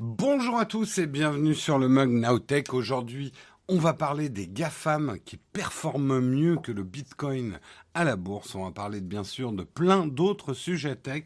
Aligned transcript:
Bonjour 0.00 0.60
à 0.60 0.64
tous 0.64 0.98
et 0.98 1.08
bienvenue 1.08 1.56
sur 1.56 1.76
le 1.76 1.88
mug 1.88 2.08
Nowtech. 2.10 2.72
Aujourd'hui, 2.72 3.32
on 3.66 3.78
va 3.78 3.94
parler 3.94 4.28
des 4.28 4.46
GAFAM 4.46 5.18
qui 5.24 5.38
performent 5.38 6.20
mieux 6.20 6.56
que 6.56 6.70
le 6.70 6.84
Bitcoin 6.84 7.58
à 7.94 8.04
la 8.04 8.14
bourse. 8.14 8.54
On 8.54 8.64
va 8.64 8.70
parler 8.70 9.00
bien 9.00 9.24
sûr 9.24 9.50
de 9.50 9.64
plein 9.64 10.06
d'autres 10.06 10.54
sujets 10.54 10.94
tech. 10.94 11.24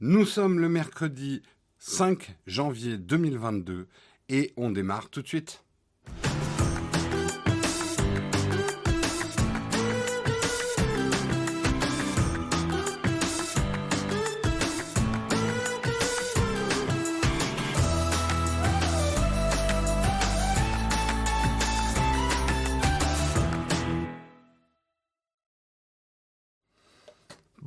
Nous 0.00 0.24
sommes 0.24 0.58
le 0.58 0.68
mercredi 0.68 1.42
5 1.78 2.36
janvier 2.48 2.98
2022 2.98 3.86
et 4.28 4.52
on 4.56 4.72
démarre 4.72 5.08
tout 5.08 5.22
de 5.22 5.28
suite. 5.28 5.62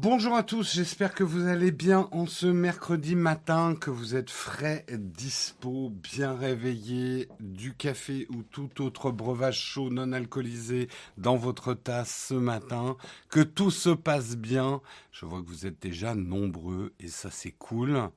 Bonjour 0.03 0.35
à 0.35 0.43
tous, 0.43 0.73
j'espère 0.75 1.15
que 1.15 1.23
vous 1.23 1.47
allez 1.47 1.71
bien 1.71 2.09
en 2.11 2.25
ce 2.25 2.45
mercredi 2.45 3.15
matin, 3.15 3.73
que 3.73 3.89
vous 3.89 4.17
êtes 4.17 4.29
frais, 4.29 4.85
dispo, 4.91 5.91
bien 5.91 6.35
réveillé, 6.35 7.29
du 7.39 7.73
café 7.73 8.27
ou 8.29 8.43
tout 8.43 8.83
autre 8.83 9.11
breuvage 9.11 9.57
chaud 9.57 9.89
non 9.89 10.11
alcoolisé 10.11 10.89
dans 11.17 11.37
votre 11.37 11.73
tasse 11.73 12.25
ce 12.27 12.33
matin, 12.33 12.97
que 13.29 13.39
tout 13.39 13.71
se 13.71 13.91
passe 13.91 14.35
bien. 14.35 14.81
Je 15.13 15.25
vois 15.25 15.41
que 15.41 15.47
vous 15.47 15.65
êtes 15.65 15.81
déjà 15.81 16.15
nombreux 16.15 16.91
et 16.99 17.07
ça 17.07 17.31
c'est 17.31 17.53
cool. 17.57 18.09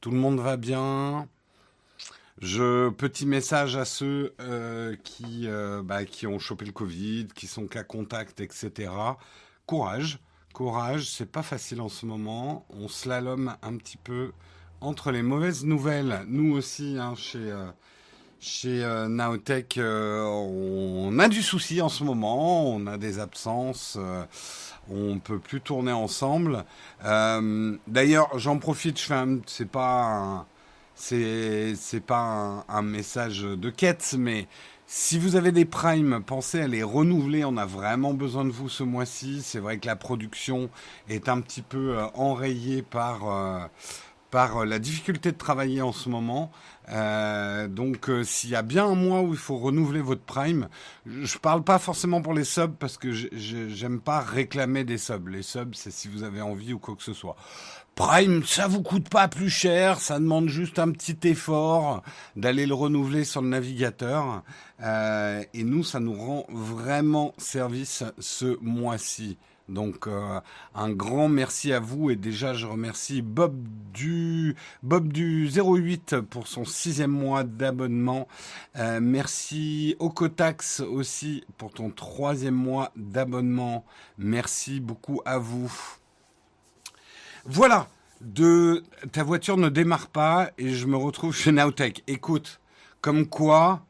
Tout 0.00 0.10
le 0.10 0.16
monde 0.16 0.40
va 0.40 0.56
bien. 0.56 1.28
Je 2.40 2.88
petit 2.88 3.26
message 3.26 3.76
à 3.76 3.84
ceux 3.84 4.34
euh, 4.40 4.96
qui 5.04 5.46
euh, 5.46 5.82
bah, 5.82 6.06
qui 6.06 6.26
ont 6.26 6.38
chopé 6.38 6.64
le 6.64 6.72
Covid, 6.72 7.28
qui 7.34 7.46
sont 7.46 7.66
cas 7.66 7.84
contact, 7.84 8.40
etc. 8.40 8.90
Courage 9.66 10.20
courage, 10.58 11.08
c'est 11.08 11.30
pas 11.30 11.44
facile 11.44 11.80
en 11.80 11.88
ce 11.88 12.04
moment. 12.04 12.66
On 12.70 12.88
slalom 12.88 13.54
un 13.62 13.76
petit 13.76 13.96
peu 13.96 14.32
entre 14.80 15.12
les 15.12 15.22
mauvaises 15.22 15.64
nouvelles. 15.64 16.24
Nous 16.26 16.52
aussi, 16.56 16.96
hein, 16.98 17.14
chez, 17.14 17.38
euh, 17.38 17.70
euh, 18.64 19.06
Naotech, 19.06 19.78
euh, 19.78 20.24
on 20.24 21.16
a 21.20 21.28
du 21.28 21.42
souci 21.42 21.80
en 21.80 21.88
ce 21.88 22.02
moment. 22.02 22.74
On 22.74 22.88
a 22.88 22.98
des 22.98 23.20
absences. 23.20 23.96
on 24.90 25.20
peut 25.20 25.38
plus 25.38 25.60
tourner 25.60 25.92
ensemble. 25.92 26.64
D'ailleurs, 27.04 28.36
j'en 28.36 28.58
profite. 28.58 28.98
Je 28.98 29.04
fais 29.04 29.14
un, 29.14 29.38
c'est 29.46 29.70
pas, 29.70 30.44
pas 32.04 32.64
un, 32.68 32.82
message 32.82 33.42
de 33.42 33.70
quête, 33.70 34.16
mais 34.18 34.48
si 34.90 35.18
vous 35.18 35.36
avez 35.36 35.52
des 35.52 35.66
primes, 35.66 36.22
pensez 36.24 36.62
à 36.62 36.66
les 36.66 36.82
renouveler. 36.82 37.44
On 37.44 37.58
a 37.58 37.66
vraiment 37.66 38.14
besoin 38.14 38.46
de 38.46 38.50
vous 38.50 38.70
ce 38.70 38.82
mois-ci. 38.82 39.42
C'est 39.42 39.58
vrai 39.58 39.76
que 39.76 39.86
la 39.86 39.96
production 39.96 40.70
est 41.10 41.28
un 41.28 41.42
petit 41.42 41.60
peu 41.60 41.98
euh, 41.98 42.06
enrayée 42.14 42.80
par, 42.80 43.28
euh, 43.28 43.58
par 44.30 44.62
euh, 44.62 44.64
la 44.64 44.78
difficulté 44.78 45.30
de 45.30 45.36
travailler 45.36 45.82
en 45.82 45.92
ce 45.92 46.08
moment. 46.08 46.50
donc 47.68 48.10
s'il 48.24 48.48
y 48.48 48.56
a 48.56 48.62
bien 48.62 48.86
un 48.86 48.94
mois 48.94 49.20
où 49.20 49.32
il 49.34 49.38
faut 49.38 49.58
renouveler 49.58 50.00
votre 50.00 50.22
prime, 50.22 50.70
je 51.04 51.36
parle 51.36 51.62
pas 51.62 51.78
forcément 51.78 52.22
pour 52.22 52.32
les 52.32 52.44
subs 52.44 52.74
parce 52.78 52.96
que 52.96 53.12
j'aime 53.12 54.00
pas 54.00 54.20
réclamer 54.20 54.84
des 54.84 54.96
subs. 54.96 55.28
Les 55.28 55.42
subs, 55.42 55.74
c'est 55.74 55.90
si 55.90 56.08
vous 56.08 56.22
avez 56.22 56.40
envie 56.40 56.72
ou 56.72 56.78
quoi 56.78 56.96
que 56.96 57.02
ce 57.02 57.12
soit. 57.12 57.36
Prime, 57.98 58.44
ça 58.44 58.68
vous 58.68 58.80
coûte 58.80 59.08
pas 59.08 59.26
plus 59.26 59.50
cher, 59.50 59.98
ça 59.98 60.20
demande 60.20 60.48
juste 60.48 60.78
un 60.78 60.92
petit 60.92 61.18
effort 61.24 62.04
d'aller 62.36 62.64
le 62.64 62.72
renouveler 62.72 63.24
sur 63.24 63.42
le 63.42 63.48
navigateur. 63.48 64.44
Euh, 64.80 65.42
et 65.52 65.64
nous, 65.64 65.82
ça 65.82 65.98
nous 65.98 66.14
rend 66.14 66.46
vraiment 66.48 67.34
service 67.38 68.04
ce 68.20 68.56
mois-ci. 68.62 69.36
Donc 69.68 70.06
euh, 70.06 70.40
un 70.76 70.90
grand 70.90 71.28
merci 71.28 71.72
à 71.72 71.80
vous 71.80 72.10
et 72.10 72.14
déjà 72.14 72.54
je 72.54 72.66
remercie 72.66 73.20
Bob 73.20 73.56
du 73.92 74.54
Bob 74.84 75.12
du 75.12 75.50
08 75.50 76.20
pour 76.20 76.46
son 76.46 76.64
sixième 76.64 77.10
mois 77.10 77.42
d'abonnement. 77.42 78.28
Euh, 78.76 79.00
merci 79.02 79.96
Okotax 79.98 80.80
aussi 80.80 81.42
pour 81.56 81.72
ton 81.72 81.90
troisième 81.90 82.54
mois 82.54 82.92
d'abonnement. 82.94 83.84
Merci 84.18 84.78
beaucoup 84.78 85.20
à 85.24 85.38
vous. 85.38 85.98
Voilà, 87.50 87.88
ta 89.10 89.22
voiture 89.24 89.56
ne 89.56 89.70
démarre 89.70 90.08
pas 90.08 90.50
et 90.58 90.68
je 90.68 90.86
me 90.86 90.98
retrouve 90.98 91.34
chez 91.34 91.50
Nowtech. 91.50 92.02
Écoute, 92.06 92.60
comme 93.00 93.26
quoi, 93.26 93.86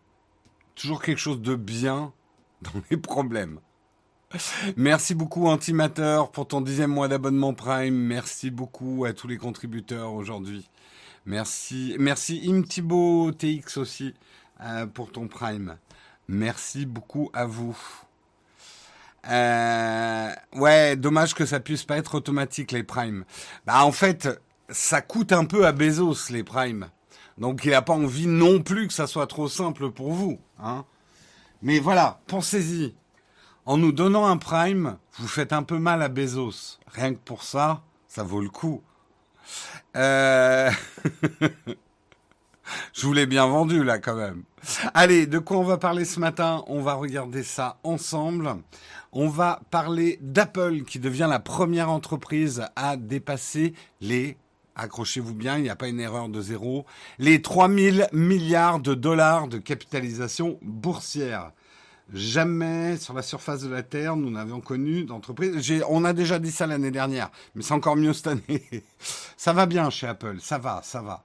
toujours 0.76 1.02
quelque 1.02 1.18
chose 1.18 1.42
de 1.42 1.56
bien 1.56 2.12
dans 2.62 2.80
les 2.88 2.96
problèmes. 2.96 3.58
Merci 4.76 5.16
beaucoup 5.16 5.48
Antimateur 5.48 6.30
pour 6.30 6.46
ton 6.46 6.60
dixième 6.60 6.92
mois 6.92 7.08
d'abonnement 7.08 7.52
Prime. 7.52 7.96
Merci 7.96 8.52
beaucoup 8.52 9.04
à 9.04 9.12
tous 9.12 9.26
les 9.26 9.38
contributeurs 9.38 10.12
aujourd'hui. 10.12 10.68
Merci, 11.26 11.96
merci 11.98 12.48
Imtibo 12.48 13.32
TX 13.32 13.76
aussi 13.76 14.14
euh, 14.60 14.86
pour 14.86 15.10
ton 15.10 15.26
Prime. 15.26 15.78
Merci 16.28 16.86
beaucoup 16.86 17.28
à 17.32 17.44
vous. 17.44 17.76
Euh, 19.28 20.30
ouais, 20.54 20.96
dommage 20.96 21.34
que 21.34 21.44
ça 21.46 21.60
puisse 21.60 21.84
pas 21.84 21.98
être 21.98 22.14
automatique 22.14 22.72
les 22.72 22.82
primes. 22.82 23.24
Bah 23.66 23.84
en 23.84 23.92
fait, 23.92 24.28
ça 24.68 25.00
coûte 25.02 25.32
un 25.32 25.44
peu 25.44 25.66
à 25.66 25.72
Bezos 25.72 26.30
les 26.30 26.44
primes. 26.44 26.88
Donc 27.36 27.64
il 27.64 27.70
n'a 27.70 27.82
pas 27.82 27.92
envie 27.92 28.26
non 28.26 28.60
plus 28.60 28.88
que 28.88 28.92
ça 28.92 29.06
soit 29.06 29.26
trop 29.26 29.48
simple 29.48 29.90
pour 29.90 30.12
vous. 30.12 30.38
Hein. 30.58 30.84
Mais 31.62 31.78
voilà, 31.78 32.20
pensez-y. 32.26 32.94
En 33.66 33.76
nous 33.76 33.92
donnant 33.92 34.26
un 34.26 34.38
prime, 34.38 34.96
vous 35.18 35.28
faites 35.28 35.52
un 35.52 35.62
peu 35.62 35.78
mal 35.78 36.02
à 36.02 36.08
Bezos. 36.08 36.78
Rien 36.86 37.12
que 37.12 37.18
pour 37.18 37.42
ça, 37.42 37.82
ça 38.06 38.22
vaut 38.22 38.40
le 38.40 38.48
coup. 38.48 38.82
Euh... 39.96 40.70
Je 42.92 43.06
vous 43.06 43.12
l'ai 43.12 43.26
bien 43.26 43.46
vendu 43.46 43.84
là 43.84 43.98
quand 43.98 44.16
même. 44.16 44.44
Allez, 44.94 45.26
de 45.26 45.38
quoi 45.38 45.58
on 45.58 45.64
va 45.64 45.78
parler 45.78 46.04
ce 46.04 46.20
matin? 46.20 46.64
On 46.66 46.80
va 46.80 46.94
regarder 46.94 47.42
ça 47.42 47.78
ensemble. 47.82 48.56
On 49.12 49.28
va 49.28 49.60
parler 49.70 50.18
d'Apple 50.20 50.82
qui 50.82 50.98
devient 50.98 51.26
la 51.28 51.40
première 51.40 51.90
entreprise 51.90 52.64
à 52.76 52.96
dépasser 52.96 53.74
les 54.00 54.36
accrochez-vous 54.78 55.34
bien, 55.34 55.56
il 55.56 55.64
n'y 55.64 55.70
a 55.70 55.76
pas 55.76 55.88
une 55.88 56.00
erreur 56.00 56.28
de 56.28 56.40
zéro, 56.40 56.86
les 57.18 57.42
3000 57.42 58.08
milliards 58.12 58.80
de 58.80 58.94
dollars 58.94 59.48
de 59.48 59.58
capitalisation 59.58 60.58
boursière. 60.62 61.52
Jamais 62.14 62.96
sur 62.96 63.12
la 63.12 63.20
surface 63.20 63.60
de 63.60 63.68
la 63.68 63.82
Terre, 63.82 64.16
nous 64.16 64.30
n'avions 64.30 64.62
connu 64.62 65.04
d'entreprise. 65.04 65.82
On 65.88 66.06
a 66.06 66.14
déjà 66.14 66.38
dit 66.38 66.50
ça 66.50 66.66
l'année 66.66 66.90
dernière, 66.90 67.30
mais 67.54 67.62
c'est 67.62 67.74
encore 67.74 67.96
mieux 67.96 68.14
cette 68.14 68.28
année. 68.28 68.62
ça 69.36 69.52
va 69.52 69.66
bien 69.66 69.90
chez 69.90 70.06
Apple, 70.06 70.36
ça 70.40 70.56
va, 70.56 70.80
ça 70.82 71.02
va. 71.02 71.24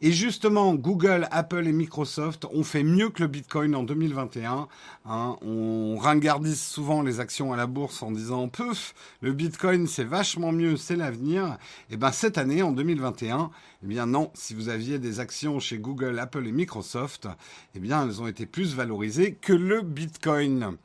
Et 0.00 0.12
justement, 0.12 0.74
Google, 0.74 1.28
Apple 1.30 1.66
et 1.66 1.72
Microsoft 1.72 2.46
ont 2.52 2.64
fait 2.64 2.82
mieux 2.82 3.10
que 3.10 3.22
le 3.22 3.28
Bitcoin 3.28 3.74
en 3.74 3.82
2021. 3.82 4.68
Hein. 5.06 5.36
On 5.42 5.96
ringardise 5.96 6.60
souvent 6.60 7.02
les 7.02 7.20
actions 7.20 7.52
à 7.52 7.56
la 7.56 7.66
bourse 7.66 8.02
en 8.02 8.10
disant 8.10 8.48
Peuf, 8.48 8.94
le 9.20 9.32
Bitcoin 9.32 9.86
c'est 9.86 10.04
vachement 10.04 10.52
mieux, 10.52 10.76
c'est 10.76 10.96
l'avenir. 10.96 11.58
Et 11.90 11.94
eh 11.94 11.96
ben 11.96 12.12
cette 12.12 12.38
année, 12.38 12.62
en 12.62 12.72
2021, 12.72 13.50
eh 13.82 13.86
bien 13.86 14.06
non, 14.06 14.30
si 14.34 14.54
vous 14.54 14.68
aviez 14.68 14.98
des 14.98 15.20
actions 15.20 15.60
chez 15.60 15.78
Google, 15.78 16.18
Apple 16.18 16.46
et 16.46 16.52
Microsoft, 16.52 17.28
eh 17.74 17.80
bien 17.80 18.04
elles 18.04 18.22
ont 18.22 18.26
été 18.26 18.46
plus 18.46 18.74
valorisées 18.74 19.34
que 19.34 19.52
le 19.52 19.82
Bitcoin. 19.82 20.76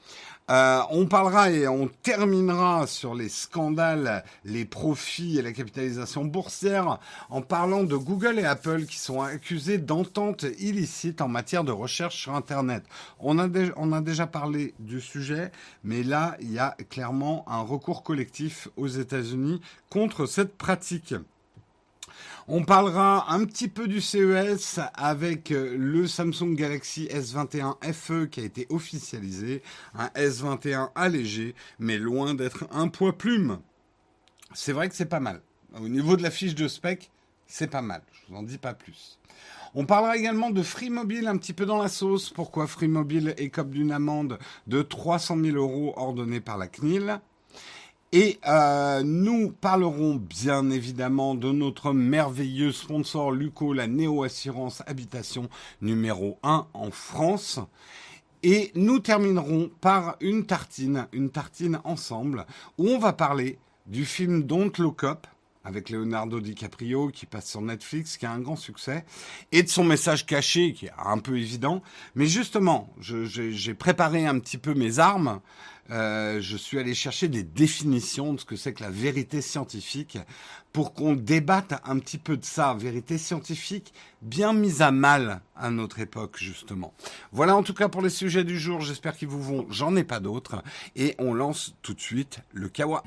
Euh, 0.49 0.81
on 0.89 1.05
parlera 1.05 1.51
et 1.51 1.67
on 1.67 1.87
terminera 2.01 2.87
sur 2.87 3.13
les 3.13 3.29
scandales, 3.29 4.23
les 4.45 4.65
profits 4.65 5.37
et 5.37 5.43
la 5.43 5.51
capitalisation 5.51 6.25
boursière 6.25 6.99
en 7.29 7.41
parlant 7.41 7.83
de 7.83 7.95
Google 7.95 8.39
et 8.39 8.45
Apple 8.45 8.85
qui 8.85 8.97
sont 8.97 9.21
accusés 9.21 9.77
d'entente 9.77 10.45
illicite 10.59 11.21
en 11.21 11.27
matière 11.27 11.63
de 11.63 11.71
recherche 11.71 12.17
sur 12.17 12.33
Internet. 12.33 12.83
On 13.19 13.37
a, 13.37 13.47
on 13.75 13.91
a 13.91 14.01
déjà 14.01 14.25
parlé 14.25 14.73
du 14.79 15.01
sujet, 15.01 15.51
mais 15.83 16.01
là, 16.01 16.35
il 16.39 16.51
y 16.51 16.59
a 16.59 16.75
clairement 16.89 17.45
un 17.47 17.61
recours 17.61 18.01
collectif 18.01 18.69
aux 18.75 18.87
États-Unis 18.87 19.61
contre 19.89 20.25
cette 20.25 20.57
pratique. 20.57 21.13
On 22.51 22.63
parlera 22.63 23.31
un 23.31 23.45
petit 23.45 23.67
peu 23.67 23.87
du 23.87 24.01
CES 24.01 24.79
avec 24.95 25.51
euh, 25.51 25.77
le 25.77 26.07
Samsung 26.07 26.55
Galaxy 26.55 27.05
S21 27.05 27.75
FE 27.93 28.25
qui 28.25 28.39
a 28.39 28.43
été 28.43 28.65
officialisé, 28.71 29.61
un 29.93 30.07
S21 30.15 30.89
allégé, 30.95 31.53
mais 31.77 31.99
loin 31.99 32.33
d'être 32.33 32.65
un 32.71 32.87
poids 32.87 33.15
plume. 33.15 33.59
C'est 34.55 34.73
vrai 34.73 34.89
que 34.89 34.95
c'est 34.95 35.05
pas 35.05 35.19
mal. 35.19 35.41
Au 35.79 35.87
niveau 35.87 36.17
de 36.17 36.23
la 36.23 36.31
fiche 36.31 36.55
de 36.55 36.67
spec, 36.67 37.11
c'est 37.45 37.69
pas 37.69 37.83
mal. 37.83 38.01
Je 38.13 38.33
vous 38.33 38.39
en 38.39 38.41
dis 38.41 38.57
pas 38.57 38.73
plus. 38.73 39.19
On 39.75 39.85
parlera 39.85 40.17
également 40.17 40.49
de 40.49 40.63
Free 40.63 40.89
Mobile 40.89 41.27
un 41.27 41.37
petit 41.37 41.53
peu 41.53 41.67
dans 41.67 41.79
la 41.79 41.87
sauce. 41.87 42.31
Pourquoi 42.31 42.65
Free 42.65 42.87
Mobile 42.87 43.35
écope 43.37 43.69
d'une 43.69 43.91
amende 43.91 44.39
de 44.65 44.81
300 44.81 45.37
000 45.37 45.55
euros 45.55 45.93
ordonnée 45.97 46.41
par 46.41 46.57
la 46.57 46.67
CNIL 46.67 47.19
Et 48.11 48.39
euh, 48.47 49.03
nous 49.03 49.51
parlerons 49.51 50.15
bien 50.15 50.71
évidemment 50.71 51.35
de 51.35 51.51
notre 51.51 51.93
merveilleux 51.93 52.71
sponsor 52.71 53.31
Luco, 53.31 53.71
la 53.71 53.85
Néo 53.85 54.23
Assurance 54.23 54.81
Habitation 54.87 55.47
numéro 55.83 56.39
1 56.41 56.65
en 56.73 56.89
France. 56.89 57.59
Et 58.41 58.71
nous 58.73 58.99
terminerons 58.99 59.69
par 59.79 60.15
une 60.21 60.47
tartine, 60.47 61.07
une 61.11 61.29
tartine 61.29 61.79
ensemble, 61.83 62.47
où 62.79 62.87
on 62.87 62.97
va 62.97 63.13
parler 63.13 63.59
du 63.85 64.05
film 64.05 64.41
Don't 64.41 64.71
Look 64.79 65.03
Up, 65.03 65.27
avec 65.63 65.91
Leonardo 65.91 66.39
DiCaprio 66.39 67.09
qui 67.09 67.27
passe 67.27 67.49
sur 67.49 67.61
Netflix, 67.61 68.17
qui 68.17 68.25
a 68.25 68.31
un 68.31 68.39
grand 68.39 68.55
succès, 68.55 69.05
et 69.51 69.61
de 69.61 69.67
son 69.67 69.83
message 69.83 70.25
caché 70.25 70.73
qui 70.73 70.87
est 70.87 70.91
un 70.97 71.19
peu 71.19 71.37
évident. 71.37 71.83
Mais 72.15 72.25
justement, 72.25 72.91
j'ai 72.99 73.73
préparé 73.75 74.25
un 74.25 74.39
petit 74.39 74.57
peu 74.57 74.73
mes 74.73 74.97
armes. 74.97 75.41
Euh, 75.91 76.39
je 76.41 76.57
suis 76.57 76.77
allé 76.77 76.93
chercher 76.93 77.27
des 77.27 77.43
définitions 77.43 78.33
de 78.33 78.39
ce 78.39 78.45
que 78.45 78.55
c'est 78.55 78.73
que 78.73 78.83
la 78.83 78.89
vérité 78.89 79.41
scientifique 79.41 80.17
pour 80.71 80.93
qu'on 80.93 81.13
débatte 81.13 81.73
un 81.83 81.97
petit 81.99 82.17
peu 82.17 82.37
de 82.37 82.45
ça. 82.45 82.75
Vérité 82.75 83.17
scientifique 83.17 83.93
bien 84.21 84.53
mise 84.53 84.81
à 84.81 84.91
mal 84.91 85.41
à 85.55 85.71
notre 85.71 85.99
époque, 85.99 86.37
justement. 86.37 86.93
Voilà 87.31 87.55
en 87.55 87.63
tout 87.63 87.73
cas 87.73 87.89
pour 87.89 88.01
les 88.01 88.09
sujets 88.09 88.43
du 88.43 88.59
jour. 88.59 88.81
J'espère 88.81 89.17
qu'ils 89.17 89.27
vous 89.27 89.41
vont. 89.41 89.65
J'en 89.69 89.95
ai 89.95 90.03
pas 90.03 90.19
d'autres. 90.19 90.63
Et 90.95 91.15
on 91.17 91.33
lance 91.33 91.75
tout 91.81 91.93
de 91.93 92.01
suite 92.01 92.39
le 92.53 92.69
kawa. 92.69 93.03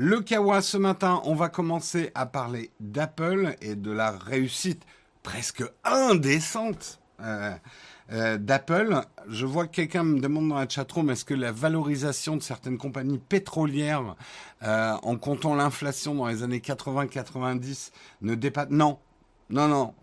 Le 0.00 0.20
Kawa, 0.20 0.62
ce 0.62 0.76
matin, 0.76 1.20
on 1.24 1.34
va 1.34 1.48
commencer 1.48 2.12
à 2.14 2.24
parler 2.24 2.70
d'Apple 2.78 3.56
et 3.60 3.74
de 3.74 3.90
la 3.90 4.12
réussite 4.12 4.84
presque 5.24 5.64
indécente 5.82 7.00
euh, 7.20 7.52
euh, 8.12 8.38
d'Apple. 8.38 9.00
Je 9.28 9.44
vois 9.44 9.66
que 9.66 9.72
quelqu'un 9.74 10.04
me 10.04 10.20
demande 10.20 10.50
dans 10.50 10.54
la 10.54 10.68
chatroom 10.68 11.10
est-ce 11.10 11.24
que 11.24 11.34
la 11.34 11.50
valorisation 11.50 12.36
de 12.36 12.42
certaines 12.42 12.78
compagnies 12.78 13.18
pétrolières, 13.18 14.14
euh, 14.62 14.92
en 15.02 15.16
comptant 15.16 15.56
l'inflation 15.56 16.14
dans 16.14 16.28
les 16.28 16.44
années 16.44 16.60
80-90, 16.60 17.90
ne 18.22 18.36
dépasse 18.36 18.68
Non, 18.70 19.00
non, 19.50 19.66
non. 19.66 19.94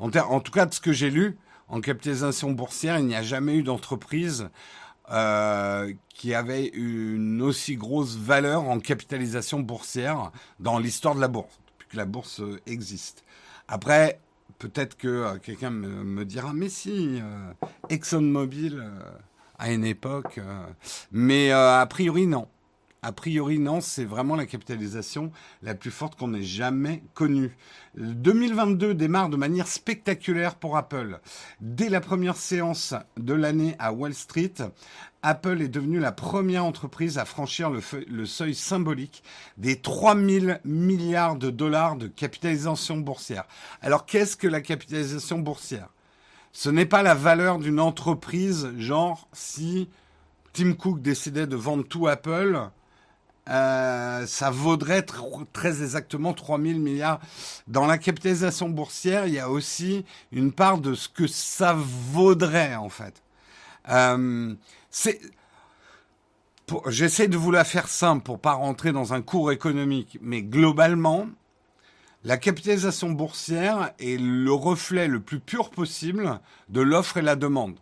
En, 0.00 0.10
en 0.16 0.40
tout 0.40 0.52
cas 0.52 0.66
de 0.66 0.74
ce 0.74 0.80
que 0.80 0.92
j'ai 0.92 1.10
lu 1.10 1.38
en 1.68 1.80
capitalisation 1.80 2.50
boursière, 2.50 2.98
il 2.98 3.06
n'y 3.06 3.14
a 3.14 3.22
jamais 3.22 3.54
eu 3.54 3.62
d'entreprise 3.62 4.50
euh, 5.10 5.92
qui 6.08 6.32
avait 6.32 6.68
une 6.68 7.42
aussi 7.42 7.76
grosse 7.76 8.16
valeur 8.16 8.62
en 8.62 8.78
capitalisation 8.78 9.60
boursière 9.60 10.30
dans 10.60 10.78
l'histoire 10.78 11.14
de 11.14 11.20
la 11.20 11.28
bourse, 11.28 11.58
depuis 11.66 11.88
que 11.88 11.96
la 11.96 12.04
bourse 12.04 12.40
euh, 12.40 12.60
existe. 12.66 13.24
Après, 13.66 14.20
peut-être 14.58 14.96
que 14.96 15.08
euh, 15.08 15.38
quelqu'un 15.38 15.70
me, 15.70 16.24
dira, 16.24 16.52
mais 16.52 16.68
si, 16.68 17.20
ExxonMobil 17.88 18.82
à 19.58 19.72
une 19.72 19.84
époque, 19.84 20.40
mais 21.10 21.50
a 21.50 21.84
priori 21.86 22.26
non. 22.26 22.48
A 23.04 23.10
priori, 23.10 23.58
non, 23.58 23.80
c'est 23.80 24.04
vraiment 24.04 24.36
la 24.36 24.46
capitalisation 24.46 25.32
la 25.60 25.74
plus 25.74 25.90
forte 25.90 26.14
qu'on 26.14 26.34
ait 26.34 26.44
jamais 26.44 27.02
connue. 27.14 27.56
2022 27.96 28.94
démarre 28.94 29.28
de 29.28 29.36
manière 29.36 29.66
spectaculaire 29.66 30.54
pour 30.54 30.76
Apple. 30.76 31.18
Dès 31.60 31.88
la 31.88 32.00
première 32.00 32.36
séance 32.36 32.94
de 33.16 33.34
l'année 33.34 33.74
à 33.80 33.92
Wall 33.92 34.14
Street, 34.14 34.54
Apple 35.22 35.60
est 35.62 35.68
devenue 35.68 35.98
la 35.98 36.12
première 36.12 36.64
entreprise 36.64 37.18
à 37.18 37.24
franchir 37.24 37.70
le, 37.70 38.24
seuil 38.24 38.54
symbolique 38.54 39.24
des 39.56 39.80
3000 39.80 40.60
milliards 40.64 41.34
de 41.34 41.50
dollars 41.50 41.96
de 41.96 42.06
capitalisation 42.06 42.98
boursière. 42.98 43.48
Alors 43.80 44.06
qu'est-ce 44.06 44.36
que 44.36 44.46
la 44.46 44.60
capitalisation 44.60 45.40
boursière? 45.40 45.88
Ce 46.52 46.70
n'est 46.70 46.86
pas 46.86 47.02
la 47.02 47.16
valeur 47.16 47.58
d'une 47.58 47.80
entreprise, 47.80 48.70
genre 48.78 49.26
si 49.32 49.88
Tim 50.52 50.74
Cook 50.74 51.02
décidait 51.02 51.48
de 51.48 51.56
vendre 51.56 51.82
tout 51.82 52.06
Apple, 52.06 52.70
euh, 53.48 54.24
ça 54.26 54.50
vaudrait 54.50 55.04
très 55.52 55.82
exactement 55.82 56.32
3000 56.32 56.80
milliards. 56.80 57.20
Dans 57.66 57.86
la 57.86 57.98
capitalisation 57.98 58.68
boursière, 58.68 59.26
il 59.26 59.34
y 59.34 59.40
a 59.40 59.50
aussi 59.50 60.04
une 60.30 60.52
part 60.52 60.78
de 60.78 60.94
ce 60.94 61.08
que 61.08 61.26
ça 61.26 61.76
vaudrait 61.76 62.76
en 62.76 62.88
fait. 62.88 63.22
Euh, 63.88 64.54
j'essaie 66.86 67.28
de 67.28 67.36
vous 67.36 67.50
la 67.50 67.64
faire 67.64 67.88
simple 67.88 68.22
pour 68.22 68.38
pas 68.38 68.52
rentrer 68.52 68.92
dans 68.92 69.12
un 69.12 69.22
cours 69.22 69.50
économique, 69.50 70.18
mais 70.20 70.42
globalement, 70.42 71.26
la 72.22 72.36
capitalisation 72.36 73.10
boursière 73.10 73.92
est 73.98 74.20
le 74.20 74.52
reflet 74.52 75.08
le 75.08 75.18
plus 75.18 75.40
pur 75.40 75.70
possible 75.70 76.38
de 76.68 76.80
l'offre 76.80 77.16
et 77.16 77.22
la 77.22 77.34
demande 77.34 77.74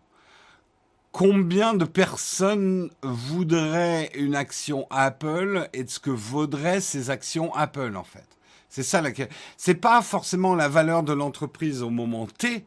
combien 1.12 1.74
de 1.74 1.84
personnes 1.84 2.90
voudraient 3.02 4.10
une 4.14 4.34
action 4.34 4.86
Apple 4.90 5.68
et 5.72 5.84
de 5.84 5.90
ce 5.90 6.00
que 6.00 6.10
vaudraient 6.10 6.80
ces 6.80 7.10
actions 7.10 7.54
Apple 7.54 7.96
en 7.96 8.04
fait? 8.04 8.26
C'est 8.68 8.82
ça 8.82 9.00
la 9.02 9.10
c'est 9.56 9.74
pas 9.74 10.00
forcément 10.02 10.54
la 10.54 10.68
valeur 10.68 11.02
de 11.02 11.12
l'entreprise 11.12 11.82
au 11.82 11.90
moment 11.90 12.26
T 12.26 12.64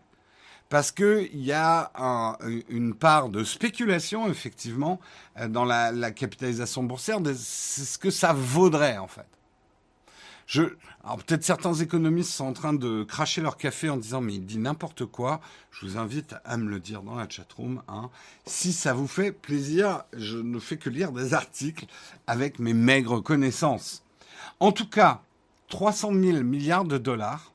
parce 0.69 0.92
que 0.92 1.30
il 1.31 1.44
y 1.44 1.54
a 1.54 1.92
une 2.68 2.94
part 2.94 3.30
de 3.30 3.44
spéculation 3.44 4.28
effectivement 4.28 5.00
dans 5.50 5.66
la, 5.66 5.92
la 5.92 6.12
capitalisation 6.12 6.84
boursière, 6.84 7.19
c'est 7.24 7.86
ce 7.86 7.98
que 7.98 8.10
ça 8.10 8.34
vaudrait 8.34 8.98
en 8.98 9.07
fait. 9.07 9.28
Je, 10.54 10.62
alors 11.04 11.18
peut-être 11.18 11.44
certains 11.44 11.74
économistes 11.74 12.30
sont 12.30 12.46
en 12.46 12.54
train 12.54 12.74
de 12.74 13.04
cracher 13.04 13.42
leur 13.42 13.58
café 13.58 13.90
en 13.90 13.98
disant 13.98 14.22
mais 14.22 14.36
il 14.36 14.46
dit 14.46 14.60
n'importe 14.60 15.04
quoi. 15.04 15.42
Je 15.72 15.84
vous 15.84 15.98
invite 15.98 16.36
à 16.46 16.58
me 16.58 16.70
le 16.70 16.80
dire 16.80 17.02
dans 17.02 17.16
la 17.16 17.28
chatroom. 17.28 17.82
Hein. 17.88 18.12
Si 18.46 18.72
ça 18.72 18.94
vous 18.94 19.08
fait 19.08 19.32
plaisir, 19.32 20.04
je 20.16 20.38
ne 20.38 20.60
fais 20.60 20.78
que 20.78 20.92
lire 20.92 21.12
des 21.12 21.34
articles 21.34 21.88
avec 22.28 22.60
mes 22.60 22.76
maigres 22.76 23.24
connaissances. 23.24 24.04
En 24.60 24.72
tout 24.72 24.88
cas, 24.88 25.24
300 25.70 26.14
000 26.14 26.44
milliards 26.44 26.86
de 26.86 27.00
dollars, 27.00 27.52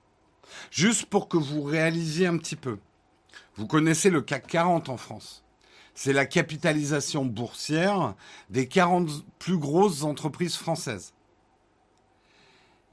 juste 0.73 1.07
pour 1.07 1.29
que 1.29 1.37
vous 1.37 1.63
réalisiez 1.63 2.27
un 2.27 2.37
petit 2.37 2.57
peu. 2.57 2.79
Vous 3.55 3.69
connaissez 3.69 4.11
le 4.11 4.23
CAC 4.23 4.49
40 4.49 4.89
en 4.89 4.97
France. 4.97 5.45
C'est 5.95 6.13
la 6.13 6.27
capitalisation 6.27 7.25
boursière 7.25 8.17
des 8.51 8.67
40 8.67 9.25
plus 9.39 9.57
grosses 9.57 10.03
entreprises 10.03 10.57
françaises 10.57 11.13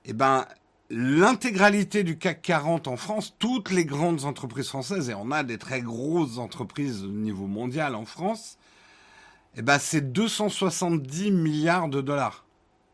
eh 0.06 0.14
ben, 0.14 0.46
l'intégralité 0.90 2.04
du 2.04 2.18
CAC 2.18 2.42
40 2.42 2.88
en 2.88 2.98
France, 2.98 3.36
toutes 3.40 3.72
les 3.72 3.86
grandes 3.86 4.24
entreprises 4.26 4.68
françaises, 4.68 5.10
et 5.10 5.16
on 5.16 5.32
a 5.32 5.44
des 5.44 5.58
très 5.58 5.82
grosses 5.82 6.38
entreprises 6.38 7.04
au 7.04 7.10
niveau 7.10 7.48
mondial 7.48 7.96
en 7.96 8.06
France, 8.06 8.58
eh 9.56 9.62
ben, 9.62 9.80
c'est 9.80 10.14
270 10.14 11.32
milliards 11.32 11.90
de 11.90 12.02
dollars. 12.02 12.46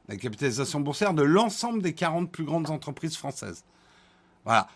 La 0.08 0.16
capitalisation 0.16 0.80
boursière 0.80 1.14
de 1.14 1.24
l'ensemble 1.24 1.82
des 1.82 1.94
40 1.94 2.32
plus 2.32 2.44
grandes 2.44 2.70
entreprises 2.70 3.18
françaises. 3.18 3.64
Voilà. 4.46 4.68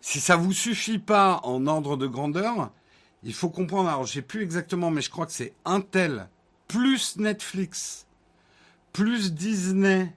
Si 0.00 0.20
ça 0.20 0.36
vous 0.36 0.52
suffit 0.52 0.98
pas 0.98 1.40
en 1.44 1.66
ordre 1.66 1.96
de 1.96 2.06
grandeur, 2.06 2.72
il 3.22 3.34
faut 3.34 3.50
comprendre, 3.50 3.88
alors 3.88 4.04
je 4.04 4.14
sais 4.14 4.22
plus 4.22 4.42
exactement, 4.42 4.90
mais 4.90 5.00
je 5.00 5.10
crois 5.10 5.26
que 5.26 5.32
c'est 5.32 5.54
Intel, 5.64 6.28
plus 6.66 7.16
Netflix, 7.18 8.06
plus 8.92 9.32
Disney, 9.32 10.12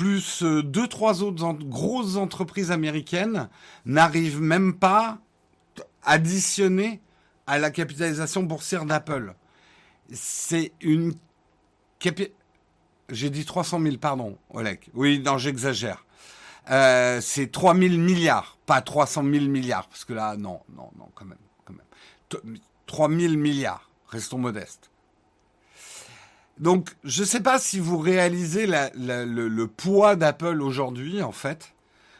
plus 0.00 0.42
euh, 0.42 0.62
deux, 0.62 0.88
trois 0.88 1.22
autres 1.22 1.52
grosses 1.62 2.16
entreprises 2.16 2.70
américaines 2.70 3.50
n'arrivent 3.84 4.40
même 4.40 4.72
pas 4.72 5.18
additionner 6.02 7.02
à 7.46 7.58
la 7.58 7.70
capitalisation 7.70 8.42
boursière 8.42 8.86
d'Apple. 8.86 9.34
C'est 10.10 10.72
une 10.80 11.12
j'ai 13.10 13.28
dit 13.28 13.44
300 13.44 13.82
000, 13.82 13.96
pardon, 13.98 14.38
Oleg. 14.54 14.88
Oui, 14.94 15.18
non, 15.18 15.36
j'exagère. 15.36 16.06
Euh, 16.70 17.20
c'est 17.20 17.52
3 17.52 17.74
000 17.74 17.96
milliards, 17.96 18.56
pas 18.64 18.80
300 18.80 19.22
000 19.24 19.44
milliards, 19.48 19.86
parce 19.86 20.06
que 20.06 20.14
là, 20.14 20.34
non, 20.38 20.60
non, 20.74 20.90
non, 20.98 21.10
quand 21.14 21.26
même, 21.26 21.36
quand 21.66 21.74
même. 21.74 22.56
3 22.86 23.10
000 23.10 23.34
milliards, 23.34 23.90
restons 24.08 24.38
modestes. 24.38 24.90
Donc, 26.60 26.90
je 27.04 27.22
ne 27.22 27.26
sais 27.26 27.40
pas 27.40 27.58
si 27.58 27.80
vous 27.80 27.96
réalisez 27.98 28.66
le, 28.66 29.64
poids 29.64 30.14
d'Apple 30.14 30.60
aujourd'hui, 30.60 31.22
en 31.22 31.32
fait, 31.32 31.72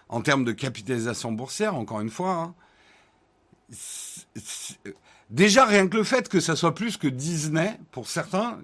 en 0.09 0.23
termes 0.23 0.45
de 0.45 0.53
capitalisation 0.53 1.31
boursière, 1.31 1.75
encore 1.75 2.01
une 2.01 2.09
fois. 2.09 2.33
Hein. 2.33 2.55
déjà, 5.29 5.67
rien 5.67 5.87
que 5.89 5.99
le 5.99 6.05
fait 6.05 6.31
que 6.31 6.41
ça 6.41 6.57
soit 6.57 6.75
plus 6.75 6.97
que 6.97 7.07
Disney, 7.07 7.79
pour 7.93 8.09
certains, 8.09 8.59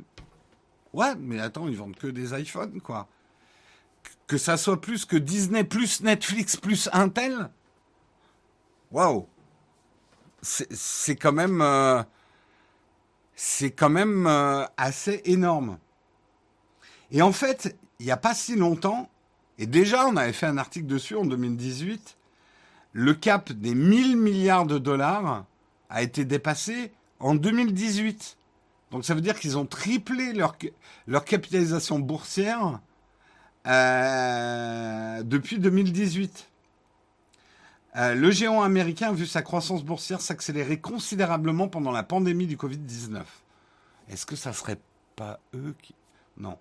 ouais, 0.95 1.14
mais 1.18 1.40
attends, 1.40 1.68
ils 1.68 1.76
vendent 1.76 1.97
que 1.97 2.06
des 2.06 2.33
iPhones, 2.33 2.80
quoi. 2.80 3.06
Que 4.26 4.38
ça 4.38 4.56
soit 4.56 4.80
plus 4.80 5.04
que 5.04 5.16
Disney, 5.16 5.62
plus 5.62 6.00
Netflix, 6.00 6.56
plus 6.56 6.88
Intel, 6.95 7.50
waouh, 8.90 9.28
c'est 10.40 11.16
quand 11.16 11.33
même... 11.33 11.61
Euh, 11.61 12.02
c'est 13.37 13.71
quand 13.71 13.90
même 13.90 14.26
euh, 14.26 14.64
assez 14.76 15.21
énorme. 15.26 15.78
Et 17.12 17.23
en 17.23 17.33
fait, 17.33 17.76
il 18.00 18.07
n'y 18.07 18.12
a 18.12 18.16
pas 18.16 18.35
si 18.35 18.57
longtemps, 18.57 19.09
et 19.59 19.66
déjà 19.66 20.07
on 20.09 20.16
avait 20.16 20.33
fait 20.33 20.47
un 20.47 20.59
article 20.59 20.87
dessus 20.87 21.14
en 21.14 21.25
2018, 21.25 22.16
le 22.93 23.14
cap 23.14 23.52
des 23.52 23.75
1000 23.75 24.16
milliards 24.16 24.66
de 24.66 24.78
dollars 24.78 25.45
a 25.90 26.02
été 26.02 26.25
dépassé 26.25 26.93
en 27.21 27.35
2018. 27.35 28.38
Donc 28.90 29.05
ça 29.05 29.14
veut 29.14 29.21
dire 29.21 29.38
qu'ils 29.38 29.59
ont 29.59 29.66
triplé 29.66 30.33
leur, 30.33 30.57
capitalisation 31.25 31.99
boursière 31.99 32.81
euh, 33.66 35.23
depuis 35.23 35.59
2018. 35.59 36.49
Euh, 37.97 38.15
le 38.15 38.31
géant 38.31 38.62
américain 38.62 39.09
a 39.09 39.12
vu 39.12 39.26
sa 39.26 39.43
croissance 39.43 39.83
boursière 39.83 40.21
s'accélérer 40.21 40.79
considérablement 40.79 41.69
pendant 41.69 41.93
la 41.93 42.03
pandémie 42.03 42.47
du 42.47 42.57
Covid-19. 42.57 43.23
Est-ce 44.09 44.26
que 44.26 44.37
ça 44.37 44.53
serait 44.53 44.79
pas 45.17 45.41
eux 45.55 45.75
qui... 45.83 45.95
Non. 46.37 46.59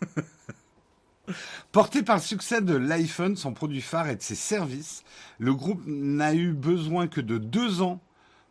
Porté 1.72 2.02
par 2.02 2.16
le 2.16 2.22
succès 2.22 2.60
de 2.60 2.76
l'iPhone, 2.76 3.36
son 3.36 3.52
produit 3.52 3.80
phare 3.80 4.08
et 4.08 4.16
de 4.16 4.22
ses 4.22 4.36
services, 4.36 5.02
le 5.38 5.54
groupe 5.54 5.82
n'a 5.86 6.34
eu 6.34 6.52
besoin 6.52 7.08
que 7.08 7.20
de 7.20 7.38
deux 7.38 7.82
ans 7.82 8.00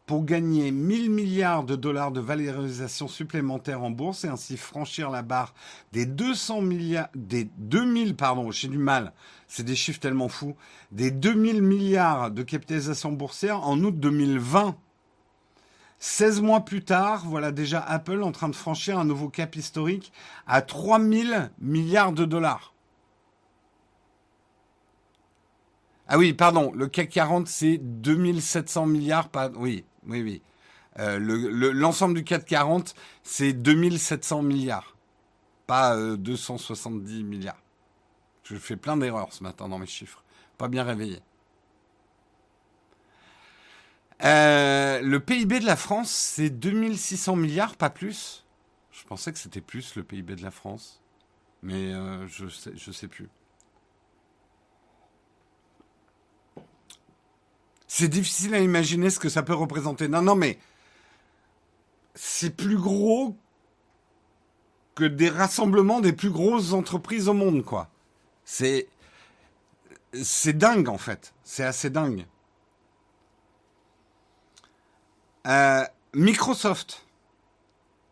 pour 0.05 0.25
gagner 0.25 0.71
1000 0.71 1.09
milliards 1.09 1.63
de 1.63 1.75
dollars 1.75 2.11
de 2.11 2.19
valorisation 2.19 3.07
supplémentaire 3.07 3.81
en 3.81 3.91
bourse 3.91 4.25
et 4.25 4.27
ainsi 4.27 4.57
franchir 4.57 5.09
la 5.09 5.21
barre 5.21 5.53
des 5.93 6.05
200 6.05 6.61
milliards, 6.61 7.09
des 7.15 7.45
2000, 7.57 8.15
pardon, 8.15 8.51
j'ai 8.51 8.67
du 8.67 8.77
mal, 8.77 9.13
c'est 9.47 9.63
des 9.63 9.75
chiffres 9.75 9.99
tellement 9.99 10.27
fous, 10.27 10.55
des 10.91 11.11
2000 11.11 11.61
milliards 11.61 12.31
de 12.31 12.43
capitalisation 12.43 13.11
boursière 13.11 13.65
en 13.65 13.79
août 13.83 13.97
2020. 13.97 14.75
16 15.99 16.41
mois 16.41 16.61
plus 16.61 16.83
tard, 16.83 17.25
voilà 17.27 17.51
déjà 17.51 17.79
Apple 17.79 18.23
en 18.23 18.31
train 18.31 18.49
de 18.49 18.55
franchir 18.55 18.97
un 18.97 19.05
nouveau 19.05 19.29
cap 19.29 19.55
historique 19.55 20.11
à 20.47 20.61
3000 20.61 21.51
milliards 21.59 22.11
de 22.11 22.25
dollars. 22.25 22.73
Ah 26.07 26.17
oui, 26.17 26.33
pardon, 26.33 26.73
le 26.73 26.87
CAC 26.87 27.09
40, 27.09 27.47
c'est 27.47 27.77
2700 27.77 28.85
milliards, 28.85 29.29
pas, 29.29 29.49
oui, 29.55 29.85
oui, 30.07 30.21
oui. 30.21 30.41
Euh, 30.99 31.19
l'ensemble 31.73 32.15
du 32.15 32.23
CAC 32.23 32.45
40, 32.45 32.95
c'est 33.23 33.53
2700 33.53 34.41
milliards, 34.41 34.95
pas 35.67 35.95
270 35.97 37.19
euh, 37.19 37.23
milliards. 37.23 37.61
Je 38.43 38.57
fais 38.57 38.75
plein 38.75 38.97
d'erreurs 38.97 39.31
ce 39.31 39.43
matin 39.43 39.69
dans 39.69 39.79
mes 39.79 39.87
chiffres. 39.87 40.23
Pas 40.57 40.67
bien 40.67 40.83
réveillé. 40.83 41.19
Euh, 44.23 45.01
le 45.01 45.19
PIB 45.19 45.61
de 45.61 45.65
la 45.65 45.77
France, 45.77 46.11
c'est 46.11 46.49
2600 46.49 47.35
milliards, 47.37 47.75
pas 47.77 47.89
plus. 47.89 48.45
Je 48.91 49.03
pensais 49.05 49.31
que 49.31 49.39
c'était 49.39 49.61
plus 49.61 49.95
le 49.95 50.03
PIB 50.03 50.35
de 50.35 50.43
la 50.43 50.51
France. 50.51 51.01
Mais 51.63 51.93
je 52.27 52.47
sais, 52.47 52.71
je 52.75 52.91
sais 52.91 53.07
plus. 53.07 53.29
C'est 57.93 58.07
difficile 58.07 58.55
à 58.55 58.59
imaginer 58.61 59.09
ce 59.09 59.19
que 59.19 59.27
ça 59.27 59.43
peut 59.43 59.53
représenter. 59.53 60.07
Non, 60.07 60.21
non, 60.21 60.33
mais 60.33 60.57
c'est 62.15 62.55
plus 62.55 62.77
gros 62.77 63.35
que 64.95 65.03
des 65.03 65.27
rassemblements 65.27 65.99
des 65.99 66.13
plus 66.13 66.29
grosses 66.29 66.71
entreprises 66.71 67.27
au 67.27 67.33
monde, 67.33 67.65
quoi. 67.65 67.89
C'est 68.45 68.87
c'est 70.13 70.57
dingue 70.57 70.87
en 70.87 70.97
fait. 70.97 71.33
C'est 71.43 71.65
assez 71.65 71.89
dingue. 71.89 72.25
Euh, 75.47 75.83
Microsoft, 76.13 77.05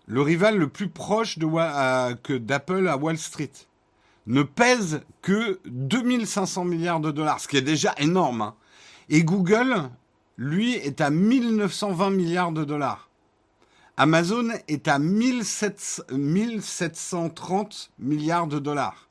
le 0.07 0.21
rival 0.21 0.57
le 0.57 0.67
plus 0.67 0.89
proche 0.89 1.37
de, 1.37 1.47
euh, 1.47 2.39
d'Apple 2.39 2.85
à 2.89 2.97
Wall 2.97 3.17
Street, 3.17 3.53
ne 4.27 4.43
pèse 4.43 5.03
que 5.21 5.61
2500 5.63 6.65
milliards 6.65 6.99
de 6.99 7.11
dollars, 7.11 7.39
ce 7.39 7.47
qui 7.47 7.55
est 7.55 7.61
déjà 7.61 7.95
énorme. 7.97 8.41
Hein. 8.41 8.55
Et 9.09 9.23
Google, 9.23 9.89
lui, 10.37 10.75
est 10.75 11.01
à 11.01 11.09
1920 11.09 12.11
milliards 12.11 12.51
de 12.51 12.63
dollars. 12.63 13.09
Amazon 13.97 14.49
est 14.67 14.87
à 14.87 14.99
1730 14.99 17.91
milliards 17.99 18.47
de 18.47 18.59
dollars. 18.59 19.09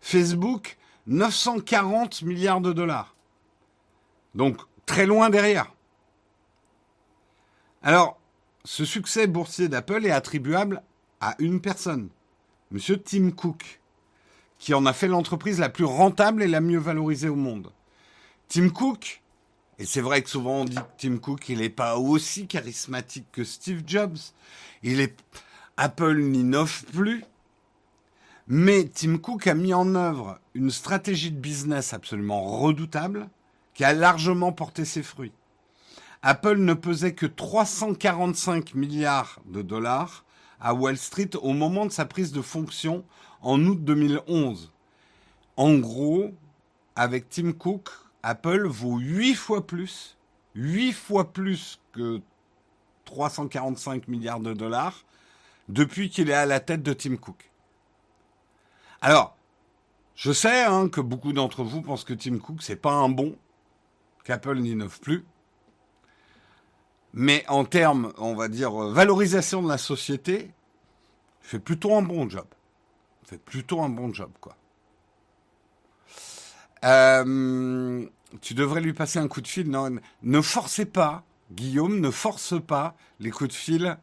Facebook, 0.00 0.76
940 1.06 2.22
milliards 2.22 2.60
de 2.60 2.72
dollars. 2.72 3.14
Donc, 4.34 4.58
très 4.86 5.06
loin 5.06 5.30
derrière. 5.30 5.72
Alors, 7.82 8.18
ce 8.64 8.84
succès 8.84 9.26
boursier 9.26 9.68
d'Apple 9.68 10.06
est 10.06 10.10
attribuable 10.10 10.82
à 11.20 11.34
une 11.38 11.60
personne, 11.60 12.08
Monsieur 12.70 12.96
Tim 12.96 13.30
Cook, 13.30 13.80
qui 14.58 14.74
en 14.74 14.86
a 14.86 14.92
fait 14.92 15.08
l'entreprise 15.08 15.58
la 15.58 15.68
plus 15.68 15.84
rentable 15.84 16.42
et 16.42 16.48
la 16.48 16.60
mieux 16.60 16.78
valorisée 16.78 17.28
au 17.28 17.34
monde. 17.34 17.72
Tim 18.48 18.68
Cook, 18.68 19.21
et 19.78 19.84
c'est 19.84 20.00
vrai 20.00 20.22
que 20.22 20.30
souvent 20.30 20.60
on 20.60 20.64
dit 20.64 20.76
que 20.76 20.80
Tim 20.98 21.18
Cook, 21.18 21.48
il 21.48 21.58
n'est 21.58 21.68
pas 21.68 21.96
aussi 21.96 22.46
charismatique 22.46 23.26
que 23.32 23.44
Steve 23.44 23.82
Jobs. 23.86 24.18
Il 24.82 25.00
est 25.00 25.16
Apple 25.76 26.18
n'innove 26.18 26.84
plus. 26.92 27.24
Mais 28.46 28.84
Tim 28.84 29.18
Cook 29.18 29.46
a 29.46 29.54
mis 29.54 29.72
en 29.72 29.94
œuvre 29.94 30.38
une 30.54 30.70
stratégie 30.70 31.30
de 31.30 31.38
business 31.38 31.92
absolument 31.94 32.42
redoutable 32.42 33.28
qui 33.74 33.84
a 33.84 33.92
largement 33.92 34.52
porté 34.52 34.84
ses 34.84 35.02
fruits. 35.02 35.32
Apple 36.22 36.58
ne 36.58 36.74
pesait 36.74 37.14
que 37.14 37.26
345 37.26 38.74
milliards 38.74 39.40
de 39.46 39.62
dollars 39.62 40.24
à 40.60 40.74
Wall 40.74 40.96
Street 40.96 41.30
au 41.40 41.52
moment 41.52 41.86
de 41.86 41.90
sa 41.90 42.04
prise 42.04 42.32
de 42.32 42.42
fonction 42.42 43.04
en 43.40 43.64
août 43.64 43.82
2011. 43.82 44.70
En 45.56 45.74
gros, 45.78 46.30
avec 46.94 47.28
Tim 47.28 47.52
Cook, 47.52 47.88
Apple 48.22 48.66
vaut 48.66 48.98
8 48.98 49.34
fois 49.34 49.66
plus, 49.66 50.16
8 50.54 50.92
fois 50.92 51.32
plus 51.32 51.80
que 51.92 52.20
345 53.04 54.08
milliards 54.08 54.40
de 54.40 54.54
dollars 54.54 55.04
depuis 55.68 56.10
qu'il 56.10 56.30
est 56.30 56.34
à 56.34 56.46
la 56.46 56.60
tête 56.60 56.82
de 56.82 56.92
Tim 56.92 57.16
Cook. 57.16 57.50
Alors, 59.00 59.36
je 60.14 60.32
sais 60.32 60.64
hein, 60.64 60.88
que 60.88 61.00
beaucoup 61.00 61.32
d'entre 61.32 61.64
vous 61.64 61.82
pensent 61.82 62.04
que 62.04 62.14
Tim 62.14 62.38
Cook, 62.38 62.62
c'est 62.62 62.76
pas 62.76 62.92
un 62.92 63.08
bon, 63.08 63.36
qu'Apple 64.24 64.58
n'innove 64.58 65.00
plus. 65.00 65.24
Mais 67.12 67.44
en 67.48 67.64
termes, 67.64 68.12
on 68.16 68.34
va 68.34 68.48
dire, 68.48 68.72
valorisation 68.72 69.62
de 69.62 69.68
la 69.68 69.78
société, 69.78 70.50
fait 71.40 71.58
plutôt 71.58 71.94
un 71.94 72.02
bon 72.02 72.28
job. 72.28 72.46
Fait 73.24 73.38
plutôt 73.38 73.82
un 73.82 73.88
bon 73.88 74.12
job, 74.12 74.30
quoi. 74.40 74.56
Euh, 76.84 78.06
tu 78.40 78.54
devrais 78.54 78.80
lui 78.80 78.92
passer 78.92 79.18
un 79.18 79.28
coup 79.28 79.40
de 79.40 79.48
fil. 79.48 79.70
Non, 79.70 79.96
ne 80.22 80.40
forcez 80.40 80.84
pas, 80.84 81.24
Guillaume, 81.52 82.00
ne 82.00 82.10
force 82.10 82.54
pas 82.60 82.96
les 83.20 83.30
coups 83.30 83.50
de 83.50 83.54
fil. 83.54 83.98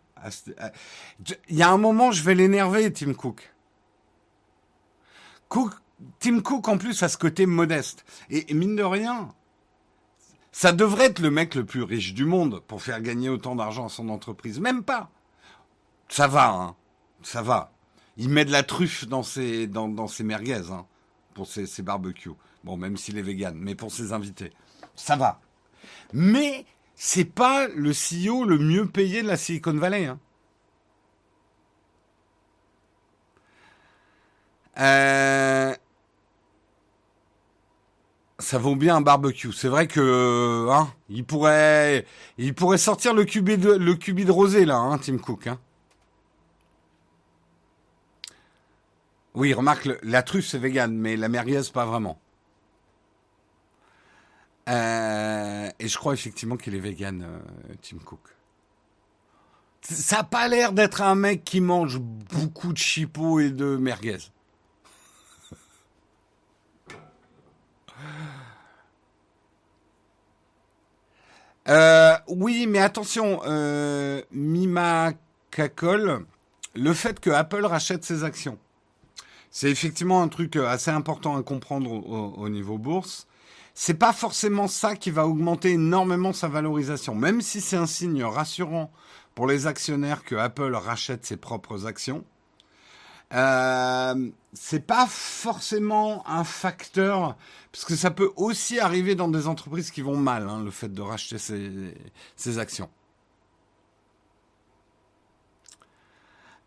Il 1.50 1.56
y 1.56 1.64
a 1.64 1.70
un 1.70 1.78
moment, 1.78 2.12
je 2.12 2.24
vais 2.24 2.36
l'énerver, 2.36 2.92
Tim 2.92 3.14
Cook. 3.14 3.54
Tim 6.20 6.42
Cook, 6.42 6.68
en 6.68 6.78
plus, 6.78 7.02
a 7.04 7.10
ce 7.10 7.18
côté 7.18 7.46
modeste. 7.46 8.06
Et, 8.30 8.54
mine 8.54 8.76
de 8.76 8.84
rien, 8.84 9.34
ça 10.52 10.72
devrait 10.72 11.06
être 11.06 11.20
le 11.20 11.32
mec 11.32 11.56
le 11.56 11.66
plus 11.66 11.84
riche 11.84 12.14
du 12.14 12.26
monde 12.26 12.62
pour 12.68 12.82
faire 12.82 13.02
gagner 13.02 13.30
autant 13.30 13.56
d'argent 13.56 13.88
à 13.88 13.90
son 13.90 14.10
entreprise. 14.10 14.60
Même 14.60 14.84
pas. 14.84 15.10
Ça 16.08 16.28
va, 16.28 16.50
hein. 16.50 16.76
Ça 17.22 17.42
va. 17.42 17.72
Il 18.18 18.30
met 18.30 18.46
de 18.46 18.52
la 18.52 18.64
truffe 18.64 19.08
dans 19.08 19.24
ses, 19.24 19.68
dans, 19.68 20.08
ses 20.08 20.24
merguez, 20.24 20.70
hein, 20.72 20.86
pour 21.34 21.48
ses 21.48 21.82
barbecues. 21.82 22.32
Bon, 22.64 22.78
même 22.78 22.98
s'il 22.98 23.18
est 23.18 23.22
vegan, 23.22 23.56
mais 23.58 23.76
pour 23.76 23.92
ses 23.92 24.14
invités. 24.14 24.52
Ça 24.96 25.16
va. 25.16 25.40
Mais 26.14 26.66
c'est 26.96 27.26
pas 27.26 27.68
le 27.68 27.92
CEO 27.92 28.44
le 28.44 28.58
mieux 28.58 28.88
payé 28.88 29.22
de 29.22 29.28
la 29.28 29.38
Silicon 29.38 29.74
Valley. 29.74 30.06
Hein. 30.06 30.20
Euh, 34.80 35.76
ça 38.40 38.58
vaut 38.58 38.76
bien 38.76 38.98
un 38.98 39.02
barbecue. 39.02 39.52
C'est 39.52 39.68
vrai 39.68 39.88
que 39.88 40.68
hein, 40.70 40.94
il 41.10 41.26
pourrait, 41.26 42.06
sortir 42.78 43.14
le 43.14 43.26
cubi 43.26 43.58
de 43.58 43.72
le 43.72 43.96
de 43.96 44.32
rosé 44.32 44.66
là, 44.66 44.78
hein, 44.78 44.98
Tim 44.98 45.18
Cook. 45.18 45.48
Hein. 45.48 45.60
Oui, 49.36 49.54
remarque, 49.54 49.90
la 50.04 50.24
truffe 50.24 50.48
c'est 50.48 50.58
vegan, 50.58 50.94
mais 50.94 51.16
la 51.16 51.30
merguez 51.30 51.62
pas 51.74 51.86
vraiment. 51.86 52.20
Euh, 54.70 55.70
et 55.80 55.88
je 55.88 55.98
crois 55.98 56.14
effectivement 56.14 56.56
qu'il 56.56 56.76
est 56.76 56.80
vegan, 56.80 57.24
euh, 57.24 57.74
Tim 57.82 57.98
Cook. 57.98 58.20
Ça 59.82 60.18
n'a 60.18 60.24
pas 60.24 60.48
l'air 60.48 60.74
d'être 60.74 61.02
un 61.02 61.16
mec 61.16 61.44
qui 61.44 61.60
mange 61.62 62.00
beaucoup 62.00 62.72
de 62.74 62.78
chipots 62.78 63.40
et 63.40 63.50
de 63.50 63.78
merguez. 63.78 64.18
Euh, 71.68 72.16
oui, 72.28 72.68
mais 72.68 72.80
attention, 72.80 73.42
Mima 74.32 75.14
Kakol, 75.52 76.26
le 76.76 76.94
fait 76.94 77.20
que 77.20 77.30
Apple 77.30 77.66
rachète 77.66 78.04
ses 78.04 78.24
actions. 78.24 78.60
C'est 79.50 79.72
effectivement 79.72 80.22
un 80.22 80.28
truc 80.28 80.56
assez 80.58 80.92
important 80.92 81.38
à 81.38 81.44
comprendre 81.44 81.92
au, 81.92 82.34
au 82.38 82.50
niveau 82.50 82.78
bourse. 82.78 83.29
C'est 83.82 83.94
pas 83.94 84.12
forcément 84.12 84.68
ça 84.68 84.98
qui 84.98 85.10
va 85.10 85.26
augmenter 85.26 85.72
énormément 85.72 86.34
sa 86.34 86.50
valorisation, 86.50 87.16
même 87.16 87.40
si 87.40 87.62
c'est 87.62 87.78
un 87.78 87.86
signe 87.86 88.26
rassurant 88.26 88.92
pour 89.36 89.48
les 89.48 89.68
actionnaires 89.68 90.26
que 90.26 90.36
Apple 90.36 90.76
rachète 90.76 91.26
ses 91.26 91.38
propres 91.38 91.86
actions. 91.86 92.26
Euh, 93.34 94.32
c'est 94.52 94.86
pas 94.86 95.08
forcément 95.08 96.28
un 96.28 96.44
facteur, 96.44 97.38
parce 97.72 97.86
que 97.86 97.96
ça 97.96 98.12
peut 98.12 98.34
aussi 98.36 98.82
arriver 98.82 99.16
dans 99.16 99.30
des 99.30 99.48
entreprises 99.48 99.92
qui 99.92 100.02
vont 100.02 100.18
mal, 100.18 100.50
hein, 100.50 100.62
le 100.62 100.72
fait 100.72 100.94
de 100.94 101.02
racheter 101.02 101.38
ses, 101.38 102.60
actions. 102.60 102.90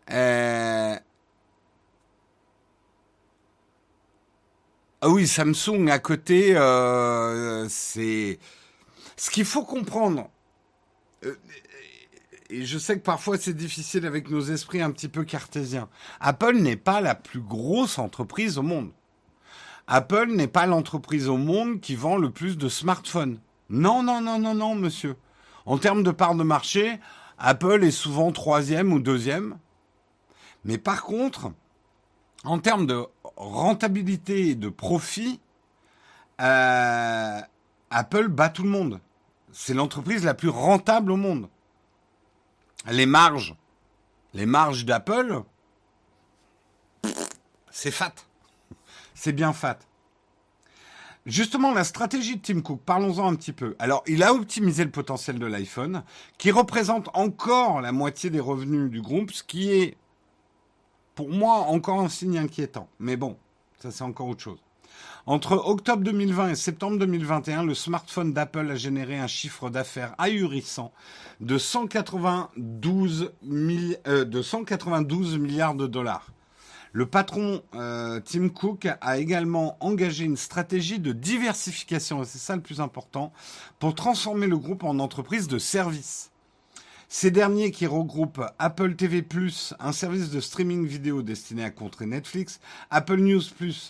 Euh, 0.09 0.97
ah 5.05 5.09
oui, 5.09 5.27
Samsung 5.27 5.89
à 5.89 5.99
côté, 5.99 6.55
euh, 6.55 7.67
c'est 7.67 8.39
ce 9.17 9.29
qu'il 9.29 9.43
faut 9.43 9.65
comprendre. 9.65 10.29
Euh, 11.25 11.35
et 12.49 12.63
je 12.63 12.77
sais 12.77 12.95
que 12.95 13.03
parfois 13.03 13.37
c'est 13.37 13.53
difficile 13.53 14.05
avec 14.05 14.29
nos 14.29 14.39
esprits 14.39 14.81
un 14.81 14.91
petit 14.91 15.09
peu 15.09 15.25
cartésiens. 15.25 15.89
Apple 16.21 16.55
n'est 16.55 16.77
pas 16.77 17.01
la 17.01 17.15
plus 17.15 17.41
grosse 17.41 17.99
entreprise 17.99 18.57
au 18.57 18.61
monde. 18.61 18.91
Apple 19.87 20.27
n'est 20.27 20.47
pas 20.47 20.67
l'entreprise 20.67 21.27
au 21.27 21.35
monde 21.35 21.81
qui 21.81 21.95
vend 21.95 22.15
le 22.15 22.29
plus 22.29 22.57
de 22.57 22.69
smartphones. 22.69 23.41
Non, 23.69 24.03
non, 24.03 24.21
non, 24.21 24.39
non, 24.39 24.55
non, 24.55 24.73
monsieur. 24.73 25.17
En 25.65 25.79
termes 25.79 26.03
de 26.03 26.11
part 26.11 26.35
de 26.35 26.43
marché, 26.43 26.97
Apple 27.37 27.83
est 27.83 27.91
souvent 27.91 28.31
troisième 28.31 28.93
ou 28.93 28.99
deuxième. 28.99 29.57
Mais 30.63 30.77
par 30.77 31.03
contre, 31.03 31.51
en 32.45 32.59
termes 32.59 32.87
de 32.87 33.05
rentabilité 33.35 34.49
et 34.49 34.55
de 34.55 34.69
profit, 34.69 35.39
euh, 36.41 37.39
Apple 37.89 38.27
bat 38.27 38.49
tout 38.49 38.63
le 38.63 38.69
monde. 38.69 38.99
C'est 39.51 39.73
l'entreprise 39.73 40.23
la 40.23 40.33
plus 40.33 40.49
rentable 40.49 41.11
au 41.11 41.17
monde 41.17 41.47
les 42.91 43.05
marges, 43.05 43.55
les 44.33 44.45
marges 44.45 44.85
d'Apple, 44.85 45.43
c'est 47.71 47.91
fat. 47.91 48.13
C'est 49.15 49.31
bien 49.31 49.53
fat. 49.53 49.79
Justement, 51.25 51.73
la 51.73 51.85
stratégie 51.85 52.35
de 52.35 52.41
Tim 52.41 52.61
Cook, 52.61 52.81
parlons-en 52.85 53.31
un 53.31 53.35
petit 53.35 53.53
peu. 53.53 53.75
Alors, 53.79 54.03
il 54.07 54.23
a 54.23 54.33
optimisé 54.33 54.83
le 54.83 54.91
potentiel 54.91 55.39
de 55.39 55.45
l'iPhone, 55.45 56.03
qui 56.37 56.51
représente 56.51 57.09
encore 57.13 57.79
la 57.79 57.93
moitié 57.93 58.29
des 58.29 58.41
revenus 58.41 58.91
du 58.91 59.01
groupe, 59.01 59.31
ce 59.31 59.43
qui 59.43 59.71
est, 59.71 59.95
pour 61.15 61.29
moi, 61.29 61.55
encore 61.67 61.99
un 61.99 62.09
signe 62.09 62.37
inquiétant. 62.37 62.87
Mais 62.99 63.15
bon, 63.15 63.37
ça 63.79 63.91
c'est 63.91 64.03
encore 64.03 64.27
autre 64.27 64.41
chose. 64.41 64.59
Entre 65.25 65.53
octobre 65.53 66.03
2020 66.03 66.49
et 66.49 66.55
septembre 66.55 66.97
2021, 66.99 67.63
le 67.63 67.73
smartphone 67.73 68.33
d'Apple 68.33 68.69
a 68.69 68.75
généré 68.75 69.17
un 69.17 69.27
chiffre 69.27 69.69
d'affaires 69.69 70.15
ahurissant 70.17 70.91
de 71.39 71.57
192, 71.57 73.31
euh, 74.05 74.25
de 74.25 74.41
192 74.41 75.37
milliards 75.37 75.75
de 75.75 75.87
dollars. 75.87 76.27
Le 76.91 77.05
patron 77.05 77.63
euh, 77.73 78.19
Tim 78.19 78.49
Cook 78.49 78.85
a 78.99 79.17
également 79.17 79.77
engagé 79.79 80.25
une 80.25 80.35
stratégie 80.35 80.99
de 80.99 81.13
diversification, 81.13 82.21
et 82.21 82.25
c'est 82.25 82.37
ça 82.37 82.57
le 82.57 82.61
plus 82.61 82.81
important, 82.81 83.31
pour 83.79 83.95
transformer 83.95 84.47
le 84.47 84.57
groupe 84.57 84.83
en 84.83 84.99
entreprise 84.99 85.47
de 85.47 85.57
services. 85.57 86.32
Ces 87.15 87.29
derniers 87.29 87.69
qui 87.69 87.85
regroupent 87.85 88.41
Apple 88.57 88.95
TV+, 88.95 89.23
un 89.79 89.91
service 89.91 90.31
de 90.31 90.39
streaming 90.39 90.87
vidéo 90.87 91.21
destiné 91.21 91.63
à 91.63 91.69
contrer 91.69 92.07
Netflix, 92.07 92.59
Apple 92.89 93.17
News+, 93.17 93.43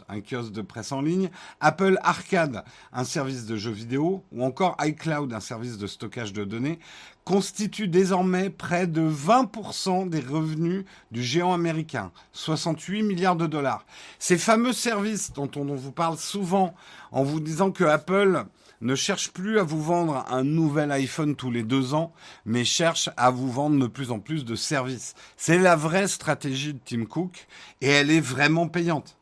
un 0.09 0.19
kiosque 0.19 0.51
de 0.51 0.61
presse 0.61 0.91
en 0.91 1.01
ligne, 1.01 1.29
Apple 1.61 1.97
Arcade, 2.03 2.65
un 2.91 3.05
service 3.05 3.45
de 3.45 3.55
jeux 3.55 3.71
vidéo, 3.71 4.25
ou 4.33 4.43
encore 4.43 4.75
iCloud, 4.81 5.31
un 5.31 5.39
service 5.39 5.77
de 5.77 5.87
stockage 5.87 6.33
de 6.33 6.43
données, 6.43 6.79
constituent 7.23 7.87
désormais 7.87 8.49
près 8.49 8.87
de 8.87 9.09
20% 9.09 10.09
des 10.09 10.19
revenus 10.19 10.83
du 11.11 11.23
géant 11.23 11.53
américain, 11.53 12.11
68 12.33 13.03
milliards 13.03 13.37
de 13.37 13.47
dollars. 13.47 13.85
Ces 14.19 14.37
fameux 14.37 14.73
services 14.73 15.31
dont 15.31 15.49
on 15.55 15.63
vous 15.63 15.93
parle 15.93 16.17
souvent 16.17 16.75
en 17.13 17.23
vous 17.23 17.39
disant 17.39 17.71
que 17.71 17.85
Apple 17.85 18.43
ne 18.83 18.95
cherche 18.95 19.31
plus 19.31 19.59
à 19.59 19.63
vous 19.63 19.81
vendre 19.81 20.25
un 20.29 20.43
nouvel 20.43 20.91
iPhone 20.91 21.35
tous 21.35 21.49
les 21.49 21.63
deux 21.63 21.93
ans, 21.93 22.13
mais 22.45 22.65
cherche 22.65 23.09
à 23.15 23.31
vous 23.31 23.51
vendre 23.51 23.79
de 23.79 23.87
plus 23.87 24.11
en 24.11 24.19
plus 24.19 24.45
de 24.45 24.55
services. 24.55 25.15
C'est 25.37 25.57
la 25.57 25.75
vraie 25.75 26.07
stratégie 26.07 26.73
de 26.73 26.79
Tim 26.83 27.05
Cook 27.05 27.47
et 27.81 27.87
elle 27.87 28.11
est 28.11 28.19
vraiment 28.19 28.67
payante. 28.67 29.17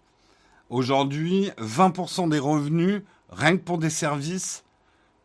Aujourd'hui, 0.69 1.51
20% 1.59 2.29
des 2.29 2.39
revenus, 2.39 3.03
rien 3.29 3.55
que 3.57 3.63
pour 3.63 3.77
des 3.77 3.89
services, 3.89 4.63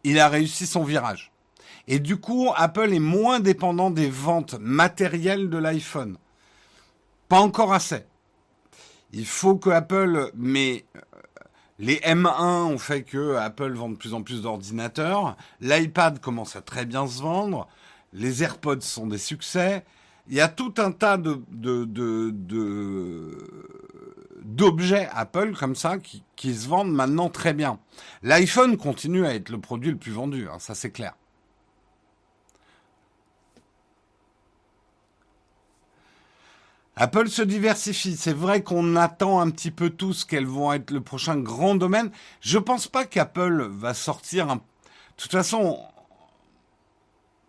il 0.04 0.18
a 0.18 0.28
réussi 0.28 0.66
son 0.66 0.84
virage. 0.84 1.32
Et 1.88 1.98
du 1.98 2.16
coup, 2.16 2.50
Apple 2.56 2.92
est 2.92 2.98
moins 2.98 3.40
dépendant 3.40 3.90
des 3.90 4.10
ventes 4.10 4.56
matérielles 4.60 5.48
de 5.48 5.58
l'iPhone. 5.58 6.18
Pas 7.28 7.40
encore 7.40 7.72
assez. 7.72 8.04
Il 9.12 9.24
faut 9.24 9.56
que 9.56 9.70
Apple, 9.70 10.30
mais 10.34 10.84
les 11.78 11.96
M1 11.96 12.64
ont 12.64 12.78
fait 12.78 13.02
que 13.02 13.36
Apple 13.36 13.72
vend 13.72 13.90
de 13.90 13.96
plus 13.96 14.14
en 14.14 14.22
plus 14.22 14.42
d'ordinateurs. 14.42 15.36
L'iPad 15.60 16.20
commence 16.20 16.56
à 16.56 16.62
très 16.62 16.86
bien 16.86 17.06
se 17.06 17.20
vendre. 17.20 17.68
Les 18.12 18.42
AirPods 18.42 18.80
sont 18.80 19.06
des 19.06 19.18
succès. 19.18 19.84
Il 20.28 20.34
y 20.34 20.40
a 20.40 20.48
tout 20.48 20.74
un 20.78 20.90
tas 20.90 21.18
de, 21.18 21.38
d'objets 24.42 25.08
Apple 25.12 25.54
comme 25.54 25.76
ça 25.76 25.98
qui, 25.98 26.54
se 26.54 26.66
vendent 26.66 26.92
maintenant 26.92 27.28
très 27.28 27.52
bien. 27.52 27.78
L'iPhone 28.22 28.76
continue 28.76 29.26
à 29.26 29.34
être 29.34 29.50
le 29.50 29.58
produit 29.58 29.90
le 29.90 29.98
plus 29.98 30.12
vendu, 30.12 30.48
hein, 30.48 30.58
ça 30.58 30.74
c'est 30.74 30.90
clair. 30.90 31.14
Apple 36.96 37.28
se 37.28 37.42
diversifie. 37.42 38.16
C'est 38.16 38.32
vrai 38.32 38.62
qu'on 38.62 38.96
attend 38.96 39.40
un 39.40 39.50
petit 39.50 39.70
peu 39.70 39.90
tous 39.90 40.24
qu'elles 40.24 40.46
vont 40.46 40.72
être 40.72 40.90
le 40.90 41.02
prochain 41.02 41.36
grand 41.36 41.74
domaine. 41.74 42.10
Je 42.40 42.58
pense 42.58 42.88
pas 42.88 43.04
qu'Apple 43.04 43.68
va 43.70 43.92
sortir. 43.92 44.46
De 44.46 44.60
toute 45.18 45.30
façon, 45.30 45.78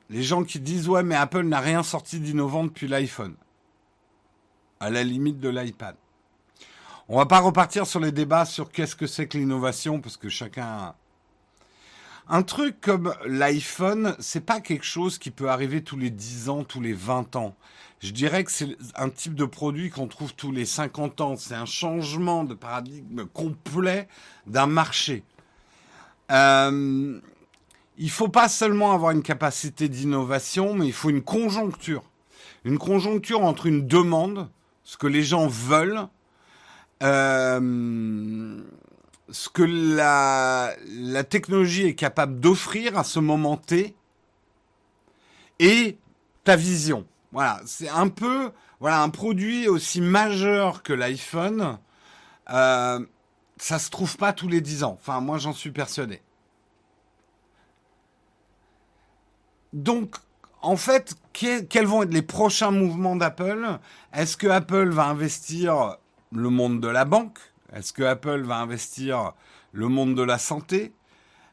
les 0.10 0.22
gens 0.22 0.44
qui 0.44 0.60
disent 0.60 0.90
ouais 0.90 1.04
mais 1.04 1.16
Apple 1.16 1.44
n'a 1.44 1.62
rien 1.62 1.82
sorti 1.82 2.20
d'innovant 2.20 2.66
depuis 2.66 2.90
l'iPhone. 2.90 3.36
À 4.82 4.90
la 4.90 5.04
limite 5.04 5.40
de 5.40 5.50
l'iPad. 5.50 5.96
On 7.08 7.18
va 7.18 7.26
pas 7.26 7.40
repartir 7.40 7.88
sur 7.88 8.02
les 8.02 8.12
débats 8.12 8.46
sur 8.46 8.70
qu'est-ce 8.70 8.98
que 8.98 9.08
c'est 9.08 9.28
que 9.28 9.38
l'innovation 9.38 10.02
parce 10.02 10.18
que 10.18 10.28
chacun 10.28 10.94
un 12.30 12.44
truc 12.44 12.82
comme 12.82 13.14
l'iPhone, 13.26 14.16
c'est 14.20 14.46
pas 14.46 14.60
quelque 14.60 14.86
chose 14.86 15.18
qui 15.18 15.32
peut 15.32 15.50
arriver 15.50 15.82
tous 15.82 15.98
les 15.98 16.10
10 16.10 16.50
ans, 16.50 16.64
tous 16.64 16.82
les 16.82 16.94
20 16.94 17.36
ans. 17.36 17.56
Je 18.00 18.12
dirais 18.12 18.44
que 18.44 18.52
c'est 18.52 18.78
un 18.96 19.10
type 19.10 19.34
de 19.34 19.46
produit 19.46 19.90
qu'on 19.90 20.08
trouve 20.08 20.34
tous 20.36 20.52
les 20.52 20.66
50 20.66 21.22
ans. 21.22 21.36
C'est 21.36 21.56
un 21.56 21.66
changement 21.66 22.44
de 22.44 22.54
paradigme 22.54 23.26
complet 23.26 24.08
d'un 24.46 24.68
marché. 24.68 25.24
Euh, 26.32 27.20
il 27.98 28.10
faut 28.12 28.28
pas 28.28 28.50
seulement 28.50 28.92
avoir 28.94 29.12
une 29.12 29.24
capacité 29.24 29.90
d'innovation, 29.90 30.74
mais 30.76 30.86
il 30.86 30.94
faut 30.94 31.10
une 31.10 31.24
conjoncture. 31.24 32.04
Une 32.66 32.78
conjoncture 32.78 33.44
entre 33.44 33.66
une 33.66 33.88
demande, 33.88 34.50
ce 34.84 34.98
que 34.98 35.08
les 35.08 35.24
gens 35.24 35.48
veulent, 35.48 36.08
euh, 37.02 38.62
ce 39.30 39.50
que 39.50 39.64
la, 39.64 40.76
technologie 41.24 41.86
est 41.86 41.96
capable 41.96 42.40
d'offrir 42.40 42.98
à 42.98 43.04
ce 43.04 43.20
moment 43.20 43.58
T, 43.58 43.96
et 45.60 45.98
ta 46.44 46.56
vision. 46.56 47.06
Voilà, 47.32 47.62
c'est 47.66 47.90
un 47.90 48.08
peu, 48.08 48.52
voilà, 48.80 49.02
un 49.02 49.10
produit 49.10 49.68
aussi 49.68 50.02
majeur 50.02 50.84
que 50.84 50.94
l'iPhone. 50.94 51.80
Euh, 52.50 53.06
ça 53.58 53.80
se 53.80 53.90
trouve 53.90 54.18
pas 54.18 54.34
tous 54.34 54.48
les 54.48 54.62
10 54.62 54.84
ans. 54.84 54.98
Enfin, 55.00 55.20
moi, 55.20 55.38
j'en 55.38 55.54
suis 55.54 55.72
persuadé. 55.72 56.22
Donc, 59.74 60.16
en 60.62 60.78
fait, 60.78 61.16
quels 61.34 61.86
vont 61.86 62.04
être 62.04 62.14
les 62.14 62.22
prochains 62.22 62.72
mouvements 62.72 63.16
d'Apple? 63.16 63.80
Est-ce 64.14 64.38
que 64.38 64.48
Apple 64.48 64.90
va 64.90 65.06
investir 65.06 65.98
le 66.32 66.50
monde 66.50 66.80
de 66.80 66.88
la 66.88 67.06
banque? 67.06 67.40
Est-ce 67.74 67.94
que 67.94 68.04
Apple 68.04 68.42
va 68.42 68.58
investir 68.58 69.34
le 69.72 69.88
monde 69.88 70.16
de 70.16 70.24
la 70.24 70.38
santé? 70.38 70.94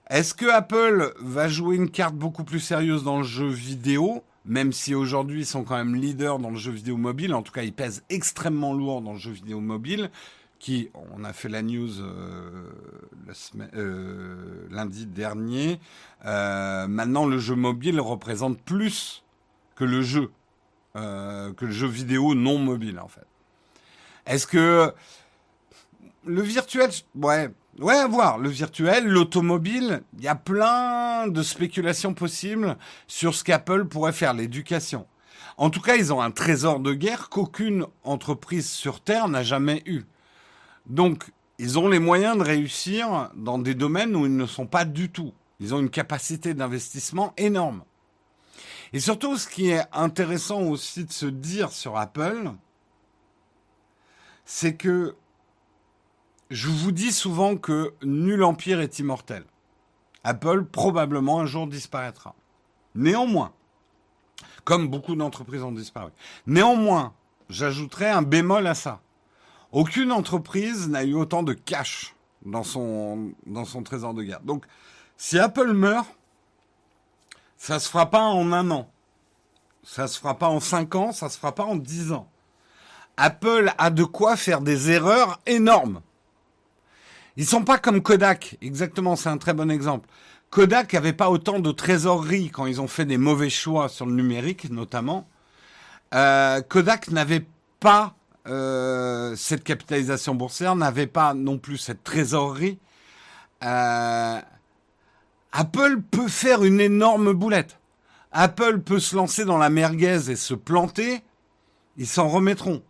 Est-ce 0.08 0.34
que 0.34 0.46
Apple 0.46 1.12
va 1.20 1.48
jouer 1.48 1.76
une 1.76 1.90
carte 1.90 2.14
beaucoup 2.14 2.44
plus 2.44 2.60
sérieuse 2.60 3.04
dans 3.04 3.18
le 3.18 3.24
jeu 3.24 3.48
vidéo 3.48 4.22
même 4.44 4.72
si 4.72 4.94
aujourd'hui 4.94 5.40
ils 5.40 5.46
sont 5.46 5.64
quand 5.64 5.76
même 5.76 5.94
leaders 5.94 6.38
dans 6.38 6.50
le 6.50 6.56
jeu 6.56 6.72
vidéo 6.72 6.96
mobile, 6.96 7.34
en 7.34 7.42
tout 7.42 7.52
cas 7.52 7.62
ils 7.62 7.72
pèsent 7.72 8.04
extrêmement 8.10 8.74
lourd 8.74 9.00
dans 9.00 9.14
le 9.14 9.18
jeu 9.18 9.32
vidéo 9.32 9.60
mobile, 9.60 10.10
qui, 10.58 10.90
on 10.94 11.24
a 11.24 11.32
fait 11.32 11.48
la 11.48 11.62
news 11.62 12.00
euh, 12.00 12.70
euh, 13.74 14.66
lundi 14.70 15.06
dernier, 15.06 15.80
euh, 16.24 16.86
maintenant 16.86 17.26
le 17.26 17.38
jeu 17.38 17.54
mobile 17.54 18.00
représente 18.00 18.60
plus 18.60 19.24
que 19.76 19.84
le 19.84 20.02
jeu, 20.02 20.30
que 20.94 21.64
le 21.64 21.72
jeu 21.72 21.88
vidéo 21.88 22.34
non 22.34 22.58
mobile 22.58 23.00
en 23.00 23.08
fait. 23.08 23.26
Est-ce 24.26 24.46
que 24.46 24.92
le 26.26 26.42
virtuel, 26.42 26.90
ouais, 27.16 27.50
ouais, 27.78 27.94
à 27.94 28.06
voir. 28.06 28.38
Le 28.38 28.48
virtuel, 28.48 29.06
l'automobile, 29.06 30.02
il 30.18 30.24
y 30.24 30.28
a 30.28 30.34
plein 30.34 31.28
de 31.28 31.42
spéculations 31.42 32.14
possibles 32.14 32.76
sur 33.06 33.34
ce 33.34 33.44
qu'Apple 33.44 33.84
pourrait 33.86 34.12
faire, 34.12 34.34
l'éducation. 34.34 35.06
En 35.56 35.70
tout 35.70 35.80
cas, 35.80 35.96
ils 35.96 36.12
ont 36.12 36.20
un 36.20 36.30
trésor 36.30 36.80
de 36.80 36.92
guerre 36.94 37.28
qu'aucune 37.28 37.86
entreprise 38.02 38.68
sur 38.68 39.00
Terre 39.00 39.28
n'a 39.28 39.42
jamais 39.42 39.82
eu. 39.86 40.02
Donc, 40.86 41.30
ils 41.58 41.78
ont 41.78 41.88
les 41.88 42.00
moyens 42.00 42.36
de 42.36 42.42
réussir 42.42 43.30
dans 43.36 43.58
des 43.58 43.74
domaines 43.74 44.16
où 44.16 44.26
ils 44.26 44.36
ne 44.36 44.46
sont 44.46 44.66
pas 44.66 44.84
du 44.84 45.10
tout. 45.10 45.32
Ils 45.60 45.74
ont 45.74 45.78
une 45.78 45.90
capacité 45.90 46.54
d'investissement 46.54 47.32
énorme. 47.36 47.84
Et 48.92 49.00
surtout, 49.00 49.36
ce 49.36 49.48
qui 49.48 49.70
est 49.70 49.84
intéressant 49.92 50.62
aussi 50.62 51.04
de 51.04 51.12
se 51.12 51.26
dire 51.26 51.70
sur 51.70 51.96
Apple, 51.96 52.50
c'est 54.44 54.74
que 54.74 55.14
je 56.54 56.68
vous 56.68 56.92
dis 56.92 57.10
souvent 57.10 57.56
que 57.56 57.94
nul 58.04 58.44
empire 58.44 58.80
est 58.80 59.00
immortel. 59.00 59.44
Apple 60.22 60.64
probablement 60.64 61.40
un 61.40 61.46
jour 61.46 61.66
disparaîtra. 61.66 62.36
Néanmoins, 62.94 63.52
comme 64.62 64.86
beaucoup 64.86 65.16
d'entreprises 65.16 65.64
ont 65.64 65.72
disparu. 65.72 66.12
Néanmoins, 66.46 67.12
j'ajouterai 67.48 68.08
un 68.08 68.22
bémol 68.22 68.68
à 68.68 68.74
ça. 68.74 69.00
Aucune 69.72 70.12
entreprise 70.12 70.88
n'a 70.88 71.02
eu 71.02 71.14
autant 71.14 71.42
de 71.42 71.54
cash 71.54 72.14
dans 72.46 72.62
son, 72.62 73.34
trésor 73.84 74.14
de 74.14 74.22
guerre. 74.22 74.42
Donc, 74.42 74.64
si 75.16 75.40
Apple 75.40 75.72
meurt, 75.72 76.06
ça 77.56 77.80
se 77.80 77.88
fera 77.88 78.10
pas 78.10 78.22
en 78.22 78.52
un 78.52 78.70
an. 78.70 78.88
Ça 79.82 80.06
se 80.06 80.20
fera 80.20 80.38
pas 80.38 80.48
en 80.48 80.60
cinq 80.60 80.94
ans, 80.94 81.10
ça 81.10 81.28
se 81.28 81.36
fera 81.36 81.52
pas 81.52 81.64
en 81.64 81.74
dix 81.74 82.12
ans. 82.12 82.30
Apple 83.16 83.72
a 83.76 83.90
de 83.90 84.04
quoi 84.04 84.36
faire 84.36 84.60
des 84.60 84.92
erreurs 84.92 85.40
énormes. 85.46 86.00
Ils 87.36 87.46
sont 87.46 87.64
pas 87.64 87.78
comme 87.78 88.00
Kodak, 88.00 88.56
exactement, 88.62 89.16
c'est 89.16 89.28
un 89.28 89.38
très 89.38 89.54
bon 89.54 89.70
exemple. 89.70 90.08
Kodak 90.50 90.94
avait 90.94 91.12
pas 91.12 91.30
autant 91.30 91.58
de 91.58 91.72
trésorerie 91.72 92.50
quand 92.50 92.66
ils 92.66 92.80
ont 92.80 92.86
fait 92.86 93.04
des 93.04 93.18
mauvais 93.18 93.50
choix 93.50 93.88
sur 93.88 94.06
le 94.06 94.12
numérique, 94.12 94.70
notamment. 94.70 95.26
Euh, 96.14 96.60
Kodak 96.60 97.10
n'avait 97.10 97.44
pas 97.80 98.14
euh, 98.46 99.34
cette 99.36 99.64
capitalisation 99.64 100.36
boursière, 100.36 100.76
n'avait 100.76 101.08
pas 101.08 101.34
non 101.34 101.58
plus 101.58 101.78
cette 101.78 102.04
trésorerie. 102.04 102.78
Euh, 103.64 104.40
Apple 105.50 106.02
peut 106.08 106.28
faire 106.28 106.62
une 106.62 106.80
énorme 106.80 107.32
boulette. 107.32 107.80
Apple 108.30 108.80
peut 108.80 109.00
se 109.00 109.16
lancer 109.16 109.44
dans 109.44 109.58
la 109.58 109.70
merguez 109.70 110.30
et 110.30 110.36
se 110.36 110.54
planter. 110.54 111.22
Ils 111.96 112.06
s'en 112.06 112.28
remettront. 112.28 112.82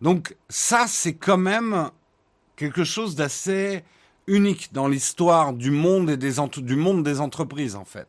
Donc 0.00 0.36
ça, 0.48 0.86
c'est 0.88 1.14
quand 1.14 1.38
même 1.38 1.90
quelque 2.58 2.82
chose 2.84 3.14
d'assez 3.14 3.84
unique 4.26 4.72
dans 4.72 4.88
l'histoire 4.88 5.54
du 5.54 5.70
monde 5.70 6.10
et 6.10 6.16
des 6.18 6.34
du 6.58 6.76
monde 6.76 7.02
des 7.04 7.20
entreprises 7.20 7.76
en 7.76 7.84
fait. 7.84 8.08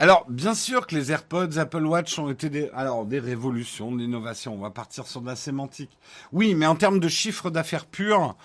Alors, 0.00 0.26
bien 0.28 0.54
sûr 0.54 0.86
que 0.86 0.94
les 0.94 1.10
AirPods, 1.10 1.58
Apple 1.58 1.84
Watch 1.84 2.20
ont 2.20 2.30
été 2.30 2.50
des, 2.50 2.70
alors, 2.72 3.04
des 3.04 3.18
révolutions, 3.18 3.90
d'innovation. 3.90 4.54
On 4.54 4.58
va 4.58 4.70
partir 4.70 5.08
sur 5.08 5.20
de 5.20 5.26
la 5.26 5.34
sémantique. 5.34 5.90
Oui, 6.30 6.54
mais 6.54 6.66
en 6.66 6.76
termes 6.76 7.00
de 7.00 7.08
chiffre 7.08 7.50
d'affaires 7.50 7.84
pur, 7.84 8.36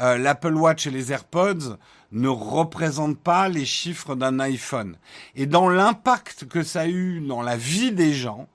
euh, 0.00 0.18
l'Apple 0.18 0.52
Watch 0.52 0.86
et 0.86 0.90
les 0.90 1.10
AirPods 1.10 1.78
ne 2.12 2.28
représentent 2.28 3.18
pas 3.18 3.48
les 3.48 3.64
chiffres 3.64 4.16
d'un 4.16 4.38
iPhone. 4.38 4.98
Et 5.34 5.46
dans 5.46 5.70
l'impact 5.70 6.46
que 6.46 6.62
ça 6.62 6.82
a 6.82 6.86
eu 6.88 7.20
dans 7.20 7.40
la 7.40 7.56
vie 7.56 7.92
des 7.92 8.12
gens, 8.12 8.46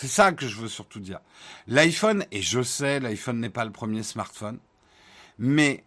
c'est 0.00 0.08
ça 0.08 0.32
que 0.32 0.48
je 0.48 0.56
veux 0.56 0.68
surtout 0.68 0.98
dire. 0.98 1.20
L'iPhone, 1.66 2.24
et 2.32 2.40
je 2.40 2.62
sais, 2.62 3.00
l'iPhone 3.00 3.38
n'est 3.38 3.50
pas 3.50 3.66
le 3.66 3.70
premier 3.70 4.02
smartphone, 4.02 4.58
mais 5.38 5.84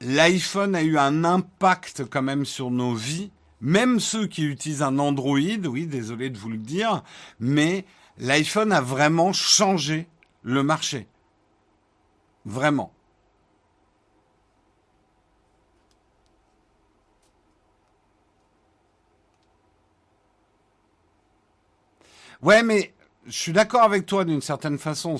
l'iPhone 0.00 0.74
a 0.74 0.82
eu 0.82 0.98
un 0.98 1.22
impact 1.22 2.06
quand 2.10 2.22
même 2.22 2.44
sur 2.44 2.72
nos 2.72 2.94
vies, 2.94 3.30
même 3.60 4.00
ceux 4.00 4.26
qui 4.26 4.42
utilisent 4.42 4.82
un 4.82 4.98
Android, 4.98 5.38
oui, 5.38 5.86
désolé 5.86 6.30
de 6.30 6.38
vous 6.38 6.48
le 6.48 6.58
dire, 6.58 7.04
mais 7.38 7.84
l'iPhone 8.18 8.72
a 8.72 8.80
vraiment 8.80 9.32
changé 9.32 10.08
le 10.42 10.64
marché. 10.64 11.06
Vraiment. 12.44 12.92
Ouais, 22.42 22.62
mais 22.62 22.94
je 23.26 23.38
suis 23.38 23.52
d'accord 23.52 23.82
avec 23.82 24.06
toi 24.06 24.24
d'une 24.24 24.40
certaine 24.40 24.78
façon. 24.78 25.16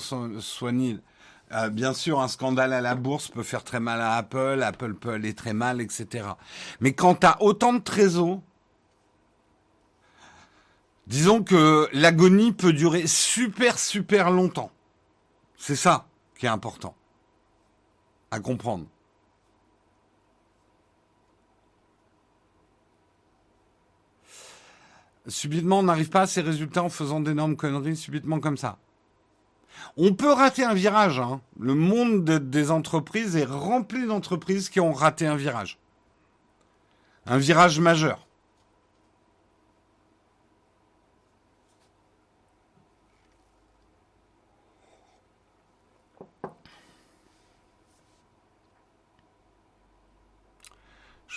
Euh, 1.53 1.69
bien 1.69 1.93
sûr, 1.93 2.19
un 2.19 2.27
scandale 2.27 2.73
à 2.73 2.81
la 2.81 2.95
bourse 2.95 3.27
peut 3.27 3.43
faire 3.43 3.63
très 3.63 3.79
mal 3.79 3.99
à 4.01 4.15
Apple, 4.15 4.61
Apple 4.63 4.93
peut 4.95 5.11
aller 5.11 5.33
très 5.33 5.53
mal, 5.53 5.81
etc. 5.81 6.25
Mais 6.79 6.93
quand 6.93 7.15
tu 7.15 7.27
autant 7.41 7.73
de 7.73 7.79
trésors, 7.79 8.41
disons 11.07 11.43
que 11.43 11.89
l'agonie 11.93 12.53
peut 12.53 12.73
durer 12.73 13.05
super, 13.05 13.77
super 13.77 14.31
longtemps. 14.31 14.71
C'est 15.57 15.75
ça 15.75 16.07
qui 16.37 16.45
est 16.45 16.49
important 16.49 16.95
à 18.31 18.39
comprendre. 18.39 18.85
Subitement, 25.27 25.79
on 25.79 25.83
n'arrive 25.83 26.09
pas 26.09 26.21
à 26.21 26.27
ces 26.27 26.41
résultats 26.41 26.83
en 26.83 26.89
faisant 26.89 27.19
d'énormes 27.19 27.55
conneries 27.55 27.95
subitement 27.95 28.39
comme 28.39 28.57
ça. 28.57 28.77
On 29.97 30.13
peut 30.13 30.31
rater 30.31 30.63
un 30.63 30.73
virage. 30.73 31.19
Hein. 31.19 31.41
Le 31.59 31.75
monde 31.75 32.23
des 32.25 32.71
entreprises 32.71 33.35
est 33.35 33.45
rempli 33.45 34.05
d'entreprises 34.05 34.69
qui 34.69 34.79
ont 34.79 34.93
raté 34.93 35.27
un 35.27 35.35
virage. 35.35 35.77
Un 37.25 37.37
virage 37.37 37.79
majeur. 37.79 38.27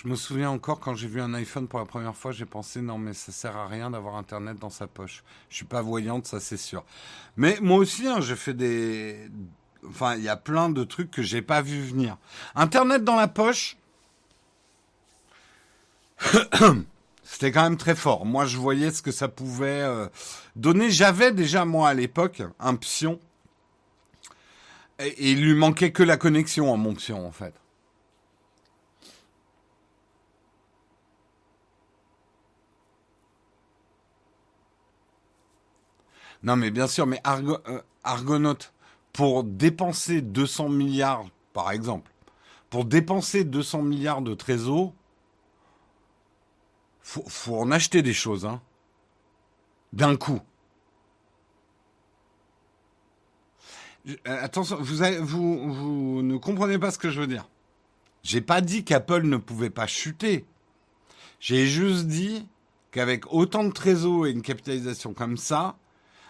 Je 0.05 0.09
me 0.11 0.15
souviens 0.15 0.51
encore 0.51 0.79
quand 0.79 0.93
j'ai 0.93 1.07
vu 1.07 1.19
un 1.19 1.33
iPhone 1.33 1.67
pour 1.67 1.79
la 1.79 1.85
première 1.85 2.15
fois, 2.15 2.31
j'ai 2.31 2.45
pensé 2.45 2.79
non 2.79 2.99
mais 2.99 3.13
ça 3.13 3.31
sert 3.31 3.57
à 3.57 3.65
rien 3.65 3.89
d'avoir 3.89 4.17
Internet 4.17 4.59
dans 4.59 4.69
sa 4.69 4.85
poche. 4.85 5.23
Je 5.49 5.55
suis 5.55 5.65
pas 5.65 5.81
voyante, 5.81 6.27
ça 6.27 6.39
c'est 6.39 6.57
sûr. 6.57 6.83
Mais 7.37 7.57
moi 7.59 7.79
aussi, 7.79 8.07
hein, 8.07 8.21
j'ai 8.21 8.35
fait 8.35 8.53
des, 8.53 9.31
enfin 9.89 10.15
il 10.15 10.21
y 10.21 10.29
a 10.29 10.37
plein 10.37 10.69
de 10.69 10.83
trucs 10.83 11.09
que 11.09 11.23
j'ai 11.23 11.41
pas 11.41 11.63
vu 11.63 11.81
venir. 11.81 12.17
Internet 12.53 13.03
dans 13.03 13.15
la 13.15 13.27
poche, 13.27 13.77
c'était 17.23 17.51
quand 17.51 17.63
même 17.63 17.77
très 17.77 17.95
fort. 17.95 18.27
Moi, 18.27 18.45
je 18.45 18.57
voyais 18.57 18.91
ce 18.91 19.01
que 19.01 19.11
ça 19.11 19.27
pouvait 19.27 19.81
euh, 19.81 20.07
donner. 20.55 20.91
J'avais 20.91 21.31
déjà 21.31 21.65
moi 21.65 21.89
à 21.89 21.93
l'époque 21.95 22.43
un 22.59 22.75
pion 22.75 23.19
et, 24.99 25.07
et 25.07 25.31
il 25.31 25.41
lui 25.43 25.55
manquait 25.55 25.91
que 25.91 26.03
la 26.03 26.17
connexion 26.17 26.71
à 26.71 26.77
mon 26.77 26.93
pion 26.93 27.25
en 27.25 27.31
fait. 27.31 27.55
Non, 36.45 36.55
mais 36.55 36.69
bien 36.69 36.85
sûr, 36.85 37.07
mais 37.07 37.19
Argo, 37.23 37.57
euh, 37.67 37.81
Argonaut, 38.03 38.53
pour 39.13 39.43
dépenser 39.43 40.21
200 40.21 40.69
milliards, 40.69 41.25
par 41.53 41.71
exemple, 41.71 42.11
pour 42.69 42.85
dépenser 42.85 43.43
200 43.43 43.81
milliards 43.81 44.21
de 44.21 44.35
trésors, 44.35 44.93
faut, 47.01 47.23
faut 47.27 47.57
en 47.57 47.71
acheter 47.71 48.03
des 48.03 48.13
choses, 48.13 48.45
hein. 48.45 48.61
D'un 49.91 50.15
coup. 50.17 50.39
Euh, 54.07 54.13
attention, 54.25 54.77
vous, 54.79 56.21
ne 56.21 56.37
comprenez 56.37 56.77
pas 56.77 56.91
ce 56.91 56.99
que 56.99 57.09
je 57.09 57.21
veux 57.21 57.27
dire. 57.27 57.49
J'ai 58.21 58.41
pas 58.41 58.61
dit 58.61 58.83
qu'Apple 58.83 59.23
ne 59.23 59.37
pouvait 59.37 59.71
pas 59.71 59.87
chuter. 59.87 60.45
J'ai 61.39 61.65
juste 61.65 62.05
dit 62.05 62.47
qu'avec 62.91 63.31
autant 63.33 63.63
de 63.63 63.71
trésors 63.71 64.27
et 64.27 64.31
une 64.31 64.43
capitalisation 64.43 65.13
comme 65.13 65.37
ça, 65.37 65.77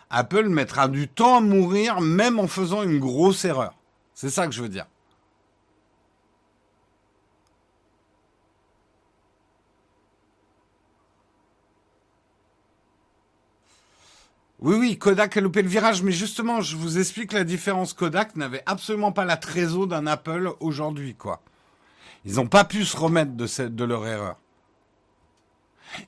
Apple 0.10 0.50
mettra 0.50 0.88
du 0.88 1.08
temps 1.08 1.38
à 1.38 1.42
mourir 1.42 2.02
même 2.02 2.40
en 2.40 2.48
faisant 2.48 2.84
une 2.84 3.00
grosse 3.00 3.46
erreur. 3.46 3.74
C'est 4.14 4.30
ça 4.30 4.48
que 4.48 4.54
je 4.54 4.62
veux 4.62 4.70
dire. 4.70 4.86
Oui, 14.60 14.78
oui, 14.80 14.98
Kodak 14.98 15.38
a 15.38 15.42
loupé 15.42 15.62
le 15.62 15.68
virage, 15.68 16.02
mais 16.02 16.12
justement, 16.12 16.62
je 16.62 16.76
vous 16.76 16.98
explique 16.98 17.34
la 17.34 17.44
différence. 17.44 17.94
Kodak 17.94 18.36
n'avait 18.36 18.64
absolument 18.66 19.12
pas 19.12 19.26
la 19.26 19.38
trésor 19.38 19.86
d'un 19.86 20.08
Apple 20.08 20.54
aujourd'hui, 20.60 21.14
quoi. 21.14 21.42
Ils 22.26 22.36
n'ont 22.36 22.48
pas 22.48 22.64
pu 22.64 22.84
se 22.84 22.98
remettre 22.98 23.34
de, 23.34 23.68
de 23.68 23.84
leur 23.84 24.08
erreur. 24.08 24.38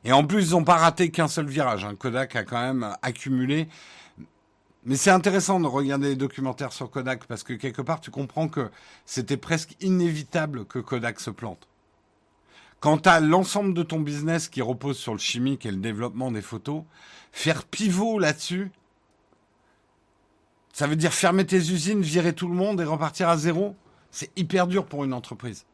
Et 0.04 0.12
en 0.12 0.26
plus, 0.26 0.50
ils 0.50 0.52
n'ont 0.52 0.64
pas 0.64 0.78
raté 0.78 1.10
qu'un 1.10 1.28
seul 1.28 1.48
virage. 1.48 1.86
Hein. 1.86 1.96
Kodak 1.96 2.36
a 2.36 2.44
quand 2.44 2.62
même 2.62 2.96
accumulé. 3.02 3.68
Mais 4.86 4.96
c'est 4.96 5.12
intéressant 5.12 5.60
de 5.60 5.68
regarder 5.68 6.10
les 6.10 6.16
documentaires 6.16 6.72
sur 6.72 6.90
Kodak 6.90 7.26
parce 7.26 7.44
que 7.44 7.54
quelque 7.54 7.82
part, 7.82 8.00
tu 8.00 8.10
comprends 8.10 8.48
que 8.48 8.70
c'était 9.06 9.38
presque 9.38 9.76
inévitable 9.82 10.66
que 10.66 10.80
Kodak 10.80 11.20
se 11.20 11.30
plante. 11.30 11.68
Quant 12.80 12.98
à 12.98 13.20
l'ensemble 13.20 13.74
de 13.74 13.84
ton 13.84 14.00
business 14.00 14.48
qui 14.48 14.62
repose 14.62 14.98
sur 14.98 15.14
le 15.14 15.20
chimique 15.20 15.66
et 15.66 15.72
le 15.72 15.78
développement 15.78 16.32
des 16.32 16.42
photos, 16.42 16.84
faire 17.32 17.66
pivot 17.66 18.20
là-dessus, 18.20 18.72
ça 20.74 20.86
veut 20.86 20.96
dire 20.96 21.12
fermer 21.12 21.46
tes 21.46 21.58
usines, 21.58 22.02
virer 22.02 22.34
tout 22.34 22.48
le 22.48 22.54
monde 22.54 22.80
et 22.80 22.84
repartir 22.84 23.30
à 23.30 23.38
zéro. 23.38 23.76
C'est 24.12 24.32
hyper 24.38 24.68
dur 24.68 24.86
pour 24.86 25.04
une 25.04 25.14
entreprise. 25.14 25.66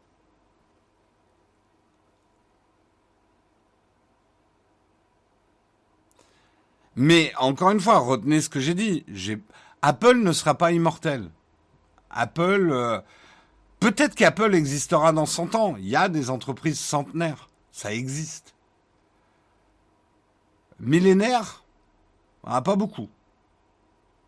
Mais 6.95 7.33
encore 7.37 7.71
une 7.71 7.79
fois, 7.79 7.99
retenez 7.99 8.41
ce 8.41 8.49
que 8.49 8.59
j'ai 8.59 8.75
dit. 8.75 9.05
Apple 9.81 10.17
ne 10.17 10.31
sera 10.31 10.55
pas 10.55 10.71
immortel. 10.71 11.29
Apple, 12.09 12.69
euh, 12.71 13.01
peut-être 13.79 14.15
qu'Apple 14.15 14.53
existera 14.53 15.11
dans 15.11 15.25
100 15.25 15.55
ans. 15.55 15.75
Il 15.77 15.87
y 15.87 15.95
a 15.95 16.09
des 16.09 16.29
entreprises 16.29 16.79
centenaires. 16.79 17.49
Ça 17.71 17.93
existe. 17.93 18.53
Millénaire, 20.79 21.63
ah, 22.45 22.61
pas 22.61 22.75
beaucoup. 22.75 23.09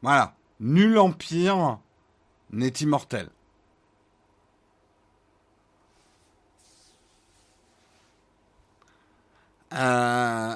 Voilà. 0.02 0.36
Nul 0.60 0.98
empire 0.98 1.80
n'est 2.52 2.70
immortel. 2.70 3.30
Euh, 9.74 10.56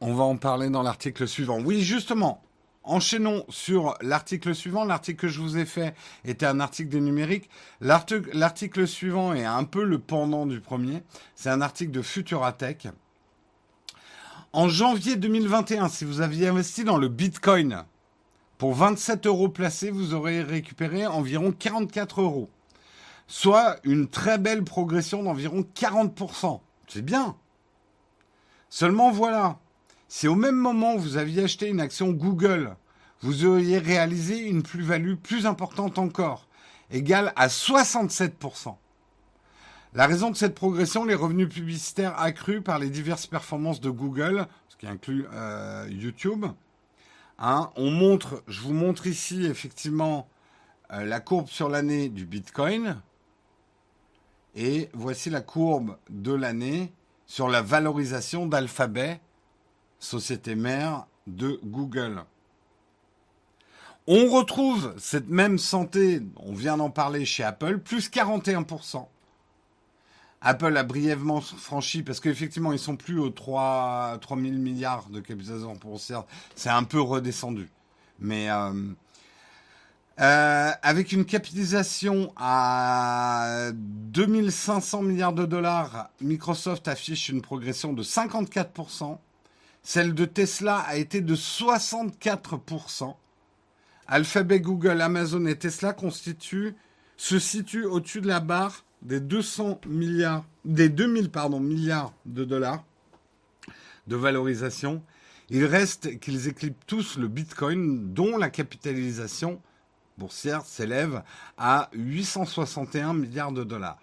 On 0.00 0.14
va 0.14 0.24
en 0.24 0.36
parler 0.36 0.68
dans 0.68 0.82
l'article 0.82 1.26
suivant. 1.26 1.58
Oui, 1.60 1.82
justement, 1.82 2.42
enchaînons 2.84 3.44
sur 3.48 3.96
l'article 4.02 4.54
suivant. 4.54 4.84
L'article 4.84 5.20
que 5.20 5.28
je 5.28 5.40
vous 5.40 5.56
ai 5.56 5.64
fait 5.64 5.94
était 6.24 6.46
un 6.46 6.60
article 6.60 6.90
des 6.90 7.00
numériques. 7.00 7.48
L'article 7.80 8.86
suivant 8.86 9.32
est 9.32 9.44
un 9.44 9.64
peu 9.64 9.84
le 9.84 9.98
pendant 9.98 10.46
du 10.46 10.60
premier. 10.60 11.02
C'est 11.34 11.50
un 11.50 11.60
article 11.60 11.92
de 11.92 12.02
Futuratech. 12.02 12.88
En 14.52 14.68
janvier 14.68 15.16
2021, 15.16 15.88
si 15.88 16.04
vous 16.04 16.20
aviez 16.20 16.48
investi 16.48 16.84
dans 16.84 16.98
le 16.98 17.08
Bitcoin, 17.08 17.84
pour 18.58 18.74
27 18.74 19.26
euros 19.26 19.48
placés, 19.48 19.90
vous 19.90 20.14
aurez 20.14 20.42
récupéré 20.42 21.06
environ 21.06 21.52
44 21.52 22.22
euros. 22.22 22.48
Soit 23.26 23.76
une 23.84 24.08
très 24.08 24.38
belle 24.38 24.64
progression 24.64 25.22
d'environ 25.22 25.64
40%. 25.74 26.60
C'est 26.86 27.02
bien. 27.02 27.36
Seulement 28.70 29.10
voilà, 29.10 29.58
si 30.08 30.28
au 30.28 30.34
même 30.34 30.56
moment 30.56 30.96
vous 30.96 31.16
aviez 31.16 31.44
acheté 31.44 31.68
une 31.68 31.80
action 31.80 32.10
Google, 32.10 32.76
vous 33.20 33.44
auriez 33.44 33.78
réalisé 33.78 34.38
une 34.38 34.62
plus-value 34.62 35.14
plus 35.14 35.46
importante 35.46 35.98
encore, 35.98 36.46
égale 36.90 37.32
à 37.36 37.48
67%. 37.48 38.76
La 39.94 40.06
raison 40.06 40.30
de 40.30 40.36
cette 40.36 40.54
progression, 40.54 41.04
les 41.04 41.14
revenus 41.14 41.48
publicitaires 41.48 42.18
accrus 42.18 42.62
par 42.62 42.78
les 42.78 42.90
diverses 42.90 43.26
performances 43.26 43.80
de 43.80 43.90
Google, 43.90 44.46
ce 44.68 44.76
qui 44.76 44.86
inclut 44.86 45.26
euh, 45.32 45.88
YouTube. 45.90 46.44
Hein, 47.38 47.70
on 47.76 47.90
montre, 47.90 48.42
je 48.46 48.60
vous 48.60 48.74
montre 48.74 49.06
ici 49.06 49.46
effectivement 49.46 50.28
euh, 50.92 51.04
la 51.04 51.20
courbe 51.20 51.48
sur 51.48 51.68
l'année 51.68 52.08
du 52.08 52.26
Bitcoin. 52.26 53.00
Et 54.54 54.88
voici 54.92 55.30
la 55.30 55.40
courbe 55.40 55.96
de 56.10 56.32
l'année 56.32 56.92
sur 57.26 57.48
la 57.48 57.62
valorisation 57.62 58.46
d'Alphabet 58.46 59.20
société 59.98 60.54
mère 60.54 61.06
de 61.26 61.60
Google. 61.64 62.22
On 64.06 64.28
retrouve 64.30 64.94
cette 64.98 65.28
même 65.28 65.58
santé, 65.58 66.22
on 66.36 66.52
vient 66.54 66.76
d'en 66.76 66.90
parler 66.90 67.24
chez 67.24 67.42
Apple, 67.42 67.78
plus 67.78 68.08
41%. 68.08 69.06
Apple 70.42 70.76
a 70.76 70.84
brièvement 70.84 71.40
franchi, 71.40 72.02
parce 72.04 72.20
qu'effectivement, 72.20 72.72
ils 72.72 72.78
sont 72.78 72.96
plus 72.96 73.18
aux 73.18 73.30
3, 73.30 74.20
000 74.28 74.40
milliards 74.40 75.08
de 75.08 75.18
capitalisation 75.18 75.74
boursière. 75.74 76.24
C'est 76.54 76.68
un 76.68 76.84
peu 76.84 77.00
redescendu. 77.00 77.68
Mais 78.20 78.48
euh, 78.48 78.72
euh, 80.20 80.70
avec 80.82 81.10
une 81.10 81.24
capitalisation 81.24 82.32
à 82.36 83.70
2500 83.74 85.02
milliards 85.02 85.32
de 85.32 85.46
dollars, 85.46 86.10
Microsoft 86.20 86.86
affiche 86.86 87.28
une 87.28 87.42
progression 87.42 87.92
de 87.92 88.04
54%. 88.04 89.18
Celle 89.86 90.14
de 90.14 90.24
Tesla 90.24 90.78
a 90.80 90.96
été 90.96 91.20
de 91.20 91.36
64%. 91.36 93.14
Alphabet, 94.08 94.58
Google, 94.58 95.00
Amazon 95.00 95.46
et 95.46 95.56
Tesla 95.56 95.92
constituent, 95.92 96.74
se 97.16 97.38
situent 97.38 97.84
au-dessus 97.84 98.20
de 98.20 98.26
la 98.26 98.40
barre 98.40 98.84
des 99.02 99.20
200 99.20 99.82
milliards, 99.86 100.44
des 100.64 100.88
2000 100.88 101.30
pardon, 101.30 101.60
milliards 101.60 102.12
de 102.26 102.42
dollars 102.42 102.82
de 104.08 104.16
valorisation. 104.16 105.04
Il 105.50 105.64
reste 105.64 106.18
qu'ils 106.18 106.48
éclipsent 106.48 106.84
tous 106.88 107.16
le 107.16 107.28
Bitcoin, 107.28 108.12
dont 108.12 108.38
la 108.38 108.50
capitalisation 108.50 109.62
boursière 110.18 110.64
s'élève 110.64 111.22
à 111.58 111.90
861 111.92 113.14
milliards 113.14 113.52
de 113.52 113.62
dollars. 113.62 114.00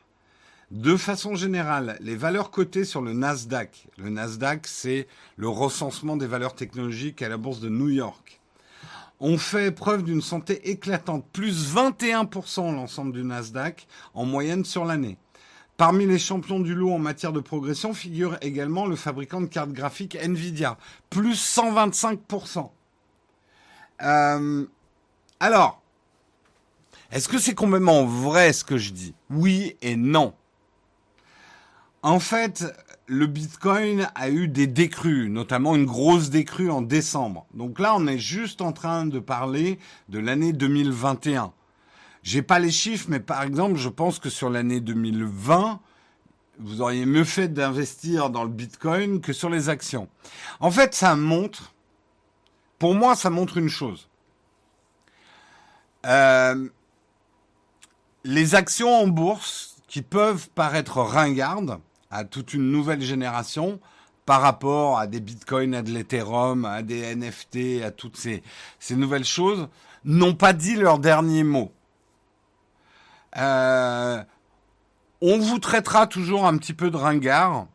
De 0.74 0.98
façon 0.98 1.36
générale, 1.36 1.98
les 2.00 2.16
valeurs 2.16 2.50
cotées 2.50 2.84
sur 2.84 3.04
le 3.04 3.14
Nasdaq, 3.14 3.86
le 4.00 4.10
Nasdaq 4.10 4.66
c'est 4.66 5.08
le 5.36 5.48
recensement 5.48 6.18
des 6.18 6.26
valeurs 6.26 6.56
technologiques 6.56 7.22
à 7.22 7.30
la 7.30 7.38
bourse 7.38 7.60
de 7.60 7.70
New 7.70 7.90
York, 7.90 8.42
ont 9.20 9.38
fait 9.38 9.70
preuve 9.70 10.02
d'une 10.02 10.24
santé 10.24 10.72
éclatante, 10.72 11.28
plus 11.32 11.72
21% 11.76 12.74
l'ensemble 12.74 13.14
du 13.14 13.24
Nasdaq 13.24 13.86
en 14.16 14.26
moyenne 14.26 14.66
sur 14.66 14.84
l'année. 14.84 15.20
Parmi 15.78 16.08
les 16.08 16.18
champions 16.18 16.60
du 16.60 16.74
lot 16.74 16.92
en 16.92 16.98
matière 16.98 17.34
de 17.34 17.40
progression 17.40 17.94
figure 17.94 18.36
également 18.42 18.88
le 18.88 18.96
fabricant 18.96 19.42
de 19.42 19.46
cartes 19.46 19.74
graphiques 19.74 20.16
Nvidia, 20.16 20.80
plus 21.12 21.36
125%. 21.36 22.72
Euh, 24.02 24.66
alors, 25.40 25.84
est-ce 27.12 27.30
que 27.30 27.38
c'est 27.38 27.54
complètement 27.54 28.06
vrai 28.06 28.54
ce 28.54 28.64
que 28.64 28.80
je 28.80 28.90
dis? 28.90 29.14
Oui 29.30 29.76
et 29.84 29.96
non. 29.96 30.34
En 32.04 32.20
fait, 32.20 32.66
le 33.08 33.28
Bitcoin 33.28 34.10
a 34.14 34.30
eu 34.30 34.50
des 34.50 34.68
décrues, 34.68 35.30
notamment 35.30 35.74
une 35.74 35.86
grosse 35.86 36.30
décrue 36.30 36.70
en 36.70 36.82
décembre. 36.82 37.46
Donc 37.54 37.80
là, 37.80 37.96
on 37.96 38.08
est 38.08 38.18
juste 38.18 38.62
en 38.62 38.74
train 38.74 39.06
de 39.06 39.20
parler 39.20 39.80
de 40.10 40.20
l'année 40.20 40.52
2021. 40.52 41.54
J'ai 42.22 42.42
pas 42.42 42.60
les 42.60 42.72
chiffres, 42.72 43.06
mais 43.08 43.22
par 43.22 43.42
exemple, 43.44 43.78
je 43.78 43.88
pense 43.88 44.20
que 44.20 44.30
sur 44.30 44.50
l'année 44.50 44.82
2020, 44.82 45.80
vous 46.60 46.82
auriez 46.82 47.06
mieux 47.06 47.24
fait 47.24 47.48
d'investir 47.48 48.30
dans 48.30 48.44
le 48.44 48.50
Bitcoin 48.50 49.22
que 49.22 49.32
sur 49.32 49.50
les 49.50 49.70
actions. 49.70 50.10
En 50.60 50.72
fait, 50.72 50.94
ça 50.94 51.16
montre, 51.16 51.74
pour 52.80 52.96
moi, 52.96 53.16
ça 53.16 53.30
montre 53.30 53.58
une 53.58 53.70
chose. 53.70 54.10
Euh, 56.06 56.68
les 58.26 58.56
actions 58.56 58.94
en 58.94 59.08
bourse 59.08 59.78
qui 59.88 60.02
peuvent 60.02 60.50
paraître 60.50 60.98
ringardes, 60.98 61.80
à 62.14 62.26
toute 62.26 62.54
une 62.54 62.72
nouvelle 62.72 63.02
génération 63.02 63.80
par 64.28 64.42
rapport 64.42 65.00
à 65.00 65.08
des 65.08 65.20
bitcoins, 65.20 65.74
à 65.74 65.82
de 65.82 65.90
l'Ethereum, 65.90 66.64
à 66.64 66.84
des 66.84 67.16
NFT, 67.16 67.84
à 67.84 67.90
toutes 67.90 68.18
ces, 68.18 68.44
nouvelles 68.92 69.26
choses, 69.26 69.68
n'ont 70.06 70.36
pas 70.36 70.54
dit 70.54 70.76
leur 70.76 71.00
dernier 71.00 71.44
mot. 71.44 71.72
Euh, 73.38 74.24
on 75.22 75.40
vous 75.40 75.58
traitera 75.58 76.06
toujours 76.06 76.46
un 76.46 76.56
petit 76.58 76.74
peu 76.74 76.92
de 76.92 76.98
ringard, 76.98 77.66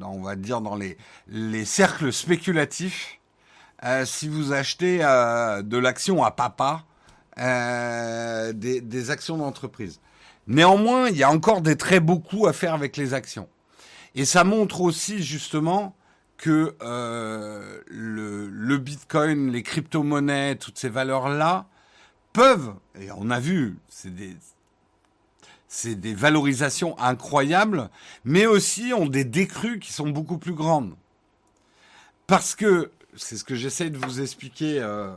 on 0.00 0.22
va 0.22 0.36
dire 0.36 0.62
dans 0.62 0.74
les, 0.74 0.96
les 1.28 1.66
cercles 1.66 2.14
spéculatifs, 2.14 3.20
euh, 3.84 4.06
si 4.06 4.26
vous 4.26 4.54
achetez 4.54 5.00
euh, 5.02 5.60
de 5.60 5.76
l'action 5.76 6.24
à 6.24 6.30
papa, 6.30 6.84
des, 7.36 8.80
des 8.80 9.10
actions 9.10 9.36
d'entreprise. 9.36 10.00
Néanmoins, 10.46 11.08
il 11.08 11.16
y 11.16 11.22
a 11.22 11.30
encore 11.30 11.60
des 11.60 11.76
très 11.76 12.00
beaux 12.00 12.18
coups 12.18 12.48
à 12.48 12.52
faire 12.52 12.74
avec 12.74 12.96
les 12.96 13.14
actions. 13.14 13.48
Et 14.14 14.24
ça 14.24 14.44
montre 14.44 14.80
aussi 14.80 15.22
justement 15.22 15.96
que 16.36 16.74
euh, 16.82 17.80
le, 17.86 18.78
Bitcoin, 18.78 19.52
les 19.52 19.62
crypto-monnaies, 19.62 20.56
toutes 20.56 20.78
ces 20.78 20.88
valeurs-là 20.88 21.66
peuvent, 22.32 22.74
et 22.98 23.10
on 23.12 23.30
a 23.30 23.38
vu, 23.38 23.78
c'est 23.88 24.10
des, 25.94 26.14
valorisations 26.14 26.98
incroyables, 26.98 27.90
mais 28.24 28.46
aussi 28.46 28.92
ont 28.92 29.06
des 29.06 29.24
décrues 29.24 29.78
qui 29.78 29.92
sont 29.92 30.08
beaucoup 30.08 30.38
plus 30.38 30.54
grandes. 30.54 30.96
Parce 32.26 32.54
que, 32.54 32.90
c'est 33.14 33.36
ce 33.36 33.44
que 33.44 33.54
j'essaie 33.54 33.90
de 33.90 33.98
vous 33.98 34.20
expliquer, 34.20 34.80
euh, 34.80 35.12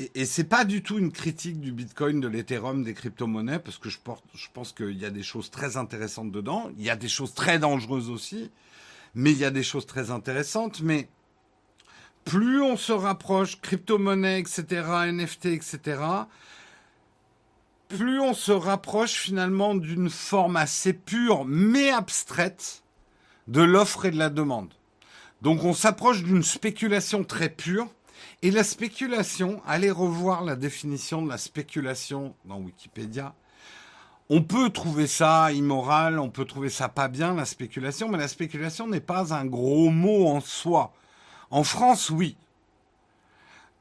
et, 0.00 0.22
et 0.22 0.24
c'est 0.24 0.44
pas 0.44 0.64
du 0.64 0.82
tout 0.82 0.98
une 0.98 1.12
critique 1.12 1.60
du 1.60 1.72
Bitcoin, 1.72 2.20
de 2.20 2.28
l'Ethereum, 2.28 2.82
des 2.82 2.94
crypto-monnaies, 2.94 3.58
parce 3.58 3.76
que 3.76 3.90
je, 3.90 3.98
pense 4.52 4.72
qu'il 4.72 4.98
y 4.98 5.04
a 5.04 5.10
des 5.10 5.22
choses 5.22 5.50
très 5.50 5.76
intéressantes 5.76 6.32
dedans. 6.32 6.70
Il 6.78 6.84
y 6.84 6.90
a 6.90 6.96
des 6.96 7.08
choses 7.08 7.34
très 7.34 7.58
dangereuses 7.58 8.08
aussi, 8.08 8.50
mais 9.14 9.32
il 9.32 9.38
y 9.38 9.44
a 9.44 9.50
des 9.50 9.62
choses 9.62 9.84
très 9.84 10.10
intéressantes. 10.10 10.80
Mais 10.80 11.08
plus 12.24 12.62
on 12.62 12.78
se 12.78 12.92
rapproche, 12.92 13.60
crypto-monnaie, 13.60 14.40
etc., 14.40 14.64
NFT, 15.12 15.46
etc., 15.46 16.00
plus 17.88 18.20
on 18.20 18.34
se 18.34 18.52
rapproche 18.52 19.14
finalement 19.14 19.74
d'une 19.74 20.08
forme 20.08 20.56
assez 20.56 20.94
pure, 20.94 21.44
mais 21.44 21.90
abstraite, 21.90 22.84
de 23.48 23.62
l'offre 23.62 24.06
et 24.06 24.12
de 24.12 24.18
la 24.18 24.30
demande. 24.30 24.72
Donc 25.42 25.64
on 25.64 25.74
s'approche 25.74 26.22
d'une 26.22 26.42
spéculation 26.44 27.24
très 27.24 27.48
pure. 27.48 27.88
Et 28.42 28.50
la 28.50 28.64
spéculation, 28.64 29.62
allez 29.66 29.90
revoir 29.90 30.44
la 30.44 30.56
définition 30.56 31.22
de 31.22 31.28
la 31.28 31.38
spéculation 31.38 32.34
dans 32.44 32.58
Wikipédia. 32.58 33.34
On 34.28 34.42
peut 34.42 34.70
trouver 34.70 35.06
ça 35.06 35.52
immoral, 35.52 36.18
on 36.18 36.30
peut 36.30 36.44
trouver 36.44 36.70
ça 36.70 36.88
pas 36.88 37.08
bien, 37.08 37.34
la 37.34 37.44
spéculation, 37.44 38.08
mais 38.08 38.18
la 38.18 38.28
spéculation 38.28 38.86
n'est 38.86 39.00
pas 39.00 39.34
un 39.34 39.44
gros 39.44 39.90
mot 39.90 40.28
en 40.28 40.40
soi. 40.40 40.92
En 41.50 41.64
France, 41.64 42.10
oui. 42.10 42.36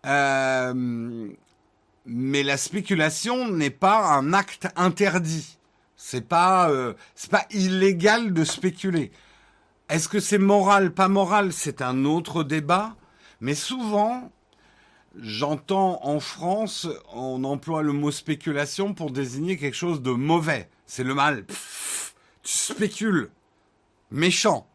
Euh, 0.05 1.29
mais 2.05 2.43
la 2.43 2.57
spéculation 2.57 3.49
n'est 3.49 3.69
pas 3.69 4.07
un 4.07 4.33
acte 4.33 4.67
interdit. 4.75 5.57
C'est 5.95 6.27
pas, 6.27 6.69
euh, 6.71 6.93
c'est 7.13 7.29
pas 7.29 7.45
illégal 7.51 8.33
de 8.33 8.43
spéculer. 8.43 9.11
Est-ce 9.89 10.07
que 10.07 10.19
c'est 10.19 10.37
moral, 10.37 10.93
pas 10.93 11.09
moral? 11.09 11.53
C'est 11.53 11.81
un 11.81 12.05
autre 12.05 12.43
débat. 12.43 12.95
Mais 13.41 13.55
souvent, 13.55 14.31
j'entends 15.15 16.05
en 16.05 16.19
France, 16.19 16.87
on 17.13 17.43
emploie 17.43 17.81
le 17.81 17.93
mot 17.93 18.11
spéculation 18.11 18.93
pour 18.93 19.11
désigner 19.11 19.57
quelque 19.57 19.77
chose 19.77 20.01
de 20.01 20.11
mauvais. 20.11 20.69
C'est 20.85 21.03
le 21.03 21.13
mal. 21.13 21.45
tu 21.45 21.55
spécules. 22.57 23.29
Méchant. 24.11 24.67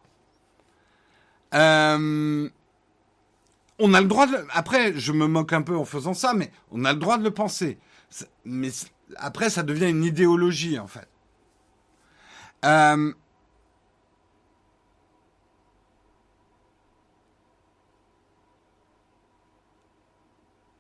Euh, 1.54 2.48
on 3.78 3.94
a 3.94 4.00
le 4.00 4.06
droit 4.06 4.26
de... 4.26 4.36
Après, 4.50 4.92
je 4.94 5.12
me 5.12 5.26
moque 5.26 5.52
un 5.52 5.62
peu 5.62 5.76
en 5.76 5.84
faisant 5.84 6.14
ça, 6.14 6.34
mais 6.34 6.50
on 6.70 6.84
a 6.84 6.92
le 6.92 6.98
droit 6.98 7.18
de 7.18 7.24
le 7.24 7.32
penser. 7.32 7.78
Mais 8.44 8.70
après, 9.16 9.50
ça 9.50 9.62
devient 9.62 9.90
une 9.90 10.04
idéologie, 10.04 10.78
en 10.78 10.86
fait. 10.86 11.08
Euh, 12.64 13.12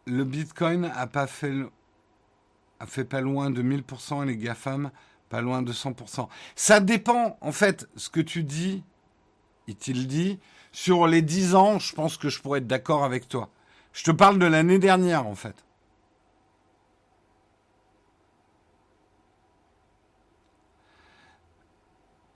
le 0.06 0.24
Bitcoin 0.24 0.90
a 0.94 1.06
pas 1.06 1.26
fait, 1.26 1.52
a 2.80 2.86
fait 2.86 3.04
pas 3.04 3.20
loin 3.20 3.50
de 3.50 3.62
1000% 3.62 4.22
et 4.22 4.26
les 4.26 4.36
GAFAM 4.36 4.90
pas 5.28 5.40
loin 5.40 5.62
de 5.62 5.72
100%. 5.72 6.28
Ça 6.54 6.80
dépend, 6.80 7.38
en 7.40 7.52
fait, 7.52 7.88
ce 7.96 8.08
que 8.10 8.20
tu 8.20 8.44
dis, 8.44 8.84
il 9.66 10.06
dit, 10.06 10.38
sur 10.72 11.06
les 11.06 11.22
10 11.22 11.54
ans, 11.54 11.78
je 11.78 11.94
pense 11.94 12.16
que 12.16 12.28
je 12.28 12.40
pourrais 12.40 12.58
être 12.58 12.66
d'accord 12.66 13.04
avec 13.04 13.28
toi. 13.28 13.50
Je 13.92 14.04
te 14.04 14.10
parle 14.10 14.38
de 14.38 14.46
l'année 14.46 14.78
dernière, 14.78 15.26
en 15.26 15.34
fait. 15.34 15.64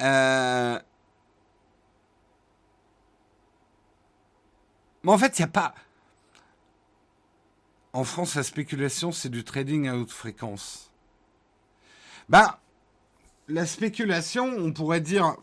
Euh... 0.00 0.78
Mais 5.02 5.12
en 5.12 5.18
fait, 5.18 5.38
il 5.38 5.42
n'y 5.42 5.44
a 5.44 5.48
pas... 5.48 5.74
En 7.98 8.04
France, 8.04 8.36
la 8.36 8.44
spéculation, 8.44 9.10
c'est 9.10 9.28
du 9.28 9.42
trading 9.42 9.88
à 9.88 9.96
haute 9.96 10.12
fréquence. 10.12 10.92
Ben, 12.28 12.56
la 13.48 13.66
spéculation, 13.66 14.44
on 14.56 14.72
pourrait 14.72 15.00
dire, 15.00 15.34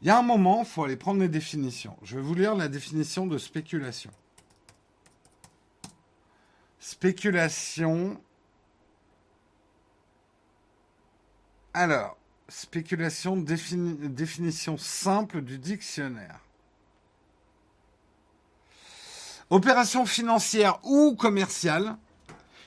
il 0.00 0.06
y 0.06 0.10
a 0.10 0.18
un 0.20 0.22
moment, 0.22 0.60
il 0.60 0.66
faut 0.66 0.84
aller 0.84 0.94
prendre 0.94 1.18
les 1.18 1.28
définitions. 1.28 1.96
Je 2.04 2.14
vais 2.14 2.22
vous 2.22 2.36
lire 2.36 2.54
la 2.54 2.68
définition 2.68 3.26
de 3.26 3.36
spéculation. 3.36 4.12
Spéculation. 6.78 8.22
Alors, 11.74 12.16
spéculation, 12.48 13.36
définition 13.36 14.78
simple 14.78 15.40
du 15.40 15.58
dictionnaire. 15.58 16.38
Opération 19.50 20.06
financière 20.06 20.78
ou 20.84 21.16
commerciale. 21.16 21.96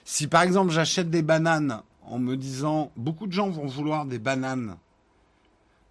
Si 0.03 0.27
par 0.27 0.41
exemple 0.41 0.71
j'achète 0.71 1.09
des 1.09 1.21
bananes 1.21 1.81
en 2.03 2.19
me 2.19 2.35
disant 2.35 2.91
beaucoup 2.97 3.25
de 3.25 3.31
gens 3.31 3.49
vont 3.49 3.67
vouloir 3.67 4.05
des 4.05 4.19
bananes, 4.19 4.75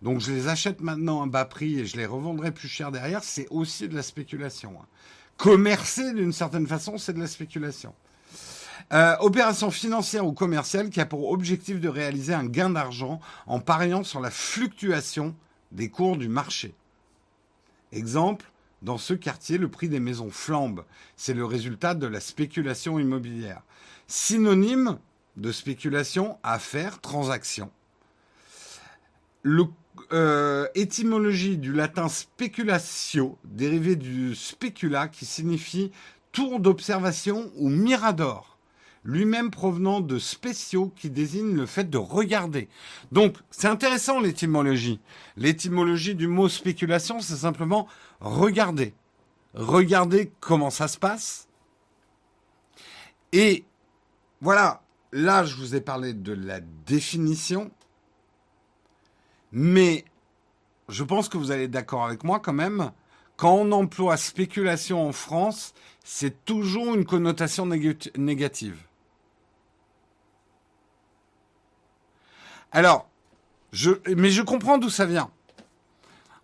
donc 0.02 0.20
je 0.20 0.33
les 0.33 0.48
achète 0.48 0.83
maintenant 0.83 1.22
à 1.22 1.26
bas 1.26 1.46
prix 1.46 1.81
et 1.81 1.87
je 1.87 1.96
les 1.96 2.05
revendrai 2.05 2.50
plus 2.50 2.68
cher 2.68 2.92
derrière, 2.92 3.24
c'est 3.24 3.46
aussi 3.48 3.88
de 3.88 3.94
la 3.94 4.02
spéculation. 4.02 4.74
Hein. 4.78 4.87
Commercer 5.38 6.12
d'une 6.12 6.33
certaine 6.33 6.66
façon, 6.66 6.98
c'est 6.98 7.14
de 7.14 7.20
la 7.20 7.26
spéculation. 7.26 7.94
Euh, 8.92 9.16
opération 9.20 9.70
financière 9.70 10.26
ou 10.26 10.33
commerciale 10.33 10.90
qui 10.90 11.00
a 11.00 11.07
pour 11.07 11.31
objectif 11.31 11.81
de 11.81 11.88
réaliser 11.88 12.35
un 12.35 12.44
gain 12.44 12.68
d'argent 12.68 13.18
en 13.46 13.61
pariant 13.61 14.05
sur 14.05 14.20
la 14.20 14.31
fluctuation 14.31 15.35
des 15.70 15.88
cours 15.88 16.18
du 16.18 16.28
marché. 16.28 16.74
Exemple, 17.92 18.51
dans 18.82 18.98
ce 18.98 19.14
quartier, 19.14 19.58
le 19.58 19.68
prix 19.68 19.88
des 19.88 20.00
maisons 20.00 20.30
flambe. 20.30 20.84
C'est 21.16 21.34
le 21.34 21.44
résultat 21.44 21.94
de 21.94 22.06
la 22.06 22.20
spéculation 22.20 22.98
immobilière. 22.98 23.62
Synonyme 24.08 24.98
de 25.36 25.52
spéculation, 25.52 26.36
affaire, 26.42 27.00
transaction. 27.00 27.70
Le, 29.42 29.64
euh, 30.12 30.66
étymologie 30.74 31.58
du 31.58 31.72
latin 31.72 32.08
speculatio, 32.08 33.38
dérivé 33.44 33.96
du 33.96 34.34
specula, 34.34 35.08
qui 35.08 35.24
signifie 35.26 35.92
tour 36.32 36.60
d'observation 36.60 37.50
ou 37.56 37.68
mirador 37.68 38.52
lui-même 39.04 39.50
provenant 39.50 40.00
de 40.00 40.18
spéciaux 40.18 40.92
qui 40.96 41.10
désigne 41.10 41.54
le 41.54 41.66
fait 41.66 41.90
de 41.90 41.98
regarder. 41.98 42.68
Donc, 43.10 43.36
c'est 43.50 43.66
intéressant 43.66 44.20
l'étymologie. 44.20 45.00
L'étymologie 45.36 46.14
du 46.14 46.28
mot 46.28 46.48
spéculation, 46.48 47.20
c'est 47.20 47.36
simplement 47.36 47.88
regarder. 48.22 48.94
Regarder 49.54 50.32
comment 50.40 50.70
ça 50.70 50.88
se 50.88 50.98
passe. 50.98 51.48
Et 53.32 53.64
voilà, 54.40 54.82
là, 55.12 55.44
je 55.44 55.54
vous 55.56 55.74
ai 55.74 55.80
parlé 55.80 56.14
de 56.14 56.32
la 56.32 56.61
définition. 56.61 57.70
Mais 59.52 60.04
je 60.88 61.04
pense 61.04 61.28
que 61.28 61.37
vous 61.37 61.50
allez 61.50 61.68
d'accord 61.68 62.04
avec 62.04 62.24
moi 62.24 62.40
quand 62.40 62.52
même. 62.52 62.92
Quand 63.37 63.54
on 63.54 63.72
emploie 63.72 64.16
spéculation 64.16 65.06
en 65.06 65.12
France, 65.12 65.74
c'est 66.04 66.44
toujours 66.44 66.94
une 66.94 67.04
connotation 67.04 67.66
négative. 67.66 68.78
Alors, 72.70 73.08
je, 73.72 73.90
mais 74.16 74.30
je 74.30 74.42
comprends 74.42 74.78
d'où 74.78 74.90
ça 74.90 75.06
vient. 75.06 75.30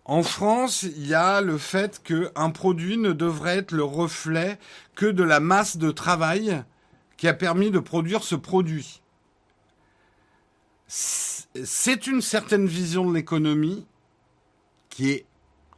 En 0.09 0.23
France, 0.23 0.81
il 0.81 1.05
y 1.05 1.13
a 1.13 1.39
le 1.39 1.59
fait 1.59 2.01
qu'un 2.01 2.49
produit 2.49 2.97
ne 2.97 3.11
devrait 3.11 3.57
être 3.57 3.71
le 3.71 3.83
reflet 3.83 4.57
que 4.95 5.05
de 5.05 5.21
la 5.21 5.39
masse 5.39 5.77
de 5.77 5.91
travail 5.91 6.63
qui 7.15 7.27
a 7.27 7.33
permis 7.35 7.69
de 7.69 7.77
produire 7.77 8.23
ce 8.23 8.33
produit. 8.33 9.03
C'est 10.87 12.07
une 12.07 12.23
certaine 12.23 12.65
vision 12.65 13.07
de 13.07 13.13
l'économie 13.13 13.85
qui 14.89 15.11
est 15.11 15.27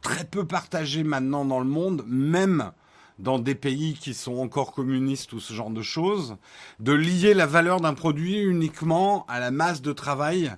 très 0.00 0.24
peu 0.24 0.46
partagée 0.46 1.04
maintenant 1.04 1.44
dans 1.44 1.60
le 1.60 1.66
monde, 1.66 2.02
même 2.06 2.72
dans 3.18 3.38
des 3.38 3.54
pays 3.54 3.92
qui 3.92 4.14
sont 4.14 4.38
encore 4.38 4.72
communistes 4.72 5.34
ou 5.34 5.40
ce 5.40 5.52
genre 5.52 5.68
de 5.68 5.82
choses, 5.82 6.38
de 6.80 6.92
lier 6.92 7.34
la 7.34 7.44
valeur 7.44 7.82
d'un 7.82 7.92
produit 7.92 8.38
uniquement 8.38 9.26
à 9.28 9.40
la 9.40 9.50
masse 9.50 9.82
de 9.82 9.92
travail 9.92 10.52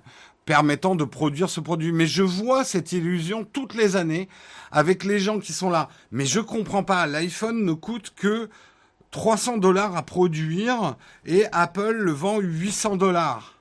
permettant 0.45 0.95
de 0.95 1.03
produire 1.03 1.49
ce 1.49 1.59
produit. 1.59 1.91
Mais 1.91 2.07
je 2.07 2.23
vois 2.23 2.63
cette 2.63 2.91
illusion 2.91 3.43
toutes 3.43 3.73
les 3.73 3.95
années 3.95 4.29
avec 4.71 5.03
les 5.03 5.19
gens 5.19 5.39
qui 5.39 5.53
sont 5.53 5.69
là. 5.69 5.89
Mais 6.11 6.25
je 6.25 6.39
comprends 6.39 6.83
pas, 6.83 7.07
l'iPhone 7.07 7.65
ne 7.65 7.73
coûte 7.73 8.13
que 8.15 8.49
300 9.11 9.57
dollars 9.57 9.95
à 9.95 10.03
produire 10.03 10.97
et 11.25 11.45
Apple 11.51 11.93
le 11.93 12.11
vend 12.11 12.39
800 12.39 12.97
dollars. 12.97 13.55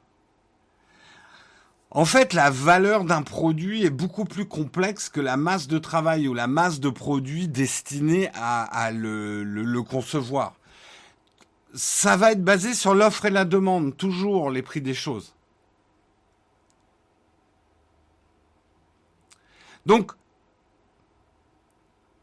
En 1.92 2.04
fait, 2.04 2.32
la 2.32 2.50
valeur 2.50 3.04
d'un 3.04 3.22
produit 3.22 3.84
est 3.84 3.90
beaucoup 3.90 4.24
plus 4.24 4.46
complexe 4.46 5.08
que 5.08 5.20
la 5.20 5.36
masse 5.36 5.68
de 5.68 5.78
travail 5.78 6.26
ou 6.26 6.34
la 6.34 6.48
masse 6.48 6.80
de 6.80 6.90
produits 6.90 7.46
destinés 7.46 8.30
à, 8.34 8.90
le, 8.90 9.80
concevoir. 9.82 10.54
Ça 11.72 12.16
va 12.16 12.32
être 12.32 12.42
basé 12.42 12.74
sur 12.74 12.96
l'offre 12.96 13.26
et 13.26 13.30
la 13.30 13.44
demande, 13.44 13.96
toujours 13.96 14.50
les 14.50 14.62
prix 14.62 14.80
des 14.80 14.92
choses. 14.92 15.34
Donc, 19.86 20.12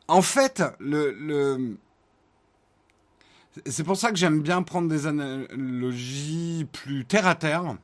en 0.08 0.22
fait, 0.22 0.64
c'est 3.66 3.84
pour 3.84 3.98
ça 3.98 4.12
que 4.12 4.18
j'aime 4.18 4.42
bien 4.42 4.64
prendre 4.64 4.90
des 4.90 5.08
analogies 5.08 6.68
plus 6.72 7.06
terre 7.06 7.28
à 7.28 7.36
terre. 7.36 7.76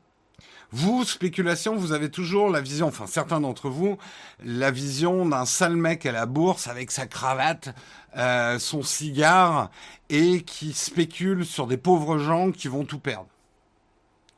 Vous, 0.71 1.05
spéculation, 1.05 1.78
vous 1.78 1.93
avez 1.93 2.11
toujours 2.11 2.49
la 2.49 2.59
vision, 2.59 2.88
enfin 2.88 3.07
certains 3.07 3.39
d'entre 3.39 3.69
vous, 3.69 3.97
la 4.43 4.69
vision 4.69 5.25
d'un 5.25 5.45
sale 5.45 5.78
mec 5.78 6.05
à 6.05 6.11
la 6.11 6.25
bourse 6.25 6.67
avec 6.67 6.91
sa 6.91 7.07
cravate, 7.07 7.73
euh, 8.17 8.59
son 8.59 8.84
cigare 8.84 9.71
et 10.09 10.41
qui 10.41 10.73
spécule 10.73 11.45
sur 11.45 11.67
des 11.67 11.78
pauvres 11.78 12.17
gens 12.17 12.51
qui 12.51 12.67
vont 12.67 12.84
tout 12.84 12.99
perdre. 12.99 13.30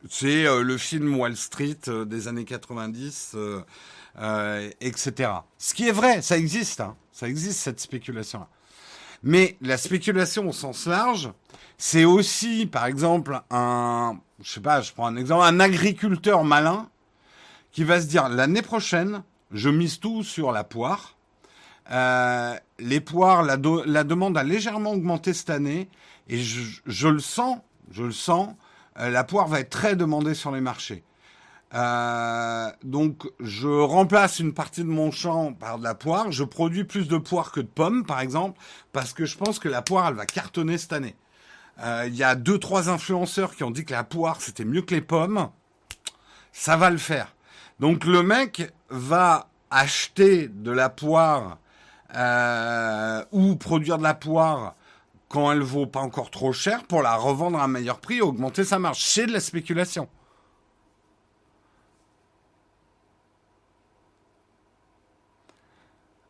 C'est 0.07 0.45
euh, 0.45 0.61
le 0.61 0.77
film 0.77 1.17
Wall 1.17 1.35
Street 1.35 1.79
euh, 1.87 2.05
des 2.05 2.27
années 2.27 2.45
90, 2.45 3.35
etc. 4.17 5.31
Ce 5.57 5.73
qui 5.73 5.87
est 5.87 5.91
vrai, 5.91 6.21
ça 6.21 6.37
existe, 6.37 6.81
hein. 6.81 6.95
ça 7.11 7.27
existe 7.27 7.59
cette 7.59 7.79
spéculation-là. 7.79 8.47
Mais 9.23 9.57
la 9.61 9.77
spéculation 9.77 10.47
au 10.47 10.53
sens 10.53 10.85
large, 10.85 11.31
c'est 11.77 12.05
aussi, 12.05 12.65
par 12.65 12.85
exemple, 12.85 13.41
un, 13.49 14.19
je 14.41 14.51
sais 14.51 14.61
pas, 14.61 14.81
je 14.81 14.93
prends 14.93 15.07
un 15.07 15.17
exemple, 15.17 15.43
un 15.43 15.59
agriculteur 15.59 16.43
malin 16.43 16.89
qui 17.71 17.83
va 17.83 18.01
se 18.01 18.07
dire 18.07 18.29
l'année 18.29 18.61
prochaine, 18.61 19.23
je 19.51 19.69
mise 19.69 19.99
tout 19.99 20.23
sur 20.23 20.51
la 20.51 20.63
poire. 20.63 21.15
Euh, 21.91 22.55
les 22.77 22.99
poires, 23.01 23.43
la, 23.43 23.57
demande 23.57 24.37
a 24.37 24.43
légèrement 24.43 24.91
augmenté 24.91 25.33
cette 25.33 25.49
année 25.49 25.89
et 26.27 26.37
je, 26.37 26.81
je 26.85 27.07
le 27.07 27.19
sens, 27.19 27.59
je 27.91 28.03
le 28.03 28.11
sens, 28.11 28.53
euh, 28.99 29.09
la 29.09 29.23
poire 29.23 29.47
va 29.47 29.59
être 29.59 29.69
très 29.69 29.95
demandée 29.95 30.35
sur 30.35 30.51
les 30.51 30.61
marchés. 30.61 31.03
Euh, 31.75 32.71
donc, 32.83 33.27
je 33.39 33.67
remplace 33.67 34.39
une 34.39 34.53
partie 34.53 34.81
de 34.81 34.89
mon 34.89 35.11
champ 35.11 35.53
par 35.53 35.77
de 35.77 35.83
la 35.83 35.95
poire. 35.95 36.31
Je 36.31 36.43
produis 36.43 36.83
plus 36.83 37.07
de 37.07 37.17
poire 37.17 37.51
que 37.51 37.59
de 37.59 37.67
pommes, 37.67 38.05
par 38.05 38.21
exemple, 38.21 38.59
parce 38.91 39.13
que 39.13 39.25
je 39.25 39.37
pense 39.37 39.59
que 39.59 39.69
la 39.69 39.81
poire, 39.81 40.07
elle 40.07 40.15
va 40.15 40.25
cartonner 40.25 40.77
cette 40.77 40.93
année. 40.93 41.15
Euh, 41.81 42.05
il 42.07 42.15
y 42.15 42.23
a 42.23 42.35
deux, 42.35 42.57
trois 42.57 42.89
influenceurs 42.89 43.55
qui 43.55 43.63
ont 43.63 43.71
dit 43.71 43.85
que 43.85 43.93
la 43.93 44.03
poire, 44.03 44.41
c'était 44.41 44.65
mieux 44.65 44.81
que 44.81 44.95
les 44.95 45.01
pommes. 45.01 45.49
Ça 46.51 46.75
va 46.75 46.89
le 46.89 46.97
faire. 46.97 47.35
Donc, 47.79 48.05
le 48.05 48.23
mec 48.23 48.71
va 48.89 49.47
acheter 49.69 50.47
de 50.47 50.71
la 50.71 50.89
poire 50.89 51.59
euh, 52.15 53.23
ou 53.31 53.55
produire 53.55 53.99
de 53.99 54.03
la 54.03 54.15
poire 54.15 54.75
quand 55.29 55.51
elle 55.51 55.61
vaut 55.61 55.85
pas 55.85 55.99
encore 55.99 56.31
trop 56.31 56.51
cher 56.51 56.83
pour 56.85 57.03
la 57.03 57.15
revendre 57.15 57.59
à 57.59 57.65
un 57.65 57.67
meilleur 57.67 57.99
prix, 57.99 58.19
augmenter 58.19 58.63
sa 58.63 58.79
marge. 58.79 58.99
C'est 59.05 59.27
de 59.27 59.31
la 59.31 59.39
spéculation. 59.39 60.09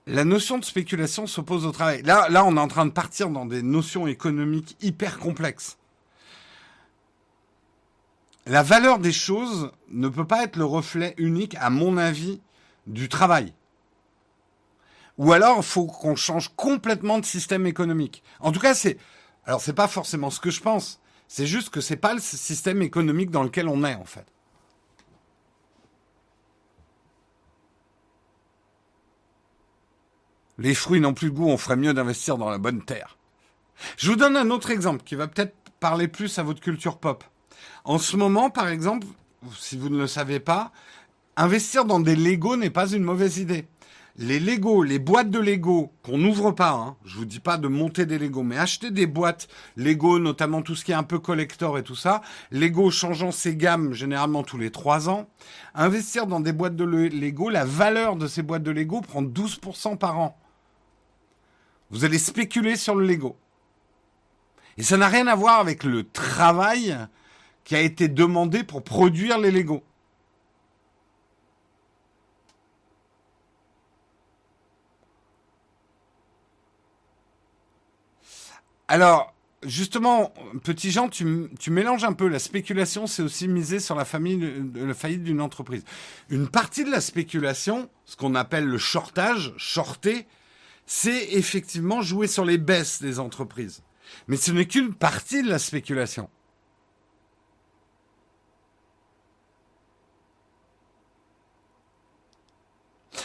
La 0.10 0.26
notion 0.26 0.58
de 0.58 0.66
spéculation 0.66 1.28
s'oppose 1.28 1.66
au 1.66 1.72
travail. 1.72 2.02
Là, 2.02 2.44
on 2.46 2.58
est 2.58 2.60
en 2.60 2.68
train 2.68 2.88
de 2.88 2.92
partir 2.92 3.30
dans 3.30 3.46
des 3.46 3.62
notions 3.62 4.08
économiques 4.08 4.76
hyper 4.82 5.20
complexes. 5.20 5.78
La 8.48 8.64
valeur 8.64 8.98
des 8.98 9.12
choses 9.12 9.72
ne 9.92 10.08
peut 10.08 10.26
pas 10.26 10.44
être 10.44 10.56
le 10.56 10.66
reflet 10.66 11.14
unique, 11.18 11.56
à 11.60 11.70
mon 11.70 11.98
avis, 11.98 12.42
du 12.88 13.08
travail. 13.08 13.54
Ou 15.20 15.32
alors, 15.32 15.58
il 15.58 15.64
faut 15.64 15.86
qu'on 15.86 16.16
change 16.16 16.50
complètement 16.56 17.20
de 17.20 17.26
système 17.26 17.68
économique. 17.68 18.24
En 18.40 18.52
tout 18.52 18.60
cas, 18.60 18.74
c'est, 18.74 18.98
alors 19.46 19.62
c'est 19.62 19.74
pas 19.74 19.88
forcément 19.88 20.32
ce 20.32 20.40
que 20.40 20.50
je 20.50 20.62
pense. 20.62 21.00
C'est 21.28 21.46
juste 21.46 21.70
que 21.70 21.82
c'est 21.82 21.98
pas 21.98 22.16
le 22.16 22.20
système 22.20 22.82
économique 22.82 23.30
dans 23.30 23.44
lequel 23.44 23.68
on 23.68 23.84
est, 23.84 23.96
en 23.96 24.06
fait. 24.06 24.26
Les 30.60 30.76
fruits 30.76 31.00
n'ont 31.00 31.14
plus 31.14 31.30
de 31.30 31.36
goût, 31.36 31.48
on 31.48 31.58
ferait 31.58 31.78
mieux 31.78 31.94
d'investir 31.94 32.38
dans 32.38 32.50
la 32.50 32.58
bonne 32.58 32.84
terre. 32.84 33.18
Je 33.96 34.10
vous 34.10 34.18
donne 34.18 34.36
un 34.36 34.50
autre 34.50 34.72
exemple 34.72 35.04
qui 35.06 35.16
va 35.16 35.30
peut-être 35.30 35.56
parler 35.80 36.10
plus 36.10 36.38
à 36.38 36.44
votre 36.44 36.60
culture 36.60 36.98
pop. 36.98 37.24
En 37.86 37.98
ce 37.98 38.18
moment, 38.18 38.50
par 38.50 38.68
exemple, 38.68 39.08
si 39.58 39.78
vous 39.78 39.88
ne 39.88 39.98
le 39.98 40.08
savez 40.08 40.42
pas, 40.42 40.74
investir 41.38 41.86
dans 41.86 42.02
des 42.02 42.18
Lego 42.18 42.58
n'est 42.58 42.70
pas 42.70 42.92
une 42.92 43.04
mauvaise 43.04 43.38
idée. 43.38 43.68
Les 44.18 44.42
Lego, 44.42 44.84
les 44.84 45.00
boîtes 45.00 45.30
de 45.30 45.40
Lego 45.40 45.94
qu'on 46.04 46.18
n'ouvre 46.18 46.52
pas, 46.52 46.72
hein, 46.72 46.98
je 47.06 47.16
vous 47.16 47.24
dis 47.24 47.40
pas 47.40 47.56
de 47.56 47.70
monter 47.70 48.06
des 48.06 48.20
Lego, 48.20 48.44
mais 48.44 48.58
acheter 48.58 48.92
des 48.92 49.08
boîtes 49.08 49.48
Lego, 49.78 50.20
notamment 50.20 50.62
tout 50.62 50.76
ce 50.76 50.84
qui 50.84 50.92
est 50.92 50.96
un 50.96 51.04
peu 51.04 51.20
collector 51.20 51.78
et 51.78 51.84
tout 51.84 51.96
ça. 51.96 52.20
Lego 52.52 52.92
changeant 52.92 53.32
ses 53.32 53.56
gammes 53.56 53.94
généralement 53.94 54.44
tous 54.44 54.58
les 54.58 54.72
trois 54.72 55.08
ans. 55.08 55.30
Investir 55.74 56.28
dans 56.28 56.42
des 56.42 56.52
boîtes 56.52 56.76
de 56.76 56.84
Lego, 56.84 57.50
la 57.50 57.64
valeur 57.64 58.18
de 58.18 58.28
ces 58.28 58.42
boîtes 58.42 58.64
de 58.64 58.72
Lego 58.72 59.00
prend 59.00 59.24
12% 59.24 59.98
par 59.98 60.20
an. 60.20 60.38
Vous 61.92 62.06
allez 62.06 62.20
spéculer 62.20 62.76
sur 62.76 62.96
le 62.96 63.06
Lego. 63.06 63.36
Et 64.78 64.84
ça 64.84 64.98
n'a 64.98 65.08
rien 65.08 65.28
à 65.28 65.36
voir 65.36 65.60
avec 65.60 65.84
le 65.84 66.10
travail 66.10 66.98
qui 67.64 67.76
a 67.76 67.82
été 67.82 68.08
demandé 68.08 68.64
pour 68.64 68.84
produire 68.84 69.38
les 69.38 69.52
Lego. 69.52 69.84
Alors, 78.88 79.36
justement, 79.64 80.34
petit 80.64 80.90
Jean, 80.90 81.10
tu, 81.10 81.50
mélanges 81.70 82.04
un 82.04 82.14
peu. 82.14 82.28
La 82.28 82.40
spéculation, 82.40 83.06
c'est 83.06 83.22
aussi 83.22 83.48
miser 83.48 83.80
sur 83.80 83.96
la, 83.96 84.04
la 84.04 84.94
faillite 84.96 85.24
d'une 85.24 85.42
entreprise. 85.42 85.84
Une 86.30 86.48
partie 86.48 86.84
de 86.84 86.90
la 86.90 87.02
spéculation, 87.02 87.90
ce 88.06 88.16
qu'on 88.16 88.34
appelle 88.34 88.66
le 88.66 88.80
shortage, 88.80 89.54
shorter, 89.58 90.26
c'est 90.92 91.34
effectivement 91.34 92.02
jouer 92.02 92.26
sur 92.26 92.44
les 92.44 92.58
baisses 92.58 93.00
des 93.00 93.20
entreprises. 93.20 93.84
Mais 94.28 94.38
ce 94.38 94.52
n'est 94.52 94.66
qu'une 94.66 94.96
partie 94.96 95.44
de 95.44 95.48
la 95.48 95.60
spéculation. 95.60 96.32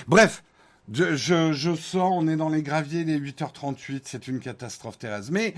Bref, 0.06 0.44
je, 0.92 1.16
je, 1.16 1.74
sors, 1.74 2.12
on 2.12 2.28
est 2.28 2.36
dans 2.36 2.50
les 2.50 2.62
graviers, 2.62 3.02
les 3.02 3.18
8h38, 3.18 4.02
c'est 4.04 4.28
une 4.28 4.40
catastrophe 4.40 4.98
terrestre. 4.98 5.32
Mais 5.32 5.54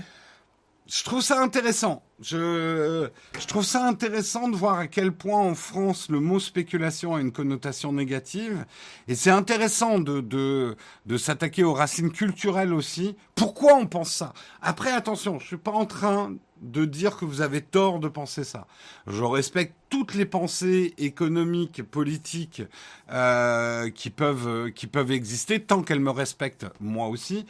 je 0.89 1.03
trouve 1.03 1.21
ça 1.21 1.41
intéressant. 1.41 2.03
Je, 2.19 3.09
je 3.39 3.45
trouve 3.45 3.63
ça 3.63 3.85
intéressant 3.85 4.47
de 4.47 4.55
voir 4.55 4.79
à 4.79 4.87
quel 4.87 5.11
point 5.11 5.39
en 5.39 5.53
France 5.53 6.09
le 6.09 6.19
mot 6.19 6.39
spéculation 6.39 7.15
a 7.15 7.21
une 7.21 7.31
connotation 7.31 7.91
négative. 7.93 8.65
Et 9.07 9.15
c'est 9.15 9.29
intéressant 9.29 9.99
de, 9.99 10.21
de, 10.21 10.75
de 11.05 11.17
s'attaquer 11.17 11.63
aux 11.63 11.73
racines 11.73 12.11
culturelles 12.11 12.73
aussi. 12.73 13.15
Pourquoi 13.35 13.75
on 13.75 13.85
pense 13.85 14.11
ça? 14.11 14.33
Après, 14.61 14.91
attention, 14.91 15.39
je 15.39 15.45
suis 15.47 15.57
pas 15.57 15.71
en 15.71 15.85
train 15.85 16.35
de 16.61 16.85
dire 16.85 17.17
que 17.17 17.25
vous 17.25 17.41
avez 17.41 17.61
tort 17.61 17.99
de 17.99 18.07
penser 18.07 18.43
ça. 18.43 18.65
Je 19.05 19.23
respecte 19.23 19.75
toutes 19.89 20.15
les 20.15 20.25
pensées 20.25 20.95
économiques, 20.97 21.83
politiques 21.83 22.63
euh, 23.11 23.91
qui 23.91 24.09
peuvent 24.09 24.71
qui 24.71 24.87
peuvent 24.87 25.11
exister 25.11 25.59
tant 25.59 25.83
qu'elles 25.83 25.99
me 25.99 26.09
respectent 26.09 26.65
moi 26.79 27.09
aussi. 27.09 27.45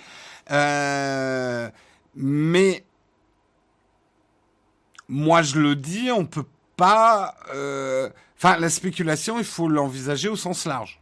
Euh, 0.52 1.70
mais 2.16 2.84
moi 5.10 5.42
je 5.42 5.60
le 5.60 5.76
dis, 5.76 6.12
on 6.12 6.26
peut 6.26 6.46
pas. 6.76 7.36
Euh, 7.54 8.10
enfin, 8.38 8.58
la 8.58 8.70
spéculation, 8.70 9.40
il 9.40 9.46
faut 9.46 9.68
l'envisager 9.68 10.30
au 10.30 10.36
sens 10.36 10.66
large. 10.66 11.02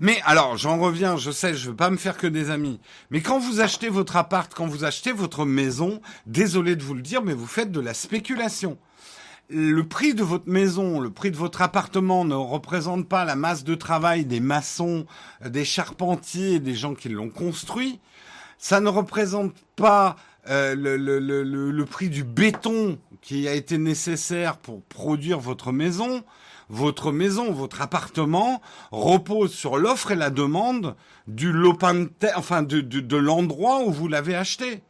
Mais 0.00 0.20
alors, 0.24 0.56
j'en 0.56 0.78
reviens, 0.78 1.16
je 1.16 1.30
sais, 1.30 1.54
je 1.54 1.70
veux 1.70 1.76
pas 1.76 1.90
me 1.90 1.96
faire 1.96 2.16
que 2.16 2.26
des 2.26 2.50
amis. 2.50 2.80
Mais 3.10 3.20
quand 3.20 3.38
vous 3.38 3.60
achetez 3.60 3.88
votre 3.88 4.16
appart, 4.16 4.52
quand 4.52 4.66
vous 4.66 4.84
achetez 4.84 5.12
votre 5.12 5.44
maison, 5.44 6.00
désolé 6.26 6.76
de 6.76 6.82
vous 6.82 6.94
le 6.94 7.02
dire, 7.02 7.22
mais 7.22 7.34
vous 7.34 7.46
faites 7.46 7.70
de 7.70 7.80
la 7.80 7.94
spéculation 7.94 8.76
le 9.48 9.82
prix 9.86 10.14
de 10.14 10.22
votre 10.22 10.48
maison, 10.48 11.00
le 11.00 11.10
prix 11.10 11.30
de 11.30 11.36
votre 11.36 11.62
appartement 11.62 12.24
ne 12.24 12.34
représente 12.34 13.08
pas 13.08 13.24
la 13.24 13.36
masse 13.36 13.64
de 13.64 13.74
travail 13.74 14.24
des 14.24 14.40
maçons, 14.40 15.06
des 15.44 15.64
charpentiers, 15.64 16.60
des 16.60 16.74
gens 16.74 16.94
qui 16.94 17.08
l'ont 17.08 17.30
construit. 17.30 18.00
Ça 18.58 18.80
ne 18.80 18.88
représente 18.88 19.54
pas 19.76 20.16
euh, 20.48 20.74
le, 20.74 20.96
le, 20.96 21.18
le, 21.18 21.70
le, 21.70 21.84
prix 21.84 22.08
du 22.08 22.24
béton 22.24 22.98
qui 23.22 23.48
a 23.48 23.54
été 23.54 23.78
nécessaire 23.78 24.56
pour 24.58 24.82
produire 24.82 25.40
votre 25.40 25.72
maison. 25.72 26.22
Votre 26.70 27.12
maison, 27.12 27.52
votre 27.52 27.82
appartement 27.82 28.62
repose 28.90 29.52
sur 29.52 29.76
l'offre 29.76 30.12
et 30.12 30.16
la 30.16 30.30
demande 30.30 30.96
du 31.28 31.52
lopin 31.52 32.06
enfin 32.36 32.62
de, 32.62 32.80
de 32.80 33.16
l'endroit 33.16 33.84
où 33.84 33.92
vous 33.92 34.08
l'avez 34.08 34.34
acheté. 34.34 34.82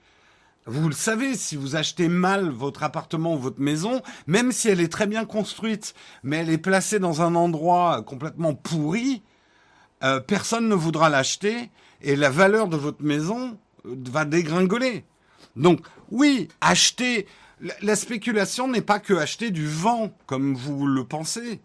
Vous 0.66 0.88
le 0.88 0.94
savez, 0.94 1.34
si 1.34 1.56
vous 1.56 1.76
achetez 1.76 2.08
mal 2.08 2.48
votre 2.48 2.84
appartement 2.84 3.34
ou 3.34 3.38
votre 3.38 3.60
maison, 3.60 4.00
même 4.26 4.50
si 4.50 4.70
elle 4.70 4.80
est 4.80 4.92
très 4.92 5.06
bien 5.06 5.26
construite, 5.26 5.94
mais 6.22 6.38
elle 6.38 6.48
est 6.48 6.58
placée 6.58 6.98
dans 6.98 7.20
un 7.20 7.34
endroit 7.34 8.02
complètement 8.02 8.54
pourri, 8.54 9.22
euh, 10.02 10.20
personne 10.20 10.68
ne 10.68 10.74
voudra 10.74 11.10
l'acheter 11.10 11.70
et 12.00 12.16
la 12.16 12.30
valeur 12.30 12.68
de 12.68 12.78
votre 12.78 13.02
maison 13.02 13.58
euh, 13.84 13.94
va 14.10 14.24
dégringoler. 14.24 15.04
Donc 15.54 15.80
oui, 16.10 16.48
acheter, 16.62 17.26
la 17.82 17.94
spéculation 17.94 18.66
n'est 18.66 18.80
pas 18.80 19.00
que 19.00 19.12
acheter 19.12 19.50
du 19.50 19.66
vent 19.66 20.16
comme 20.26 20.54
vous 20.54 20.86
le 20.86 21.04
pensez. 21.04 21.60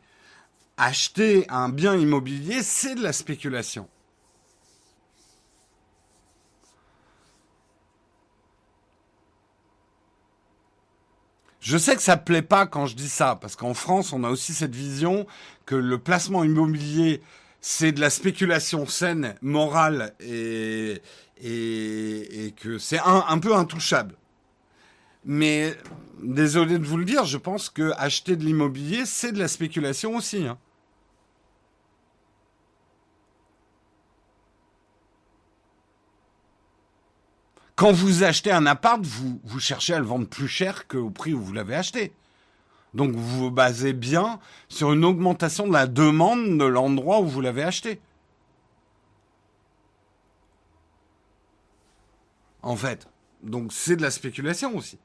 acheter 0.76 1.46
un 1.50 1.70
bien 1.70 1.96
immobilier, 1.96 2.64
c'est 2.64 2.96
de 2.96 3.04
la 3.04 3.14
spéculation. 3.14 3.88
Je 11.60 11.78
sais 11.78 11.96
que 11.96 12.02
ça 12.02 12.16
ne 12.16 12.22
plaît 12.22 12.42
pas 12.42 12.66
quand 12.66 12.86
je 12.86 12.96
dis 12.96 13.10
ça, 13.10 13.38
parce 13.40 13.56
qu'en 13.56 13.74
France, 13.74 14.14
on 14.14 14.24
a 14.24 14.30
aussi 14.30 14.54
cette 14.54 14.76
vision 14.76 15.28
que 15.66 15.76
le 15.76 15.98
placement 15.98 16.44
immobilier, 16.44 17.22
c'est 17.62 17.92
de 17.92 18.00
la 18.00 18.10
spéculation 18.10 18.88
saine, 18.88 19.36
morale, 19.42 20.14
et, 20.22 21.02
que 21.42 22.78
c'est 22.78 23.00
un, 23.00 23.26
un 23.28 23.40
peu 23.40 23.56
intouchable. 23.56 24.16
Mais 25.26 25.76
désolé 26.24 26.80
de 26.80 26.86
vous 26.86 26.98
le 26.98 27.06
dire, 27.06 27.26
je 27.26 27.38
pense 27.38 27.70
que 27.70 27.92
acheter 27.98 28.38
de 28.38 28.46
l'immobilier, 28.46 29.06
c'est 29.06 29.34
de 29.34 29.40
la 29.40 29.50
spéculation 29.50 30.16
aussi. 30.16 30.48
Hein. 30.48 30.58
Quand 37.80 37.94
vous 37.94 38.24
achetez 38.26 38.52
un 38.52 38.66
appart, 38.66 39.02
vous, 39.02 39.60
cherchez 39.62 39.94
à 39.94 40.00
le 40.00 40.06
vendre 40.06 40.28
plus 40.28 40.50
cher 40.50 40.86
qu'au 40.86 41.10
prix 41.10 41.34
où 41.34 41.42
vous 41.42 41.54
l'avez 41.54 41.76
acheté. 41.76 42.12
Donc 42.94 43.16
vous 43.16 43.40
vous 43.40 43.52
basez 43.52 43.94
bien 43.94 44.42
sur 44.68 44.92
une 44.92 45.06
augmentation 45.06 45.66
de 45.66 45.72
la 45.72 45.88
demande 45.88 46.58
de 46.58 46.66
l'endroit 46.66 47.22
où 47.22 47.28
vous 47.28 47.40
l'avez 47.40 47.64
acheté. 47.64 48.02
En 52.64 52.76
fait. 52.76 53.08
Donc 53.44 53.72
c'est 53.72 53.96
de 53.96 54.02
la 54.02 54.12
spéculation 54.12 54.76
aussi. 54.76 55.00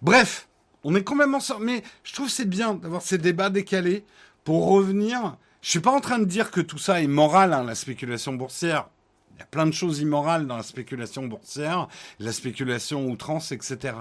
Bref, 0.00 0.48
on 0.84 0.94
est 0.94 1.02
quand 1.02 1.16
même 1.16 1.34
ensemble. 1.34 1.64
Mais 1.64 1.82
je 2.04 2.14
trouve 2.14 2.28
c'est 2.28 2.48
bien 2.48 2.74
d'avoir 2.74 3.02
ces 3.02 3.18
débats 3.18 3.50
décalés 3.50 4.04
pour 4.44 4.68
revenir. 4.68 5.36
Je 5.62 5.70
suis 5.70 5.80
pas 5.80 5.90
en 5.90 5.98
train 5.98 6.20
de 6.20 6.26
dire 6.26 6.52
que 6.52 6.60
tout 6.60 6.78
ça 6.78 7.02
est 7.02 7.08
moral, 7.08 7.52
hein, 7.52 7.64
la 7.64 7.74
spéculation 7.74 8.34
boursière. 8.34 8.88
Il 9.38 9.42
y 9.42 9.44
a 9.44 9.46
plein 9.46 9.66
de 9.66 9.72
choses 9.72 10.00
immorales 10.00 10.48
dans 10.48 10.56
la 10.56 10.64
spéculation 10.64 11.24
boursière, 11.28 11.86
la 12.18 12.32
spéculation 12.32 13.06
outrance, 13.06 13.52
etc. 13.52 13.94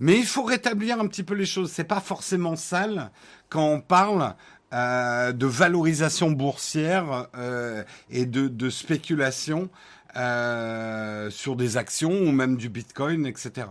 Mais 0.00 0.18
il 0.18 0.26
faut 0.26 0.42
rétablir 0.42 0.98
un 0.98 1.06
petit 1.06 1.22
peu 1.22 1.34
les 1.34 1.46
choses. 1.46 1.70
C'est 1.70 1.84
pas 1.84 2.00
forcément 2.00 2.56
sale 2.56 3.12
quand 3.48 3.64
on 3.64 3.80
parle 3.80 4.34
euh, 4.72 5.30
de 5.30 5.46
valorisation 5.46 6.32
boursière 6.32 7.28
euh, 7.36 7.84
et 8.10 8.26
de, 8.26 8.70
spéculation 8.70 9.70
euh, 10.16 11.30
sur 11.30 11.54
des 11.54 11.76
actions 11.76 12.10
ou 12.10 12.32
même 12.32 12.56
du 12.56 12.68
Bitcoin, 12.68 13.24
etc. 13.24 13.68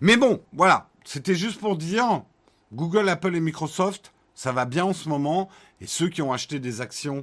Mais 0.00 0.16
bon, 0.16 0.40
voilà, 0.54 0.88
c'était 1.04 1.34
juste 1.34 1.60
pour 1.60 1.76
dire, 1.76 2.22
Google, 2.72 3.10
Apple 3.10 3.36
et 3.36 3.40
Microsoft, 3.40 4.14
ça 4.34 4.52
va 4.52 4.64
bien 4.64 4.86
en 4.86 4.94
ce 4.94 5.10
moment, 5.10 5.50
et 5.82 5.86
ceux 5.86 6.08
qui 6.08 6.22
ont 6.22 6.32
acheté 6.32 6.58
des 6.58 6.80
actions 6.80 7.22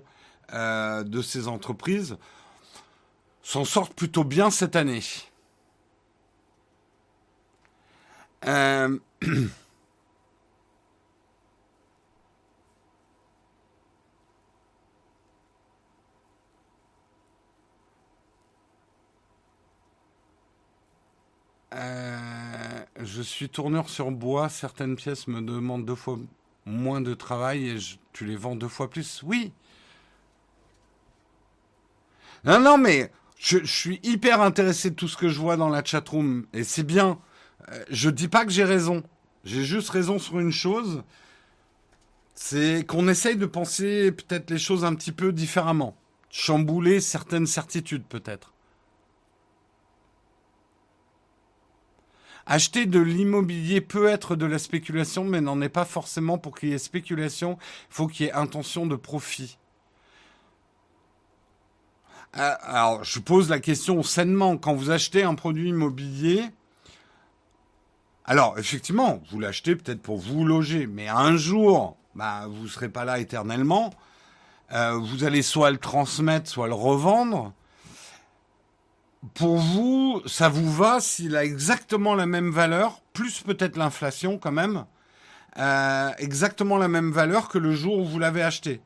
euh, 0.51 1.03
de 1.03 1.21
ces 1.21 1.47
entreprises 1.47 2.17
s'en 3.43 3.65
sortent 3.65 3.93
plutôt 3.93 4.23
bien 4.23 4.49
cette 4.49 4.75
année. 4.75 5.01
Euh, 8.45 8.99
euh, 21.73 22.85
je 23.01 23.21
suis 23.21 23.49
tourneur 23.49 23.89
sur 23.89 24.11
bois. 24.11 24.49
Certaines 24.49 24.95
pièces 24.95 25.27
me 25.27 25.41
demandent 25.41 25.85
deux 25.85 25.95
fois 25.95 26.17
moins 26.65 27.01
de 27.01 27.13
travail 27.13 27.69
et 27.69 27.77
tu 28.13 28.25
les 28.25 28.35
vends 28.35 28.55
deux 28.55 28.67
fois 28.67 28.89
plus. 28.89 29.21
Oui, 29.23 29.51
non, 32.45 32.59
non, 32.59 32.77
mais 32.77 33.11
je, 33.37 33.63
suis 33.65 33.99
hyper 34.03 34.41
intéressé 34.41 34.89
de 34.89 34.95
tout 34.95 35.07
ce 35.07 35.17
que 35.17 35.29
je 35.29 35.39
vois 35.39 35.57
dans 35.57 35.69
la 35.69 35.83
chatroom. 35.83 36.45
Et 36.53 36.63
c'est 36.63 36.83
bien. 36.83 37.19
Euh, 37.69 37.83
je 37.89 38.09
dis 38.09 38.27
pas 38.27 38.45
que 38.45 38.51
j'ai 38.51 38.63
raison. 38.65 39.03
J'ai 39.45 39.63
juste 39.63 39.89
raison 39.89 40.19
sur 40.19 40.39
une 40.39 40.51
chose. 40.51 41.03
C'est 42.35 42.85
qu'on 42.85 43.07
essaye 43.07 43.37
de 43.37 43.45
penser 43.45 44.11
peut-être 44.11 44.49
les 44.49 44.57
choses 44.57 44.83
un 44.85 44.95
petit 44.95 45.11
peu 45.11 45.31
différemment. 45.31 45.95
Chambouler 46.29 46.99
certaines 46.99 47.47
certitudes 47.47 48.05
peut-être. 48.05 48.53
Acheter 52.45 52.85
de 52.85 52.99
l'immobilier 52.99 53.79
peut 53.79 54.07
être 54.07 54.35
de 54.35 54.45
la 54.45 54.59
spéculation, 54.59 55.23
mais 55.23 55.39
n'en 55.39 55.61
est 55.61 55.69
pas 55.69 55.85
forcément 55.85 56.37
pour 56.37 56.57
qu'il 56.57 56.69
y 56.69 56.73
ait 56.73 56.77
spéculation. 56.77 57.57
Il 57.89 57.93
faut 57.93 58.07
qu'il 58.07 58.25
y 58.25 58.29
ait 58.29 58.33
intention 58.33 58.85
de 58.85 58.97
profit. 58.97 59.57
Euh, 62.38 62.55
alors, 62.63 63.03
je 63.03 63.19
pose 63.19 63.49
la 63.49 63.59
question 63.59 64.01
sainement. 64.03 64.57
Quand 64.57 64.73
vous 64.73 64.89
achetez 64.89 65.23
un 65.23 65.36
produit 65.36 65.69
immobilier, 65.69 66.43
alors 68.25 68.57
effectivement, 68.57 69.21
vous 69.29 69.39
l'achetez 69.39 69.75
peut-être 69.75 70.01
pour 70.01 70.17
vous 70.17 70.45
loger, 70.45 70.88
mais 70.88 71.07
un 71.07 71.36
jour, 71.38 71.97
bah, 72.15 72.47
vous 72.47 72.63
ne 72.63 72.67
serez 72.67 72.89
pas 72.89 73.05
là 73.05 73.19
éternellement. 73.19 73.93
Euh, 74.71 74.97
vous 74.97 75.23
allez 75.23 75.41
soit 75.41 75.71
le 75.71 75.77
transmettre, 75.77 76.49
soit 76.49 76.67
le 76.67 76.73
revendre. 76.73 77.53
Pour 79.36 79.57
vous, 79.57 80.21
ça 80.25 80.49
vous 80.49 80.71
va 80.71 80.99
s'il 80.99 81.36
a 81.36 81.43
exactement 81.43 82.15
la 82.15 82.25
même 82.25 82.49
valeur, 82.49 83.01
plus 83.13 83.41
peut-être 83.41 83.77
l'inflation 83.77 84.38
quand 84.38 84.51
même, 84.51 84.86
euh, 85.59 86.09
exactement 86.17 86.77
la 86.77 86.88
même 86.88 87.11
valeur 87.11 87.47
que 87.47 87.57
le 87.57 87.71
jour 87.73 87.99
où 87.99 88.05
vous 88.05 88.19
l'avez 88.19 88.41
acheté? 88.41 88.81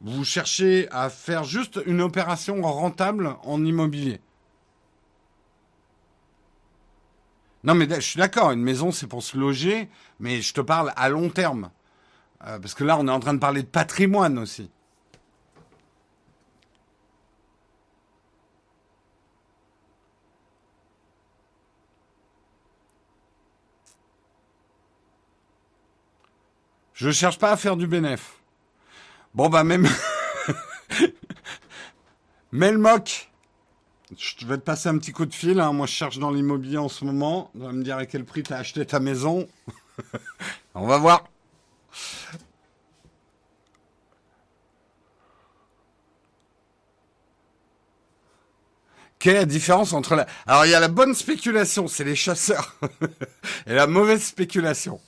Vous 0.00 0.24
cherchez 0.24 0.88
à 0.90 1.08
faire 1.10 1.44
juste 1.44 1.80
une 1.86 2.00
opération 2.00 2.60
rentable 2.62 3.36
en 3.44 3.64
immobilier. 3.64 4.20
Non, 7.64 7.74
mais 7.74 7.88
je 7.92 8.00
suis 8.00 8.18
d'accord, 8.18 8.52
une 8.52 8.62
maison, 8.62 8.92
c'est 8.92 9.08
pour 9.08 9.22
se 9.22 9.36
loger, 9.36 9.88
mais 10.20 10.40
je 10.40 10.54
te 10.54 10.60
parle 10.60 10.92
à 10.96 11.08
long 11.08 11.30
terme. 11.30 11.70
Euh, 12.46 12.58
parce 12.58 12.74
que 12.74 12.84
là, 12.84 12.96
on 12.98 13.08
est 13.08 13.10
en 13.10 13.20
train 13.20 13.34
de 13.34 13.40
parler 13.40 13.62
de 13.62 13.68
patrimoine 13.68 14.38
aussi. 14.38 14.70
Je 26.94 27.10
cherche 27.10 27.38
pas 27.38 27.50
à 27.50 27.56
faire 27.56 27.76
du 27.76 27.86
bénéfice. 27.86 28.35
Bon, 29.36 29.50
bah, 29.50 29.64
même. 29.64 29.86
Melmoc, 32.52 33.30
je 34.16 34.46
vais 34.46 34.56
te 34.56 34.62
passer 34.62 34.88
un 34.88 34.96
petit 34.96 35.12
coup 35.12 35.26
de 35.26 35.34
fil. 35.34 35.60
Hein. 35.60 35.74
Moi, 35.74 35.86
je 35.86 35.92
cherche 35.92 36.18
dans 36.18 36.30
l'immobilier 36.30 36.78
en 36.78 36.88
ce 36.88 37.04
moment. 37.04 37.50
On 37.54 37.66
va 37.66 37.72
me 37.72 37.84
dire 37.84 37.98
à 37.98 38.06
quel 38.06 38.24
prix 38.24 38.42
tu 38.42 38.54
as 38.54 38.56
acheté 38.56 38.86
ta 38.86 38.98
maison. 38.98 39.46
On 40.74 40.86
va 40.86 40.96
voir. 40.96 41.24
Quelle 49.18 49.36
est 49.36 49.40
la 49.40 49.44
différence 49.44 49.92
entre 49.92 50.14
la... 50.14 50.26
Alors, 50.46 50.64
il 50.64 50.70
y 50.70 50.74
a 50.74 50.80
la 50.80 50.88
bonne 50.88 51.14
spéculation, 51.14 51.88
c'est 51.88 52.04
les 52.04 52.16
chasseurs. 52.16 52.74
et 53.66 53.74
la 53.74 53.86
mauvaise 53.86 54.22
spéculation. 54.22 54.98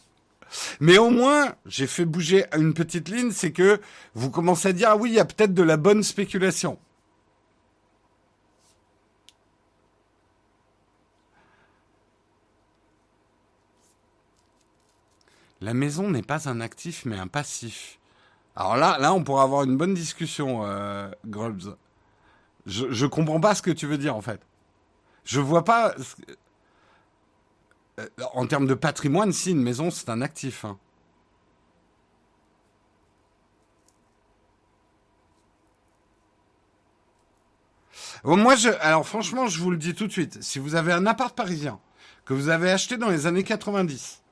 Mais 0.80 0.98
au 0.98 1.10
moins, 1.10 1.54
j'ai 1.66 1.86
fait 1.86 2.04
bouger 2.04 2.44
une 2.56 2.74
petite 2.74 3.08
ligne, 3.08 3.30
c'est 3.32 3.52
que 3.52 3.80
vous 4.14 4.30
commencez 4.30 4.68
à 4.68 4.72
dire, 4.72 4.90
ah 4.90 4.96
oui, 4.96 5.10
il 5.10 5.14
y 5.14 5.20
a 5.20 5.24
peut-être 5.24 5.54
de 5.54 5.62
la 5.62 5.76
bonne 5.76 6.02
spéculation. 6.02 6.78
La 15.60 15.74
maison 15.74 16.10
n'est 16.10 16.22
pas 16.22 16.48
un 16.48 16.60
actif, 16.60 17.04
mais 17.04 17.18
un 17.18 17.26
passif. 17.26 17.98
Alors 18.54 18.76
là, 18.76 18.96
là, 18.98 19.12
on 19.12 19.24
pourra 19.24 19.42
avoir 19.42 19.64
une 19.64 19.76
bonne 19.76 19.94
discussion, 19.94 20.64
euh. 20.64 21.10
Je, 22.66 22.90
je 22.90 23.06
comprends 23.06 23.40
pas 23.40 23.54
ce 23.54 23.62
que 23.62 23.70
tu 23.70 23.86
veux 23.86 23.98
dire, 23.98 24.14
en 24.14 24.20
fait. 24.20 24.40
Je 25.24 25.40
vois 25.40 25.64
pas. 25.64 25.94
Euh, 27.98 28.08
en 28.34 28.46
termes 28.46 28.66
de 28.66 28.74
patrimoine, 28.74 29.32
si 29.32 29.50
une 29.50 29.62
maison, 29.62 29.90
c'est 29.90 30.08
un 30.08 30.22
actif. 30.22 30.64
Hein. 30.64 30.78
Moi, 38.24 38.54
alors 38.80 39.06
franchement, 39.06 39.46
je 39.46 39.60
vous 39.60 39.70
le 39.70 39.76
dis 39.76 39.94
tout 39.94 40.06
de 40.06 40.12
suite. 40.12 40.42
Si 40.42 40.58
vous 40.58 40.74
avez 40.74 40.92
un 40.92 41.06
appart 41.06 41.34
parisien 41.34 41.78
que 42.24 42.34
vous 42.34 42.48
avez 42.48 42.70
acheté 42.70 42.96
dans 42.96 43.08
les 43.08 43.26
années 43.26 43.44
90 43.44 44.22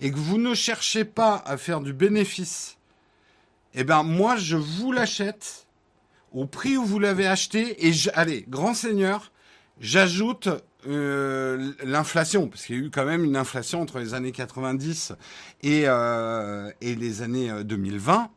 et 0.00 0.10
que 0.10 0.16
vous 0.16 0.38
ne 0.38 0.54
cherchez 0.54 1.04
pas 1.04 1.42
à 1.46 1.56
faire 1.56 1.80
du 1.80 1.92
bénéfice, 1.92 2.78
eh 3.74 3.84
ben 3.84 4.02
moi, 4.02 4.36
je 4.36 4.56
vous 4.56 4.92
l'achète 4.92 5.66
au 6.32 6.46
prix 6.46 6.76
où 6.76 6.84
vous 6.84 6.98
l'avez 6.98 7.26
acheté 7.26 7.88
et 7.88 7.92
allez, 8.14 8.44
grand 8.48 8.74
seigneur, 8.74 9.32
j'ajoute 9.80 10.48
euh, 10.88 11.72
l'inflation, 11.84 12.48
parce 12.48 12.64
qu'il 12.64 12.76
y 12.76 12.78
a 12.78 12.82
eu 12.82 12.90
quand 12.90 13.04
même 13.04 13.24
une 13.24 13.36
inflation 13.36 13.82
entre 13.82 13.98
les 13.98 14.14
années 14.14 14.32
90 14.32 15.12
et, 15.62 15.84
euh, 15.86 16.70
et 16.80 16.94
les 16.94 17.22
années 17.22 17.64
2020, 17.64 18.30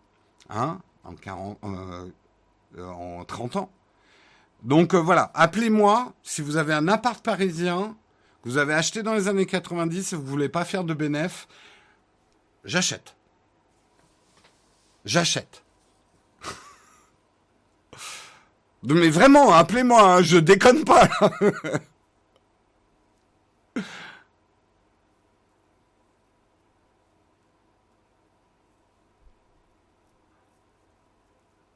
hein, 0.49 0.79
en, 1.03 1.13
40, 1.13 1.57
en 1.63 3.23
30 3.25 3.55
ans. 3.55 3.71
Donc 4.63 4.93
voilà, 4.93 5.31
appelez-moi 5.33 6.13
si 6.23 6.41
vous 6.41 6.57
avez 6.57 6.73
un 6.73 6.87
appart 6.87 7.23
parisien 7.23 7.95
que 8.43 8.49
vous 8.49 8.57
avez 8.57 8.73
acheté 8.73 9.03
dans 9.03 9.13
les 9.13 9.27
années 9.27 9.45
90 9.45 10.13
et 10.13 10.15
vous 10.15 10.25
voulez 10.25 10.49
pas 10.49 10.65
faire 10.65 10.83
de 10.83 10.93
bénéf, 10.93 11.47
j'achète. 12.65 13.15
J'achète. 15.05 15.63
Mais 18.83 19.09
vraiment, 19.09 19.53
appelez-moi, 19.53 20.01
hein, 20.01 20.21
je 20.21 20.37
déconne 20.37 20.83
pas. 20.83 21.07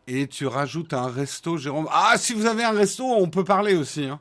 Et 0.08 0.28
tu 0.28 0.48
rajoutes 0.48 0.94
un 0.94 1.08
resto, 1.08 1.58
Jérôme. 1.58 1.88
Ah, 1.92 2.16
si 2.18 2.34
vous 2.34 2.46
avez 2.46 2.64
un 2.64 2.72
resto, 2.72 3.06
on 3.06 3.30
peut 3.30 3.44
parler 3.44 3.76
aussi. 3.76 4.06
Hein. 4.06 4.20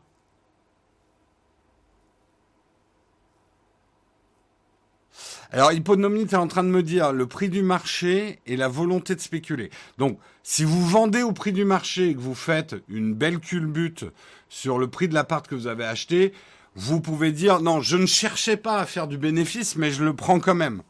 Alors, 5.50 5.72
Hyponomie, 5.72 6.26
tu 6.26 6.34
es 6.34 6.38
en 6.38 6.48
train 6.48 6.64
de 6.64 6.70
me 6.70 6.82
dire 6.82 7.12
le 7.12 7.26
prix 7.26 7.50
du 7.50 7.62
marché 7.62 8.40
et 8.46 8.56
la 8.56 8.68
volonté 8.68 9.14
de 9.14 9.20
spéculer. 9.20 9.70
Donc, 9.98 10.18
si 10.42 10.64
vous 10.64 10.86
vendez 10.86 11.22
au 11.22 11.32
prix 11.32 11.52
du 11.52 11.66
marché 11.66 12.08
et 12.08 12.14
que 12.14 12.20
vous 12.20 12.34
faites 12.34 12.76
une 12.88 13.12
belle 13.12 13.38
culbute 13.38 14.06
sur 14.48 14.78
le 14.78 14.88
prix 14.88 15.08
de 15.08 15.14
l'appart 15.14 15.46
que 15.46 15.54
vous 15.54 15.66
avez 15.66 15.84
acheté, 15.84 16.32
vous 16.74 17.02
pouvez 17.02 17.32
dire 17.32 17.60
non, 17.60 17.82
je 17.82 17.98
ne 17.98 18.06
cherchais 18.06 18.56
pas 18.56 18.78
à 18.78 18.86
faire 18.86 19.06
du 19.06 19.18
bénéfice, 19.18 19.76
mais 19.76 19.90
je 19.90 20.04
le 20.04 20.14
prends 20.14 20.40
quand 20.40 20.54
même. 20.54 20.82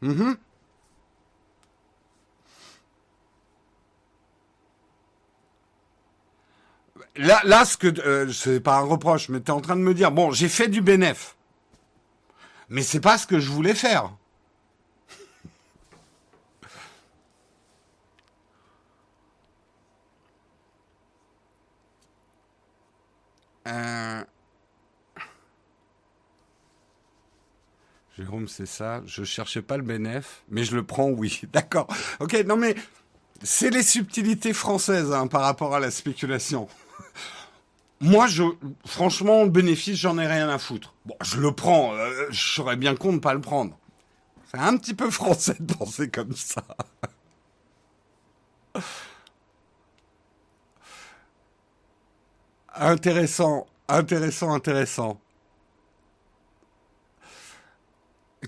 Mhm. 0.00 0.36
Là, 7.16 7.42
là, 7.44 7.64
ce 7.64 7.76
que 7.76 7.88
euh, 8.00 8.32
c'est 8.32 8.60
pas 8.60 8.78
un 8.78 8.84
reproche, 8.84 9.28
mais 9.28 9.40
tu 9.40 9.46
es 9.48 9.50
en 9.50 9.60
train 9.60 9.76
de 9.76 9.82
me 9.82 9.92
dire 9.92 10.12
bon, 10.12 10.30
j'ai 10.32 10.48
fait 10.48 10.68
du 10.68 10.80
bénéf, 10.80 11.36
mais 12.70 12.82
c'est 12.82 13.00
pas 13.00 13.18
ce 13.18 13.26
que 13.26 13.38
je 13.38 13.50
voulais 13.50 13.74
faire. 13.74 14.12
Euh... 23.68 24.24
Jérôme, 28.18 28.48
c'est 28.48 28.66
ça. 28.66 29.02
Je 29.06 29.22
cherchais 29.22 29.62
pas 29.62 29.76
le 29.76 29.84
bénéf, 29.84 30.42
mais 30.48 30.64
je 30.64 30.74
le 30.74 30.82
prends, 30.84 31.08
oui. 31.10 31.42
D'accord. 31.52 31.86
Ok, 32.20 32.34
non 32.46 32.56
mais 32.56 32.74
c'est 33.42 33.70
les 33.70 33.82
subtilités 33.82 34.52
françaises 34.52 35.12
hein, 35.12 35.26
par 35.26 35.42
rapport 35.42 35.74
à 35.74 35.80
la 35.80 35.90
spéculation. 35.90 36.68
Moi, 38.00 38.26
je, 38.26 38.42
franchement, 38.84 39.44
le 39.44 39.50
bénéfice, 39.50 39.96
j'en 39.96 40.18
ai 40.18 40.26
rien 40.26 40.48
à 40.48 40.58
foutre. 40.58 40.94
Bon, 41.06 41.14
je 41.22 41.38
le 41.40 41.52
prends. 41.52 41.94
Euh, 41.94 42.26
je 42.30 42.54
serais 42.54 42.76
bien 42.76 42.96
con 42.96 43.12
de 43.12 43.18
pas 43.18 43.34
le 43.34 43.40
prendre. 43.40 43.78
C'est 44.50 44.58
un 44.58 44.76
petit 44.76 44.94
peu 44.94 45.10
français 45.18 45.56
de 45.60 45.72
penser 45.72 46.08
comme 46.10 46.34
ça. 46.34 46.64
intéressant, 52.74 53.66
intéressant, 53.88 54.52
intéressant. 54.52 55.20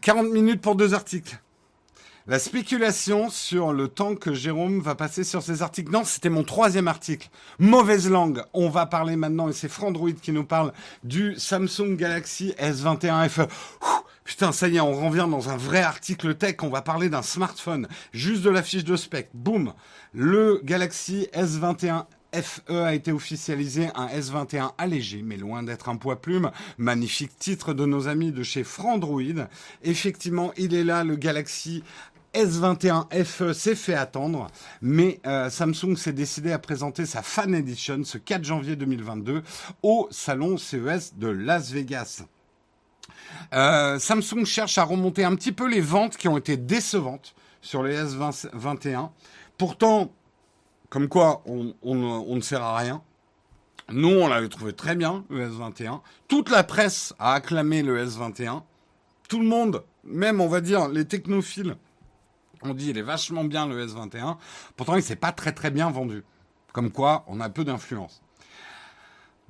40 0.01 0.31
minutes 0.31 0.61
pour 0.61 0.75
deux 0.75 0.95
articles. 0.95 1.39
La 2.27 2.39
spéculation 2.39 3.29
sur 3.29 3.75
le 3.75 3.87
temps 3.87 4.15
que 4.15 4.33
Jérôme 4.33 4.81
va 4.81 4.95
passer 4.95 5.25
sur 5.25 5.43
ses 5.43 5.61
articles. 5.61 5.93
Non, 5.93 6.05
c'était 6.05 6.31
mon 6.31 6.43
troisième 6.43 6.89
article. 6.89 7.29
Mauvaise 7.59 8.09
langue. 8.09 8.43
On 8.55 8.71
va 8.71 8.87
parler 8.87 9.15
maintenant, 9.15 9.51
et 9.51 9.53
c'est 9.53 9.69
Frandroid 9.69 10.13
qui 10.13 10.33
nous 10.33 10.45
parle 10.45 10.73
du 11.03 11.35
Samsung 11.37 11.97
Galaxy 11.97 12.55
S21 12.59 13.29
FE. 13.29 13.43
Putain, 14.25 14.53
ça 14.53 14.69
y 14.69 14.79
est, 14.79 14.81
on 14.81 15.07
revient 15.07 15.29
dans 15.31 15.51
un 15.51 15.59
vrai 15.59 15.83
article 15.83 16.35
tech. 16.35 16.57
On 16.63 16.71
va 16.71 16.81
parler 16.81 17.11
d'un 17.11 17.21
smartphone. 17.21 17.89
Juste 18.15 18.41
de 18.41 18.49
la 18.49 18.63
fiche 18.63 18.85
de 18.85 18.97
spec. 18.97 19.29
Boum. 19.35 19.75
Le 20.15 20.63
Galaxy 20.65 21.29
S21 21.35 22.07
FE 22.33 22.63
a 22.71 22.95
été 22.95 23.13
officialisé, 23.13 23.91
un 23.95 24.07
S21 24.07 24.73
allégé, 24.79 25.23
mais 25.23 25.37
loin 25.37 25.63
d'être 25.63 25.89
un 25.89 25.97
poids 25.97 26.21
plume. 26.21 26.51
Magnifique 26.79 27.39
titre 27.39 27.75
de 27.75 27.85
nos 27.85 28.09
amis 28.09 28.33
de 28.33 28.43
chez 28.43 28.65
Frandroid. 28.65 29.47
Effectivement, 29.83 30.53
il 30.57 30.75
est 30.75 30.85
là, 30.85 31.05
le 31.05 31.17
Galaxy 31.17 31.85
S21 32.35 33.25
FE 33.25 33.53
s'est 33.53 33.75
fait 33.75 33.95
attendre, 33.95 34.49
mais 34.83 35.21
euh, 35.27 35.51
Samsung 35.51 35.97
s'est 35.97 36.13
décidé 36.13 36.53
à 36.53 36.59
présenter 36.59 37.07
sa 37.07 37.23
Fan 37.23 37.55
Edition 37.55 38.03
ce 38.05 38.19
4 38.19 38.45
janvier 38.45 38.77
2022 38.77 39.43
au 39.83 40.09
salon 40.11 40.57
CES 40.57 41.15
de 41.17 41.29
Las 41.29 41.71
Vegas. 41.71 42.25
Euh, 43.53 43.99
Samsung 43.99 44.45
cherche 44.45 44.79
à 44.79 44.85
remonter 44.85 45.25
un 45.25 45.35
petit 45.37 45.53
peu 45.53 45.69
les 45.69 45.81
ventes 45.81 46.17
qui 46.17 46.29
ont 46.29 46.37
été 46.37 46.57
décevantes 46.57 47.35
sur 47.63 47.83
les 47.83 47.97
S21. 47.97 49.11
Pourtant, 49.57 50.11
comme 50.91 51.09
quoi 51.09 51.43
on, 51.47 51.75
on 51.83 52.37
ne 52.37 52.41
sert 52.41 52.63
à 52.63 52.77
rien. 52.77 53.03
Nous, 53.91 54.09
on 54.09 54.29
l'avait 54.29 54.49
trouvé 54.49 54.73
très 54.73 54.97
bien, 54.97 55.25
le 55.29 55.49
S21. 55.49 56.01
Toute 56.29 56.51
la 56.51 56.65
presse 56.65 57.15
a 57.19 57.35
acclamé 57.35 57.83
le 57.83 58.05
S21. 58.05 58.63
Tout 59.29 59.41
le 59.41 59.47
monde, 59.47 59.83
même 60.05 60.41
on 60.41 60.49
va 60.49 60.61
dire 60.61 60.89
les 60.89 61.05
technophiles, 61.05 61.77
on 62.65 62.75
dit 62.75 62.91
il 62.91 62.99
est 62.99 63.03
vachement 63.03 63.45
bien 63.45 63.67
le 63.67 63.87
S21. 63.87 64.37
Pourtant, 64.77 64.97
il 64.97 65.03
s'est 65.03 65.17
pas 65.17 65.33
très 65.33 65.53
très 65.53 65.71
bien 65.71 65.91
vendu. 65.91 66.25
Comme 66.73 66.91
quoi, 66.91 67.25
on 67.29 67.41
a 67.41 67.49
peu 67.49 67.65
d'influence. 67.65 68.21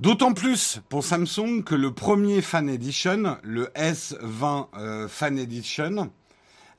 D'autant 0.01 0.35
plus 0.35 0.81
pour 0.89 1.05
Samsung 1.05 1.63
que 1.65 1.75
le 1.75 1.93
premier 1.93 2.43
Fan 2.43 2.69
Edition, 2.69 3.39
le 3.43 3.67
S20 3.77 4.67
euh, 4.77 5.09
Fan 5.09 5.39
Edition. 5.39 6.11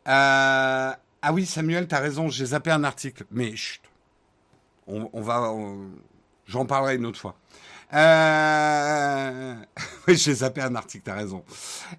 Euh, 0.07 0.91
ah 1.21 1.33
oui, 1.33 1.45
Samuel, 1.45 1.87
t'as 1.87 1.99
raison, 1.99 2.27
j'ai 2.27 2.47
zappé 2.47 2.71
un 2.71 2.83
article. 2.83 3.23
Mais 3.31 3.55
chut, 3.55 3.81
on, 4.85 5.21
va, 5.21 5.51
j'en 6.45 6.65
parlerai 6.65 6.97
une 6.97 7.05
autre 7.05 7.19
fois. 7.19 7.35
Euh... 7.93 9.55
Oui, 10.07 10.17
j'ai 10.17 10.35
zappé 10.35 10.61
un 10.61 10.75
article, 10.75 11.03
t'as 11.05 11.15
raison. 11.15 11.43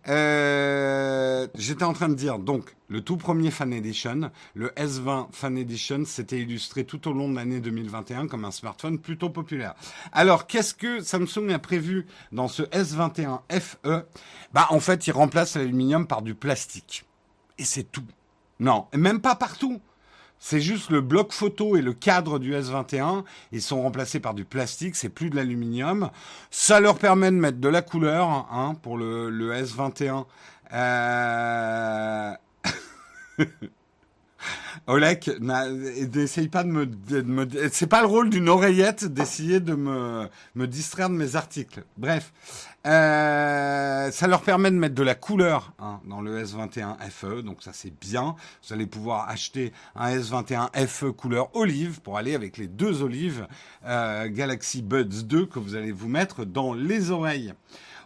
Euh... 0.09 1.49
J'étais 1.57 1.83
en 1.83 1.93
train 1.93 2.09
de 2.09 2.15
dire, 2.15 2.39
donc, 2.39 2.77
le 2.89 3.01
tout 3.01 3.17
premier 3.17 3.51
Fan 3.51 3.73
Edition, 3.73 4.31
le 4.55 4.69
S20 4.77 5.27
Fan 5.33 5.59
Edition, 5.59 6.05
s'était 6.05 6.39
illustré 6.39 6.85
tout 6.85 7.09
au 7.09 7.13
long 7.13 7.29
de 7.29 7.35
l'année 7.35 7.59
2021 7.59 8.29
comme 8.29 8.45
un 8.45 8.53
smartphone 8.53 9.01
plutôt 9.01 9.29
populaire. 9.31 9.75
Alors, 10.13 10.47
qu'est-ce 10.47 10.73
que 10.73 11.01
Samsung 11.01 11.51
a 11.53 11.59
prévu 11.59 12.07
dans 12.31 12.47
ce 12.47 12.63
S21 12.63 13.41
FE 13.51 14.05
Bah, 14.53 14.69
en 14.71 14.79
fait, 14.79 15.09
il 15.09 15.13
remplace 15.13 15.57
l'aluminium 15.57 16.07
par 16.07 16.23
du 16.23 16.37
plastique. 16.37 17.05
Et 17.59 17.65
c'est 17.65 17.91
tout. 17.91 18.05
Non, 18.61 18.87
même 18.95 19.21
pas 19.21 19.35
partout. 19.35 19.81
C'est 20.39 20.61
juste 20.61 20.91
le 20.91 21.01
bloc 21.01 21.33
photo 21.33 21.77
et 21.77 21.83
le 21.83 21.93
cadre 21.93 22.39
du 22.39 22.55
S21. 22.55 23.25
Ils 23.53 23.63
sont 23.63 23.83
remplacés 23.83 24.21
par 24.21 24.35
du 24.35 24.45
plastique, 24.45 24.97
c'est 24.97 25.09
plus 25.09 25.31
de 25.31 25.37
l'aluminium. 25.37 26.11
Ça 26.51 26.81
leur 26.81 26.99
permet 26.99 27.31
de 27.31 27.37
mettre 27.37 27.59
de 27.59 27.69
la 27.69 27.83
couleur 27.83 28.29
hein, 28.29 28.77
pour 28.83 28.99
le, 28.99 29.31
le 29.31 29.53
S21. 29.55 30.25
Euh... 30.73 32.33
Olek, 34.87 35.31
n'essaye 35.41 36.49
pas 36.49 36.63
de 36.63 36.69
me, 36.69 37.49
c'est 37.73 37.87
pas 37.87 38.03
le 38.03 38.07
rôle 38.07 38.31
d'une 38.31 38.49
oreillette 38.49 39.05
d'essayer 39.05 39.61
de 39.61 39.75
me, 39.75 40.29
me 40.55 40.67
distraire 40.67 41.11
de 41.11 41.15
mes 41.15 41.35
articles. 41.35 41.83
Bref, 41.97 42.33
euh, 42.87 44.11
ça 44.13 44.27
leur 44.29 44.43
permet 44.43 44.71
de 44.71 44.77
mettre 44.77 44.95
de 44.95 45.03
la 45.03 45.17
couleur 45.17 45.73
hein, 45.81 46.01
dans 46.09 46.21
le 46.21 46.45
S21 46.45 46.97
FE, 47.11 47.43
donc 47.43 47.63
ça 47.63 47.73
c'est 47.73 47.93
bien. 47.99 48.37
Vous 48.63 48.75
allez 48.75 48.87
pouvoir 48.87 49.29
acheter 49.29 49.73
un 49.97 50.17
S21 50.17 50.69
FE 50.87 51.11
couleur 51.11 51.49
olive 51.57 52.01
pour 52.01 52.17
aller 52.17 52.37
avec 52.37 52.57
les 52.57 52.69
deux 52.69 53.03
olives 53.03 53.49
euh, 53.87 54.29
Galaxy 54.29 54.83
Buds 54.83 55.25
2 55.25 55.47
que 55.47 55.59
vous 55.59 55.75
allez 55.75 55.91
vous 55.91 56.09
mettre 56.09 56.45
dans 56.45 56.75
les 56.75 57.11
oreilles. 57.11 57.55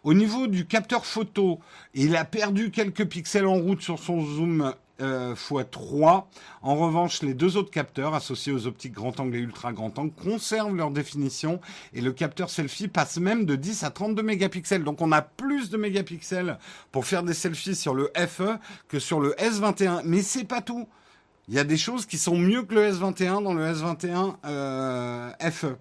Au 0.02 0.14
niveau 0.14 0.46
du 0.46 0.64
capteur 0.64 1.04
photo, 1.04 1.60
il 1.92 2.16
a 2.16 2.24
perdu 2.24 2.70
quelques 2.70 3.04
pixels 3.04 3.46
en 3.46 3.56
route 3.56 3.82
sur 3.82 3.98
son 3.98 4.24
zoom 4.24 4.72
euh, 5.00 5.34
x3. 5.34 6.24
En 6.62 6.76
revanche, 6.76 7.22
les 7.22 7.34
deux 7.34 7.56
autres 7.56 7.70
capteurs 7.70 8.14
associés 8.14 8.52
aux 8.52 8.66
optiques 8.66 8.92
grand 8.92 9.18
angle 9.20 9.36
et 9.36 9.40
ultra 9.40 9.72
grand 9.72 9.98
angle 9.98 10.12
conservent 10.12 10.76
leur 10.76 10.90
définition 10.90 11.60
et 11.92 12.00
le 12.00 12.12
capteur 12.12 12.50
selfie 12.50 12.88
passe 12.88 13.18
même 13.18 13.44
de 13.44 13.56
10 13.56 13.84
à 13.84 13.90
32 13.90 14.22
mégapixels. 14.22 14.84
Donc 14.84 15.00
on 15.00 15.12
a 15.12 15.22
plus 15.22 15.70
de 15.70 15.76
mégapixels 15.76 16.58
pour 16.92 17.06
faire 17.06 17.22
des 17.22 17.34
selfies 17.34 17.76
sur 17.76 17.94
le 17.94 18.10
FE 18.16 18.58
que 18.88 18.98
sur 18.98 19.20
le 19.20 19.32
S21. 19.32 20.02
Mais 20.04 20.22
c'est 20.22 20.44
pas 20.44 20.60
tout. 20.60 20.88
Il 21.48 21.54
y 21.54 21.58
a 21.58 21.64
des 21.64 21.76
choses 21.76 22.06
qui 22.06 22.18
sont 22.18 22.36
mieux 22.36 22.62
que 22.62 22.74
le 22.74 22.92
S21 22.92 23.42
dans 23.42 23.54
le 23.54 23.64
S21 23.72 24.36
euh, 24.44 25.30
FE. 25.50 25.76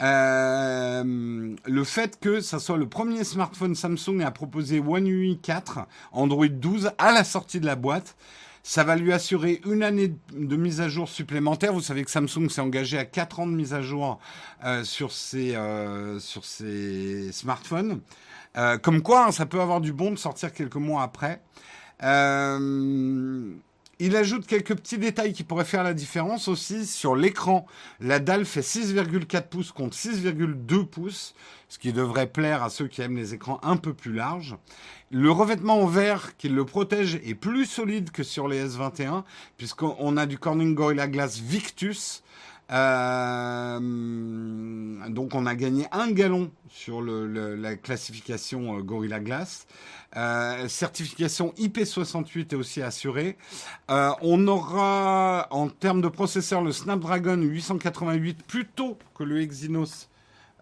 Euh, 0.00 1.54
le 1.64 1.84
fait 1.84 2.18
que 2.18 2.40
ça 2.40 2.58
soit 2.58 2.76
le 2.76 2.88
premier 2.88 3.22
smartphone 3.24 3.74
Samsung 3.74 4.22
à 4.24 4.30
proposer 4.32 4.80
One 4.80 5.06
UI 5.06 5.38
4 5.38 5.80
Android 6.10 6.48
12 6.48 6.90
à 6.98 7.12
la 7.12 7.22
sortie 7.22 7.60
de 7.60 7.66
la 7.66 7.76
boîte, 7.76 8.16
ça 8.64 8.82
va 8.84 8.96
lui 8.96 9.12
assurer 9.12 9.60
une 9.64 9.82
année 9.82 10.14
de 10.32 10.56
mise 10.56 10.80
à 10.80 10.88
jour 10.88 11.08
supplémentaire. 11.08 11.72
Vous 11.72 11.80
savez 11.80 12.04
que 12.04 12.10
Samsung 12.10 12.48
s'est 12.48 12.60
engagé 12.60 12.98
à 12.98 13.04
4 13.04 13.40
ans 13.40 13.46
de 13.46 13.52
mise 13.52 13.74
à 13.74 13.82
jour 13.82 14.18
euh, 14.64 14.82
sur, 14.82 15.12
ses, 15.12 15.54
euh, 15.54 16.18
sur 16.18 16.44
ses 16.44 17.30
smartphones. 17.32 18.00
Comme 18.82 19.00
quoi, 19.00 19.26
hein, 19.26 19.32
ça 19.32 19.46
peut 19.46 19.62
avoir 19.62 19.80
du 19.80 19.94
bon 19.94 20.10
de 20.10 20.16
sortir 20.16 20.52
quelques 20.52 20.76
mois 20.76 21.02
après. 21.02 21.40
Il 23.98 24.16
ajoute 24.16 24.46
quelques 24.46 24.74
petits 24.74 24.98
détails 24.98 25.32
qui 25.32 25.44
pourraient 25.44 25.64
faire 25.64 25.84
la 25.84 25.94
différence 25.94 26.48
aussi 26.48 26.86
sur 26.86 27.14
l'écran. 27.14 27.66
La 28.00 28.18
dalle 28.18 28.44
fait 28.44 28.60
6,4 28.60 29.42
pouces 29.48 29.70
contre 29.70 29.96
6,2 29.96 30.86
pouces, 30.86 31.34
ce 31.68 31.78
qui 31.78 31.92
devrait 31.92 32.26
plaire 32.26 32.62
à 32.62 32.70
ceux 32.70 32.88
qui 32.88 33.02
aiment 33.02 33.16
les 33.16 33.34
écrans 33.34 33.60
un 33.62 33.76
peu 33.76 33.94
plus 33.94 34.12
larges. 34.12 34.56
Le 35.10 35.30
revêtement 35.30 35.80
en 35.80 35.86
verre 35.86 36.36
qui 36.36 36.48
le 36.48 36.64
protège 36.64 37.16
est 37.24 37.34
plus 37.34 37.66
solide 37.66 38.10
que 38.10 38.22
sur 38.22 38.48
les 38.48 38.66
S21, 38.66 39.24
puisqu'on 39.56 40.16
a 40.16 40.26
du 40.26 40.38
Corning 40.38 40.74
Gorilla 40.74 41.06
Glass 41.06 41.38
Victus. 41.38 42.22
Euh, 42.72 43.78
donc 45.08 45.34
on 45.34 45.44
a 45.44 45.54
gagné 45.54 45.86
un 45.92 46.10
galon 46.10 46.50
sur 46.70 47.02
la 47.02 47.76
classification 47.76 48.78
euh, 48.78 48.82
Gorilla 48.82 49.20
Glass. 49.20 49.66
Euh, 50.16 50.68
certification 50.68 51.52
IP68 51.58 52.52
est 52.52 52.54
aussi 52.54 52.80
assurée. 52.82 53.36
On 53.88 54.46
aura 54.46 55.48
en 55.50 55.68
termes 55.68 56.00
de 56.00 56.08
processeur 56.08 56.62
le 56.62 56.72
Snapdragon 56.72 57.36
888 57.36 58.42
plutôt 58.46 58.96
que 59.14 59.22
le 59.24 59.40
Exynos 59.40 60.08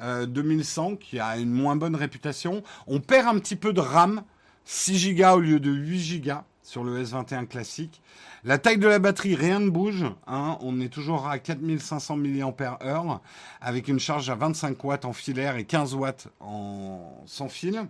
2100 0.00 0.96
qui 0.96 1.20
a 1.20 1.36
une 1.36 1.52
moins 1.52 1.76
bonne 1.76 1.94
réputation. 1.94 2.62
On 2.86 3.00
perd 3.00 3.28
un 3.28 3.38
petit 3.38 3.56
peu 3.56 3.72
de 3.72 3.80
RAM 3.80 4.22
6 4.64 5.14
Go 5.14 5.36
au 5.36 5.40
lieu 5.40 5.60
de 5.60 5.70
8 5.70 6.20
Go 6.24 6.32
sur 6.62 6.84
le 6.84 7.02
S21 7.02 7.46
classique. 7.46 8.02
La 8.44 8.58
taille 8.58 8.78
de 8.78 8.86
la 8.86 8.98
batterie, 8.98 9.34
rien 9.34 9.60
ne 9.60 9.70
bouge. 9.70 10.04
Hein. 10.26 10.56
On 10.60 10.80
est 10.80 10.88
toujours 10.88 11.28
à 11.28 11.38
4500 11.38 12.16
mAh 12.16 13.20
avec 13.60 13.88
une 13.88 13.98
charge 13.98 14.30
à 14.30 14.34
25 14.34 14.82
watts 14.84 15.04
en 15.04 15.12
filaire 15.12 15.56
et 15.56 15.64
15 15.64 15.94
watts 15.94 16.28
en 16.40 17.22
sans 17.26 17.48
fil. 17.48 17.86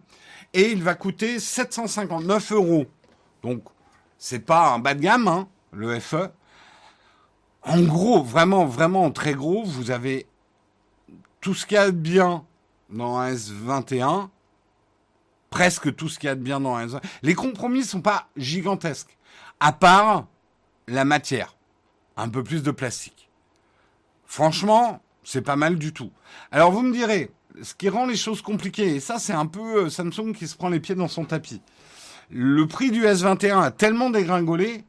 Et 0.55 0.71
il 0.71 0.83
va 0.83 0.95
coûter 0.95 1.39
759 1.39 2.53
euros. 2.53 2.87
Donc, 3.43 3.65
c'est 4.19 4.41
pas 4.41 4.73
un 4.73 4.79
bas 4.79 4.95
de 4.95 5.01
gamme, 5.01 5.29
hein, 5.29 5.49
le 5.73 5.99
FE. 6.01 6.31
En 7.63 7.83
gros, 7.83 8.23
vraiment, 8.23 8.65
vraiment 8.65 9.11
très 9.11 9.35
gros, 9.35 9.65
vous 9.65 9.91
avez 9.91 10.27
tout 11.41 11.55
ce 11.55 11.67
qu'il 11.67 11.77
y 11.77 11.79
a 11.79 11.91
de 11.91 11.97
bien 11.97 12.45
dans 12.91 13.19
un 13.19 13.33
S21 13.33 14.29
presque 15.51 15.95
tout 15.95 16.09
ce 16.09 16.19
qu'il 16.19 16.29
y 16.29 16.31
a 16.31 16.37
de 16.37 16.43
bien 16.43 16.61
dans 16.61 16.77
un 16.77 17.01
Les 17.23 17.35
compromis 17.35 17.85
sont 17.85 18.01
pas 18.01 18.29
gigantesques, 18.37 19.17
à 19.59 19.73
part 19.73 20.27
la 20.87 21.05
matière, 21.05 21.57
un 22.17 22.29
peu 22.29 22.43
plus 22.43 22.63
de 22.63 22.71
plastique. 22.71 23.29
Franchement, 24.25 25.03
c'est 25.25 25.43
pas 25.43 25.57
mal 25.57 25.77
du 25.77 25.93
tout. 25.93 26.11
Alors 26.53 26.71
vous 26.71 26.83
me 26.83 26.93
direz, 26.93 27.31
ce 27.63 27.75
qui 27.75 27.89
rend 27.89 28.07
les 28.07 28.17
choses 28.17 28.43
compliquées, 28.43 28.95
et 28.95 29.01
ça 29.01 29.19
c'est 29.19 29.33
un 29.33 29.47
peu 29.47 29.85
euh, 29.85 29.91
Samsung 29.91 30.33
qui 30.35 30.49
se 30.49 30.57
prend 30.57 30.69
les 30.69 30.81
pieds 30.81 30.95
dans 30.95 31.09
son 31.09 31.25
tapis. 31.25 31.61
Le 32.31 32.67
prix 32.67 32.91
du 32.91 33.03
S21 33.03 33.61
a 33.61 33.71
tellement 33.71 34.09
dégringolé 34.09 34.85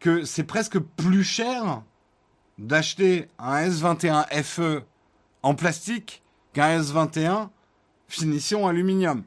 que 0.00 0.24
c'est 0.24 0.44
presque 0.44 0.78
plus 0.78 1.24
cher 1.24 1.82
d'acheter 2.58 3.28
un 3.38 3.68
S21 3.68 4.26
FE 4.42 4.82
en 5.42 5.54
plastique 5.54 6.22
qu'un 6.52 6.80
S21 6.80 7.48
finition 8.08 8.66
aluminium. 8.66 9.24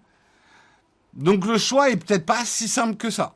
Donc 1.17 1.45
le 1.45 1.57
choix 1.57 1.89
est 1.89 1.97
peut-être 1.97 2.25
pas 2.25 2.45
si 2.45 2.67
simple 2.67 2.95
que 2.95 3.09
ça. 3.09 3.33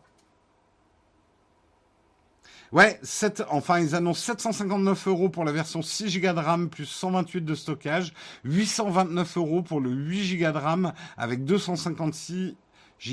Ouais, 2.71 3.01
enfin 3.49 3.79
ils 3.79 3.95
annoncent 3.95 4.21
759 4.21 5.07
euros 5.07 5.27
pour 5.27 5.43
la 5.43 5.51
version 5.51 5.81
6 5.81 6.21
Go 6.21 6.31
de 6.31 6.39
RAM 6.39 6.69
plus 6.69 6.85
128 6.85 7.41
de 7.43 7.53
stockage, 7.53 8.13
829 8.45 9.37
euros 9.37 9.61
pour 9.61 9.81
le 9.81 9.89
8 9.89 10.37
Go 10.37 10.51
de 10.51 10.57
RAM 10.57 10.93
avec 11.17 11.43
256 11.43 12.55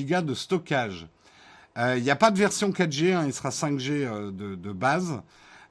Go 0.05 0.21
de 0.21 0.35
stockage. 0.35 1.09
Il 1.77 1.83
euh, 1.83 2.01
n'y 2.01 2.11
a 2.11 2.16
pas 2.16 2.31
de 2.31 2.39
version 2.39 2.71
4G, 2.71 3.14
hein, 3.14 3.25
il 3.27 3.33
sera 3.33 3.49
5G 3.49 3.91
euh, 3.91 4.31
de, 4.31 4.73
base. 4.73 5.23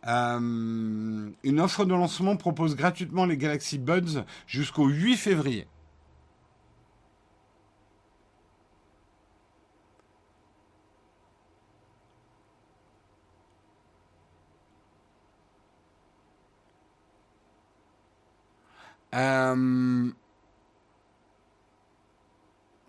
Euh, 0.08 1.30
une 1.44 1.60
offre 1.60 1.86
de 1.86 1.94
lancement 1.94 2.36
propose 2.36 2.76
gratuitement 2.76 3.26
les 3.26 3.38
Galaxy 3.38 3.78
Buds 3.78 4.24
jusqu'au 4.48 4.88
8 4.88 5.16
février. 5.16 5.68
Euh... 19.18 20.12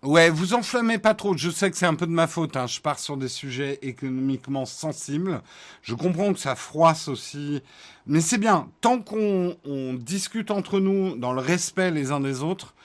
Ouais, 0.01 0.29
vous 0.29 0.53
enflammez 0.53 0.97
pas 0.97 1.13
trop. 1.13 1.35
Je 1.35 1.49
sais 1.49 1.69
que 1.69 1.75
c'est 1.75 1.85
un 1.85 1.95
peu 1.95 2.07
de 2.07 2.11
ma 2.11 2.27
faute. 2.27 2.55
Hein. 2.55 2.67
Je 2.67 2.79
pars 2.79 2.99
sur 2.99 3.17
des 3.17 3.27
sujets 3.27 3.79
économiquement 3.81 4.65
sensibles. 4.65 5.41
Je 5.81 5.93
comprends 5.93 6.31
que 6.31 6.39
ça 6.39 6.55
froisse 6.55 7.09
aussi. 7.09 7.61
Mais 8.07 8.21
c'est 8.21 8.37
bien. 8.37 8.69
Tant 8.79 9.01
qu'on 9.01 9.57
discute 9.99 10.51
entre 10.51 10.79
nous 10.79 11.17
dans 11.17 11.33
le 11.33 11.41
respect 11.41 11.91
les 11.91 12.11
uns 12.11 12.21
des 12.21 12.43
autres, 12.43 12.75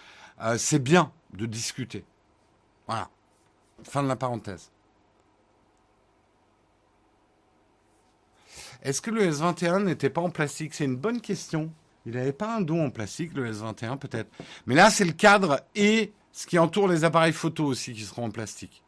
euh, 0.42 0.58
c'est 0.58 0.80
bien 0.80 1.12
de 1.34 1.46
discuter. 1.46 2.04
Voilà. 2.88 3.08
Fin 3.84 4.02
de 4.02 4.08
la 4.08 4.16
parenthèse. 4.16 4.72
Est-ce 8.82 9.00
que 9.00 9.10
le 9.10 9.30
S21 9.30 9.84
n'était 9.84 10.10
pas 10.10 10.20
en 10.20 10.30
plastique? 10.30 10.74
C'est 10.74 10.84
une 10.84 10.96
bonne 10.96 11.20
question. 11.20 11.72
Il 12.06 12.12
n'avait 12.12 12.32
pas 12.32 12.56
un 12.56 12.60
dos 12.60 12.78
en 12.78 12.90
plastique, 12.90 13.32
le 13.34 13.50
S21 13.50 13.98
peut-être. 13.98 14.30
Mais 14.66 14.74
là, 14.74 14.90
c'est 14.90 15.04
le 15.04 15.12
cadre 15.12 15.60
et 15.74 16.12
ce 16.32 16.46
qui 16.46 16.58
entoure 16.58 16.88
les 16.88 17.04
appareils 17.04 17.32
photo 17.32 17.64
aussi 17.64 17.94
qui 17.94 18.02
seront 18.02 18.26
en 18.26 18.30
plastique. 18.30 18.82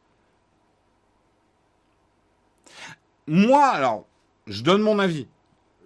Moi, 3.27 3.65
alors, 3.67 4.07
je 4.47 4.63
donne 4.63 4.83
mon 4.83 4.99
avis. 4.99 5.29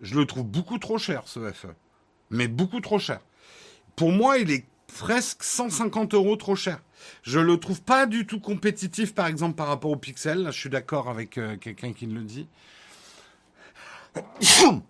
Je 0.02 0.18
le 0.18 0.26
trouve 0.26 0.44
beaucoup 0.44 0.78
trop 0.78 0.98
cher, 0.98 1.22
ce 1.26 1.52
FE. 1.52 1.68
Mais 2.30 2.48
beaucoup 2.48 2.80
trop 2.80 2.98
cher. 2.98 3.20
Pour 3.96 4.10
moi, 4.12 4.38
il 4.38 4.50
est 4.50 4.66
presque 4.86 5.42
150 5.42 6.14
euros 6.14 6.36
trop 6.36 6.56
cher. 6.56 6.80
Je 7.22 7.38
le 7.38 7.58
trouve 7.58 7.82
pas 7.82 8.06
du 8.06 8.26
tout 8.26 8.40
compétitif, 8.40 9.14
par 9.14 9.26
exemple, 9.26 9.54
par 9.54 9.68
rapport 9.68 9.90
au 9.90 9.96
Pixel. 9.96 10.46
Je 10.46 10.58
suis 10.58 10.70
d'accord 10.70 11.08
avec 11.08 11.38
euh, 11.38 11.56
quelqu'un 11.56 11.92
qui 11.92 12.06
le 12.06 12.22
dit. 12.22 12.48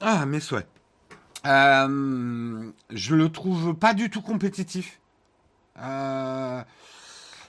ah, 0.00 0.26
mes 0.26 0.40
souhaits. 0.40 0.66
Euh, 1.46 2.70
je 2.90 3.14
le 3.14 3.30
trouve 3.30 3.74
pas 3.74 3.94
du 3.94 4.10
tout 4.10 4.22
compétitif. 4.22 5.00
Euh, 5.78 6.62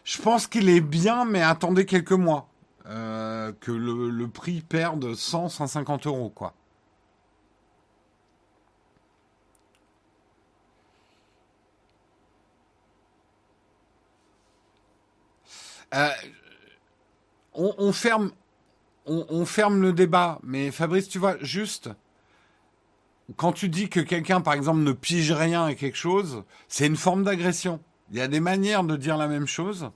je 0.04 0.22
pense 0.22 0.48
qu'il 0.48 0.70
est 0.70 0.82
bien, 0.82 1.26
mais 1.26 1.42
attendez 1.42 1.86
quelques 1.86 2.12
mois. 2.12 2.48
Euh, 2.88 3.52
que 3.62 3.72
le, 3.72 4.28
prix 4.28 4.62
perde 4.62 5.14
100, 5.14 5.50
150 5.50 6.08
euros, 6.08 6.30
quoi. 6.30 6.54
on, 17.54 17.92
ferme, 17.92 18.32
on 19.06 19.46
ferme 19.46 19.82
le 19.82 19.92
débat, 19.94 20.39
mais 20.44 20.72
Fabrice, 20.72 21.10
tu 21.10 21.20
vois, 21.20 21.38
juste, 21.42 21.89
quand 23.38 23.51
tu 23.51 23.69
dis 23.69 23.89
que 23.89 23.99
quelqu'un, 23.99 24.41
par 24.41 24.53
exemple, 24.53 24.82
ne 24.82 24.91
pige 24.91 25.32
rien 25.32 25.65
à 25.65 25.75
quelque 25.75 25.97
chose, 25.97 26.43
c'est 26.67 26.88
une 26.88 26.95
forme 26.95 27.23
d'agression. 27.23 27.79
Il 28.11 28.17
y 28.17 28.21
a 28.21 28.27
des 28.27 28.39
manières 28.39 28.84
de 28.84 28.95
dire 28.95 29.17
la 29.17 29.27
même 29.27 29.47
chose. 29.47 29.91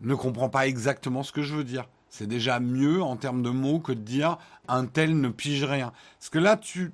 Ne 0.00 0.14
comprends 0.14 0.48
pas 0.48 0.66
exactement 0.66 1.22
ce 1.22 1.32
que 1.32 1.42
je 1.42 1.54
veux 1.54 1.64
dire. 1.64 1.88
C'est 2.08 2.26
déjà 2.26 2.60
mieux 2.60 3.02
en 3.02 3.16
termes 3.16 3.42
de 3.42 3.50
mots 3.50 3.80
que 3.80 3.92
de 3.92 4.00
dire 4.00 4.38
un 4.68 4.86
tel 4.86 5.20
ne 5.20 5.28
pige 5.28 5.64
rien. 5.64 5.92
Parce 6.18 6.30
que 6.30 6.38
là, 6.38 6.56
tu, 6.56 6.92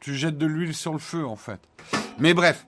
tu 0.00 0.14
jettes 0.14 0.38
de 0.38 0.46
l'huile 0.46 0.74
sur 0.74 0.92
le 0.92 0.98
feu, 0.98 1.26
en 1.26 1.36
fait. 1.36 1.60
Mais 2.18 2.34
bref, 2.34 2.66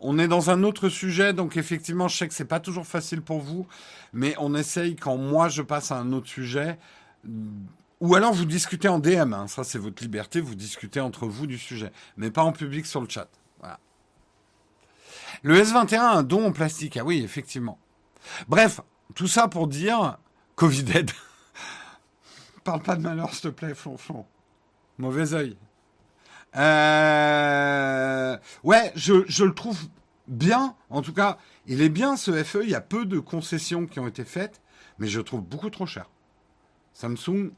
on 0.00 0.18
est 0.18 0.28
dans 0.28 0.50
un 0.50 0.62
autre 0.62 0.88
sujet, 0.88 1.32
donc 1.32 1.56
effectivement, 1.56 2.08
je 2.08 2.16
sais 2.16 2.28
que 2.28 2.34
c'est 2.34 2.44
pas 2.44 2.60
toujours 2.60 2.86
facile 2.86 3.22
pour 3.22 3.40
vous, 3.40 3.66
mais 4.12 4.34
on 4.38 4.54
essaye 4.54 4.96
quand 4.96 5.16
moi 5.16 5.48
je 5.48 5.62
passe 5.62 5.92
à 5.92 5.98
un 5.98 6.12
autre 6.12 6.28
sujet 6.28 6.78
ou 8.00 8.14
alors 8.14 8.32
vous 8.32 8.44
discutez 8.44 8.88
en 8.88 8.98
DM, 8.98 9.32
hein. 9.32 9.48
ça 9.48 9.64
c'est 9.64 9.78
votre 9.78 10.02
liberté, 10.02 10.40
vous 10.40 10.54
discutez 10.54 11.00
entre 11.00 11.26
vous 11.26 11.46
du 11.46 11.58
sujet, 11.58 11.92
mais 12.16 12.30
pas 12.30 12.42
en 12.42 12.52
public 12.52 12.86
sur 12.86 13.00
le 13.00 13.08
chat. 13.08 13.28
Le 15.42 15.62
S21 15.62 15.98
a 15.98 16.12
un 16.14 16.22
don 16.22 16.46
en 16.46 16.52
plastique, 16.52 16.96
ah 16.96 17.04
oui, 17.04 17.22
effectivement. 17.22 17.78
Bref, 18.48 18.80
tout 19.14 19.28
ça 19.28 19.48
pour 19.48 19.68
dire 19.68 20.18
Covid 20.56 20.84
aide. 20.94 21.10
Parle 22.64 22.82
pas 22.82 22.96
de 22.96 23.02
malheur, 23.02 23.32
s'il 23.32 23.42
te 23.42 23.48
plaît, 23.48 23.74
Flonflon. 23.74 24.26
Mauvais 24.98 25.34
oeil. 25.34 25.56
Euh, 26.56 28.36
ouais, 28.64 28.92
je, 28.96 29.24
je 29.28 29.44
le 29.44 29.54
trouve 29.54 29.78
bien. 30.26 30.74
En 30.90 31.02
tout 31.02 31.12
cas, 31.12 31.38
il 31.66 31.82
est 31.82 31.88
bien 31.88 32.16
ce 32.16 32.42
FE. 32.42 32.62
Il 32.64 32.70
y 32.70 32.74
a 32.74 32.80
peu 32.80 33.04
de 33.04 33.20
concessions 33.20 33.86
qui 33.86 34.00
ont 34.00 34.08
été 34.08 34.24
faites, 34.24 34.60
mais 34.98 35.06
je 35.06 35.18
le 35.18 35.24
trouve 35.24 35.42
beaucoup 35.42 35.70
trop 35.70 35.86
cher. 35.86 36.10
Samsung. 36.94 37.52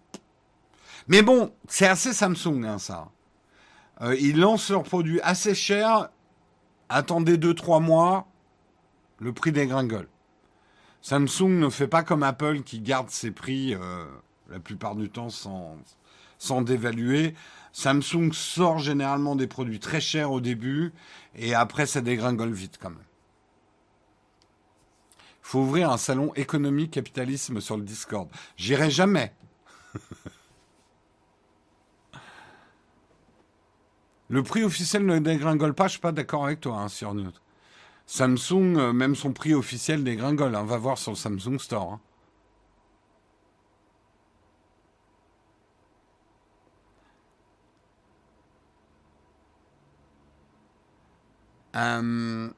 Mais 1.11 1.23
bon, 1.23 1.53
c'est 1.67 1.89
assez 1.89 2.13
Samsung, 2.13 2.63
hein, 2.65 2.79
ça. 2.79 3.09
Euh, 4.01 4.15
ils 4.21 4.39
lancent 4.39 4.71
leurs 4.71 4.85
produits 4.85 5.21
assez 5.23 5.57
chers. 5.57 6.09
Attendez 6.89 7.37
2-3 7.37 7.83
mois, 7.83 8.29
le 9.19 9.33
prix 9.33 9.51
dégringole. 9.51 10.07
Samsung 11.03 11.59
ne 11.59 11.69
fait 11.69 11.89
pas 11.89 12.05
comme 12.05 12.23
Apple 12.23 12.63
qui 12.63 12.79
garde 12.79 13.11
ses 13.11 13.33
prix 13.33 13.75
euh, 13.75 14.05
la 14.51 14.61
plupart 14.61 14.95
du 14.95 15.11
temps 15.11 15.31
sans, 15.31 15.79
sans 16.39 16.63
dévaluer. 16.63 17.35
Samsung 17.73 18.33
sort 18.33 18.79
généralement 18.79 19.35
des 19.35 19.49
produits 19.49 19.81
très 19.81 20.01
chers 20.01 20.31
au 20.31 20.41
début 20.41 20.93
et 21.35 21.57
après 21.57 21.87
ça 21.87 22.01
dégringole 22.01 22.53
vite 22.53 22.79
quand 22.81 22.91
même. 22.91 22.99
Il 25.43 25.51
faut 25.51 25.61
ouvrir 25.61 25.91
un 25.91 25.99
salon 25.99 26.33
économie 26.37 26.89
capitalisme 26.89 27.61
sur 27.61 27.77
le 27.77 27.83
Discord. 27.83 28.29
J'irai 28.57 28.91
jamais. 28.93 29.35
le 34.31 34.43
prix 34.45 34.63
officiel 34.63 35.05
ne 35.05 35.19
dégringole 35.19 35.75
pas, 35.75 35.87
je 35.89 35.93
suis 35.93 36.01
pas 36.01 36.13
d'accord 36.13 36.47
avec 36.47 36.61
toi 36.61 36.79
hein, 36.79 36.89
sur. 36.89 37.15
Samsung, 38.07 38.77
euh, 38.77 38.93
même 38.93 39.15
son 39.15 39.33
prix 39.33 39.55
officiel 39.55 40.05
dégringole. 40.05 40.55
Hein. 40.55 40.65
va 40.65 40.79
voir 40.79 40.99
sur 40.99 41.13
le 41.13 41.17
Samsung 41.17 41.59
Store. 41.59 41.93
Hein. 41.93 42.01
Euh, 51.77 52.51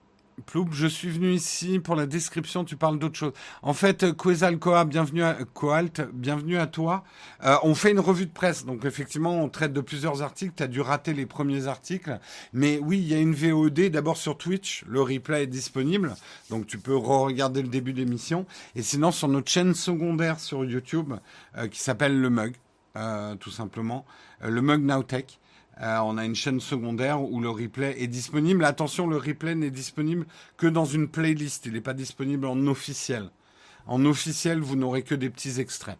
Je 0.70 0.86
suis 0.86 1.08
venu 1.08 1.32
ici 1.32 1.78
pour 1.78 1.96
la 1.96 2.06
description, 2.06 2.64
tu 2.64 2.76
parles 2.76 2.98
d'autre 2.98 3.16
chose. 3.16 3.32
En 3.62 3.72
fait, 3.72 4.14
Quetzalcoa, 4.16 4.84
bienvenue 4.84 5.22
à 5.22 5.36
Coalt, 5.54 6.02
bienvenue 6.12 6.58
à 6.58 6.66
toi. 6.66 7.04
Euh, 7.44 7.56
on 7.62 7.74
fait 7.74 7.90
une 7.90 8.00
revue 8.00 8.26
de 8.26 8.32
presse, 8.32 8.64
donc 8.66 8.84
effectivement, 8.84 9.42
on 9.42 9.48
traite 9.48 9.72
de 9.72 9.80
plusieurs 9.80 10.22
articles. 10.22 10.52
Tu 10.56 10.62
as 10.62 10.66
dû 10.66 10.80
rater 10.80 11.14
les 11.14 11.26
premiers 11.26 11.66
articles. 11.68 12.18
Mais 12.52 12.78
oui, 12.82 12.98
il 12.98 13.08
y 13.08 13.14
a 13.14 13.18
une 13.18 13.34
VOD 13.34 13.88
d'abord 13.90 14.16
sur 14.16 14.36
Twitch. 14.36 14.84
Le 14.86 15.00
replay 15.00 15.44
est 15.44 15.46
disponible, 15.46 16.14
donc 16.50 16.66
tu 16.66 16.78
peux 16.78 16.96
re-regarder 16.96 17.62
le 17.62 17.68
début 17.68 17.92
d'émission. 17.92 18.44
Et 18.76 18.82
sinon, 18.82 19.10
sur 19.10 19.28
notre 19.28 19.50
chaîne 19.50 19.74
secondaire 19.74 20.38
sur 20.38 20.64
YouTube, 20.64 21.14
euh, 21.56 21.68
qui 21.68 21.80
s'appelle 21.80 22.20
Le 22.20 22.30
Mug, 22.30 22.54
euh, 22.96 23.34
tout 23.36 23.50
simplement. 23.50 24.04
le 24.42 24.60
Mug 24.60 24.82
Nowtech. 24.82 25.38
Euh, 25.80 25.98
on 25.98 26.18
a 26.18 26.24
une 26.24 26.34
chaîne 26.34 26.60
secondaire 26.60 27.22
où 27.22 27.40
le 27.40 27.48
replay 27.48 28.00
est 28.02 28.06
disponible. 28.06 28.64
Attention, 28.64 29.06
le 29.06 29.16
replay 29.16 29.54
n'est 29.54 29.70
disponible 29.70 30.26
que 30.56 30.66
dans 30.66 30.84
une 30.84 31.08
playlist. 31.08 31.66
Il 31.66 31.72
n'est 31.72 31.80
pas 31.80 31.94
disponible 31.94 32.46
en 32.46 32.66
officiel. 32.66 33.30
En 33.86 34.04
officiel, 34.04 34.60
vous 34.60 34.76
n'aurez 34.76 35.02
que 35.02 35.14
des 35.14 35.30
petits 35.30 35.60
extraits. 35.60 35.98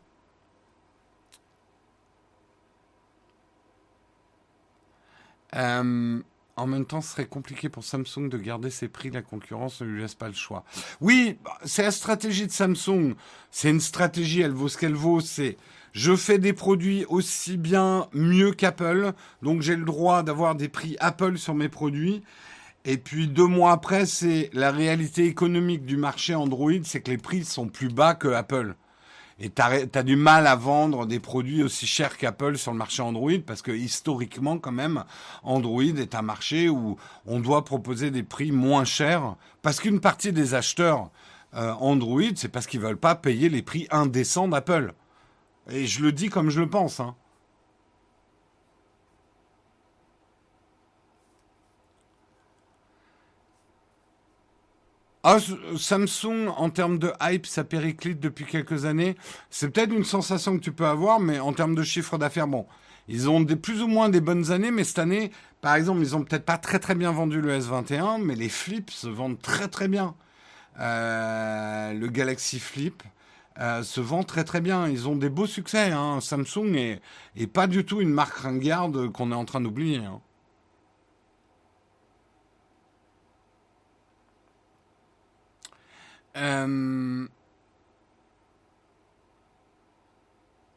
Euh, 5.55 6.23
en 6.57 6.66
même 6.66 6.85
temps, 6.85 7.01
ce 7.01 7.12
serait 7.12 7.27
compliqué 7.27 7.68
pour 7.68 7.83
Samsung 7.83 8.29
de 8.29 8.39
garder 8.39 8.70
ses 8.70 8.89
prix. 8.89 9.11
La 9.11 9.23
concurrence 9.23 9.81
ne 9.81 9.87
lui 9.87 10.03
laisse 10.03 10.14
pas 10.14 10.29
le 10.29 10.35
choix. 10.35 10.64
Oui, 11.01 11.39
c'est 11.64 11.83
la 11.83 11.91
stratégie 11.91 12.47
de 12.47 12.53
Samsung. 12.53 13.14
C'est 13.51 13.70
une 13.70 13.81
stratégie, 13.81 14.43
elle 14.43 14.53
vaut 14.53 14.68
ce 14.68 14.79
qu'elle 14.79 14.95
vaut. 14.95 15.20
C'est 15.20 15.57
je 15.93 16.16
fais 16.16 16.38
des 16.38 16.53
produits 16.53 17.05
aussi 17.09 17.57
bien 17.57 18.09
mieux 18.14 18.53
qu'Apple, 18.53 19.12
donc 19.43 19.61
j'ai 19.61 19.76
le 19.76 19.84
droit 19.84 20.22
d'avoir 20.22 20.55
des 20.55 20.68
prix 20.68 20.97
Apple 21.01 21.36
sur 21.36 21.55
mes 21.55 21.68
produits. 21.68 22.22
Et 22.84 22.97
puis 22.97 23.28
deux 23.28 23.47
mois 23.47 23.72
après, 23.72 24.07
c'est 24.07 24.51
la 24.55 24.72
réalité 24.72 25.26
économique 25.26 25.84
du 25.84 25.97
marché 25.97 26.34
Android, 26.34 26.72
c'est 26.82 27.01
que 27.01 27.11
les 27.11 27.18
prix 27.18 27.45
sont 27.45 27.68
plus 27.68 27.88
bas 27.88 28.14
que 28.14 28.28
Apple. 28.28 28.74
Et 29.38 29.51
tu 29.51 29.61
as, 29.61 30.03
du 30.03 30.16
mal 30.16 30.47
à 30.47 30.57
vendre 30.57 31.07
des 31.07 31.20
produits 31.20 31.62
aussi 31.62 31.86
chers 31.86 32.16
qu'Apple 32.16 32.57
sur 32.57 32.72
le 32.72 32.78
marché 32.78 33.03
Android 33.03 33.40
parce 33.47 33.61
que 33.61 33.72
historiquement, 33.72 34.59
quand 34.59 34.72
même, 34.72 35.05
Android 35.43 35.82
est 35.82 36.14
un 36.14 36.22
marché 36.22 36.68
où 36.68 36.97
on 37.26 37.40
doit 37.40 37.64
proposer 37.64 38.11
des 38.11 38.22
prix 38.22 38.53
moins 38.53 38.84
chers 38.84 39.36
parce 39.61 39.80
qu'une 39.80 40.01
partie 40.01 40.32
des 40.32 40.55
acheteurs 40.55 41.11
euh, 41.55 41.72
Android, 41.80 42.22
c'est 42.34 42.49
parce 42.49 42.66
qu'ils 42.66 42.80
veulent 42.80 42.97
pas 42.97 43.14
payer 43.14 43.49
les 43.49 43.62
prix 43.62 43.86
indécents 43.90 44.49
d'Apple. 44.49 44.95
Et 45.70 45.86
je 45.86 46.02
le 46.02 46.12
dis 46.12 46.28
comme 46.28 46.50
je 46.50 46.60
le 46.60 46.68
pense. 46.68 47.00
Hein. 47.00 47.14
Ah, 55.24 55.38
Samsung, 55.78 56.48
en 56.56 56.68
termes 56.70 56.98
de 56.98 57.12
hype, 57.22 57.46
ça 57.46 57.62
périclite 57.62 58.18
depuis 58.18 58.44
quelques 58.44 58.86
années. 58.86 59.16
C'est 59.50 59.70
peut-être 59.70 59.92
une 59.92 60.04
sensation 60.04 60.58
que 60.58 60.62
tu 60.64 60.72
peux 60.72 60.86
avoir, 60.86 61.20
mais 61.20 61.38
en 61.38 61.52
termes 61.52 61.76
de 61.76 61.84
chiffre 61.84 62.18
d'affaires, 62.18 62.48
bon, 62.48 62.66
ils 63.06 63.30
ont 63.30 63.40
des, 63.40 63.54
plus 63.54 63.82
ou 63.82 63.86
moins 63.86 64.08
des 64.08 64.20
bonnes 64.20 64.50
années, 64.50 64.72
mais 64.72 64.82
cette 64.82 64.98
année, 64.98 65.30
par 65.60 65.76
exemple, 65.76 66.00
ils 66.00 66.16
ont 66.16 66.24
peut-être 66.24 66.44
pas 66.44 66.58
très 66.58 66.80
très 66.80 66.96
bien 66.96 67.12
vendu 67.12 67.40
le 67.40 67.56
S21, 67.56 68.20
mais 68.20 68.34
les 68.34 68.48
flips 68.48 68.90
se 68.90 69.06
vendent 69.06 69.40
très 69.40 69.68
très 69.68 69.86
bien. 69.86 70.16
Euh, 70.80 71.92
le 71.92 72.08
Galaxy 72.08 72.58
Flip, 72.58 73.02
euh, 73.59 73.82
se 73.82 74.00
vend 74.00 74.22
très 74.22 74.44
très 74.44 74.61
bien. 74.61 74.88
Ils 74.88 75.09
ont 75.09 75.16
des 75.16 75.28
beaux 75.28 75.46
succès. 75.46 75.92
Hein. 75.92 76.20
Samsung 76.20 76.74
est, 77.36 77.46
pas 77.46 77.66
du 77.66 77.84
tout 77.84 78.00
une 78.00 78.11
marque 78.11 78.38
ringarde 78.38 79.11
qu'on 79.12 79.32
est 79.32 79.34
en 79.34 79.44
train 79.44 79.61
d'oublier. 79.61 79.98
Hein. 79.98 80.20
Euh, 86.36 87.28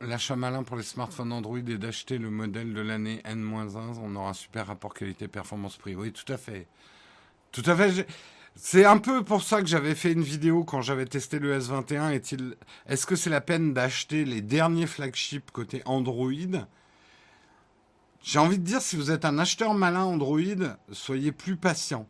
l'achat 0.01 0.35
malin 0.35 0.63
pour 0.63 0.75
les 0.75 0.83
smartphones 0.83 1.31
Android 1.31 1.57
est 1.57 1.77
d'acheter 1.77 2.17
le 2.17 2.29
modèle 2.29 2.73
de 2.73 2.81
l'année 2.81 3.21
N-1. 3.23 3.99
On 4.03 4.15
aura 4.15 4.31
un 4.31 4.33
super 4.33 4.67
rapport 4.67 4.93
qualité-performance-prix. 4.93 5.95
Oui, 5.95 6.11
tout 6.11 6.31
à 6.31 6.37
fait. 6.37 6.67
Tout 7.51 7.63
à 7.65 7.75
fait. 7.75 8.05
C'est 8.57 8.85
un 8.85 8.97
peu 8.99 9.21
pour 9.21 9.43
ça 9.43 9.61
que 9.61 9.67
j'avais 9.67 9.95
fait 9.95 10.13
une 10.13 10.23
vidéo 10.23 10.63
quand 10.63 10.81
j'avais 10.81 11.05
testé 11.05 11.39
le 11.39 11.59
S21. 11.59 12.11
Est-il, 12.11 12.55
est-ce 12.87 13.05
que 13.05 13.17
c'est 13.17 13.29
la 13.29 13.41
peine 13.41 13.73
d'acheter 13.73 14.23
les 14.23 14.41
derniers 14.41 14.87
flagships 14.87 15.51
côté 15.51 15.81
Android? 15.85 16.31
J'ai 18.23 18.39
envie 18.39 18.57
de 18.57 18.63
dire, 18.63 18.81
si 18.81 18.95
vous 18.95 19.11
êtes 19.11 19.25
un 19.25 19.39
acheteur 19.39 19.73
malin 19.73 20.05
Android, 20.05 20.39
soyez 20.91 21.33
plus 21.33 21.57
patient. 21.57 22.07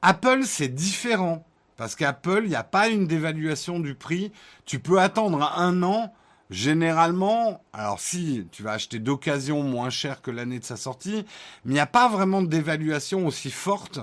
Apple, 0.00 0.44
c'est 0.44 0.68
différent. 0.68 1.46
Parce 1.76 1.94
qu'Apple, 1.94 2.40
il 2.44 2.48
n'y 2.48 2.56
a 2.56 2.64
pas 2.64 2.88
une 2.88 3.06
dévaluation 3.06 3.78
du 3.78 3.94
prix. 3.94 4.32
Tu 4.64 4.78
peux 4.78 4.98
attendre 4.98 5.52
un 5.56 5.82
an. 5.82 6.14
Généralement, 6.48 7.62
alors 7.72 8.00
si 8.00 8.46
tu 8.50 8.62
vas 8.62 8.72
acheter 8.72 8.98
d'occasion 8.98 9.62
moins 9.62 9.88
cher 9.88 10.20
que 10.20 10.30
l'année 10.30 10.58
de 10.58 10.64
sa 10.64 10.76
sortie, 10.76 11.24
mais 11.64 11.72
il 11.72 11.74
n'y 11.74 11.80
a 11.80 11.86
pas 11.86 12.08
vraiment 12.08 12.42
de 12.42 12.46
dévaluation 12.46 13.26
aussi 13.26 13.50
forte 13.50 14.00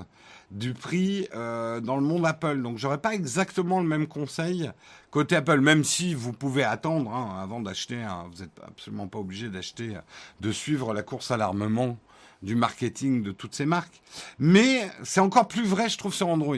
du 0.52 0.74
prix 0.74 1.28
euh, 1.36 1.80
dans 1.80 1.96
le 1.96 2.02
monde 2.02 2.26
Apple. 2.26 2.62
Donc 2.62 2.78
j'aurais 2.78 2.98
pas 3.00 3.14
exactement 3.14 3.80
le 3.80 3.88
même 3.88 4.08
conseil 4.08 4.72
côté 5.12 5.36
Apple, 5.36 5.60
même 5.60 5.84
si 5.84 6.14
vous 6.14 6.34
pouvez 6.34 6.64
attendre 6.64 7.14
hein, 7.14 7.40
avant 7.42 7.60
d'acheter. 7.60 8.06
vous 8.32 8.44
n'êtes 8.44 8.60
absolument 8.66 9.08
pas 9.08 9.20
obligé 9.20 9.50
d'acheter, 9.50 9.98
de 10.42 10.52
suivre 10.52 10.94
la 10.94 11.04
course 11.04 11.32
à 11.32 11.38
l'armement 11.38 11.98
du 12.42 12.56
marketing 12.56 13.24
de 13.24 13.32
toutes 13.32 13.56
ces 13.56 13.66
marques. 13.66 14.02
Mais 14.38 14.90
c'est 15.04 15.20
encore 15.20 15.48
plus 15.48 15.66
vrai, 15.66 15.90
je 15.90 15.98
trouve, 15.98 16.14
sur 16.14 16.28
Android. 16.28 16.56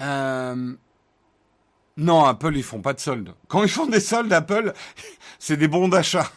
Euh, 0.00 0.74
non, 1.96 2.24
Apple, 2.24 2.56
ils 2.56 2.62
font 2.62 2.80
pas 2.82 2.92
de 2.92 3.00
soldes. 3.00 3.34
Quand 3.48 3.62
ils 3.62 3.68
font 3.68 3.86
des 3.86 4.00
soldes, 4.00 4.32
Apple, 4.32 4.72
c'est 5.38 5.56
des 5.56 5.68
bons 5.68 5.88
d'achat. 5.88 6.30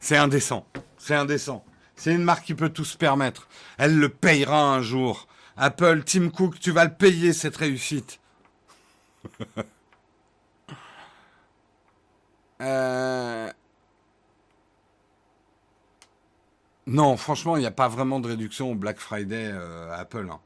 C'est 0.00 0.16
indécent. 0.16 0.66
C'est 0.98 1.14
indécent. 1.14 1.64
C'est 1.96 2.14
une 2.14 2.22
marque 2.22 2.44
qui 2.44 2.54
peut 2.54 2.70
tout 2.70 2.84
se 2.84 2.96
permettre. 2.96 3.48
Elle 3.78 3.98
le 3.98 4.08
payera 4.08 4.74
un 4.74 4.80
jour. 4.82 5.28
Apple, 5.56 6.02
Tim 6.04 6.30
Cook, 6.30 6.58
tu 6.58 6.70
vas 6.70 6.84
le 6.84 6.94
payer 6.94 7.32
cette 7.32 7.56
réussite. 7.56 8.20
Euh, 12.62 13.50
non, 16.86 17.16
franchement, 17.16 17.56
il 17.56 17.60
n'y 17.60 17.66
a 17.66 17.70
pas 17.70 17.88
vraiment 17.88 18.20
de 18.20 18.28
réduction 18.28 18.72
au 18.72 18.74
Black 18.74 18.98
Friday 18.98 19.50
euh, 19.50 19.90
Apple. 19.94 20.28
Hein. 20.30 20.40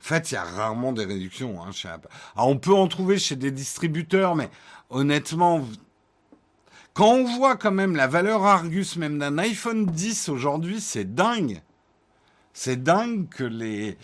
En 0.00 0.04
fait, 0.04 0.30
il 0.30 0.34
y 0.34 0.36
a 0.36 0.42
rarement 0.42 0.92
des 0.92 1.04
réductions 1.04 1.62
hein, 1.62 1.70
chez 1.70 1.88
Apple. 1.88 2.08
Alors, 2.34 2.48
on 2.48 2.58
peut 2.58 2.74
en 2.74 2.88
trouver 2.88 3.18
chez 3.18 3.36
des 3.36 3.50
distributeurs, 3.50 4.34
mais 4.34 4.50
honnêtement, 4.90 5.64
quand 6.94 7.08
on 7.08 7.24
voit 7.24 7.56
quand 7.56 7.72
même 7.72 7.96
la 7.96 8.06
valeur 8.06 8.46
Argus 8.46 8.96
même 8.96 9.18
d'un 9.18 9.36
iPhone 9.38 9.84
10 9.86 10.28
aujourd'hui, 10.28 10.80
c'est 10.80 11.14
dingue. 11.14 11.60
C'est 12.52 12.82
dingue 12.82 13.28
que 13.28 13.44
les, 13.44 13.96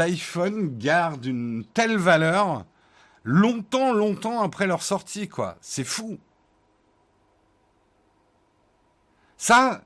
iPhones 0.00 0.76
gardent 0.78 1.24
une 1.24 1.64
telle 1.72 1.96
valeur. 1.96 2.66
longtemps, 3.24 3.92
longtemps 3.94 4.42
après 4.42 4.66
leur 4.66 4.82
sortie, 4.82 5.28
quoi. 5.28 5.56
C'est 5.62 5.84
fou. 5.84 6.18
Ça, 9.38 9.82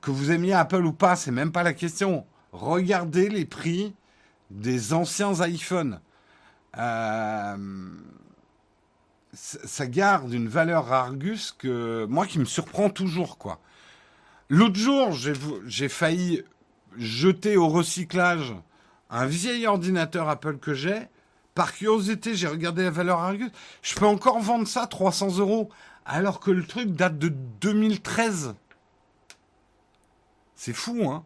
que 0.00 0.10
vous 0.10 0.32
aimiez 0.32 0.54
Apple 0.54 0.84
ou 0.84 0.92
pas, 0.92 1.14
c'est 1.14 1.30
même 1.30 1.52
pas 1.52 1.62
la 1.62 1.74
question. 1.74 2.26
Regardez 2.52 3.28
les 3.28 3.44
prix 3.44 3.94
des 4.50 4.92
anciens 4.92 5.34
iPhones. 5.46 6.00
Euh, 6.76 7.56
ça 9.34 9.86
garde 9.86 10.32
une 10.32 10.48
valeur 10.48 10.92
Argus 10.92 11.52
que 11.52 12.06
moi 12.08 12.26
qui 12.26 12.38
me 12.38 12.44
surprend 12.44 12.90
toujours 12.90 13.38
quoi. 13.38 13.60
L'autre 14.48 14.76
jour, 14.76 15.12
j'ai 15.12 15.88
failli 15.88 16.42
jeter 16.96 17.56
au 17.56 17.68
recyclage 17.68 18.54
un 19.10 19.26
vieil 19.26 19.66
ordinateur 19.66 20.28
Apple 20.28 20.58
que 20.58 20.74
j'ai. 20.74 21.08
Par 21.54 21.72
curiosité, 21.72 22.34
j'ai 22.34 22.48
regardé 22.48 22.82
la 22.82 22.90
valeur 22.90 23.20
Argus. 23.20 23.50
Je 23.82 23.94
peux 23.94 24.06
encore 24.06 24.40
vendre 24.40 24.66
ça 24.66 24.86
300 24.86 25.38
euros 25.38 25.70
alors 26.04 26.40
que 26.40 26.50
le 26.50 26.66
truc 26.66 26.90
date 26.90 27.18
de 27.18 27.28
2013. 27.28 28.54
C'est 30.54 30.72
fou, 30.72 31.08
hein 31.10 31.24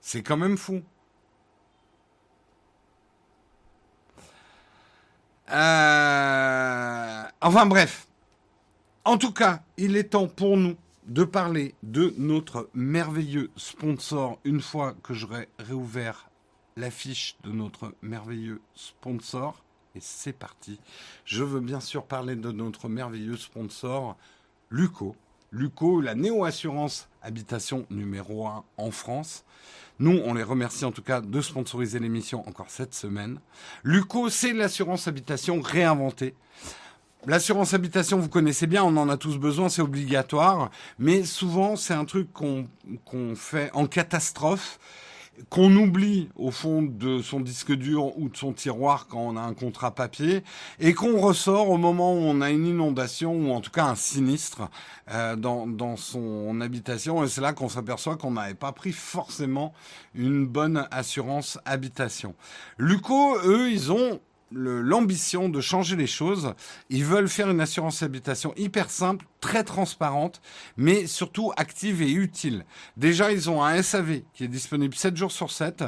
C'est 0.00 0.22
quand 0.22 0.36
même 0.36 0.56
fou. 0.56 0.82
Euh, 5.50 7.22
enfin 7.40 7.66
bref. 7.66 8.06
En 9.04 9.16
tout 9.16 9.32
cas, 9.32 9.62
il 9.76 9.96
est 9.96 10.10
temps 10.10 10.28
pour 10.28 10.56
nous 10.56 10.76
de 11.06 11.24
parler 11.24 11.74
de 11.82 12.14
notre 12.18 12.68
merveilleux 12.74 13.50
sponsor 13.56 14.38
une 14.44 14.60
fois 14.60 14.94
que 15.02 15.14
j'aurai 15.14 15.48
réouvert 15.58 16.28
l'affiche 16.76 17.36
de 17.42 17.50
notre 17.50 17.94
merveilleux 18.02 18.60
sponsor. 18.74 19.64
Et 19.94 20.00
c'est 20.00 20.34
parti. 20.34 20.78
Je 21.24 21.42
veux 21.42 21.60
bien 21.60 21.80
sûr 21.80 22.04
parler 22.04 22.36
de 22.36 22.52
notre 22.52 22.88
merveilleux 22.88 23.38
sponsor, 23.38 24.16
Luco. 24.70 25.16
Luco, 25.50 26.02
la 26.02 26.14
néo-assurance 26.14 27.08
habitation 27.22 27.86
numéro 27.88 28.46
1 28.46 28.64
en 28.76 28.90
France. 28.90 29.44
Nous, 30.00 30.20
on 30.24 30.34
les 30.34 30.44
remercie 30.44 30.84
en 30.84 30.92
tout 30.92 31.02
cas 31.02 31.20
de 31.20 31.40
sponsoriser 31.40 31.98
l'émission 31.98 32.46
encore 32.48 32.70
cette 32.70 32.94
semaine. 32.94 33.40
Luco, 33.82 34.30
c'est 34.30 34.52
l'assurance 34.52 35.08
habitation 35.08 35.60
réinventée. 35.60 36.34
L'assurance 37.26 37.74
habitation, 37.74 38.18
vous 38.18 38.28
connaissez 38.28 38.68
bien, 38.68 38.84
on 38.84 38.96
en 38.96 39.08
a 39.08 39.16
tous 39.16 39.38
besoin, 39.38 39.68
c'est 39.68 39.82
obligatoire, 39.82 40.70
mais 41.00 41.24
souvent 41.24 41.74
c'est 41.74 41.94
un 41.94 42.04
truc 42.04 42.28
qu'on 42.32 43.34
fait 43.34 43.70
en 43.74 43.86
catastrophe 43.86 44.78
qu'on 45.50 45.74
oublie 45.76 46.28
au 46.36 46.50
fond 46.50 46.82
de 46.82 47.22
son 47.22 47.40
disque 47.40 47.72
dur 47.72 48.18
ou 48.18 48.28
de 48.28 48.36
son 48.36 48.52
tiroir 48.52 49.06
quand 49.08 49.20
on 49.20 49.36
a 49.36 49.40
un 49.40 49.54
contrat 49.54 49.94
papier 49.94 50.42
et 50.80 50.94
qu'on 50.94 51.18
ressort 51.18 51.70
au 51.70 51.76
moment 51.76 52.12
où 52.14 52.18
on 52.18 52.40
a 52.40 52.50
une 52.50 52.66
inondation 52.66 53.34
ou 53.34 53.52
en 53.52 53.60
tout 53.60 53.70
cas 53.70 53.84
un 53.84 53.94
sinistre 53.94 54.68
euh, 55.10 55.36
dans, 55.36 55.66
dans 55.66 55.96
son 55.96 56.60
habitation 56.60 57.24
et 57.24 57.28
c'est 57.28 57.40
là 57.40 57.52
qu'on 57.52 57.68
s'aperçoit 57.68 58.16
qu'on 58.16 58.32
n'avait 58.32 58.54
pas 58.54 58.72
pris 58.72 58.92
forcément 58.92 59.72
une 60.14 60.46
bonne 60.46 60.86
assurance 60.90 61.58
habitation. 61.64 62.34
Luco, 62.78 63.36
eux, 63.44 63.70
ils 63.70 63.92
ont 63.92 64.20
l'ambition 64.52 65.48
de 65.48 65.60
changer 65.60 65.96
les 65.96 66.06
choses. 66.06 66.54
Ils 66.90 67.04
veulent 67.04 67.28
faire 67.28 67.50
une 67.50 67.60
assurance 67.60 68.02
habitation 68.02 68.52
hyper 68.56 68.90
simple, 68.90 69.26
très 69.40 69.64
transparente, 69.64 70.40
mais 70.76 71.06
surtout 71.06 71.52
active 71.56 72.02
et 72.02 72.10
utile. 72.10 72.64
Déjà, 72.96 73.32
ils 73.32 73.50
ont 73.50 73.62
un 73.62 73.82
SAV 73.82 74.22
qui 74.34 74.44
est 74.44 74.48
disponible 74.48 74.94
7 74.94 75.16
jours 75.16 75.32
sur 75.32 75.50
7, 75.50 75.84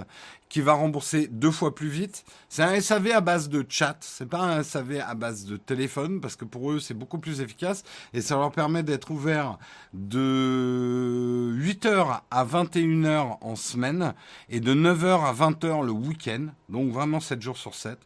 qui 0.49 0.61
va 0.61 0.73
rembourser 0.73 1.29
deux 1.29 1.53
fois 1.53 1.75
plus 1.75 1.89
vite. 1.89 2.25
C'est 2.49 2.63
un 2.63 2.79
SAV 2.81 3.13
à 3.13 3.21
base 3.21 3.49
de 3.49 3.65
chat, 3.69 3.97
c'est 4.01 4.29
pas 4.29 4.41
un 4.41 4.63
SAV 4.63 5.01
à 5.01 5.15
base 5.15 5.45
de 5.45 5.57
téléphone, 5.57 6.21
parce 6.21 6.37
que 6.37 6.45
pour 6.45 6.73
eux, 6.73 6.81
c'est 6.81 6.95
beaucoup 6.95 7.19
plus 7.19 7.41
efficace, 7.41 7.85
et 8.13 8.21
ça 8.21 8.35
leur 8.35 8.51
permet 8.51 8.83
d'être 8.83 9.11
ouvert 9.11 9.59
de 9.95 11.55
8h 11.57 12.21
à 12.31 12.45
21h 12.45 13.39
en 13.41 13.57
semaine, 13.57 14.13
et 14.49 14.61
de 14.61 14.75
9h 14.75 15.25
à 15.25 15.33
20h 15.33 15.85
le 15.85 15.93
week-end, 15.93 16.49
donc 16.69 16.93
vraiment 16.93 17.21
7 17.21 17.41
jours 17.41 17.57
sur 17.57 17.75
7. 17.75 17.99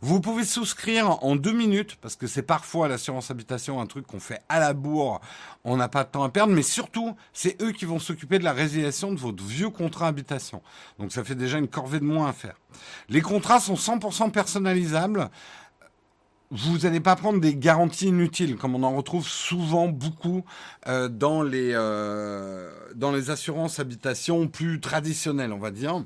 Vous 0.00 0.20
pouvez 0.20 0.44
souscrire 0.44 1.22
en 1.24 1.36
deux 1.36 1.52
minutes, 1.52 1.96
parce 2.00 2.16
que 2.16 2.26
c'est 2.26 2.42
parfois 2.42 2.88
l'assurance 2.88 3.30
habitation 3.30 3.80
un 3.80 3.86
truc 3.86 4.06
qu'on 4.06 4.20
fait 4.20 4.42
à 4.48 4.60
la 4.60 4.72
bourre, 4.72 5.20
on 5.64 5.76
n'a 5.76 5.88
pas 5.88 6.04
de 6.04 6.10
temps 6.10 6.24
à 6.24 6.28
perdre, 6.28 6.52
mais 6.52 6.62
surtout, 6.62 7.16
c'est 7.32 7.60
eux 7.62 7.72
qui 7.72 7.84
vont 7.84 7.98
s'occuper 7.98 8.38
de 8.38 8.44
la 8.44 8.52
résiliation 8.52 9.12
de 9.12 9.18
votre 9.18 9.42
vieux 9.42 9.70
contrat 9.70 10.08
habitation. 10.08 10.62
Donc 10.98 11.12
ça 11.12 11.24
fait 11.24 11.34
déjà 11.34 11.58
une 11.58 11.68
corvée 11.68 12.00
de 12.00 12.04
moins 12.04 12.28
à 12.28 12.32
faire. 12.32 12.56
Les 13.08 13.20
contrats 13.20 13.60
sont 13.60 13.74
100% 13.74 14.30
personnalisables 14.30 15.30
vous 16.52 16.78
n'allez 16.78 17.00
pas 17.00 17.16
prendre 17.16 17.40
des 17.40 17.56
garanties 17.56 18.08
inutiles, 18.08 18.56
comme 18.56 18.74
on 18.74 18.82
en 18.82 18.94
retrouve 18.94 19.26
souvent 19.26 19.88
beaucoup 19.88 20.44
euh, 20.86 21.08
dans 21.08 21.42
les 21.42 21.70
euh, 21.72 22.70
dans 22.94 23.10
les 23.10 23.30
assurances 23.30 23.80
habitation 23.80 24.46
plus 24.48 24.78
traditionnelles, 24.78 25.52
on 25.52 25.58
va 25.58 25.70
dire. 25.70 26.04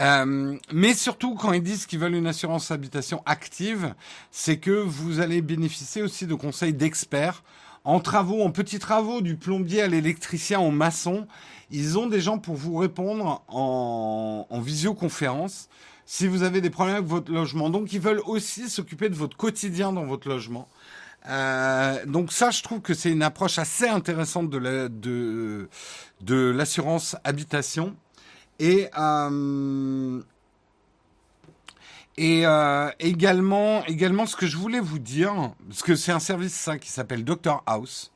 Euh, 0.00 0.56
mais 0.72 0.94
surtout, 0.94 1.34
quand 1.34 1.52
ils 1.52 1.62
disent 1.62 1.86
qu'ils 1.86 1.98
veulent 1.98 2.14
une 2.14 2.26
assurance 2.26 2.70
habitation 2.70 3.22
active, 3.26 3.94
c'est 4.30 4.58
que 4.58 4.70
vous 4.70 5.20
allez 5.20 5.42
bénéficier 5.42 6.02
aussi 6.02 6.26
de 6.26 6.34
conseils 6.34 6.74
d'experts 6.74 7.42
en 7.84 8.00
travaux, 8.00 8.42
en 8.42 8.50
petits 8.50 8.78
travaux, 8.78 9.20
du 9.20 9.36
plombier 9.36 9.82
à 9.82 9.86
l'électricien, 9.86 10.58
au 10.60 10.70
maçon. 10.70 11.26
Ils 11.70 11.98
ont 11.98 12.06
des 12.06 12.20
gens 12.20 12.38
pour 12.38 12.56
vous 12.56 12.76
répondre 12.76 13.44
en, 13.48 14.46
en 14.48 14.60
visioconférence 14.60 15.68
si 16.04 16.28
vous 16.28 16.42
avez 16.42 16.60
des 16.60 16.70
problèmes 16.70 16.96
avec 16.96 17.08
votre 17.08 17.32
logement. 17.32 17.70
Donc, 17.70 17.92
ils 17.92 18.00
veulent 18.00 18.22
aussi 18.26 18.68
s'occuper 18.68 19.08
de 19.08 19.14
votre 19.14 19.36
quotidien 19.36 19.92
dans 19.92 20.04
votre 20.04 20.28
logement. 20.28 20.68
Euh, 21.28 22.04
donc 22.06 22.32
ça, 22.32 22.50
je 22.50 22.62
trouve 22.62 22.80
que 22.80 22.94
c'est 22.94 23.10
une 23.10 23.22
approche 23.22 23.58
assez 23.58 23.88
intéressante 23.88 24.50
de 24.50 24.58
la, 24.58 24.88
de, 24.88 25.68
de 26.20 26.50
l'assurance 26.50 27.16
habitation. 27.24 27.96
Et, 28.58 28.88
euh, 28.96 30.22
et 32.16 32.46
euh, 32.46 32.90
également, 32.98 33.84
également, 33.86 34.26
ce 34.26 34.36
que 34.36 34.46
je 34.46 34.56
voulais 34.56 34.80
vous 34.80 34.98
dire, 34.98 35.52
parce 35.68 35.82
que 35.82 35.94
c'est 35.94 36.12
un 36.12 36.20
service 36.20 36.54
ça, 36.54 36.78
qui 36.78 36.90
s'appelle 36.90 37.24
Doctor 37.24 37.62
House, 37.66 38.12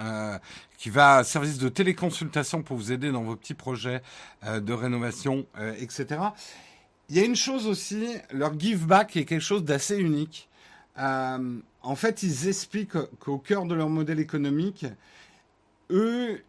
euh, 0.00 0.38
qui 0.78 0.90
va 0.90 1.22
service 1.24 1.58
de 1.58 1.68
téléconsultation 1.68 2.62
pour 2.62 2.76
vous 2.76 2.92
aider 2.92 3.12
dans 3.12 3.22
vos 3.22 3.36
petits 3.36 3.54
projets 3.54 4.02
de 4.42 4.72
rénovation, 4.72 5.46
etc. 5.78 6.20
Il 7.08 7.16
y 7.16 7.20
a 7.20 7.24
une 7.24 7.36
chose 7.36 7.66
aussi, 7.66 8.08
leur 8.32 8.58
give 8.58 8.86
back 8.86 9.16
est 9.16 9.24
quelque 9.24 9.40
chose 9.40 9.64
d'assez 9.64 9.96
unique. 9.98 10.48
En 10.96 11.96
fait, 11.96 12.22
ils 12.22 12.48
expliquent 12.48 12.98
qu'au 13.18 13.38
cœur 13.38 13.66
de 13.66 13.74
leur 13.74 13.88
modèle 13.88 14.20
économique, 14.20 14.86
eux, 15.90 16.42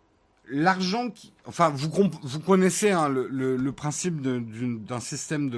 l'argent 0.50 1.10
qui, 1.10 1.34
enfin, 1.46 1.70
vous, 1.70 1.90
vous 2.22 2.40
connaissez 2.40 2.92
hein, 2.92 3.10
le, 3.10 3.72
principe 3.72 4.22
d'un 4.22 5.00
système 5.00 5.50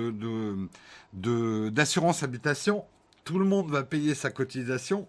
d'assurance 1.13 2.23
habitation. 2.23 2.85
Tout 3.23 3.39
le 3.39 3.45
monde 3.45 3.69
va 3.69 3.83
payer 3.83 4.15
sa 4.15 4.29
cotisation 4.29 5.07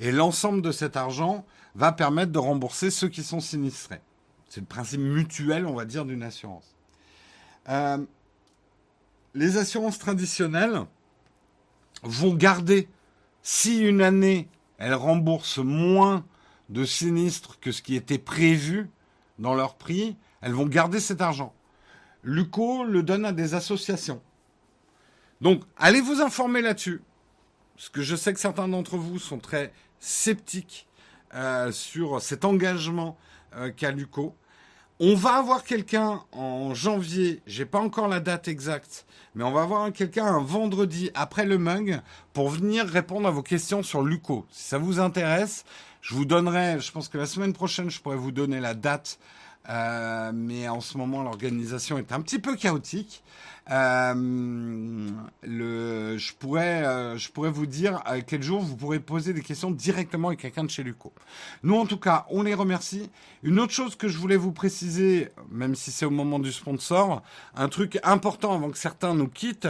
et 0.00 0.12
l'ensemble 0.12 0.62
de 0.62 0.72
cet 0.72 0.96
argent 0.96 1.44
va 1.74 1.92
permettre 1.92 2.32
de 2.32 2.38
rembourser 2.38 2.90
ceux 2.90 3.08
qui 3.08 3.22
sont 3.22 3.40
sinistrés. 3.40 4.00
C'est 4.48 4.60
le 4.60 4.66
principe 4.66 5.00
mutuel, 5.00 5.66
on 5.66 5.74
va 5.74 5.84
dire, 5.84 6.04
d'une 6.04 6.22
assurance. 6.22 6.74
Euh, 7.68 7.98
les 9.34 9.56
assurances 9.56 9.98
traditionnelles 9.98 10.82
vont 12.02 12.34
garder, 12.34 12.88
si 13.42 13.80
une 13.80 14.00
année, 14.00 14.48
elles 14.78 14.94
remboursent 14.94 15.58
moins 15.58 16.24
de 16.68 16.84
sinistres 16.84 17.58
que 17.60 17.72
ce 17.72 17.82
qui 17.82 17.94
était 17.94 18.18
prévu 18.18 18.88
dans 19.38 19.54
leur 19.54 19.76
prix, 19.76 20.16
elles 20.40 20.52
vont 20.52 20.66
garder 20.66 21.00
cet 21.00 21.20
argent. 21.20 21.52
Luco 22.22 22.84
le 22.84 23.02
donne 23.02 23.24
à 23.24 23.32
des 23.32 23.54
associations. 23.54 24.22
Donc, 25.40 25.62
allez 25.76 26.00
vous 26.00 26.20
informer 26.20 26.62
là-dessus. 26.62 27.02
Parce 27.76 27.88
que 27.88 28.02
je 28.02 28.16
sais 28.16 28.32
que 28.32 28.40
certains 28.40 28.68
d'entre 28.68 28.96
vous 28.96 29.18
sont 29.18 29.38
très 29.38 29.72
sceptiques 29.98 30.86
euh, 31.34 31.72
sur 31.72 32.22
cet 32.22 32.44
engagement 32.44 33.16
euh, 33.56 33.70
qu'a 33.70 33.90
Luco. 33.90 34.36
On 35.00 35.16
va 35.16 35.34
avoir 35.34 35.64
quelqu'un 35.64 36.22
en 36.30 36.72
janvier, 36.72 37.42
j'ai 37.46 37.66
pas 37.66 37.80
encore 37.80 38.06
la 38.06 38.20
date 38.20 38.46
exacte, 38.46 39.06
mais 39.34 39.42
on 39.42 39.50
va 39.50 39.62
avoir 39.62 39.92
quelqu'un 39.92 40.24
un 40.24 40.40
vendredi 40.40 41.10
après 41.14 41.44
le 41.44 41.58
mug 41.58 42.00
pour 42.32 42.48
venir 42.48 42.86
répondre 42.86 43.26
à 43.26 43.32
vos 43.32 43.42
questions 43.42 43.82
sur 43.82 44.02
Luco. 44.02 44.46
Si 44.52 44.68
ça 44.68 44.78
vous 44.78 45.00
intéresse, 45.00 45.64
je 46.04 46.14
vous 46.14 46.26
donnerai, 46.26 46.80
je 46.80 46.92
pense 46.92 47.08
que 47.08 47.16
la 47.16 47.24
semaine 47.24 47.54
prochaine, 47.54 47.90
je 47.90 47.98
pourrais 47.98 48.18
vous 48.18 48.30
donner 48.30 48.60
la 48.60 48.74
date, 48.74 49.18
euh, 49.70 50.32
mais 50.34 50.68
en 50.68 50.82
ce 50.82 50.98
moment, 50.98 51.22
l'organisation 51.22 51.96
est 51.96 52.12
un 52.12 52.20
petit 52.20 52.38
peu 52.38 52.56
chaotique. 52.56 53.24
Euh, 53.70 54.14
le, 55.42 56.18
je, 56.18 56.34
pourrais, 56.34 56.84
euh, 56.84 57.16
je 57.16 57.30
pourrais 57.30 57.50
vous 57.50 57.64
dire 57.64 58.02
à 58.04 58.20
quel 58.20 58.42
jour 58.42 58.60
vous 58.60 58.76
pourrez 58.76 59.00
poser 59.00 59.32
des 59.32 59.40
questions 59.40 59.70
directement 59.70 60.28
avec 60.28 60.40
quelqu'un 60.40 60.64
de 60.64 60.70
chez 60.70 60.82
Luco. 60.82 61.14
Nous, 61.62 61.74
en 61.74 61.86
tout 61.86 61.96
cas, 61.96 62.26
on 62.28 62.42
les 62.42 62.52
remercie. 62.52 63.08
Une 63.42 63.58
autre 63.58 63.72
chose 63.72 63.96
que 63.96 64.06
je 64.06 64.18
voulais 64.18 64.36
vous 64.36 64.52
préciser, 64.52 65.30
même 65.50 65.74
si 65.74 65.90
c'est 65.90 66.04
au 66.04 66.10
moment 66.10 66.38
du 66.38 66.52
sponsor, 66.52 67.22
un 67.54 67.68
truc 67.68 67.98
important 68.02 68.54
avant 68.54 68.70
que 68.70 68.76
certains 68.76 69.14
nous 69.14 69.28
quittent, 69.28 69.68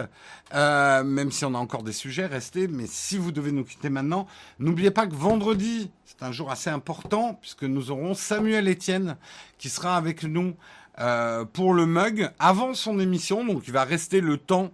euh, 0.55 1.05
même 1.05 1.31
si 1.31 1.45
on 1.45 1.55
a 1.55 1.59
encore 1.59 1.85
des 1.85 1.93
sujets, 1.93 2.27
restez, 2.27 2.67
mais 2.67 2.87
si 2.89 3.17
vous 3.17 3.31
devez 3.31 3.53
nous 3.53 3.65
quitter 3.65 3.91
maintenant, 3.91 4.27
n'oubliez 4.59 4.91
pas 4.91 5.07
que 5.07 5.15
vendredi, 5.15 5.91
c'est 6.19 6.25
un 6.25 6.33
jour 6.33 6.51
assez 6.51 6.71
important, 6.71 7.35
puisque 7.35 7.65
nous 7.65 7.91
aurons 7.91 8.15
Samuel 8.15 8.69
Etienne 8.69 9.17
qui 9.59 9.69
sera 9.69 9.97
avec 9.97 10.23
nous 10.23 10.55
euh, 11.01 11.45
pour 11.45 11.75
le 11.75 11.87
mug 11.87 12.31
avant 12.39 12.75
son 12.75 13.01
émission, 13.01 13.45
donc 13.45 13.65
il 13.67 13.73
va 13.73 13.85
rester 13.85 14.21
le 14.21 14.39
temps 14.39 14.71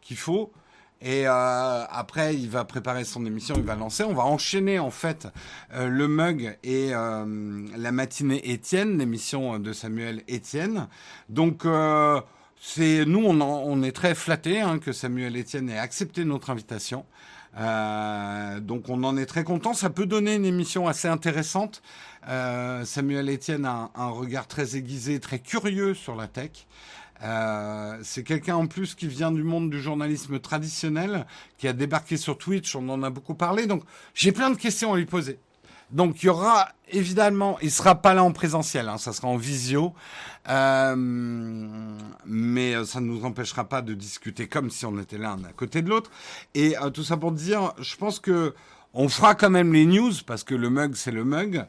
qu'il 0.00 0.16
faut. 0.16 0.52
Et 1.02 1.26
euh, 1.26 1.84
après, 1.90 2.34
il 2.36 2.48
va 2.48 2.64
préparer 2.64 3.04
son 3.04 3.26
émission, 3.26 3.56
il 3.58 3.64
va 3.64 3.74
lancer. 3.74 4.04
On 4.04 4.14
va 4.14 4.24
enchaîner 4.24 4.78
en 4.78 4.90
fait 4.90 5.28
euh, 5.74 5.88
le 5.88 6.08
mug 6.08 6.56
et 6.62 6.90
la 6.90 7.92
matinée 7.92 8.50
Étienne, 8.50 8.98
l'émission 8.98 9.58
de 9.58 9.72
Samuel 9.72 10.22
Étienne. 10.28 10.88
Donc 11.28 11.66
c'est 12.60 13.04
nous, 13.04 13.24
on, 13.26 13.82
est 13.82 13.92
très 13.92 14.14
flattés 14.14 14.60
hein, 14.60 14.78
que 14.78 14.92
Samuel 14.92 15.36
Étienne 15.36 15.68
ait 15.68 15.78
accepté 15.78 16.24
notre 16.24 16.50
invitation. 16.50 17.04
Donc 17.56 18.88
on 18.88 19.02
en 19.04 19.16
est 19.16 19.26
très 19.26 19.44
content. 19.44 19.74
Ça 19.74 19.90
peut 19.90 20.06
donner 20.06 20.34
une 20.34 20.44
émission 20.44 20.86
assez 20.88 21.08
intéressante. 21.08 21.82
Euh, 22.28 22.84
Samuel 22.84 23.30
Etienne 23.30 23.64
a 23.64 23.90
un, 23.94 24.08
regard 24.08 24.46
très 24.48 24.76
aiguisé, 24.76 25.20
très 25.20 25.38
curieux 25.38 25.94
sur 25.94 26.16
la 26.16 26.26
tech. 26.26 26.66
Euh, 27.22 27.98
c'est 28.02 28.24
quelqu'un 28.24 28.56
en 28.56 28.66
plus 28.66 28.94
qui 28.94 29.06
vient 29.06 29.30
du 29.30 29.42
monde 29.42 29.70
du 29.70 29.80
journalisme 29.80 30.38
traditionnel, 30.38 31.26
qui 31.56 31.68
a 31.68 31.72
débarqué 31.72 32.16
sur 32.16 32.36
Twitch, 32.36 32.74
on 32.76 32.88
en 32.88 33.02
a 33.02 33.10
beaucoup 33.10 33.34
parlé, 33.34 33.66
donc 33.66 33.84
j'ai 34.12 34.32
plein 34.32 34.50
de 34.50 34.56
questions 34.56 34.92
à 34.92 34.96
lui 34.98 35.06
poser. 35.06 35.38
Donc 35.90 36.22
il 36.22 36.26
y 36.26 36.28
aura 36.28 36.68
évidemment, 36.88 37.58
il 37.62 37.70
sera 37.70 37.96
pas 37.96 38.14
là 38.14 38.24
en 38.24 38.32
présentiel, 38.32 38.88
hein, 38.88 38.98
ça 38.98 39.12
sera 39.12 39.28
en 39.28 39.36
visio, 39.36 39.94
euh, 40.48 40.94
mais 42.24 42.84
ça 42.84 43.00
ne 43.00 43.06
nous 43.06 43.24
empêchera 43.24 43.64
pas 43.64 43.82
de 43.82 43.94
discuter 43.94 44.48
comme 44.48 44.70
si 44.70 44.84
on 44.86 44.98
était 44.98 45.18
l'un 45.18 45.42
à 45.44 45.52
côté 45.52 45.82
de 45.82 45.88
l'autre. 45.88 46.10
Et 46.54 46.74
tout 46.94 47.04
ça 47.04 47.16
pour 47.16 47.32
dire, 47.32 47.72
je 47.80 47.96
pense 47.96 48.18
que 48.18 48.54
on 48.98 49.10
fera 49.10 49.34
quand 49.34 49.50
même 49.50 49.74
les 49.74 49.84
news 49.84 50.12
parce 50.26 50.42
que 50.42 50.54
le 50.54 50.70
mug 50.70 50.94
c'est 50.94 51.10
le 51.10 51.22
mug. 51.22 51.66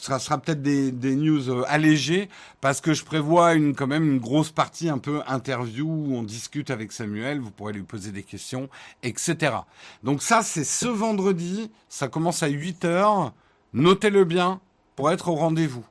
Ça 0.00 0.18
sera 0.18 0.38
peut-être 0.38 0.62
des, 0.62 1.16
news 1.16 1.50
euh, 1.50 1.64
allégées 1.68 2.30
parce 2.62 2.80
que 2.80 2.94
je 2.94 3.04
prévois 3.04 3.52
une 3.52 3.74
quand 3.74 3.86
même 3.86 4.10
une 4.10 4.20
grosse 4.20 4.50
partie 4.50 4.88
un 4.88 4.96
peu 4.96 5.20
interview 5.26 5.86
où 5.86 6.16
on 6.16 6.22
discute 6.22 6.70
avec 6.70 6.92
Samuel. 6.92 7.40
Vous 7.40 7.50
pourrez 7.50 7.74
lui 7.74 7.82
poser 7.82 8.10
des 8.10 8.22
questions, 8.22 8.70
etc. 9.02 9.54
Donc 10.02 10.22
ça 10.22 10.42
c'est 10.42 10.64
ce 10.64 10.86
vendredi. 10.86 11.70
Ça 11.90 12.08
commence 12.08 12.42
à 12.42 12.48
8 12.48 12.86
heures. 12.86 13.34
Notez-le 13.72 14.24
bien 14.24 14.60
pour 14.96 15.10
être 15.10 15.28
au 15.28 15.34
rendez-vous. 15.34 15.84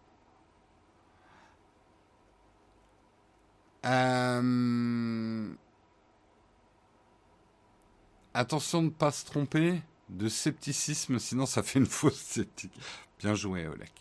Euh, 3.86 5.54
attention 8.34 8.82
de 8.82 8.86
ne 8.88 8.92
pas 8.92 9.12
se 9.12 9.26
tromper 9.26 9.82
de 10.10 10.30
scepticisme, 10.30 11.18
sinon 11.20 11.46
ça 11.46 11.64
fait 11.64 11.80
une 11.80 11.86
fausse 11.88 12.20
sceptique. 12.20 12.74
Bien 13.20 13.34
joué, 13.34 13.68
Olek. 13.68 13.92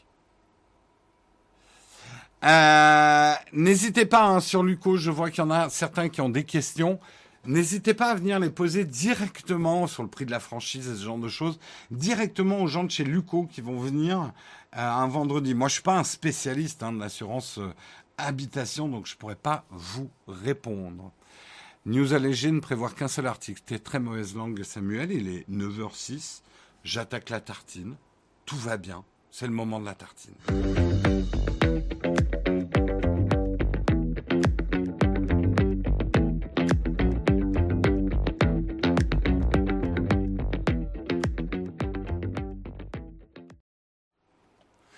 Euh, 2.44 3.34
N'hésitez 3.52 4.06
pas 4.06 4.26
hein, 4.26 4.40
sur 4.40 4.62
Luco, 4.62 4.96
je 4.96 5.10
vois 5.10 5.30
qu'il 5.30 5.40
y 5.40 5.46
en 5.46 5.50
a 5.50 5.68
certains 5.68 6.08
qui 6.08 6.20
ont 6.20 6.30
des 6.30 6.44
questions. 6.44 6.98
N'hésitez 7.46 7.94
pas 7.94 8.10
à 8.10 8.14
venir 8.14 8.38
les 8.38 8.50
poser 8.50 8.84
directement 8.84 9.86
sur 9.86 10.02
le 10.02 10.10
prix 10.10 10.26
de 10.26 10.30
la 10.30 10.40
franchise 10.40 10.88
et 10.88 10.94
ce 10.94 11.04
genre 11.04 11.18
de 11.18 11.28
choses, 11.28 11.58
directement 11.90 12.60
aux 12.60 12.66
gens 12.66 12.84
de 12.84 12.90
chez 12.90 13.04
Luco 13.04 13.46
qui 13.50 13.62
vont 13.62 13.78
venir 13.78 14.32
euh, 14.76 14.90
un 14.90 15.06
vendredi. 15.06 15.54
Moi, 15.54 15.68
je 15.68 15.74
suis 15.74 15.82
pas 15.82 15.98
un 15.98 16.04
spécialiste 16.04 16.82
hein, 16.82 16.92
de 16.92 17.00
l'assurance 17.00 17.58
euh, 17.58 17.72
habitation, 18.18 18.88
donc 18.88 19.06
je 19.06 19.16
pourrais 19.16 19.36
pas 19.36 19.64
vous 19.70 20.10
répondre. 20.28 21.12
News 21.86 22.12
allégée 22.12 22.50
ne 22.50 22.60
prévoir 22.60 22.94
qu'un 22.94 23.08
seul 23.08 23.26
article. 23.26 23.62
T'es 23.64 23.78
très 23.78 24.00
mauvaise 24.00 24.34
langue, 24.34 24.62
Samuel. 24.62 25.10
Il 25.10 25.28
est 25.28 25.48
9h06. 25.50 26.42
J'attaque 26.84 27.30
la 27.30 27.40
tartine. 27.40 27.96
Tout 28.44 28.58
va 28.58 28.76
bien. 28.76 29.02
C'est 29.30 29.46
le 29.46 29.52
moment 29.52 29.80
de 29.80 29.86
la 29.86 29.94
tartine. 29.94 30.34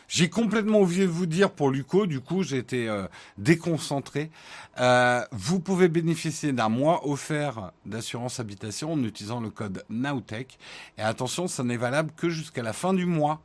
J'ai 0.09 0.29
complètement 0.29 0.81
oublié 0.81 1.07
de 1.07 1.11
vous 1.11 1.27
dire 1.27 1.51
pour 1.51 1.71
Luco, 1.71 2.07
du 2.07 2.21
coup 2.21 2.43
j'ai 2.43 2.59
été 2.59 2.89
euh, 2.89 3.07
déconcentré. 3.39 4.31
Euh, 4.79 5.25
vous 5.33 5.61
pouvez 5.61 5.89
bénéficier 5.89 6.53
d'un 6.53 6.69
mois 6.69 7.09
offert 7.09 7.73
d'assurance 7.87 8.41
habitation 8.41 8.93
en 8.93 9.03
utilisant 9.05 9.41
le 9.41 9.51
code 9.51 9.85
NOWTECH. 9.89 10.59
Et 10.99 11.03
attention, 11.03 11.49
ça 11.49 11.63
n'est 11.65 11.77
valable 11.77 12.13
que 12.17 12.29
jusqu'à 12.29 12.63
la 12.63 12.73
fin 12.73 12.95
du 12.95 13.07
mois. 13.07 13.41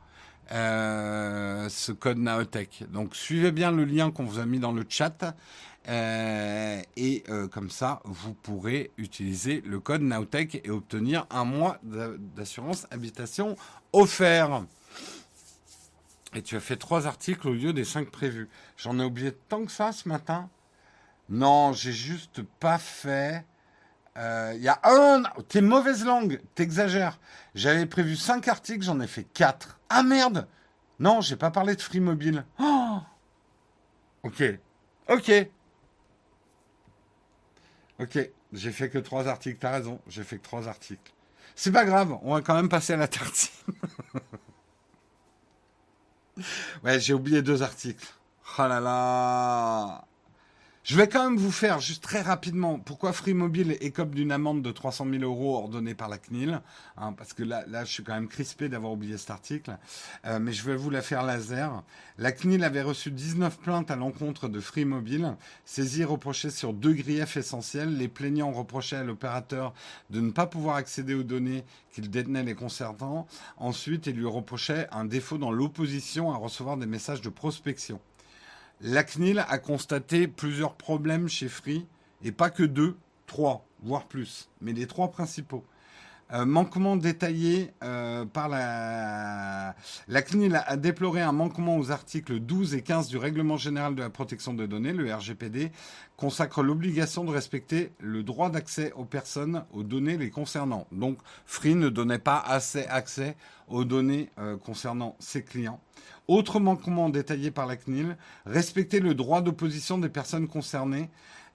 Euh, 0.50 1.68
ce 1.68 1.92
code 1.92 2.16
NOWTECH. 2.16 2.84
Donc 2.90 3.14
suivez 3.14 3.52
bien 3.52 3.70
le 3.70 3.84
lien 3.84 4.10
qu'on 4.10 4.24
vous 4.24 4.38
a 4.38 4.46
mis 4.46 4.58
dans 4.58 4.72
le 4.72 4.86
chat. 4.88 5.36
et 5.86 7.24
comme 7.52 7.68
ça, 7.68 8.00
vous 8.04 8.32
pourrez 8.32 8.90
utiliser 8.96 9.62
le 9.66 9.78
code 9.78 10.00
NOWTECH 10.00 10.62
et 10.64 10.70
obtenir 10.70 11.26
un 11.30 11.44
mois 11.44 11.78
d'assurance 11.82 12.86
habitation 12.90 13.56
offert. 13.92 14.62
Et 16.34 16.42
tu 16.42 16.56
as 16.56 16.60
fait 16.60 16.76
trois 16.76 17.06
articles 17.06 17.48
au 17.48 17.54
lieu 17.54 17.72
des 17.72 17.84
cinq 17.84 18.10
prévus. 18.10 18.48
J'en 18.76 18.98
ai 18.98 19.04
oublié 19.04 19.32
tant 19.32 19.64
que 19.64 19.72
ça 19.72 19.92
ce 19.92 20.08
matin. 20.08 20.50
Non, 21.28 21.72
j'ai 21.72 21.92
juste 21.92 22.42
pas 22.42 22.78
fait. 22.78 23.44
Il 24.16 24.20
euh, 24.20 24.54
y 24.54 24.68
a 24.68 24.80
un. 24.84 25.22
T'es 25.48 25.60
mauvaise 25.60 26.04
langue, 26.04 26.40
t'exagères. 26.54 27.18
J'avais 27.54 27.86
prévu 27.86 28.16
cinq 28.16 28.48
articles, 28.48 28.84
j'en 28.84 29.00
ai 29.00 29.06
fait 29.06 29.24
quatre. 29.24 29.78
Ah 29.88 30.02
merde 30.02 30.48
Non, 30.98 31.20
j'ai 31.20 31.36
pas 31.36 31.50
parlé 31.50 31.76
de 31.76 31.80
Free 31.80 32.00
Mobile. 32.00 32.44
Oh 32.58 32.98
ok. 34.24 34.42
Ok. 35.08 35.32
Ok. 38.00 38.30
J'ai 38.52 38.72
fait 38.72 38.90
que 38.90 38.98
trois 38.98 39.28
articles, 39.28 39.58
t'as 39.60 39.70
raison. 39.70 40.00
J'ai 40.08 40.24
fait 40.24 40.38
que 40.38 40.42
trois 40.42 40.68
articles. 40.68 41.12
C'est 41.54 41.72
pas 41.72 41.84
grave, 41.84 42.16
on 42.22 42.34
va 42.34 42.40
quand 42.40 42.54
même 42.54 42.68
passer 42.68 42.92
à 42.92 42.96
la 42.96 43.08
tartine. 43.08 43.50
Ouais, 46.84 47.00
j'ai 47.00 47.14
oublié 47.14 47.42
deux 47.42 47.62
articles. 47.62 48.06
Oh 48.58 48.62
là 48.62 48.80
là. 48.80 50.04
Je 50.88 50.96
vais 50.96 51.06
quand 51.06 51.22
même 51.22 51.38
vous 51.38 51.52
faire, 51.52 51.80
juste 51.80 52.02
très 52.02 52.22
rapidement, 52.22 52.78
pourquoi 52.78 53.12
Free 53.12 53.34
Mobile 53.34 53.76
écope 53.82 54.14
d'une 54.14 54.32
amende 54.32 54.62
de 54.62 54.70
300 54.72 55.06
000 55.10 55.22
euros 55.22 55.54
ordonnée 55.54 55.92
par 55.92 56.08
la 56.08 56.16
CNIL. 56.16 56.62
Hein, 56.96 57.12
parce 57.12 57.34
que 57.34 57.42
là, 57.42 57.62
là, 57.68 57.84
je 57.84 57.92
suis 57.92 58.02
quand 58.02 58.14
même 58.14 58.26
crispé 58.26 58.70
d'avoir 58.70 58.92
oublié 58.92 59.18
cet 59.18 59.28
article. 59.28 59.76
Euh, 60.24 60.38
mais 60.38 60.54
je 60.54 60.64
vais 60.64 60.76
vous 60.76 60.88
la 60.88 61.02
faire 61.02 61.24
laser. 61.24 61.82
La 62.16 62.32
CNIL 62.32 62.64
avait 62.64 62.80
reçu 62.80 63.10
19 63.10 63.58
plaintes 63.58 63.90
à 63.90 63.96
l'encontre 63.96 64.48
de 64.48 64.60
Free 64.60 64.86
Mobile, 64.86 65.36
saisies 65.66 66.04
reprochées 66.04 66.48
sur 66.48 66.72
deux 66.72 66.94
griefs 66.94 67.36
essentiels. 67.36 67.98
Les 67.98 68.08
plaignants 68.08 68.50
reprochaient 68.50 68.96
à 68.96 69.04
l'opérateur 69.04 69.74
de 70.08 70.22
ne 70.22 70.30
pas 70.30 70.46
pouvoir 70.46 70.76
accéder 70.76 71.12
aux 71.12 71.22
données 71.22 71.64
qu'il 71.92 72.08
détenait 72.08 72.44
les 72.44 72.54
concernant. 72.54 73.26
Ensuite, 73.58 74.06
ils 74.06 74.16
lui 74.16 74.24
reprochaient 74.24 74.86
un 74.90 75.04
défaut 75.04 75.36
dans 75.36 75.52
l'opposition 75.52 76.32
à 76.32 76.38
recevoir 76.38 76.78
des 76.78 76.86
messages 76.86 77.20
de 77.20 77.28
prospection. 77.28 78.00
La 78.80 79.02
CNIL 79.02 79.44
a 79.48 79.58
constaté 79.58 80.28
plusieurs 80.28 80.74
problèmes 80.74 81.28
chez 81.28 81.48
Free, 81.48 81.86
et 82.22 82.30
pas 82.30 82.48
que 82.50 82.62
deux, 82.62 82.96
trois, 83.26 83.66
voire 83.82 84.06
plus, 84.06 84.48
mais 84.60 84.72
les 84.72 84.86
trois 84.86 85.10
principaux. 85.10 85.64
Euh, 86.30 86.44
manquement 86.44 86.96
détaillé 86.96 87.72
euh, 87.82 88.26
par 88.26 88.50
la... 88.50 89.74
La 90.08 90.22
CNIL 90.22 90.62
a 90.66 90.76
déploré 90.76 91.22
un 91.22 91.32
manquement 91.32 91.78
aux 91.78 91.90
articles 91.90 92.38
12 92.38 92.74
et 92.74 92.82
15 92.82 93.08
du 93.08 93.16
Règlement 93.16 93.56
général 93.56 93.94
de 93.94 94.02
la 94.02 94.10
protection 94.10 94.52
des 94.52 94.68
données, 94.68 94.92
le 94.92 95.12
RGPD, 95.12 95.72
consacre 96.18 96.62
l'obligation 96.62 97.24
de 97.24 97.30
respecter 97.30 97.92
le 97.98 98.22
droit 98.22 98.50
d'accès 98.50 98.92
aux 98.92 99.06
personnes 99.06 99.64
aux 99.72 99.82
données 99.82 100.18
les 100.18 100.28
concernant. 100.28 100.86
Donc 100.92 101.16
Free 101.46 101.74
ne 101.74 101.88
donnait 101.88 102.18
pas 102.18 102.38
assez 102.38 102.84
accès 102.84 103.34
aux 103.66 103.84
données 103.84 104.28
euh, 104.38 104.58
concernant 104.58 105.16
ses 105.18 105.42
clients. 105.42 105.80
Autre 106.28 106.60
manquement 106.60 107.08
détaillé 107.08 107.50
par 107.50 107.66
la 107.66 107.76
CNIL, 107.76 108.16
respecter 108.46 109.00
le 109.00 109.14
droit 109.14 109.40
d'opposition 109.40 109.98
des 109.98 110.10
personnes 110.10 110.46
concernées 110.46 111.08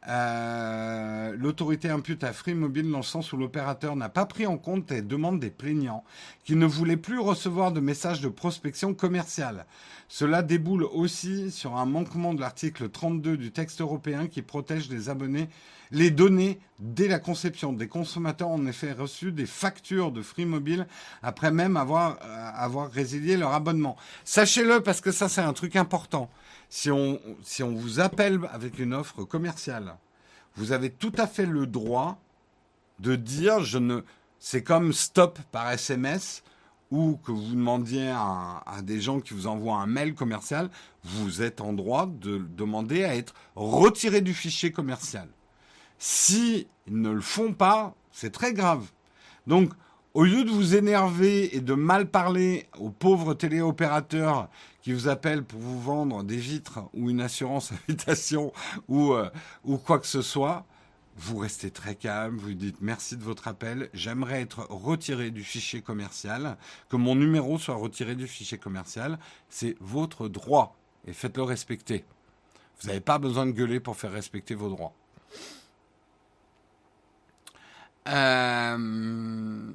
Euh, 0.07 1.33
l'autorité 1.37 1.89
impute 1.89 2.23
à 2.25 2.33
Free 2.33 2.55
Mobile 2.55 2.91
dans 2.91 2.97
le 2.97 3.03
sens 3.03 3.31
où 3.31 3.37
l'opérateur 3.37 3.95
n'a 3.95 4.09
pas 4.09 4.25
pris 4.25 4.45
en 4.45 4.57
compte 4.57 4.91
les 4.91 5.01
demandes 5.01 5.39
des 5.39 5.49
plaignants 5.49 6.03
qui 6.43 6.55
ne 6.55 6.65
voulaient 6.65 6.97
plus 6.97 7.19
recevoir 7.19 7.71
de 7.71 7.79
messages 7.79 8.19
de 8.19 8.27
prospection 8.27 8.93
commerciale. 8.93 9.65
Cela 10.09 10.41
déboule 10.41 10.83
aussi 10.83 11.51
sur 11.51 11.77
un 11.77 11.85
manquement 11.85 12.33
de 12.33 12.41
l'article 12.41 12.89
32 12.89 13.37
du 13.37 13.51
texte 13.51 13.79
européen 13.79 14.27
qui 14.27 14.41
protège 14.41 14.89
les 14.89 15.09
abonnés, 15.09 15.47
les 15.91 16.11
données 16.11 16.59
dès 16.79 17.07
la 17.07 17.19
conception. 17.19 17.73
Des 17.73 17.87
consommateurs 17.87 18.49
ont 18.49 18.55
en 18.55 18.65
effet 18.65 18.91
reçu 18.91 19.31
des 19.31 19.45
factures 19.45 20.11
de 20.11 20.21
Free 20.21 20.45
Mobile 20.45 20.87
après 21.21 21.51
même 21.51 21.77
avoir, 21.77 22.17
euh, 22.23 22.51
avoir 22.55 22.91
résilié 22.91 23.37
leur 23.37 23.53
abonnement. 23.53 23.95
Sachez-le 24.25 24.81
parce 24.81 25.01
que 25.01 25.11
ça 25.11 25.29
c'est 25.29 25.41
un 25.41 25.53
truc 25.53 25.75
important 25.75 26.29
si 26.73 26.89
on, 26.89 27.19
si 27.43 27.61
on 27.61 27.75
vous 27.75 27.99
appelle 27.99 28.39
avec 28.51 28.79
une 28.79 28.95
offre 28.95 29.23
commerciale, 29.23 29.95
vous 30.55 30.71
avez 30.71 30.89
tout 30.89 31.11
à 31.19 31.27
fait 31.27 31.45
le 31.45 31.67
droit 31.67 32.17
de 32.99 33.15
dire 33.15 33.63
je 33.63 33.77
ne. 33.77 34.01
C'est 34.39 34.63
comme 34.63 34.91
stop 34.91 35.37
par 35.51 35.71
SMS 35.71 36.43
ou 36.89 37.17
que 37.23 37.31
vous 37.31 37.51
demandiez 37.51 38.09
à, 38.09 38.63
des 38.81 38.99
gens 38.99 39.19
qui 39.19 39.35
vous 39.35 39.45
envoient 39.45 39.77
un 39.77 39.85
mail 39.85 40.15
commercial, 40.15 40.69
vous 41.03 41.43
êtes 41.43 41.61
en 41.61 41.73
droit 41.73 42.07
de 42.07 42.39
demander 42.39 43.03
à 43.03 43.15
être 43.15 43.35
retiré 43.55 44.21
du 44.21 44.33
fichier 44.33 44.71
commercial. 44.71 45.27
S'ils 46.05 46.65
ne 46.87 47.11
le 47.11 47.21
font 47.21 47.53
pas, 47.53 47.95
c'est 48.11 48.33
très 48.33 48.51
grave. 48.51 48.91
Donc, 49.47 49.71
au 50.13 50.25
lieu 50.25 50.43
de 50.43 50.49
vous 50.49 50.75
énerver 50.75 51.55
et 51.55 51.61
de 51.61 51.73
mal 51.75 52.07
parler 52.07 52.67
aux 52.77 52.89
pauvres 52.89 53.33
téléopérateurs 53.33 54.49
qui 54.81 54.91
vous 54.91 55.07
appellent 55.07 55.45
pour 55.45 55.61
vous 55.61 55.81
vendre 55.81 56.25
des 56.25 56.35
vitres 56.35 56.81
ou 56.93 57.09
une 57.09 57.21
assurance 57.21 57.71
habitation 57.87 58.51
ou, 58.89 59.13
euh, 59.13 59.29
ou 59.63 59.77
quoi 59.77 59.97
que 59.97 60.05
ce 60.05 60.21
soit, 60.21 60.65
vous 61.15 61.37
restez 61.37 61.71
très 61.71 61.95
calme, 61.95 62.35
vous 62.35 62.53
dites 62.53 62.81
merci 62.81 63.15
de 63.15 63.23
votre 63.23 63.47
appel, 63.47 63.89
j'aimerais 63.93 64.41
être 64.41 64.67
retiré 64.69 65.31
du 65.31 65.45
fichier 65.45 65.81
commercial, 65.81 66.57
que 66.89 66.97
mon 66.97 67.15
numéro 67.15 67.57
soit 67.57 67.75
retiré 67.75 68.15
du 68.15 68.27
fichier 68.27 68.57
commercial, 68.57 69.19
c'est 69.47 69.77
votre 69.79 70.27
droit 70.27 70.75
et 71.07 71.13
faites-le 71.13 71.43
respecter. 71.43 72.03
Vous 72.81 72.89
n'avez 72.89 72.99
pas 72.99 73.19
besoin 73.19 73.45
de 73.45 73.51
gueuler 73.51 73.79
pour 73.79 73.95
faire 73.95 74.11
respecter 74.11 74.53
vos 74.53 74.67
droits. 74.67 74.93
Euh, 78.07 79.71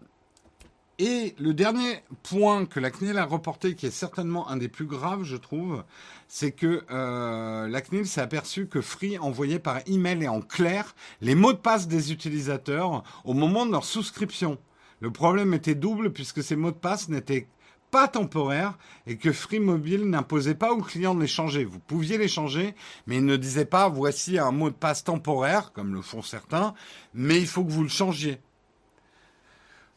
et 0.98 1.36
le 1.38 1.54
dernier 1.54 2.02
point 2.24 2.66
que 2.66 2.80
la 2.80 2.90
CNIL 2.90 3.16
a 3.18 3.24
reporté, 3.24 3.76
qui 3.76 3.86
est 3.86 3.90
certainement 3.90 4.48
un 4.48 4.56
des 4.56 4.68
plus 4.68 4.86
graves, 4.86 5.22
je 5.22 5.36
trouve, 5.36 5.84
c'est 6.26 6.50
que 6.50 6.84
euh, 6.90 7.68
la 7.68 7.80
CNIL 7.80 8.06
s'est 8.06 8.20
aperçue 8.20 8.66
que 8.66 8.80
Free 8.80 9.16
envoyait 9.16 9.60
par 9.60 9.80
email 9.86 10.24
et 10.24 10.28
en 10.28 10.40
clair 10.40 10.96
les 11.20 11.36
mots 11.36 11.52
de 11.52 11.58
passe 11.58 11.86
des 11.86 12.12
utilisateurs 12.12 13.04
au 13.24 13.32
moment 13.32 13.64
de 13.64 13.70
leur 13.70 13.84
souscription. 13.84 14.58
Le 15.00 15.12
problème 15.12 15.54
était 15.54 15.76
double 15.76 16.12
puisque 16.12 16.42
ces 16.42 16.56
mots 16.56 16.72
de 16.72 16.76
passe 16.76 17.08
n'étaient 17.08 17.46
pas 17.90 18.08
temporaires 18.08 18.78
et 19.06 19.16
que 19.16 19.32
Free 19.32 19.60
Mobile 19.60 20.08
n'imposait 20.08 20.54
pas 20.54 20.72
aux 20.72 20.82
clients 20.82 21.14
de 21.14 21.20
les 21.20 21.26
changer. 21.26 21.64
Vous 21.64 21.78
pouviez 21.78 22.18
les 22.18 22.28
changer, 22.28 22.74
mais 23.06 23.16
il 23.16 23.24
ne 23.24 23.36
disait 23.36 23.64
pas 23.64 23.88
voici 23.88 24.38
un 24.38 24.50
mot 24.50 24.70
de 24.70 24.74
passe 24.74 25.04
temporaire, 25.04 25.72
comme 25.72 25.94
le 25.94 26.02
font 26.02 26.22
certains, 26.22 26.74
mais 27.14 27.38
il 27.38 27.46
faut 27.46 27.64
que 27.64 27.70
vous 27.70 27.82
le 27.82 27.88
changiez. 27.88 28.40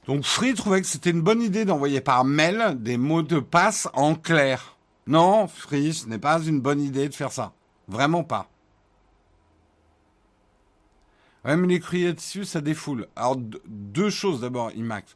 Donc 0.07 0.23
Free 0.23 0.53
trouvait 0.53 0.81
que 0.81 0.87
c'était 0.87 1.11
une 1.11 1.21
bonne 1.21 1.41
idée 1.41 1.65
d'envoyer 1.65 2.01
par 2.01 2.25
mail 2.25 2.77
des 2.79 2.97
mots 2.97 3.21
de 3.21 3.39
passe 3.39 3.87
en 3.93 4.15
clair. 4.15 4.77
Non, 5.07 5.47
Free, 5.47 5.93
ce 5.93 6.07
n'est 6.07 6.19
pas 6.19 6.41
une 6.41 6.59
bonne 6.59 6.81
idée 6.81 7.09
de 7.09 7.13
faire 7.13 7.31
ça. 7.31 7.53
Vraiment 7.87 8.23
pas. 8.23 8.49
Ouais, 11.43 11.57
mais 11.57 11.67
les 11.67 12.13
dessus, 12.13 12.45
ça 12.45 12.61
défoule. 12.61 13.07
Alors, 13.15 13.35
deux 13.65 14.11
choses 14.11 14.41
d'abord, 14.41 14.71
IMAX. 14.71 15.15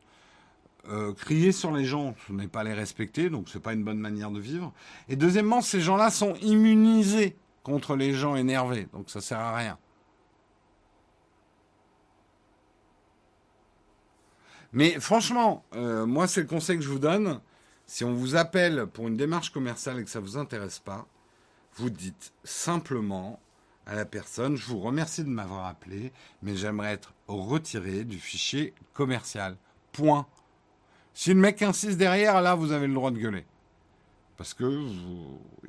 Euh, 0.89 1.13
crier 1.13 1.51
sur 1.51 1.71
les 1.71 1.83
gens, 1.83 2.15
ce 2.27 2.33
n'est 2.33 2.47
pas 2.47 2.63
les 2.63 2.73
respecter, 2.73 3.29
donc 3.29 3.49
c'est 3.49 3.59
pas 3.59 3.73
une 3.73 3.83
bonne 3.83 3.99
manière 3.99 4.29
de 4.29 4.39
vivre. 4.39 4.71
Et 5.09 5.15
deuxièmement, 5.15 5.61
ces 5.61 5.81
gens-là 5.81 6.11
sont 6.11 6.35
immunisés 6.35 7.35
contre 7.63 7.95
les 7.95 8.13
gens 8.13 8.35
énervés, 8.35 8.87
donc 8.93 9.09
ça 9.09 9.21
sert 9.21 9.39
à 9.39 9.55
rien. 9.55 9.79
Mais 14.73 14.99
franchement, 14.99 15.63
euh, 15.75 16.05
moi, 16.05 16.27
c'est 16.27 16.41
le 16.41 16.47
conseil 16.47 16.77
que 16.77 16.83
je 16.83 16.89
vous 16.89 16.99
donne. 16.99 17.39
Si 17.87 18.03
on 18.03 18.13
vous 18.13 18.35
appelle 18.35 18.85
pour 18.87 19.07
une 19.07 19.17
démarche 19.17 19.51
commerciale 19.51 19.99
et 19.99 20.03
que 20.03 20.09
ça 20.09 20.19
ne 20.19 20.25
vous 20.25 20.37
intéresse 20.37 20.79
pas, 20.79 21.07
vous 21.75 21.89
dites 21.89 22.33
simplement 22.43 23.39
à 23.85 23.95
la 23.95 24.05
personne, 24.05 24.55
je 24.55 24.65
vous 24.65 24.79
remercie 24.79 25.23
de 25.23 25.29
m'avoir 25.29 25.65
appelé, 25.65 26.11
mais 26.41 26.55
j'aimerais 26.55 26.93
être 26.93 27.13
retiré 27.27 28.03
du 28.03 28.19
fichier 28.19 28.73
commercial. 28.93 29.55
Point. 29.93 30.27
Si 31.15 31.33
le 31.33 31.39
mec 31.39 31.61
insiste 31.61 31.97
derrière, 31.97 32.41
là, 32.41 32.55
vous 32.55 32.73
avez 32.73 32.87
le 32.87 32.93
droit 32.93 33.09
de 33.09 33.17
gueuler. 33.17 33.45
Parce 34.37 34.53
que 34.53 34.85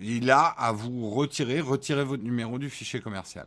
il 0.00 0.30
a 0.30 0.44
à 0.44 0.72
vous 0.72 1.08
retirer, 1.08 1.60
retirer 1.60 2.04
votre 2.04 2.24
numéro 2.24 2.58
du 2.58 2.68
fichier 2.68 3.00
commercial. 3.00 3.46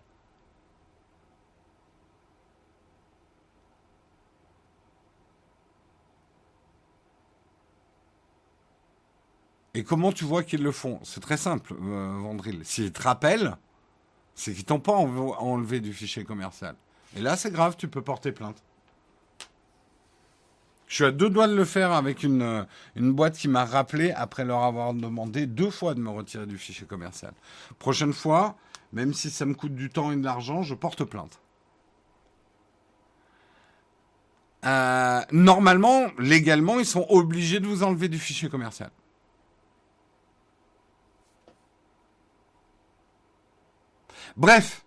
Et 9.73 9.83
comment 9.83 10.11
tu 10.13 10.23
vois 10.23 10.43
qu'ils 10.43 10.63
le 10.63 10.71
font? 10.71 10.99
C'est 11.03 11.19
très 11.19 11.37
simple, 11.37 11.73
euh, 11.73 12.19
Vandril. 12.21 12.61
S'ils 12.63 12.93
te 12.93 13.01
rappellent, 13.01 13.57
c'est 14.35 14.53
qu'ils 14.53 14.65
t'ont 14.65 14.79
pas 14.79 14.93
enlevé 14.93 15.81
du 15.81 15.93
fichier 15.93 16.23
commercial. 16.23 16.75
Et 17.17 17.21
là, 17.21 17.35
c'est 17.35 17.51
grave, 17.51 17.75
tu 17.77 17.89
peux 17.89 18.01
porter 18.01 18.31
plainte. 18.31 18.63
Je 20.89 20.95
suis 20.95 21.05
à 21.05 21.11
deux 21.11 21.29
doigts 21.29 21.47
de 21.47 21.55
le 21.55 21.65
faire 21.65 21.91
avec 21.91 22.23
une, 22.23 22.41
euh, 22.41 22.63
une 22.95 23.13
boîte 23.13 23.37
qui 23.37 23.47
m'a 23.47 23.63
rappelé 23.63 24.11
après 24.11 24.43
leur 24.43 24.63
avoir 24.63 24.95
demandé 24.95 25.45
deux 25.45 25.69
fois 25.69 25.93
de 25.93 25.99
me 25.99 26.09
retirer 26.09 26.47
du 26.47 26.57
fichier 26.57 26.87
commercial. 26.87 27.31
Prochaine 27.77 28.11
fois, 28.11 28.57
même 28.91 29.13
si 29.13 29.29
ça 29.29 29.45
me 29.45 29.53
coûte 29.53 29.75
du 29.75 29.91
temps 29.91 30.11
et 30.11 30.15
de 30.15 30.23
l'argent, 30.23 30.63
je 30.63 30.73
porte 30.73 31.03
plainte. 31.03 31.39
Euh, 34.65 35.21
normalement, 35.31 36.07
légalement, 36.17 36.79
ils 36.79 36.87
sont 36.87 37.05
obligés 37.09 37.59
de 37.59 37.67
vous 37.67 37.83
enlever 37.83 38.09
du 38.09 38.17
fichier 38.17 38.49
commercial. 38.49 38.89
Bref, 44.35 44.83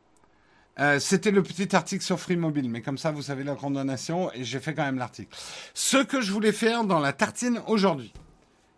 euh, 0.78 0.98
c'était 0.98 1.30
le 1.30 1.42
petit 1.42 1.74
article 1.76 2.02
sur 2.02 2.18
Free 2.18 2.36
Mobile, 2.36 2.70
mais 2.70 2.80
comme 2.80 2.96
ça, 2.96 3.10
vous 3.10 3.22
savez 3.22 3.44
la 3.44 3.54
condamnation 3.54 4.32
et 4.32 4.44
j'ai 4.44 4.58
fait 4.58 4.74
quand 4.74 4.84
même 4.84 4.98
l'article. 4.98 5.36
Ce 5.74 5.98
que 5.98 6.20
je 6.20 6.32
voulais 6.32 6.52
faire 6.52 6.84
dans 6.84 6.98
la 6.98 7.12
tartine 7.12 7.60
aujourd'hui, 7.66 8.12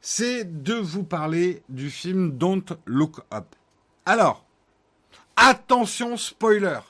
c'est 0.01 0.63
de 0.63 0.75
vous 0.75 1.05
parler 1.05 1.63
du 1.69 1.91
film 1.91 2.37
Don't 2.37 2.65
Look 2.87 3.21
Up. 3.33 3.47
Alors, 4.07 4.45
attention 5.37 6.17
spoiler. 6.17 6.81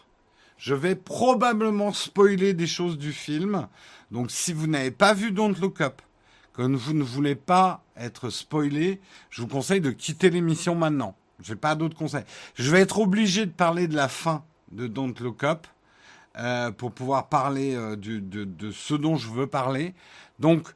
Je 0.56 0.74
vais 0.74 0.94
probablement 0.94 1.92
spoiler 1.92 2.54
des 2.54 2.66
choses 2.66 2.96
du 2.96 3.12
film. 3.12 3.68
Donc 4.10 4.30
si 4.30 4.52
vous 4.54 4.66
n'avez 4.66 4.90
pas 4.90 5.12
vu 5.12 5.32
Don't 5.32 5.54
Look 5.60 5.82
Up, 5.82 6.00
que 6.54 6.62
vous 6.62 6.94
ne 6.94 7.02
voulez 7.02 7.34
pas 7.34 7.84
être 7.96 8.30
spoilé, 8.30 9.00
je 9.28 9.42
vous 9.42 9.48
conseille 9.48 9.80
de 9.80 9.90
quitter 9.90 10.30
l'émission 10.30 10.74
maintenant. 10.74 11.14
Je 11.42 11.52
n'ai 11.52 11.58
pas 11.58 11.74
d'autres 11.74 11.96
conseils. 11.96 12.24
Je 12.54 12.70
vais 12.70 12.80
être 12.80 13.00
obligé 13.00 13.44
de 13.44 13.50
parler 13.50 13.86
de 13.86 13.96
la 13.96 14.08
fin 14.08 14.44
de 14.74 14.86
Don't 14.86 15.14
Look 15.20 15.44
Up 15.44 15.66
euh, 16.36 16.72
pour 16.72 16.92
pouvoir 16.92 17.28
parler 17.28 17.74
euh, 17.76 17.96
de, 17.96 18.70
ce 18.72 18.94
dont 18.94 19.16
je 19.16 19.28
veux 19.28 19.46
parler. 19.46 19.94
Donc, 20.40 20.68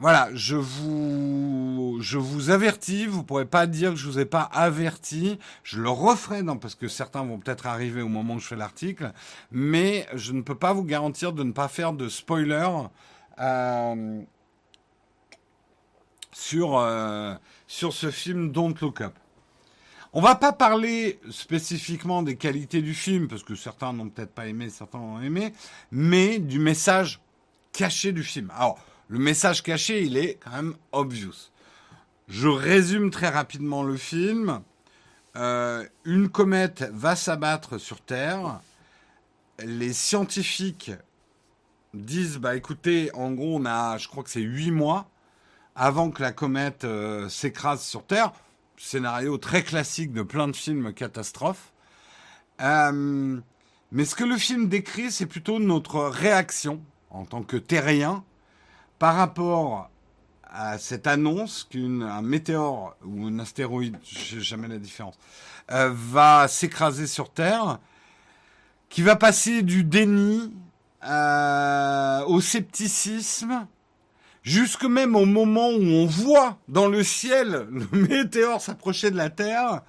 voilà, 0.00 0.28
je 0.34 0.56
vous, 0.56 1.98
je 2.00 2.18
vous 2.18 2.50
avertis, 2.50 3.06
vous 3.06 3.18
ne 3.18 3.22
pourrez 3.22 3.44
pas 3.44 3.66
dire 3.66 3.90
que 3.90 3.96
je 3.96 4.08
ne 4.08 4.12
vous 4.12 4.18
ai 4.18 4.24
pas 4.24 4.42
averti. 4.42 5.38
Je 5.62 5.80
le 5.80 5.88
referai, 5.88 6.42
non, 6.42 6.56
parce 6.58 6.74
que 6.74 6.88
certains 6.88 7.22
vont 7.22 7.38
peut-être 7.38 7.66
arriver 7.66 8.02
au 8.02 8.08
moment 8.08 8.34
où 8.34 8.40
je 8.40 8.48
fais 8.48 8.56
l'article, 8.56 9.12
mais 9.52 10.06
je 10.14 10.32
ne 10.32 10.42
peux 10.42 10.56
pas 10.56 10.72
vous 10.72 10.84
garantir 10.84 11.32
de 11.32 11.44
ne 11.44 11.52
pas 11.52 11.68
faire 11.68 11.92
de 11.92 12.08
spoiler 12.08 12.68
euh, 13.38 14.22
sur, 16.32 16.84
sur 17.68 17.92
ce 17.92 18.10
film 18.10 18.50
Don't 18.50 18.74
Look 18.80 19.00
Up. 19.00 19.14
On 20.16 20.20
va 20.20 20.36
pas 20.36 20.52
parler 20.52 21.18
spécifiquement 21.28 22.22
des 22.22 22.36
qualités 22.36 22.80
du 22.82 22.94
film, 22.94 23.26
parce 23.26 23.42
que 23.42 23.56
certains 23.56 23.92
n'ont 23.92 24.08
peut-être 24.08 24.32
pas 24.32 24.46
aimé, 24.46 24.70
certains 24.70 25.00
ont 25.00 25.20
aimé, 25.20 25.52
mais 25.90 26.38
du 26.38 26.60
message 26.60 27.20
caché 27.72 28.12
du 28.12 28.22
film. 28.22 28.52
Alors, 28.54 28.78
le 29.08 29.18
message 29.18 29.64
caché, 29.64 30.04
il 30.04 30.16
est 30.16 30.38
quand 30.38 30.52
même 30.52 30.76
obvious. 30.92 31.50
Je 32.28 32.46
résume 32.46 33.10
très 33.10 33.28
rapidement 33.28 33.82
le 33.82 33.96
film. 33.96 34.60
Euh, 35.34 35.84
une 36.04 36.28
comète 36.28 36.88
va 36.92 37.16
s'abattre 37.16 37.78
sur 37.78 38.00
Terre. 38.00 38.60
Les 39.64 39.92
scientifiques 39.92 40.92
disent, 41.92 42.38
bah 42.38 42.54
écoutez, 42.54 43.10
en 43.14 43.32
gros, 43.32 43.56
on 43.56 43.66
a, 43.66 43.98
je 43.98 44.06
crois 44.06 44.22
que 44.22 44.30
c'est 44.30 44.42
huit 44.42 44.70
mois 44.70 45.08
avant 45.74 46.12
que 46.12 46.22
la 46.22 46.30
comète 46.30 46.84
euh, 46.84 47.28
s'écrase 47.28 47.82
sur 47.82 48.06
Terre 48.06 48.30
scénario 48.76 49.38
très 49.38 49.62
classique 49.62 50.12
de 50.12 50.22
plein 50.22 50.48
de 50.48 50.56
films 50.56 50.92
catastrophes. 50.92 51.72
Euh, 52.60 53.40
Mais 53.92 54.04
ce 54.04 54.14
que 54.14 54.24
le 54.24 54.36
film 54.36 54.68
décrit, 54.68 55.10
c'est 55.10 55.26
plutôt 55.26 55.58
notre 55.58 56.04
réaction 56.04 56.80
en 57.10 57.24
tant 57.24 57.42
que 57.42 57.56
terrien 57.56 58.24
par 58.98 59.16
rapport 59.16 59.90
à 60.44 60.78
cette 60.78 61.06
annonce 61.06 61.64
qu'un 61.70 62.22
météore 62.22 62.96
ou 63.04 63.26
un 63.26 63.38
astéroïde, 63.40 63.96
je 64.04 64.38
jamais 64.38 64.68
la 64.68 64.78
différence, 64.78 65.18
euh, 65.72 65.90
va 65.92 66.46
s'écraser 66.48 67.06
sur 67.06 67.30
Terre, 67.30 67.78
qui 68.88 69.02
va 69.02 69.16
passer 69.16 69.62
du 69.62 69.82
déni 69.82 70.52
euh, 71.04 72.24
au 72.26 72.40
scepticisme, 72.40 73.66
jusque 74.44 74.84
même 74.84 75.16
au 75.16 75.24
moment 75.24 75.70
où 75.70 75.82
on 75.82 76.06
voit 76.06 76.58
dans 76.68 76.86
le 76.86 77.02
ciel 77.02 77.66
le 77.70 77.86
météore 78.08 78.60
s'approcher 78.60 79.10
de 79.10 79.16
la 79.16 79.30
Terre, 79.30 79.82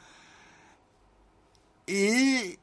et 1.88 2.58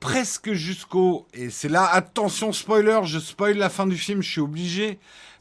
presque 0.00 0.52
jusqu'au, 0.52 1.26
et 1.32 1.48
c'est 1.48 1.68
là, 1.68 1.88
attention 1.90 2.52
spoiler, 2.52 3.00
je 3.04 3.18
spoil 3.18 3.56
la 3.56 3.70
fin 3.70 3.86
du 3.86 3.96
film, 3.96 4.22
je 4.22 4.30
suis 4.30 4.40
obligé, 4.40 4.98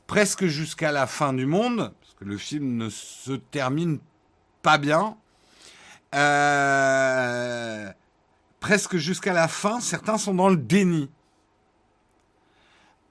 presque 0.08 0.46
jusqu'à 0.46 0.92
la 0.92 1.08
fin 1.08 1.34
du 1.34 1.46
monde, 1.46 1.94
parce 2.00 2.14
que 2.18 2.26
le 2.26 2.38
film 2.38 2.78
ne 2.78 2.90
se 2.90 3.34
termine 3.34 4.00
pas 4.62 4.78
bien. 4.78 5.18
Euh, 6.16 7.92
presque 8.60 8.98
jusqu'à 8.98 9.34
la 9.34 9.48
fin, 9.48 9.80
certains 9.80 10.18
sont 10.18 10.34
dans 10.34 10.50
le 10.50 10.58
déni. 10.58 11.10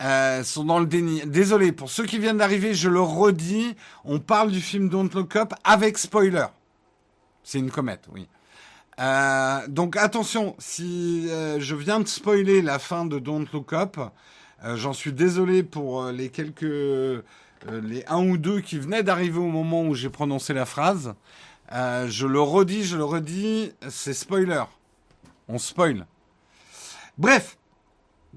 Euh, 0.01 0.45
sont 0.45 0.65
dans 0.65 0.79
le 0.79 0.87
déni. 0.87 1.23
Désolé, 1.27 1.73
pour 1.73 1.91
ceux 1.91 2.05
qui 2.05 2.19
viennent 2.19 2.39
d'arriver, 2.39 2.73
je 2.73 2.89
le 2.89 3.01
redis, 3.01 3.75
on 4.05 4.21
parle 4.21 4.53
du 4.53 4.61
film 4.61 4.89
Don't 4.89 5.11
Look 5.13 5.35
Up 5.35 5.55
avec 5.65 5.99
spoiler. 5.99 6.47
C'est 7.43 7.59
une 7.59 7.71
comète, 7.71 8.05
oui. 8.13 8.29
Euh, 9.01 9.67
donc 9.69 9.97
attention, 9.97 10.55
si 10.59 11.29
je 11.29 11.75
viens 11.75 12.01
de 12.01 12.07
spoiler 12.07 12.63
la 12.63 12.79
fin 12.79 13.07
de 13.07 13.19
Don't 13.19 13.47
Look 13.53 13.73
Up, 13.73 13.97
euh, 14.65 14.77
j'en 14.77 14.93
suis 14.93 15.13
désolé 15.13 15.63
pour 15.63 16.03
euh, 16.03 16.13
les 16.13 16.31
quelques, 16.31 16.65
euh, 16.65 17.23
les 17.67 18.05
un 18.09 18.27
ou 18.29 18.39
deux 18.39 18.61
qui 18.61 18.79
venaient 18.79 19.05
d'arriver 19.05 19.39
au 19.39 19.47
moment 19.49 19.83
où 19.83 19.95
j'ai 19.95 20.11
prononcé 20.11 20.53
la 20.53 20.67
phrase. 20.67 21.15
je 21.71 22.27
le 22.27 22.41
redis, 22.41 22.85
je 22.85 22.97
le 22.97 23.05
redis, 23.05 23.73
c'est 23.89 24.15
spoiler. 24.15 24.65
On 25.49 25.59
spoil. 25.59 26.07
Bref, 27.17 27.57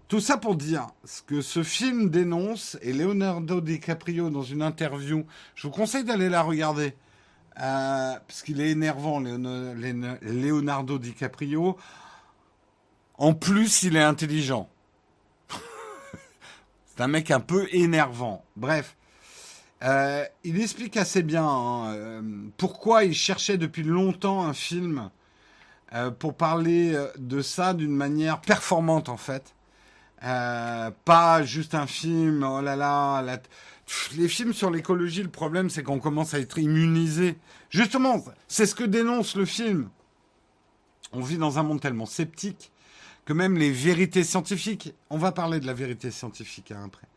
tout 0.07 0.19
ça 0.19 0.38
pour 0.38 0.55
dire 0.55 0.88
ce 1.03 1.22
que 1.22 1.41
ce 1.41 1.63
film 1.63 2.09
dénonce, 2.09 2.77
et 2.81 2.93
Leonardo 2.93 3.61
DiCaprio 3.61 4.30
dans 4.30 4.43
une 4.43 4.61
interview, 4.61 5.26
je 5.55 5.68
vous 5.68 5.73
conseille 5.73 6.03
d'aller 6.03 6.30
la 6.30 6.41
regarder, 6.41 6.95
parce 7.55 8.41
qu'il 8.43 8.61
est 8.61 8.72
énervant, 8.72 9.19
Leonardo 9.19 10.97
DiCaprio. 10.97 11.77
En 13.18 13.34
plus, 13.34 13.84
il 13.84 13.95
est 13.95 14.03
intelligent. 14.03 14.68
C'est 16.88 17.01
un 17.01 17.07
mec 17.07 17.30
un 17.30 17.39
peu 17.39 17.68
énervant. 17.72 18.43
Bref. 18.55 18.95
Euh, 19.84 20.26
il 20.43 20.61
explique 20.61 20.95
assez 20.95 21.23
bien 21.23 21.47
hein, 21.47 21.93
euh, 21.93 22.22
pourquoi 22.57 23.03
il 23.03 23.15
cherchait 23.15 23.57
depuis 23.57 23.81
longtemps 23.81 24.43
un 24.43 24.53
film 24.53 25.09
euh, 25.93 26.11
pour 26.11 26.35
parler 26.35 26.95
de 27.18 27.41
ça 27.41 27.73
d'une 27.73 27.95
manière 27.95 28.41
performante 28.41 29.09
en 29.09 29.18
fait. 29.18 29.55
Pas 30.22 31.43
juste 31.43 31.76
un 31.76 31.88
film, 31.88 32.43
oh 32.43 32.61
là 32.61 32.76
là, 32.76 33.23
les 34.15 34.27
films 34.27 34.53
sur 34.53 34.69
l'écologie, 34.69 35.23
le 35.23 35.30
problème 35.30 35.69
c'est 35.69 35.84
qu'on 35.84 35.99
commence 35.99 36.34
à 36.34 36.39
être 36.39 36.57
immunisé. 36.57 37.38
Justement, 37.69 38.23
c'est 38.48 38.65
ce 38.65 38.76
que 38.76 38.84
dénonce 38.84 39.35
le 39.35 39.45
film. 39.45 39.89
On 41.14 41.22
vit 41.22 41.38
dans 41.38 41.60
un 41.60 41.64
monde 41.64 41.81
tellement 41.81 42.06
sceptique 42.06 42.72
que 43.26 43.34
même 43.34 43.57
les 43.57 43.72
vérités 43.72 44.23
scientifiques, 44.23 44.93
on 45.10 45.18
va 45.18 45.31
parler 45.31 45.60
de 45.60 45.68
la 45.68 45.73
vérité 45.73 46.11
scientifique 46.11 46.72
hein, 46.72 46.84
après, 46.85 47.07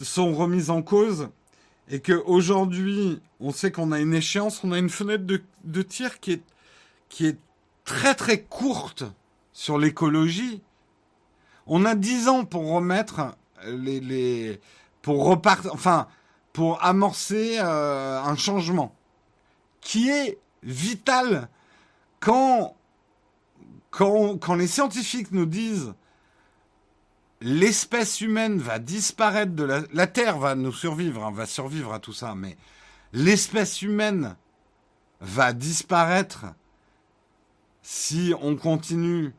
sont 0.00 0.32
remises 0.34 0.70
en 0.70 0.82
cause 0.82 1.28
et 1.88 2.00
qu'aujourd'hui, 2.00 3.20
on 3.40 3.52
sait 3.52 3.70
qu'on 3.70 3.92
a 3.92 4.00
une 4.00 4.14
échéance, 4.14 4.62
on 4.64 4.72
a 4.72 4.78
une 4.78 4.90
fenêtre 4.90 5.24
de, 5.26 5.82
tir 5.82 6.20
qui 6.20 6.32
est, 6.32 6.42
qui 7.08 7.26
est 7.26 7.38
très 7.84 8.14
très 8.14 8.40
courte 8.40 9.04
sur 9.52 9.78
l'écologie. 9.78 10.62
On 11.66 11.84
a 11.84 11.94
dix 11.94 12.28
ans 12.28 12.44
pour 12.44 12.70
remettre 12.70 13.36
les, 13.66 14.00
les 14.00 14.60
pour 15.02 15.24
repartir, 15.24 15.72
enfin, 15.74 16.06
pour 16.52 16.82
amorcer 16.84 17.58
euh, 17.58 18.20
un 18.20 18.36
changement 18.36 18.94
qui 19.80 20.10
est 20.10 20.38
vital 20.62 21.48
quand 22.20 22.76
quand, 23.90 24.54
les 24.54 24.66
scientifiques 24.66 25.32
nous 25.32 25.44
disent 25.44 25.92
l'espèce 27.42 28.22
humaine 28.22 28.58
va 28.58 28.78
disparaître 28.78 29.52
de 29.52 29.64
la... 29.64 29.82
La 29.92 30.06
Terre 30.06 30.38
va 30.38 30.54
nous 30.54 30.72
survivre, 30.72 31.24
hein, 31.24 31.30
va 31.30 31.44
survivre 31.44 31.92
à 31.92 31.98
tout 31.98 32.14
ça, 32.14 32.34
mais 32.34 32.56
l'espèce 33.12 33.82
humaine 33.82 34.36
va 35.20 35.52
disparaître 35.52 36.46
si 37.82 38.32
on 38.40 38.56
continue 38.56 39.34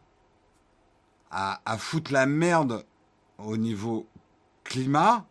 à, 1.34 1.78
foutre 1.78 2.14
la 2.14 2.26
merde 2.26 2.86
au 3.38 3.58
niveau 3.58 4.08
climat. 4.64 5.26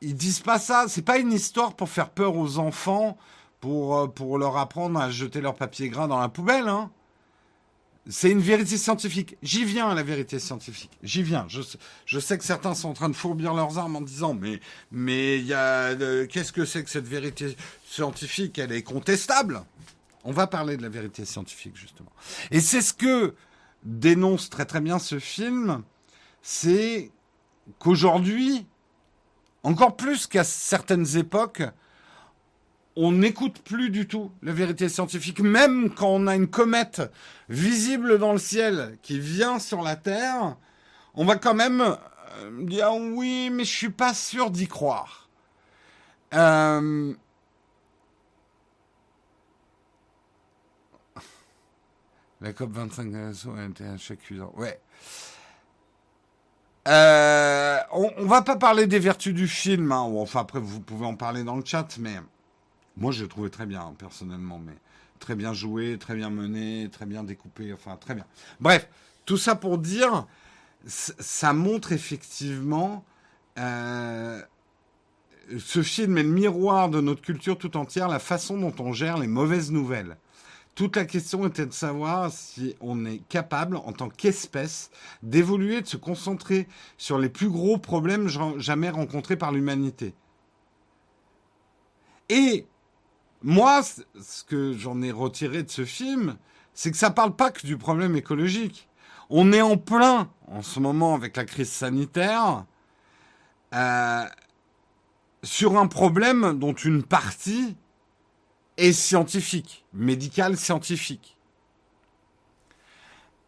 Ils 0.00 0.14
disent 0.14 0.40
pas 0.40 0.58
ça. 0.58 0.86
C'est 0.88 1.02
pas 1.02 1.18
une 1.18 1.32
histoire 1.32 1.74
pour 1.74 1.88
faire 1.88 2.10
peur 2.10 2.36
aux 2.36 2.58
enfants, 2.58 3.16
pour, 3.60 3.96
euh, 3.96 4.06
pour 4.08 4.38
leur 4.38 4.56
apprendre 4.56 5.00
à 5.00 5.10
jeter 5.10 5.40
leur 5.40 5.54
papier 5.54 5.88
gras 5.88 6.06
dans 6.06 6.18
la 6.18 6.28
poubelle. 6.28 6.68
Hein. 6.68 6.90
C'est 8.08 8.30
une 8.30 8.40
vérité 8.40 8.76
scientifique. 8.76 9.36
J'y 9.42 9.64
viens 9.64 9.88
à 9.88 9.94
la 9.94 10.02
vérité 10.02 10.38
scientifique. 10.38 10.92
J'y 11.02 11.22
viens. 11.22 11.46
Je, 11.48 11.60
je, 12.04 12.20
sais 12.20 12.38
que 12.38 12.44
certains 12.44 12.74
sont 12.74 12.90
en 12.90 12.94
train 12.94 13.08
de 13.08 13.16
fourbir 13.16 13.54
leurs 13.54 13.78
armes 13.78 13.96
en 13.96 14.00
disant 14.00 14.34
mais 14.34 14.60
mais 14.92 15.44
euh, 15.50 16.26
qu'est-ce 16.26 16.52
que 16.52 16.64
c'est 16.64 16.84
que 16.84 16.90
cette 16.90 17.08
vérité 17.08 17.56
scientifique? 17.88 18.58
Elle 18.58 18.72
est 18.72 18.82
contestable. 18.82 19.62
On 20.22 20.32
va 20.32 20.46
parler 20.46 20.76
de 20.76 20.82
la 20.82 20.88
vérité 20.88 21.24
scientifique 21.24 21.76
justement. 21.76 22.12
Et 22.50 22.60
c'est 22.60 22.82
ce 22.82 22.92
que 22.92 23.34
dénonce 23.84 24.50
très 24.50 24.64
très 24.64 24.80
bien 24.80 24.98
ce 24.98 25.18
film, 25.18 25.82
c'est 26.42 27.10
qu'aujourd'hui, 27.78 28.66
encore 29.62 29.96
plus 29.96 30.26
qu'à 30.26 30.44
certaines 30.44 31.16
époques, 31.16 31.62
on 32.96 33.12
n'écoute 33.12 33.60
plus 33.60 33.90
du 33.90 34.08
tout 34.08 34.30
la 34.42 34.52
vérité 34.52 34.88
scientifique, 34.88 35.40
même 35.40 35.90
quand 35.90 36.08
on 36.08 36.26
a 36.26 36.34
une 36.34 36.48
comète 36.48 37.02
visible 37.48 38.18
dans 38.18 38.32
le 38.32 38.38
ciel 38.38 38.98
qui 39.02 39.20
vient 39.20 39.58
sur 39.58 39.82
la 39.82 39.96
Terre, 39.96 40.56
on 41.14 41.24
va 41.24 41.36
quand 41.36 41.54
même 41.54 41.82
euh, 41.82 42.64
dire 42.64 42.94
oui, 42.94 43.50
mais 43.50 43.64
je 43.64 43.74
suis 43.74 43.90
pas 43.90 44.14
sûr 44.14 44.50
d'y 44.50 44.66
croire. 44.66 45.28
Euh, 46.34 47.12
la 52.46 52.52
COP 52.52 52.72
25 52.72 53.14
a 53.14 53.64
été 53.66 53.84
un 53.84 53.96
chèque 53.96 54.20
Ouais. 54.56 54.80
Euh, 56.86 57.78
on, 57.92 58.12
on, 58.18 58.26
va 58.26 58.42
pas 58.42 58.54
parler 58.54 58.86
des 58.86 59.00
vertus 59.00 59.34
du 59.34 59.48
film, 59.48 59.90
hein. 59.90 59.98
enfin 59.98 60.40
après 60.40 60.60
vous 60.60 60.78
pouvez 60.78 61.04
en 61.04 61.16
parler 61.16 61.42
dans 61.42 61.56
le 61.56 61.64
chat, 61.64 61.98
mais 61.98 62.20
moi, 62.96 63.10
je 63.10 63.24
l'ai 63.24 63.28
trouvé 63.28 63.50
très 63.50 63.66
bien, 63.66 63.92
personnellement, 63.98 64.60
mais 64.64 64.74
très 65.18 65.34
bien 65.34 65.52
joué, 65.52 65.98
très 65.98 66.14
bien 66.14 66.30
mené, 66.30 66.88
très 66.90 67.04
bien 67.04 67.24
découpé, 67.24 67.72
enfin, 67.72 67.96
très 67.96 68.14
bien. 68.14 68.24
Bref, 68.60 68.88
tout 69.24 69.36
ça 69.36 69.56
pour 69.56 69.78
dire, 69.78 70.26
ça 70.86 71.52
montre 71.52 71.90
effectivement. 71.90 73.04
Euh, 73.58 74.40
ce 75.58 75.82
film 75.82 76.16
est 76.18 76.22
le 76.22 76.28
miroir 76.28 76.88
de 76.88 77.00
notre 77.00 77.22
culture 77.22 77.58
tout 77.58 77.76
entière, 77.76 78.08
la 78.08 78.20
façon 78.20 78.56
dont 78.58 78.74
on 78.78 78.92
gère 78.92 79.18
les 79.18 79.26
mauvaises 79.26 79.72
nouvelles. 79.72 80.16
Toute 80.76 80.96
la 80.96 81.06
question 81.06 81.46
était 81.46 81.64
de 81.64 81.72
savoir 81.72 82.30
si 82.30 82.76
on 82.82 83.06
est 83.06 83.26
capable, 83.30 83.76
en 83.76 83.92
tant 83.92 84.10
qu'espèce, 84.10 84.90
d'évoluer, 85.22 85.80
de 85.80 85.86
se 85.86 85.96
concentrer 85.96 86.68
sur 86.98 87.18
les 87.18 87.30
plus 87.30 87.48
gros 87.48 87.78
problèmes 87.78 88.28
jamais 88.58 88.90
rencontrés 88.90 89.36
par 89.36 89.52
l'humanité. 89.52 90.14
Et 92.28 92.66
moi, 93.42 93.80
ce 93.82 94.44
que 94.44 94.74
j'en 94.74 95.00
ai 95.00 95.10
retiré 95.10 95.62
de 95.62 95.70
ce 95.70 95.86
film, 95.86 96.36
c'est 96.74 96.90
que 96.90 96.98
ça 96.98 97.10
parle 97.10 97.34
pas 97.34 97.50
que 97.50 97.66
du 97.66 97.78
problème 97.78 98.14
écologique. 98.14 98.86
On 99.30 99.54
est 99.54 99.62
en 99.62 99.78
plein 99.78 100.28
en 100.46 100.60
ce 100.60 100.78
moment 100.78 101.14
avec 101.14 101.38
la 101.38 101.46
crise 101.46 101.72
sanitaire 101.72 102.66
euh, 103.74 104.24
sur 105.42 105.78
un 105.78 105.86
problème 105.86 106.58
dont 106.58 106.74
une 106.74 107.02
partie 107.02 107.76
est 108.76 108.92
scientifique, 108.92 109.84
médicale 109.92 110.56
scientifique. 110.56 111.36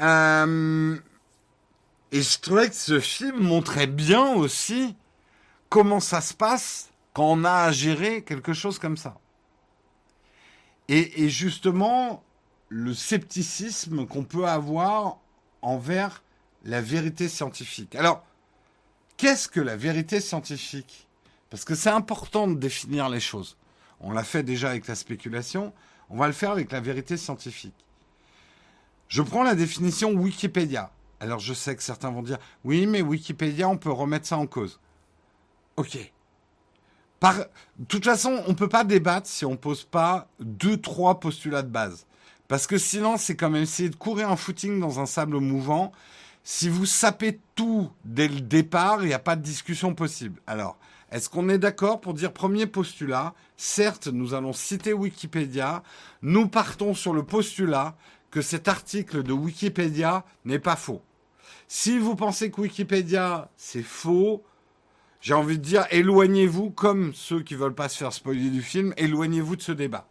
Euh, 0.00 0.96
et 2.12 2.22
je 2.22 2.38
trouvais 2.38 2.68
que 2.68 2.74
ce 2.74 3.00
film 3.00 3.40
montrait 3.40 3.86
bien 3.86 4.34
aussi 4.34 4.96
comment 5.68 6.00
ça 6.00 6.20
se 6.20 6.34
passe 6.34 6.90
quand 7.12 7.24
on 7.24 7.44
a 7.44 7.64
à 7.64 7.72
gérer 7.72 8.22
quelque 8.22 8.52
chose 8.52 8.78
comme 8.78 8.96
ça. 8.96 9.18
Et, 10.90 11.28
justement, 11.28 12.22
le 12.70 12.94
scepticisme 12.94 14.06
qu'on 14.06 14.24
peut 14.24 14.46
avoir 14.46 15.18
envers 15.60 16.22
la 16.64 16.80
vérité 16.80 17.28
scientifique. 17.28 17.94
Alors, 17.94 18.24
qu'est-ce 19.18 19.48
que 19.48 19.60
la 19.60 19.76
vérité 19.76 20.18
scientifique? 20.20 21.06
Parce 21.50 21.66
que 21.66 21.74
c'est 21.74 21.90
important 21.90 22.48
de 22.48 22.54
définir 22.54 23.10
les 23.10 23.20
choses. 23.20 23.58
On 24.00 24.12
l'a 24.12 24.24
fait 24.24 24.42
déjà 24.42 24.70
avec 24.70 24.86
la 24.86 24.94
spéculation, 24.94 25.72
on 26.10 26.16
va 26.16 26.26
le 26.26 26.32
faire 26.32 26.50
avec 26.50 26.72
la 26.72 26.80
vérité 26.80 27.16
scientifique. 27.16 27.74
Je 29.08 29.22
prends 29.22 29.42
la 29.42 29.54
définition 29.54 30.12
Wikipédia. 30.12 30.90
Alors 31.20 31.40
je 31.40 31.54
sais 31.54 31.74
que 31.74 31.82
certains 31.82 32.10
vont 32.10 32.22
dire, 32.22 32.38
oui, 32.64 32.86
mais 32.86 33.02
Wikipédia, 33.02 33.68
on 33.68 33.76
peut 33.76 33.90
remettre 33.90 34.26
ça 34.26 34.38
en 34.38 34.46
cause. 34.46 34.80
Ok. 35.76 36.12
Par... 37.20 37.36
De 37.36 37.84
toute 37.88 38.04
façon, 38.04 38.42
on 38.46 38.50
ne 38.50 38.56
peut 38.56 38.68
pas 38.68 38.84
débattre 38.84 39.26
si 39.26 39.44
on 39.44 39.52
ne 39.52 39.56
pose 39.56 39.84
pas 39.84 40.28
deux, 40.38 40.76
trois 40.76 41.18
postulats 41.18 41.62
de 41.62 41.68
base. 41.68 42.06
Parce 42.46 42.66
que 42.66 42.78
sinon, 42.78 43.16
c'est 43.16 43.36
comme 43.36 43.56
essayer 43.56 43.90
de 43.90 43.96
courir 43.96 44.30
un 44.30 44.36
footing 44.36 44.80
dans 44.80 45.00
un 45.00 45.06
sable 45.06 45.38
mouvant. 45.38 45.92
Si 46.44 46.68
vous 46.68 46.86
sapez 46.86 47.40
tout 47.54 47.90
dès 48.04 48.28
le 48.28 48.40
départ, 48.40 49.02
il 49.02 49.08
n'y 49.08 49.14
a 49.14 49.18
pas 49.18 49.36
de 49.36 49.42
discussion 49.42 49.94
possible. 49.94 50.40
Alors, 50.46 50.78
est-ce 51.10 51.30
qu'on 51.30 51.48
est 51.48 51.58
d'accord 51.58 52.00
pour 52.00 52.12
dire 52.12 52.32
premier 52.32 52.66
postulat? 52.66 53.34
Certes, 53.56 54.08
nous 54.08 54.34
allons 54.34 54.52
citer 54.52 54.92
Wikipédia. 54.92 55.82
Nous 56.20 56.48
partons 56.48 56.94
sur 56.94 57.14
le 57.14 57.22
postulat 57.22 57.96
que 58.30 58.42
cet 58.42 58.68
article 58.68 59.22
de 59.22 59.32
Wikipédia 59.32 60.24
n'est 60.44 60.58
pas 60.58 60.76
faux. 60.76 61.00
Si 61.66 61.98
vous 61.98 62.14
pensez 62.14 62.50
que 62.50 62.60
Wikipédia, 62.60 63.50
c'est 63.56 63.82
faux, 63.82 64.42
j'ai 65.20 65.34
envie 65.34 65.58
de 65.58 65.64
dire, 65.64 65.86
éloignez-vous, 65.90 66.70
comme 66.70 67.12
ceux 67.14 67.42
qui 67.42 67.54
veulent 67.54 67.74
pas 67.74 67.88
se 67.88 67.96
faire 67.96 68.12
spoiler 68.12 68.50
du 68.50 68.62
film, 68.62 68.92
éloignez-vous 68.96 69.56
de 69.56 69.62
ce 69.62 69.72
débat. 69.72 70.06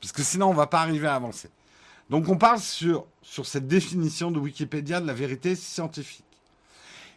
Parce 0.00 0.12
que 0.12 0.22
sinon, 0.22 0.48
on 0.48 0.54
va 0.54 0.68
pas 0.68 0.80
arriver 0.80 1.08
à 1.08 1.16
avancer. 1.16 1.50
Donc, 2.10 2.28
on 2.28 2.38
parle 2.38 2.60
sur, 2.60 3.06
sur 3.22 3.44
cette 3.44 3.66
définition 3.66 4.30
de 4.30 4.38
Wikipédia 4.38 5.00
de 5.00 5.06
la 5.06 5.12
vérité 5.14 5.56
scientifique. 5.56 6.24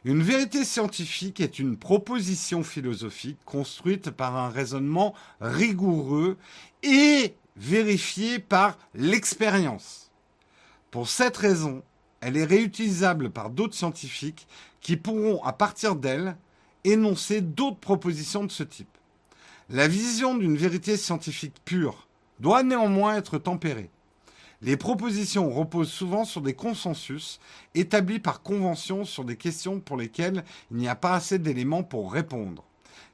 Une 0.04 0.24
vérité 0.24 0.66
scientifique 0.66 1.40
est 1.42 1.60
une 1.60 1.78
proposition 1.78 2.64
philosophique 2.64 3.38
construite 3.46 4.10
par 4.10 4.36
un 4.36 4.50
raisonnement 4.50 5.14
rigoureux 5.40 6.38
et 6.82 7.36
vérifié 7.56 8.40
par 8.40 8.80
l'expérience. 8.96 10.10
Pour 10.90 11.08
cette 11.08 11.38
raison, 11.38 11.84
elle 12.20 12.36
est 12.36 12.46
réutilisable 12.46 13.30
par 13.30 13.52
d'autres 13.52 13.76
scientifiques 13.76 14.48
qui 14.80 14.98
pourront, 14.98 15.44
à 15.44 15.54
partir 15.54 15.96
d'elle, 15.96 16.36
énoncer 16.84 17.42
d'autres 17.42 17.80
propositions 17.80 18.44
de 18.44 18.52
ce 18.52 18.64
type. 18.64 18.98
La 19.70 19.88
vision 19.88 20.36
d'une 20.36 20.58
vérité 20.58 20.98
scientifique 20.98 21.56
pure 21.64 22.08
doit 22.40 22.64
néanmoins 22.64 23.18
être 23.18 23.38
tempérée. 23.38 23.92
Les 24.64 24.78
propositions 24.78 25.50
reposent 25.50 25.92
souvent 25.92 26.24
sur 26.24 26.42
des 26.42 26.54
consensus 26.54 27.40
établis 27.74 28.20
par 28.20 28.44
convention 28.44 29.06
sur 29.06 29.26
des 29.26 29.36
questions 29.36 29.80
pour 29.80 29.98
lesquelles 29.98 30.44
il 30.70 30.78
n'y 30.78 30.88
a 30.88 30.96
pas 30.96 31.16
assez 31.16 31.40
d'éléments 31.40 31.84
pour 31.84 32.14
répondre. 32.14 32.64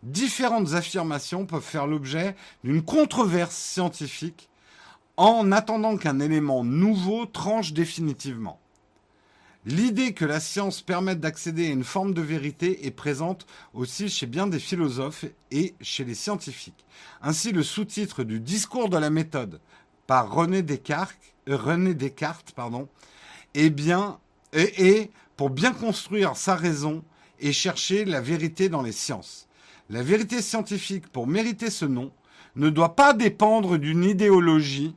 Différentes 0.03 0.73
affirmations 0.73 1.45
peuvent 1.45 1.63
faire 1.63 1.87
l'objet 1.87 2.35
d'une 2.65 2.81
controverse 2.81 3.55
scientifique 3.55 4.49
en 5.15 5.51
attendant 5.53 5.97
qu'un 5.97 6.19
élément 6.19 6.65
nouveau 6.65 7.25
tranche 7.25 7.71
définitivement. 7.71 8.59
L'idée 9.65 10.13
que 10.13 10.25
la 10.25 10.39
science 10.39 10.81
permette 10.81 11.19
d'accéder 11.19 11.67
à 11.67 11.71
une 11.71 11.83
forme 11.83 12.13
de 12.13 12.21
vérité 12.21 12.85
est 12.85 12.91
présente 12.91 13.47
aussi 13.73 14.07
chez 14.09 14.25
bien 14.25 14.47
des 14.47 14.59
philosophes 14.59 15.25
et 15.51 15.75
chez 15.81 16.03
les 16.03 16.15
scientifiques. 16.15 16.85
Ainsi, 17.21 17.51
le 17.51 17.63
sous-titre 17.63 18.23
du 18.23 18.39
discours 18.39 18.89
de 18.89 18.97
la 18.97 19.09
méthode 19.09 19.59
par 20.05 20.31
René 20.31 20.61
Descartes, 20.61 21.17
René 21.47 21.93
Descartes 21.93 22.51
pardon, 22.51 22.87
est 23.53 23.69
bien 23.69 24.19
et 24.53 25.11
pour 25.35 25.49
bien 25.49 25.73
construire 25.73 26.35
sa 26.35 26.55
raison 26.55 27.03
et 27.39 27.53
chercher 27.53 28.05
la 28.05 28.21
vérité 28.21 28.69
dans 28.69 28.81
les 28.81 28.91
sciences. 28.91 29.47
La 29.89 30.03
vérité 30.03 30.41
scientifique, 30.41 31.07
pour 31.07 31.27
mériter 31.27 31.69
ce 31.69 31.85
nom, 31.85 32.11
ne 32.55 32.69
doit 32.69 32.95
pas 32.95 33.13
dépendre 33.13 33.77
d'une 33.77 34.03
idéologie 34.03 34.95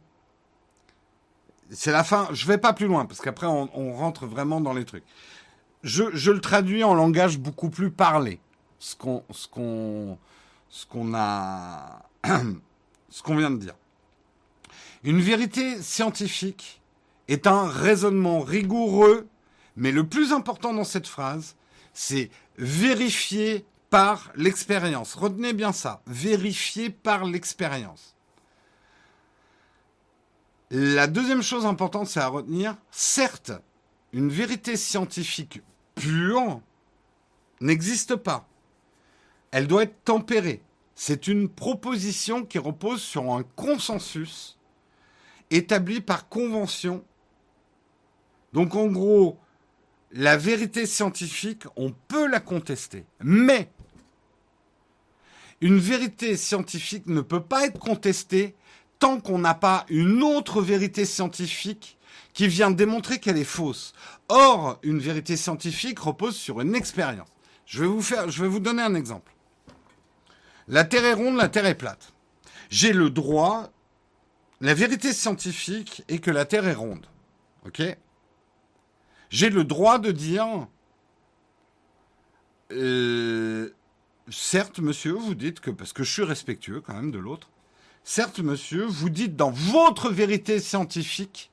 c'est 1.71 1.93
la 1.93 2.05
fin. 2.05 2.29
Je 2.33 2.47
vais 2.47 2.59
pas 2.59 2.73
plus 2.73 2.87
loin 2.87 3.07
parce 3.07 3.21
qu'après 3.21 3.47
on, 3.47 3.93
rentre 3.95 4.27
vraiment 4.27 4.61
dans 4.61 4.73
les 4.73 4.85
trucs. 4.85 5.05
Je, 5.83 6.31
le 6.31 6.41
traduis 6.41 6.85
en 6.85 6.95
langage 6.95 7.39
beaucoup 7.39 7.71
plus 7.71 7.91
parlé. 7.91 8.41
Ce 8.79 8.97
qu'on 8.97 10.17
a 11.15 12.03
ce 13.09 13.23
qu'on 13.23 13.37
vient 13.37 13.51
de 13.51 13.59
dire. 13.59 13.75
Une 15.03 15.21
vérité 15.21 15.81
scientifique 15.81 16.83
est 17.29 17.47
un 17.47 17.67
raisonnement 17.67 18.41
rigoureux, 18.41 19.29
mais 19.77 19.93
le 19.93 20.07
plus 20.07 20.33
important 20.33 20.75
dans 20.75 20.85
cette 20.85 21.07
phrase, 21.07 21.57
c'est 21.95 22.31
vérifier 22.59 23.65
par 23.89 24.31
l'expérience. 24.37 25.15
Retenez 25.15 25.53
bien 25.53 25.73
ça, 25.73 26.03
vérifier 26.07 26.91
par 26.91 27.25
l'expérience. 27.25 28.15
La 30.71 31.07
deuxième 31.07 31.43
chose 31.43 31.67
importante, 31.67 32.07
c'est 32.07 32.21
à 32.21 32.29
retenir, 32.29 32.77
certes, 32.91 33.53
une 34.13 34.29
vérité 34.29 34.77
scientifique 34.77 35.63
pure 35.95 36.61
n'existe 37.61 38.17
pas. 38.17 38.47
Elle 39.51 39.67
doit 39.67 39.85
être 39.85 40.05
tempérée. 40.05 40.63
C'est 40.95 41.27
une 41.27 41.49
proposition 41.49 42.45
qui 42.45 42.59
repose 42.59 43.03
sur 43.03 43.33
un 43.33 43.43
consensus 43.57 44.59
établi 45.51 46.01
par 46.01 46.29
convention. 46.29 47.05
Donc 48.53 48.75
en 48.75 48.87
gros, 48.87 49.39
la 50.13 50.37
vérité 50.37 50.87
scientifique, 50.87 51.65
on 51.77 51.93
peut 52.09 52.27
la 52.27 52.41
contester. 52.41 53.05
Mais 53.21 53.71
une 55.61 55.79
vérité 55.79 56.37
scientifique 56.37 57.07
ne 57.07 57.21
peut 57.21 57.43
pas 57.43 57.67
être 57.67 57.79
contestée 57.79 58.57
tant 58.99 59.21
qu'on 59.21 59.39
n'a 59.39 59.55
pas 59.55 59.87
une 59.89 60.23
autre 60.23 60.63
vérité 60.63 61.05
scientifique 61.05 61.99
qui 62.33 62.49
vient 62.49 62.71
démontrer 62.71 63.19
qu'elle 63.19 63.39
est 63.39 63.45
fausse. 63.45 63.93
Or, 64.29 64.79
une 64.83 64.99
vérité 64.99 65.37
scientifique 65.37 65.99
repose 65.99 66.37
sur 66.37 66.61
une 66.61 66.75
expérience. 66.75 67.29
Je 67.67 67.83
vais 67.83 67.89
vous 67.89 68.03
je 68.03 68.43
vais 68.43 68.49
vous 68.49 68.61
donner 68.61 68.83
un 68.83 68.95
exemple. 68.95 69.33
La 70.69 70.85
Terre 70.85 71.05
est 71.05 71.15
ronde, 71.15 71.37
la 71.37 71.49
Terre 71.49 71.67
est 71.67 71.75
plate. 71.75 72.13
J'ai 72.69 72.93
le 72.93 73.11
droit, 73.11 73.71
la 74.61 74.75
vérité 74.75 75.13
scientifique 75.13 76.05
est 76.09 76.19
que 76.19 76.31
la 76.31 76.45
Terre 76.45 76.67
est 76.67 76.75
ronde. 76.75 77.07
Ok? 77.67 77.83
J'ai 79.31 79.51
le 79.51 79.65
droit 79.65 79.99
de 79.99 80.11
dire, 80.11 80.67
euh, 82.73 83.71
certes, 84.29 84.81
monsieur, 84.81 85.13
vous 85.13 85.35
dites 85.35 85.61
que 85.61 85.71
parce 85.71 85.93
que 85.93 86.03
je 86.03 86.13
suis 86.13 86.25
respectueux 86.25 86.81
quand 86.81 86.95
même 86.95 87.11
de 87.11 87.19
l'autre, 87.19 87.51
Certes, 88.05 88.41
monsieur, 88.41 88.85
vous 88.87 89.11
dites 89.11 89.37
dans 89.37 89.51
votre 89.51 90.11
vérité 90.11 90.59
scientifique 90.59 91.51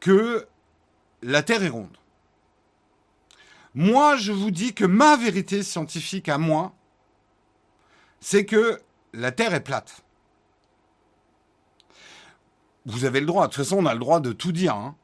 que 0.00 0.46
la 1.22 1.42
Terre 1.42 1.62
est 1.62 1.68
ronde. 1.68 1.96
Moi, 3.74 4.16
je 4.16 4.32
vous 4.32 4.50
dis 4.50 4.74
que 4.74 4.84
ma 4.84 5.16
vérité 5.16 5.62
scientifique 5.62 6.28
à 6.28 6.36
moi, 6.36 6.74
c'est 8.20 8.44
que 8.44 8.80
la 9.14 9.32
Terre 9.32 9.54
est 9.54 9.64
plate. 9.64 10.01
Vous 12.86 13.04
avez 13.04 13.20
le 13.20 13.26
droit, 13.26 13.46
de 13.46 13.52
toute 13.52 13.64
façon, 13.64 13.78
on 13.78 13.86
a 13.86 13.94
le 13.94 14.00
droit 14.00 14.20
de 14.20 14.32
tout 14.32 14.52
dire. 14.52 14.74
Hein. 14.74 14.96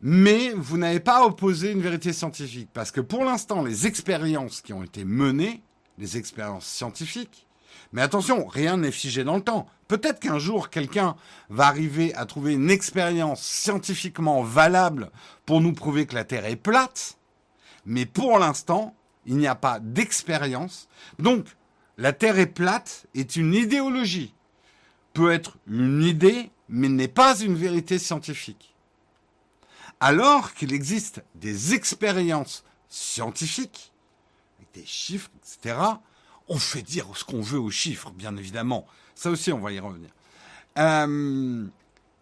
Mais 0.00 0.50
vous 0.50 0.78
n'avez 0.78 1.00
pas 1.00 1.24
opposé 1.24 1.72
une 1.72 1.80
vérité 1.80 2.12
scientifique. 2.12 2.70
Parce 2.72 2.90
que 2.90 3.00
pour 3.00 3.24
l'instant, 3.24 3.62
les 3.62 3.86
expériences 3.86 4.60
qui 4.60 4.72
ont 4.72 4.82
été 4.82 5.04
menées, 5.04 5.62
les 5.98 6.16
expériences 6.16 6.66
scientifiques, 6.66 7.46
mais 7.92 8.02
attention, 8.02 8.46
rien 8.46 8.76
n'est 8.76 8.92
figé 8.92 9.24
dans 9.24 9.36
le 9.36 9.42
temps. 9.42 9.66
Peut-être 9.88 10.20
qu'un 10.20 10.38
jour, 10.38 10.70
quelqu'un 10.70 11.16
va 11.48 11.66
arriver 11.66 12.14
à 12.14 12.26
trouver 12.26 12.54
une 12.54 12.70
expérience 12.70 13.42
scientifiquement 13.42 14.42
valable 14.42 15.10
pour 15.44 15.60
nous 15.60 15.72
prouver 15.72 16.06
que 16.06 16.14
la 16.14 16.24
Terre 16.24 16.46
est 16.46 16.56
plate, 16.56 17.18
mais 17.84 18.04
pour 18.04 18.38
l'instant, 18.38 18.94
il 19.26 19.36
n'y 19.36 19.46
a 19.46 19.54
pas 19.54 19.78
d'expérience. 19.80 20.88
Donc, 21.18 21.46
la 21.98 22.12
Terre 22.12 22.38
est 22.38 22.46
plate 22.46 23.06
est 23.14 23.36
une 23.36 23.54
idéologie. 23.54 24.34
Peut 25.16 25.32
être 25.32 25.56
une 25.66 26.02
idée, 26.02 26.50
mais 26.68 26.90
n'est 26.90 27.08
pas 27.08 27.38
une 27.38 27.56
vérité 27.56 27.98
scientifique. 27.98 28.74
Alors 29.98 30.52
qu'il 30.52 30.74
existe 30.74 31.22
des 31.34 31.72
expériences 31.72 32.64
scientifiques, 32.90 33.92
avec 34.58 34.68
des 34.74 34.84
chiffres, 34.84 35.30
etc., 35.38 35.76
on 36.48 36.58
fait 36.58 36.82
dire 36.82 37.06
ce 37.14 37.24
qu'on 37.24 37.40
veut 37.40 37.58
aux 37.58 37.70
chiffres, 37.70 38.10
bien 38.10 38.36
évidemment. 38.36 38.86
Ça 39.14 39.30
aussi, 39.30 39.52
on 39.52 39.58
va 39.58 39.72
y 39.72 39.80
revenir. 39.80 40.10
Euh, 40.78 41.66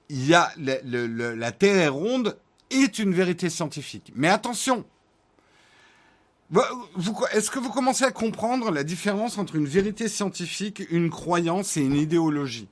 y 0.09 0.33
a 0.33 0.53
la 0.57 1.53
Terre 1.53 1.77
est 1.77 1.89
ronde 1.89 2.39
est 2.71 3.01
une 3.01 3.12
vérité 3.12 3.51
scientifique. 3.51 4.12
Mais 4.15 4.29
attention, 4.29 4.85
est-ce 7.33 7.51
que 7.51 7.59
vous 7.59 7.71
commencez 7.71 8.05
à 8.05 8.12
comprendre 8.12 8.71
la 8.71 8.85
différence 8.85 9.39
entre 9.39 9.57
une 9.57 9.66
vérité 9.66 10.09
scientifique, 10.09 10.83
une 10.91 11.11
croyance 11.11 11.77
et 11.77 11.83
une 11.83 11.97
idéologie? 11.97 12.69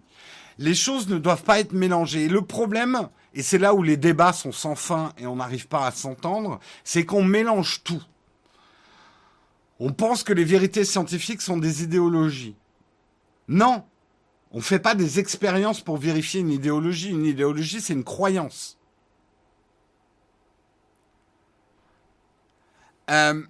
Les 0.59 0.75
choses 0.75 1.09
ne 1.09 1.19
doivent 1.19 1.45
pas 1.45 1.61
être 1.61 1.73
mélangées. 1.73 2.25
Et 2.25 2.29
le 2.29 2.43
problème, 2.43 3.09
et 3.35 3.43
c'est 3.43 3.59
là 3.59 3.75
où 3.75 3.83
les 3.83 3.97
débats 3.97 4.33
sont 4.33 4.53
sans 4.53 4.75
fin 4.75 5.13
et 5.19 5.27
on 5.27 5.37
n'arrive 5.37 5.69
pas 5.69 5.87
à 5.87 5.91
s'entendre, 5.91 6.61
c'est 6.85 7.05
qu'on 7.05 7.25
mélange 7.25 7.83
tout. 7.85 8.03
On 9.81 9.93
pense 9.93 10.23
que 10.23 10.33
les 10.33 10.45
vérités 10.45 10.85
scientifiques 10.85 11.43
sont 11.43 11.57
des 11.57 11.83
idéologies. 11.83 12.55
Non, 13.49 13.85
on 14.53 14.59
ne 14.59 14.63
fait 14.63 14.79
pas 14.79 14.95
des 14.95 15.19
expériences 15.19 15.81
pour 15.81 15.97
vérifier 15.97 16.41
une 16.41 16.51
idéologie. 16.51 17.11
Une 17.11 17.25
idéologie, 17.25 17.81
c'est 17.81 17.95
une 17.95 18.05
croyance. 18.05 18.79
Euh, 23.11 23.43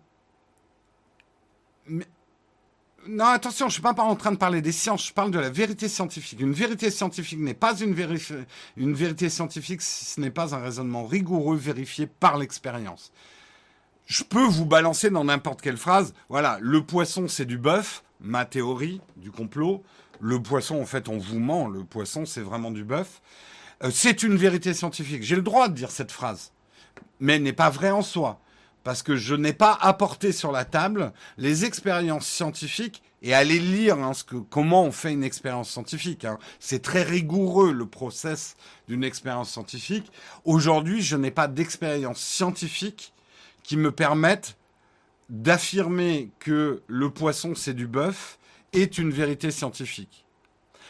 non, 3.08 3.24
attention, 3.26 3.66
je 3.66 3.70
ne 3.70 3.72
suis 3.72 3.82
pas 3.82 3.94
en 3.98 4.14
train 4.14 4.30
de 4.30 4.36
parler 4.36 4.62
des 4.62 4.72
sciences, 4.72 5.08
je 5.08 5.12
parle 5.12 5.30
de 5.32 5.38
la 5.38 5.50
vérité 5.50 5.88
scientifique. 5.88 6.40
Une 6.40 6.52
vérité 6.52 6.90
scientifique 6.90 7.40
n'est 7.40 7.54
pas 7.54 7.76
une, 7.76 7.94
vérité 7.94 9.28
scientifique 9.28 9.82
si 9.82 10.04
ce 10.04 10.20
n'est 10.20 10.30
pas 10.30 10.54
un 10.54 10.58
raisonnement 10.58 11.04
rigoureux 11.04 11.56
vérifié 11.56 12.06
par 12.06 12.38
l'expérience. 12.38 13.12
Je 14.06 14.22
peux 14.22 14.44
vous 14.44 14.66
balancer 14.66 15.10
dans 15.10 15.24
n'importe 15.24 15.62
quelle 15.62 15.76
phrase, 15.76 16.14
voilà, 16.28 16.58
le 16.60 16.84
poisson 16.84 17.26
c'est 17.28 17.44
du 17.44 17.58
bœuf, 17.58 18.04
ma 18.20 18.44
théorie 18.44 19.00
du 19.16 19.30
complot. 19.30 19.82
Le 20.20 20.40
poisson, 20.40 20.80
en 20.80 20.86
fait, 20.86 21.08
on 21.08 21.18
vous 21.18 21.40
ment, 21.40 21.66
le 21.66 21.82
poisson 21.82 22.24
c'est 22.24 22.40
vraiment 22.40 22.70
du 22.70 22.84
bœuf. 22.84 23.20
Euh, 23.82 23.90
c'est 23.92 24.22
une 24.22 24.36
vérité 24.36 24.74
scientifique. 24.74 25.24
J'ai 25.24 25.34
le 25.34 25.42
droit 25.42 25.68
de 25.68 25.74
dire 25.74 25.90
cette 25.90 26.12
phrase, 26.12 26.52
mais 27.18 27.34
elle 27.36 27.42
n'est 27.42 27.52
pas 27.52 27.70
vraie 27.70 27.90
en 27.90 28.02
soi 28.02 28.38
parce 28.84 29.02
que 29.02 29.16
je 29.16 29.34
n'ai 29.34 29.52
pas 29.52 29.76
apporté 29.80 30.32
sur 30.32 30.52
la 30.52 30.64
table 30.64 31.12
les 31.38 31.64
expériences 31.64 32.26
scientifiques 32.26 33.02
et 33.22 33.34
aller 33.34 33.58
lire 33.58 33.98
hein, 33.98 34.12
comment 34.50 34.84
on 34.84 34.92
fait 34.92 35.12
une 35.12 35.22
expérience 35.22 35.70
scientifique. 35.70 36.24
Hein. 36.24 36.38
C'est 36.58 36.82
très 36.82 37.02
rigoureux 37.02 37.72
le 37.72 37.86
process 37.86 38.56
d'une 38.88 39.04
expérience 39.04 39.50
scientifique. 39.50 40.10
Aujourd'hui, 40.44 41.02
je 41.02 41.16
n'ai 41.16 41.30
pas 41.30 41.48
d'expérience 41.48 42.20
scientifique 42.20 43.12
qui 43.62 43.76
me 43.76 43.92
permette 43.92 44.56
d'affirmer 45.30 46.30
que 46.40 46.82
le 46.88 47.10
poisson 47.10 47.54
c'est 47.54 47.74
du 47.74 47.86
bœuf 47.86 48.38
est 48.72 48.98
une 48.98 49.10
vérité 49.10 49.50
scientifique. 49.50 50.24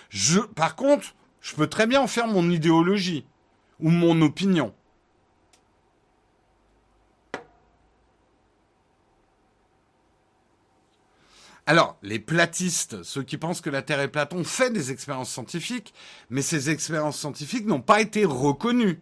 Je, 0.08 0.40
par 0.40 0.74
contre, 0.74 1.14
je 1.40 1.54
peux 1.54 1.66
très 1.66 1.86
bien 1.86 2.00
en 2.00 2.06
faire 2.06 2.26
mon 2.26 2.50
idéologie 2.50 3.26
ou 3.80 3.90
mon 3.90 4.20
opinion. 4.22 4.72
Alors, 11.66 11.96
les 12.02 12.18
platistes, 12.18 13.02
ceux 13.04 13.22
qui 13.22 13.38
pensent 13.38 13.60
que 13.60 13.70
la 13.70 13.82
Terre 13.82 14.00
est 14.00 14.08
plate, 14.08 14.32
ont 14.34 14.44
fait 14.44 14.70
des 14.70 14.90
expériences 14.90 15.30
scientifiques, 15.30 15.94
mais 16.28 16.42
ces 16.42 16.70
expériences 16.70 17.18
scientifiques 17.18 17.66
n'ont 17.66 17.80
pas 17.80 18.00
été 18.00 18.24
reconnues. 18.24 19.00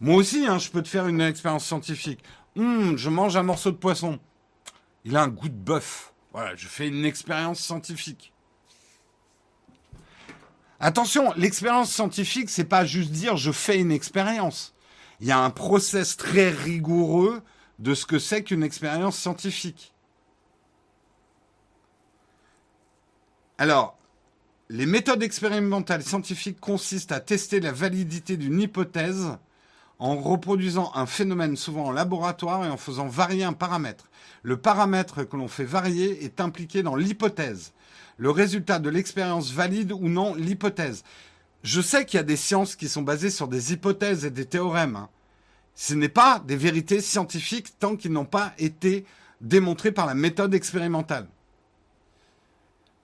Moi 0.00 0.16
aussi, 0.16 0.46
hein, 0.46 0.58
je 0.58 0.70
peux 0.70 0.82
te 0.82 0.88
faire 0.88 1.06
une 1.06 1.20
expérience 1.20 1.66
scientifique. 1.66 2.24
Hum, 2.56 2.96
je 2.96 3.10
mange 3.10 3.36
un 3.36 3.44
morceau 3.44 3.70
de 3.70 3.76
poisson. 3.76 4.18
Il 5.04 5.16
a 5.16 5.22
un 5.22 5.28
goût 5.28 5.48
de 5.48 5.54
bœuf. 5.54 6.12
Voilà, 6.32 6.56
je 6.56 6.66
fais 6.66 6.88
une 6.88 7.04
expérience 7.04 7.60
scientifique. 7.60 8.32
Attention, 10.80 11.32
l'expérience 11.36 11.92
scientifique, 11.92 12.50
c'est 12.50 12.64
pas 12.64 12.84
juste 12.84 13.10
dire 13.10 13.36
je 13.36 13.52
fais 13.52 13.78
une 13.78 13.92
expérience. 13.92 14.74
Il 15.20 15.26
y 15.26 15.32
a 15.32 15.38
un 15.38 15.50
process 15.50 16.16
très 16.16 16.50
rigoureux 16.50 17.42
de 17.78 17.94
ce 17.94 18.06
que 18.06 18.18
c'est 18.18 18.42
qu'une 18.42 18.62
expérience 18.62 19.18
scientifique. 19.18 19.92
Alors, 23.60 23.98
les 24.70 24.86
méthodes 24.86 25.22
expérimentales 25.22 26.02
scientifiques 26.02 26.60
consistent 26.60 27.12
à 27.12 27.20
tester 27.20 27.60
la 27.60 27.72
validité 27.72 28.38
d'une 28.38 28.58
hypothèse 28.58 29.36
en 29.98 30.16
reproduisant 30.16 30.90
un 30.94 31.04
phénomène 31.04 31.56
souvent 31.56 31.88
en 31.88 31.92
laboratoire 31.92 32.64
et 32.64 32.70
en 32.70 32.78
faisant 32.78 33.06
varier 33.06 33.44
un 33.44 33.52
paramètre. 33.52 34.08
Le 34.42 34.56
paramètre 34.56 35.24
que 35.24 35.36
l'on 35.36 35.46
fait 35.46 35.66
varier 35.66 36.24
est 36.24 36.40
impliqué 36.40 36.82
dans 36.82 36.96
l'hypothèse. 36.96 37.74
Le 38.16 38.30
résultat 38.30 38.78
de 38.78 38.88
l'expérience 38.88 39.52
valide 39.52 39.92
ou 39.92 40.08
non 40.08 40.34
l'hypothèse. 40.34 41.04
Je 41.62 41.82
sais 41.82 42.06
qu'il 42.06 42.16
y 42.16 42.20
a 42.20 42.22
des 42.22 42.36
sciences 42.36 42.76
qui 42.76 42.88
sont 42.88 43.02
basées 43.02 43.28
sur 43.28 43.46
des 43.46 43.74
hypothèses 43.74 44.24
et 44.24 44.30
des 44.30 44.46
théorèmes. 44.46 44.96
Hein. 44.96 45.10
Ce 45.74 45.92
n'est 45.92 46.08
pas 46.08 46.42
des 46.46 46.56
vérités 46.56 47.02
scientifiques 47.02 47.78
tant 47.78 47.96
qu'ils 47.96 48.12
n'ont 48.12 48.24
pas 48.24 48.54
été 48.56 49.04
démontrés 49.42 49.92
par 49.92 50.06
la 50.06 50.14
méthode 50.14 50.54
expérimentale. 50.54 51.26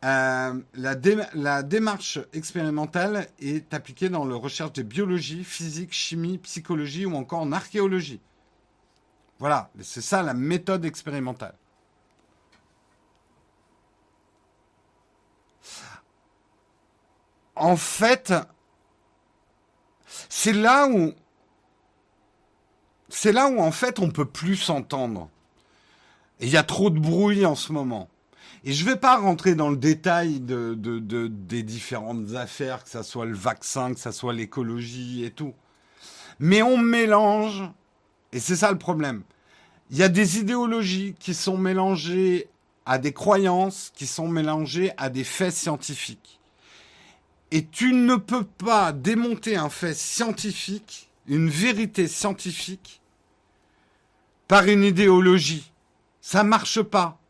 Euh, 0.04 0.60
la, 0.74 1.62
démarche 1.62 2.18
expérimentale 2.32 3.28
est 3.38 3.72
appliquée 3.72 4.08
dans 4.08 4.24
la 4.24 4.36
recherche 4.36 4.74
de 4.74 4.82
biologie, 4.82 5.42
physique, 5.42 5.92
chimie, 5.92 6.38
psychologie 6.38 7.06
ou 7.06 7.16
encore 7.16 7.40
en 7.40 7.52
archéologie. 7.52 8.20
Voilà, 9.38 9.70
c'est 9.80 10.02
ça 10.02 10.22
la 10.22 10.34
méthode 10.34 10.84
expérimentale. 10.84 11.54
En 17.54 17.76
fait, 17.76 18.34
c'est 20.28 20.52
là 20.52 20.86
où 20.88 21.12
c'est 23.08 23.32
là 23.32 23.48
où 23.48 23.60
en 23.60 23.72
fait 23.72 23.98
on 23.98 24.10
peut 24.10 24.26
plus 24.26 24.56
s'entendre. 24.56 25.30
Il 26.40 26.50
y 26.50 26.56
a 26.58 26.62
trop 26.62 26.90
de 26.90 26.98
bruit 26.98 27.46
en 27.46 27.54
ce 27.54 27.72
moment. 27.72 28.08
Et 28.66 28.72
je 28.72 28.84
ne 28.84 28.90
vais 28.90 28.96
pas 28.96 29.16
rentrer 29.16 29.54
dans 29.54 29.70
le 29.70 29.76
détail 29.76 30.40
de, 30.40 30.74
des 31.28 31.62
différentes 31.62 32.34
affaires, 32.34 32.82
que 32.82 32.90
ce 32.90 33.04
soit 33.04 33.24
le 33.24 33.36
vaccin, 33.36 33.94
que 33.94 34.00
ce 34.00 34.10
soit 34.10 34.32
l'écologie 34.32 35.24
et 35.24 35.30
tout. 35.30 35.54
Mais 36.40 36.62
on 36.62 36.76
mélange, 36.76 37.62
et 38.32 38.40
c'est 38.40 38.56
ça 38.56 38.72
le 38.72 38.78
problème. 38.78 39.22
Il 39.92 39.98
y 39.98 40.02
a 40.02 40.08
des 40.08 40.40
idéologies 40.40 41.14
qui 41.20 41.32
sont 41.32 41.56
mélangées 41.56 42.48
à 42.86 42.98
des 42.98 43.12
croyances, 43.12 43.92
qui 43.94 44.08
sont 44.08 44.26
mélangées 44.26 44.90
à 44.96 45.10
des 45.10 45.22
faits 45.22 45.54
scientifiques. 45.54 46.40
Et 47.52 47.66
tu 47.66 47.92
ne 47.92 48.16
peux 48.16 48.44
pas 48.44 48.90
démonter 48.90 49.56
un 49.56 49.68
fait 49.68 49.94
scientifique, 49.94 51.08
une 51.28 51.48
vérité 51.48 52.08
scientifique, 52.08 53.00
par 54.48 54.64
une 54.66 54.82
idéologie. 54.82 55.70
Ça 56.20 56.42
marche 56.42 56.82
pas. 56.82 57.20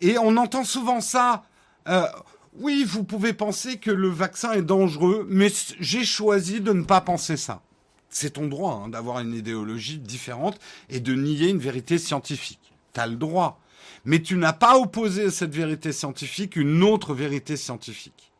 Et 0.00 0.18
on 0.18 0.36
entend 0.36 0.64
souvent 0.64 1.00
ça. 1.00 1.44
Euh, 1.88 2.06
oui, 2.54 2.84
vous 2.84 3.04
pouvez 3.04 3.32
penser 3.32 3.78
que 3.78 3.90
le 3.90 4.08
vaccin 4.08 4.52
est 4.52 4.62
dangereux, 4.62 5.26
mais 5.28 5.52
j'ai 5.78 6.04
choisi 6.04 6.60
de 6.60 6.72
ne 6.72 6.82
pas 6.82 7.00
penser 7.00 7.36
ça. 7.36 7.62
C'est 8.08 8.30
ton 8.30 8.48
droit 8.48 8.82
hein, 8.84 8.88
d'avoir 8.88 9.20
une 9.20 9.34
idéologie 9.34 9.98
différente 9.98 10.58
et 10.88 11.00
de 11.00 11.14
nier 11.14 11.48
une 11.48 11.58
vérité 11.58 11.96
scientifique. 11.96 12.72
Tu 12.92 13.00
as 13.00 13.06
le 13.06 13.16
droit. 13.16 13.60
Mais 14.04 14.20
tu 14.20 14.36
n'as 14.36 14.52
pas 14.52 14.78
opposé 14.78 15.26
à 15.26 15.30
cette 15.30 15.54
vérité 15.54 15.92
scientifique 15.92 16.56
une 16.56 16.82
autre 16.82 17.14
vérité 17.14 17.56
scientifique. 17.56 18.32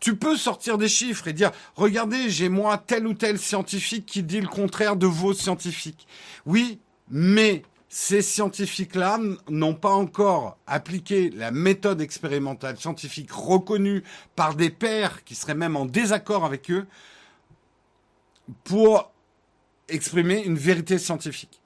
Tu 0.00 0.16
peux 0.16 0.36
sortir 0.36 0.78
des 0.78 0.88
chiffres 0.88 1.28
et 1.28 1.32
dire, 1.32 1.52
regardez, 1.76 2.30
j'ai 2.30 2.48
moi 2.48 2.78
tel 2.78 3.06
ou 3.06 3.14
tel 3.14 3.38
scientifique 3.38 4.06
qui 4.06 4.22
dit 4.22 4.40
le 4.40 4.48
contraire 4.48 4.96
de 4.96 5.06
vos 5.06 5.32
scientifiques. 5.34 6.06
Oui, 6.46 6.80
mais 7.08 7.62
ces 7.92 8.22
scientifiques-là 8.22 9.18
n'ont 9.48 9.74
pas 9.74 9.90
encore 9.90 10.56
appliqué 10.68 11.28
la 11.30 11.50
méthode 11.50 12.00
expérimentale 12.00 12.78
scientifique 12.78 13.32
reconnue 13.32 14.04
par 14.36 14.54
des 14.54 14.70
pairs 14.70 15.24
qui 15.24 15.34
seraient 15.34 15.56
même 15.56 15.74
en 15.74 15.86
désaccord 15.86 16.44
avec 16.44 16.70
eux 16.70 16.86
pour 18.62 19.10
exprimer 19.88 20.44
une 20.44 20.56
vérité 20.56 20.98
scientifique. 20.98 21.60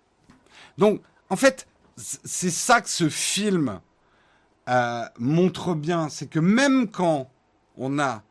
Donc, 0.78 1.02
en 1.28 1.36
fait, 1.36 1.68
c'est 1.96 2.50
ça 2.50 2.80
que 2.80 2.88
ce 2.88 3.10
film 3.10 3.80
euh, 4.70 5.04
montre 5.18 5.74
bien, 5.74 6.08
c'est 6.08 6.26
que 6.26 6.40
même 6.40 6.90
quand 6.90 7.30
on 7.76 7.98
a 7.98 8.22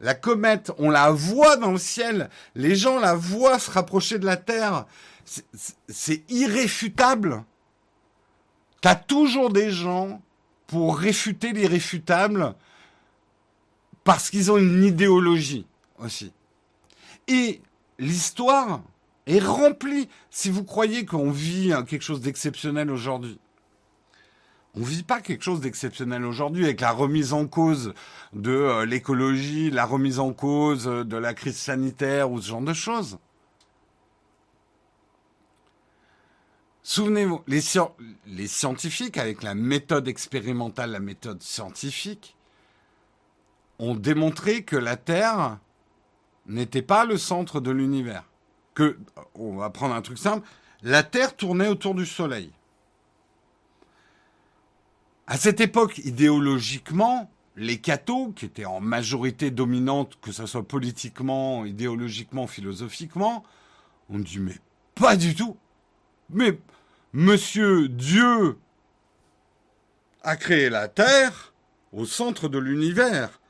la 0.00 0.14
comète, 0.14 0.72
on 0.78 0.90
la 0.90 1.12
voit 1.12 1.56
dans 1.56 1.70
le 1.70 1.78
ciel, 1.78 2.30
les 2.56 2.74
gens 2.74 2.98
la 2.98 3.14
voient 3.14 3.60
se 3.60 3.70
rapprocher 3.70 4.18
de 4.18 4.26
la 4.26 4.36
Terre, 4.36 4.86
c'est 5.88 6.30
irréfutable. 6.30 7.44
T'as 8.80 8.94
toujours 8.94 9.50
des 9.50 9.70
gens 9.70 10.22
pour 10.66 10.98
réfuter 10.98 11.52
l'irréfutable 11.52 12.54
parce 14.04 14.30
qu'ils 14.30 14.50
ont 14.52 14.58
une 14.58 14.84
idéologie 14.84 15.66
aussi. 15.98 16.32
Et 17.26 17.60
l'histoire 17.98 18.82
est 19.26 19.44
remplie. 19.44 20.08
Si 20.30 20.50
vous 20.50 20.64
croyez 20.64 21.04
qu'on 21.04 21.30
vit 21.30 21.72
quelque 21.86 22.02
chose 22.02 22.20
d'exceptionnel 22.20 22.90
aujourd'hui, 22.90 23.38
on 24.74 24.82
vit 24.82 25.02
pas 25.02 25.20
quelque 25.20 25.42
chose 25.42 25.60
d'exceptionnel 25.60 26.24
aujourd'hui 26.24 26.64
avec 26.64 26.80
la 26.80 26.92
remise 26.92 27.32
en 27.32 27.46
cause 27.46 27.94
de 28.32 28.52
euh, 28.52 28.86
l'écologie, 28.86 29.70
la 29.70 29.84
remise 29.84 30.20
en 30.20 30.32
cause 30.32 30.84
de 30.84 31.16
la 31.16 31.34
crise 31.34 31.56
sanitaire 31.56 32.30
ou 32.30 32.40
ce 32.40 32.48
genre 32.48 32.60
de 32.60 32.74
choses. 32.74 33.18
Souvenez-vous, 36.90 37.42
les, 37.46 38.46
scientifiques, 38.46 39.18
avec 39.18 39.42
la 39.42 39.54
méthode 39.54 40.08
expérimentale, 40.08 40.92
la 40.92 41.00
méthode 41.00 41.42
scientifique, 41.42 42.34
ont 43.78 43.94
démontré 43.94 44.62
que 44.62 44.74
la 44.74 44.96
Terre 44.96 45.58
n'était 46.46 46.80
pas 46.80 47.04
le 47.04 47.18
centre 47.18 47.60
de 47.60 47.70
l'univers. 47.70 48.24
Que, 48.72 48.98
on 49.34 49.56
va 49.56 49.68
prendre 49.68 49.94
un 49.94 50.00
truc 50.00 50.16
simple, 50.16 50.48
la 50.82 51.02
Terre 51.02 51.36
tournait 51.36 51.68
autour 51.68 51.94
du 51.94 52.06
Soleil. 52.06 52.50
À 55.26 55.36
cette 55.36 55.60
époque, 55.60 55.98
idéologiquement, 55.98 57.30
les 57.54 57.82
cathos, 57.82 58.32
qui 58.32 58.46
étaient 58.46 58.64
en 58.64 58.80
majorité 58.80 59.50
dominante, 59.50 60.16
que 60.22 60.32
ce 60.32 60.46
soit 60.46 60.66
politiquement, 60.66 61.66
idéologiquement, 61.66 62.46
philosophiquement, 62.46 63.44
ont 64.08 64.20
dit 64.20 64.38
mais 64.38 64.56
pas 64.94 65.16
du 65.16 65.34
tout. 65.34 65.54
Mais 66.30 66.58
Monsieur 67.14 67.88
Dieu 67.88 68.58
a 70.22 70.36
créé 70.36 70.68
la 70.68 70.88
Terre 70.88 71.54
au 71.92 72.04
centre 72.04 72.48
de 72.48 72.58
l'univers. 72.58 73.40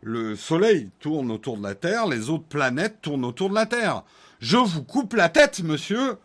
Le 0.00 0.36
Soleil 0.36 0.90
tourne 1.00 1.32
autour 1.32 1.56
de 1.56 1.62
la 1.64 1.74
Terre, 1.74 2.06
les 2.06 2.30
autres 2.30 2.44
planètes 2.44 3.00
tournent 3.02 3.24
autour 3.24 3.50
de 3.50 3.54
la 3.54 3.66
Terre. 3.66 4.04
Je 4.38 4.56
vous 4.56 4.84
coupe 4.84 5.14
la 5.14 5.28
tête, 5.28 5.60
monsieur, 5.62 6.18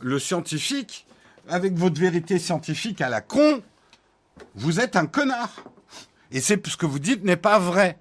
le 0.00 0.18
scientifique, 0.18 1.06
avec 1.48 1.74
votre 1.74 2.00
vérité 2.00 2.38
scientifique 2.38 3.02
à 3.02 3.10
la 3.10 3.20
con. 3.20 3.62
Vous 4.54 4.80
êtes 4.80 4.96
un 4.96 5.06
connard. 5.06 5.64
Et 6.30 6.40
c'est 6.40 6.66
ce 6.66 6.76
que 6.76 6.86
vous 6.86 7.00
dites 7.00 7.22
n'est 7.22 7.36
pas 7.36 7.58
vrai. 7.58 7.98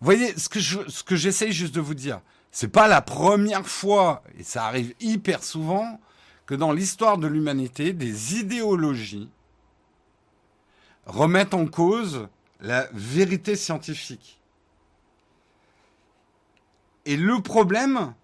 Voyez 0.00 0.34
ce 0.38 0.48
que 1.02 1.16
j'essaye 1.16 1.52
juste 1.52 1.74
de 1.74 1.80
vous 1.80 1.94
dire. 1.94 2.20
C'est 2.58 2.68
pas 2.68 2.88
la 2.88 3.02
première 3.02 3.66
fois, 3.66 4.22
et 4.38 4.42
ça 4.42 4.64
arrive 4.64 4.94
hyper 4.98 5.44
souvent, 5.44 6.00
que 6.46 6.54
dans 6.54 6.72
l'histoire 6.72 7.18
de 7.18 7.26
l'humanité, 7.26 7.92
des 7.92 8.40
idéologies 8.40 9.28
remettent 11.04 11.52
en 11.52 11.66
cause 11.66 12.28
la 12.60 12.88
vérité 12.94 13.56
scientifique. 13.56 14.40
Et 17.04 17.18
le 17.18 17.42
problème, 17.42 18.14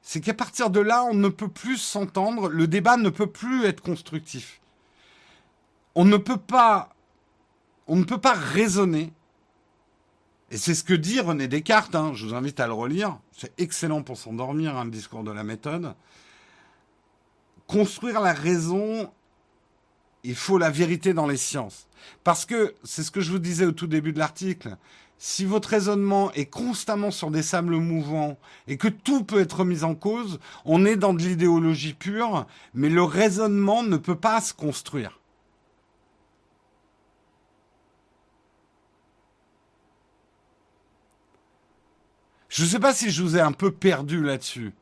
c'est 0.00 0.22
qu'à 0.22 0.32
partir 0.32 0.70
de 0.70 0.80
là, 0.80 1.04
on 1.04 1.12
ne 1.12 1.28
peut 1.28 1.50
plus 1.50 1.76
s'entendre, 1.76 2.48
le 2.48 2.66
débat 2.66 2.96
ne 2.96 3.10
peut 3.10 3.30
plus 3.30 3.66
être 3.66 3.82
constructif. 3.82 4.62
On 5.94 6.06
ne 6.06 6.16
peut 6.16 6.38
pas, 6.38 6.88
on 7.86 7.96
ne 7.96 8.04
peut 8.04 8.16
pas 8.16 8.32
raisonner. 8.32 9.12
Et 10.50 10.56
c'est 10.56 10.74
ce 10.74 10.84
que 10.84 10.94
dit 10.94 11.20
René 11.20 11.48
Descartes, 11.48 11.94
hein, 11.94 12.12
je 12.14 12.26
vous 12.26 12.34
invite 12.34 12.60
à 12.60 12.66
le 12.66 12.74
relire, 12.74 13.18
c'est 13.32 13.52
excellent 13.58 14.02
pour 14.02 14.16
s'endormir, 14.16 14.76
hein, 14.76 14.84
le 14.84 14.90
discours 14.90 15.24
de 15.24 15.32
la 15.32 15.42
méthode. 15.42 15.94
Construire 17.66 18.20
la 18.20 18.34
raison, 18.34 19.10
il 20.22 20.34
faut 20.34 20.58
la 20.58 20.70
vérité 20.70 21.14
dans 21.14 21.26
les 21.26 21.38
sciences. 21.38 21.86
Parce 22.22 22.44
que, 22.44 22.74
c'est 22.84 23.02
ce 23.02 23.10
que 23.10 23.20
je 23.20 23.30
vous 23.30 23.38
disais 23.38 23.64
au 23.64 23.72
tout 23.72 23.86
début 23.86 24.12
de 24.12 24.18
l'article, 24.18 24.76
si 25.18 25.44
votre 25.44 25.70
raisonnement 25.70 26.30
est 26.32 26.46
constamment 26.46 27.10
sur 27.10 27.30
des 27.30 27.42
sables 27.42 27.76
mouvants 27.76 28.36
et 28.66 28.76
que 28.76 28.88
tout 28.88 29.24
peut 29.24 29.40
être 29.40 29.64
mis 29.64 29.82
en 29.82 29.94
cause, 29.94 30.38
on 30.64 30.84
est 30.84 30.96
dans 30.96 31.14
de 31.14 31.22
l'idéologie 31.22 31.94
pure, 31.94 32.46
mais 32.74 32.90
le 32.90 33.02
raisonnement 33.02 33.82
ne 33.82 33.96
peut 33.96 34.16
pas 34.16 34.40
se 34.40 34.52
construire. 34.52 35.20
Je 42.54 42.62
ne 42.62 42.68
sais 42.68 42.78
pas 42.78 42.94
si 42.94 43.10
je 43.10 43.20
vous 43.20 43.36
ai 43.36 43.40
un 43.40 43.50
peu 43.50 43.72
perdu 43.72 44.22
là-dessus. 44.22 44.72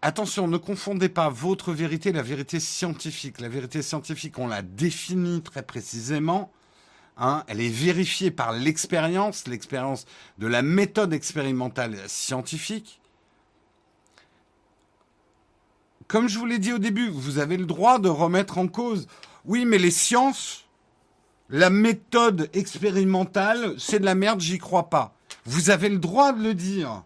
Attention, 0.00 0.46
ne 0.46 0.58
confondez 0.58 1.08
pas 1.08 1.28
votre 1.28 1.72
vérité 1.72 2.10
et 2.10 2.12
la 2.12 2.22
vérité 2.22 2.60
scientifique. 2.60 3.40
La 3.40 3.48
vérité 3.48 3.82
scientifique, 3.82 4.38
on 4.38 4.46
la 4.46 4.62
définit 4.62 5.42
très 5.42 5.64
précisément. 5.64 6.52
Hein, 7.16 7.42
elle 7.48 7.60
est 7.60 7.68
vérifiée 7.68 8.30
par 8.30 8.52
l'expérience, 8.52 9.48
l'expérience 9.48 10.04
de 10.38 10.46
la 10.46 10.62
méthode 10.62 11.12
expérimentale 11.12 11.96
scientifique. 12.06 13.00
Comme 16.06 16.28
je 16.28 16.38
vous 16.38 16.46
l'ai 16.46 16.60
dit 16.60 16.72
au 16.72 16.78
début, 16.78 17.08
vous 17.08 17.40
avez 17.40 17.56
le 17.56 17.66
droit 17.66 17.98
de 17.98 18.08
remettre 18.08 18.58
en 18.58 18.68
cause. 18.68 19.08
Oui, 19.44 19.64
mais 19.64 19.78
les 19.78 19.90
sciences, 19.90 20.67
la 21.50 21.70
méthode 21.70 22.50
expérimentale, 22.52 23.74
c'est 23.78 24.00
de 24.00 24.04
la 24.04 24.14
merde, 24.14 24.40
j'y 24.40 24.58
crois 24.58 24.90
pas. 24.90 25.14
Vous 25.44 25.70
avez 25.70 25.88
le 25.88 25.98
droit 25.98 26.32
de 26.32 26.42
le 26.42 26.54
dire. 26.54 27.04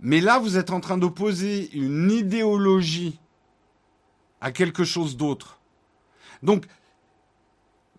Mais 0.00 0.20
là, 0.20 0.38
vous 0.38 0.58
êtes 0.58 0.70
en 0.70 0.80
train 0.80 0.98
d'opposer 0.98 1.70
une 1.72 2.10
idéologie 2.10 3.18
à 4.40 4.52
quelque 4.52 4.84
chose 4.84 5.16
d'autre. 5.16 5.58
Donc, 6.42 6.66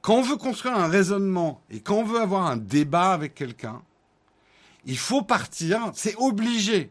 quand 0.02 0.16
on 0.16 0.22
veut 0.22 0.38
construire 0.38 0.78
un 0.78 0.88
raisonnement 0.88 1.62
et 1.70 1.82
quand 1.82 1.96
on 1.96 2.04
veut 2.04 2.22
avoir 2.22 2.46
un 2.46 2.58
débat 2.58 3.12
avec 3.12 3.36
quelqu'un, 3.36 3.82
il 4.86 4.98
faut 4.98 5.24
partir, 5.24 5.92
c'est 5.94 6.16
obligé. 6.16 6.90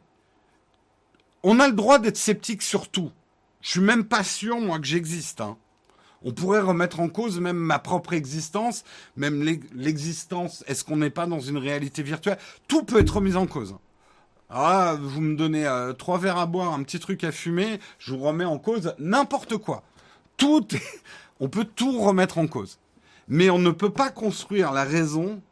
On 1.42 1.60
a 1.60 1.68
le 1.68 1.74
droit 1.74 1.98
d'être 1.98 2.18
sceptique 2.18 2.62
sur 2.62 2.88
tout. 2.88 3.10
Je 3.60 3.70
suis 3.70 3.80
même 3.80 4.04
pas 4.04 4.24
sûr, 4.24 4.60
moi, 4.60 4.78
que 4.78 4.86
j'existe. 4.86 5.40
Hein. 5.40 5.56
On 6.22 6.32
pourrait 6.32 6.60
remettre 6.60 7.00
en 7.00 7.08
cause 7.08 7.38
même 7.38 7.56
ma 7.56 7.78
propre 7.78 8.12
existence, 8.12 8.84
même 9.16 9.42
l'existence. 9.74 10.64
Est-ce 10.66 10.84
qu'on 10.84 10.96
n'est 10.96 11.10
pas 11.10 11.26
dans 11.26 11.40
une 11.40 11.58
réalité 11.58 12.02
virtuelle? 12.02 12.38
Tout 12.66 12.82
peut 12.82 13.00
être 13.00 13.16
remis 13.16 13.36
en 13.36 13.46
cause. 13.46 13.76
Ah, 14.50 14.96
vous 14.98 15.20
me 15.20 15.36
donnez 15.36 15.66
euh, 15.66 15.92
trois 15.92 16.18
verres 16.18 16.38
à 16.38 16.46
boire, 16.46 16.72
un 16.72 16.82
petit 16.82 16.98
truc 16.98 17.22
à 17.22 17.32
fumer, 17.32 17.78
je 17.98 18.14
vous 18.14 18.20
remets 18.20 18.46
en 18.46 18.58
cause 18.58 18.94
n'importe 18.98 19.58
quoi. 19.58 19.82
Tout, 20.38 20.66
on 21.40 21.48
peut 21.48 21.66
tout 21.66 22.00
remettre 22.00 22.38
en 22.38 22.46
cause. 22.46 22.78
Mais 23.28 23.50
on 23.50 23.58
ne 23.58 23.70
peut 23.70 23.90
pas 23.90 24.10
construire 24.10 24.72
la 24.72 24.84
raison 24.84 25.42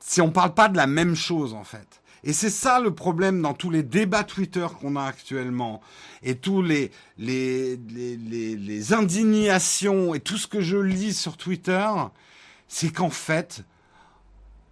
si 0.00 0.20
on 0.20 0.26
ne 0.26 0.32
parle 0.32 0.54
pas 0.54 0.68
de 0.68 0.76
la 0.76 0.86
même 0.86 1.16
chose, 1.16 1.52
en 1.52 1.64
fait. 1.64 2.02
Et 2.24 2.32
c'est 2.32 2.50
ça 2.50 2.80
le 2.80 2.94
problème 2.94 3.42
dans 3.42 3.54
tous 3.54 3.70
les 3.70 3.82
débats 3.82 4.24
Twitter 4.24 4.66
qu'on 4.80 4.96
a 4.96 5.04
actuellement 5.04 5.80
et 6.22 6.34
tous 6.36 6.62
les, 6.62 6.90
les, 7.18 8.92
indignations 8.92 10.14
et 10.14 10.20
tout 10.20 10.36
ce 10.36 10.46
que 10.46 10.60
je 10.60 10.76
lis 10.76 11.14
sur 11.14 11.36
Twitter, 11.36 11.88
c'est 12.68 12.90
qu'en 12.90 13.10
fait, 13.10 13.62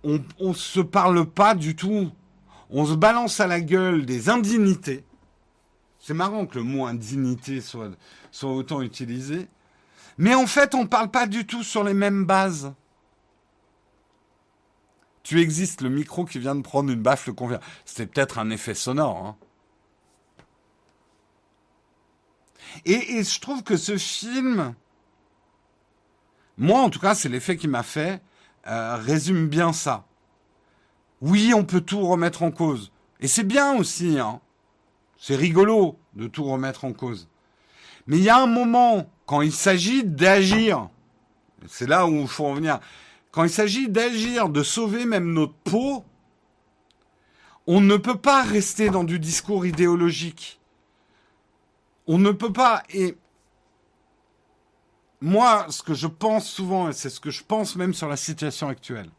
on 0.03 0.21
ne 0.41 0.53
se 0.53 0.81
parle 0.81 1.27
pas 1.27 1.55
du 1.55 1.77
tout. 1.77 2.11
On 2.71 2.87
se 2.87 2.95
balance 2.95 3.41
à 3.41 3.47
la 3.47 3.61
gueule 3.61 4.05
des 4.05 4.29
indignités. 4.29 5.05
C'est 6.01 6.15
marrant 6.15 6.47
que 6.47 6.59
le 6.59 6.65
mot 6.65 6.87
indignité 6.87 7.61
soit 7.61 7.91
autant 8.43 8.83
utilisé. 8.83 9.47
Mais 10.19 10.35
en 10.35 10.47
fait, 10.47 10.75
on 10.75 10.83
ne 10.83 10.89
parle 10.89 11.11
pas 11.11 11.27
du 11.27 11.47
tout 11.47 11.63
sur 11.63 11.85
les 11.85 11.95
mêmes 11.95 12.25
bases. 12.25 12.73
Tu 15.25 15.41
existes, 15.41 15.81
le 15.81 15.89
micro 15.89 16.27
qui 16.27 16.39
vient 16.39 16.55
de 16.55 16.61
prendre 16.61 16.93
une 16.93 17.03
baffe 17.03 17.27
le 17.27 17.33
convient. 17.33 17.61
C'était 17.87 18.07
peut-être 18.07 18.39
un 18.39 18.51
effet 18.51 18.75
sonore. 18.75 19.27
Hein. 19.27 19.37
Et, 22.85 23.23
je 23.25 23.41
trouve 23.41 23.63
que 23.63 23.77
ce 23.77 23.97
film, 23.97 24.75
moi 26.59 26.81
en 26.81 26.91
tout 26.91 27.01
cas, 27.01 27.15
c'est 27.15 27.31
l'effet 27.31 27.57
qui 27.57 27.69
m'a 27.69 27.83
fait, 27.83 28.21
euh, 28.67 28.97
résume 28.97 29.49
bien 29.49 29.73
ça. 29.73 30.05
Oui, 31.23 31.55
on 31.55 31.65
peut 31.65 31.81
tout 31.81 32.07
remettre 32.07 32.43
en 32.43 32.51
cause. 32.51 32.93
Et 33.21 33.29
c'est 33.29 33.45
bien 33.45 33.75
aussi, 33.77 34.19
hein. 34.19 34.41
C'est 35.17 35.37
rigolo 35.37 35.99
de 36.15 36.27
tout 36.27 36.45
remettre 36.45 36.85
en 36.85 36.93
cause. 36.93 37.29
Mais 38.07 38.19
il 38.19 38.25
y 38.25 38.29
a 38.29 38.43
un 38.43 38.47
moment, 38.47 39.09
quand 39.25 39.41
il 39.41 39.53
s'agit 39.53 40.05
d'agir, 40.05 40.91
c'est 41.67 41.87
là 41.87 42.07
où 42.07 42.21
il 42.21 42.29
faut 42.29 42.45
en 42.45 42.53
quand 43.35 43.43
il 43.43 43.51
s'agit 43.51 43.89
d'agir, 43.89 44.49
de 44.49 44.63
sauver 44.63 45.07
même 45.07 45.33
notre 45.33 45.55
peau, 45.55 46.05
on 47.67 47.81
ne 47.81 47.97
peut 47.97 48.17
pas 48.17 48.45
rester 48.45 48.91
dans 48.91 49.03
du 49.03 49.19
discours 49.19 49.67
idéologique. 49.67 50.61
On 52.07 52.19
ne 52.19 52.31
peut 52.31 52.53
pas. 52.53 52.85
Et 52.91 53.17
moi, 55.21 55.67
ce 55.69 55.83
que 55.83 55.95
je 55.95 56.07
pense 56.07 56.49
souvent, 56.49 56.89
et 56.89 56.93
c'est 56.93 57.11
ce 57.11 57.19
que 57.19 57.33
je 57.33 57.43
pense 57.43 57.75
même 57.75 57.93
sur 57.93 58.09
la 58.09 58.17
situation 58.17 58.69
actuelle, 58.69 59.11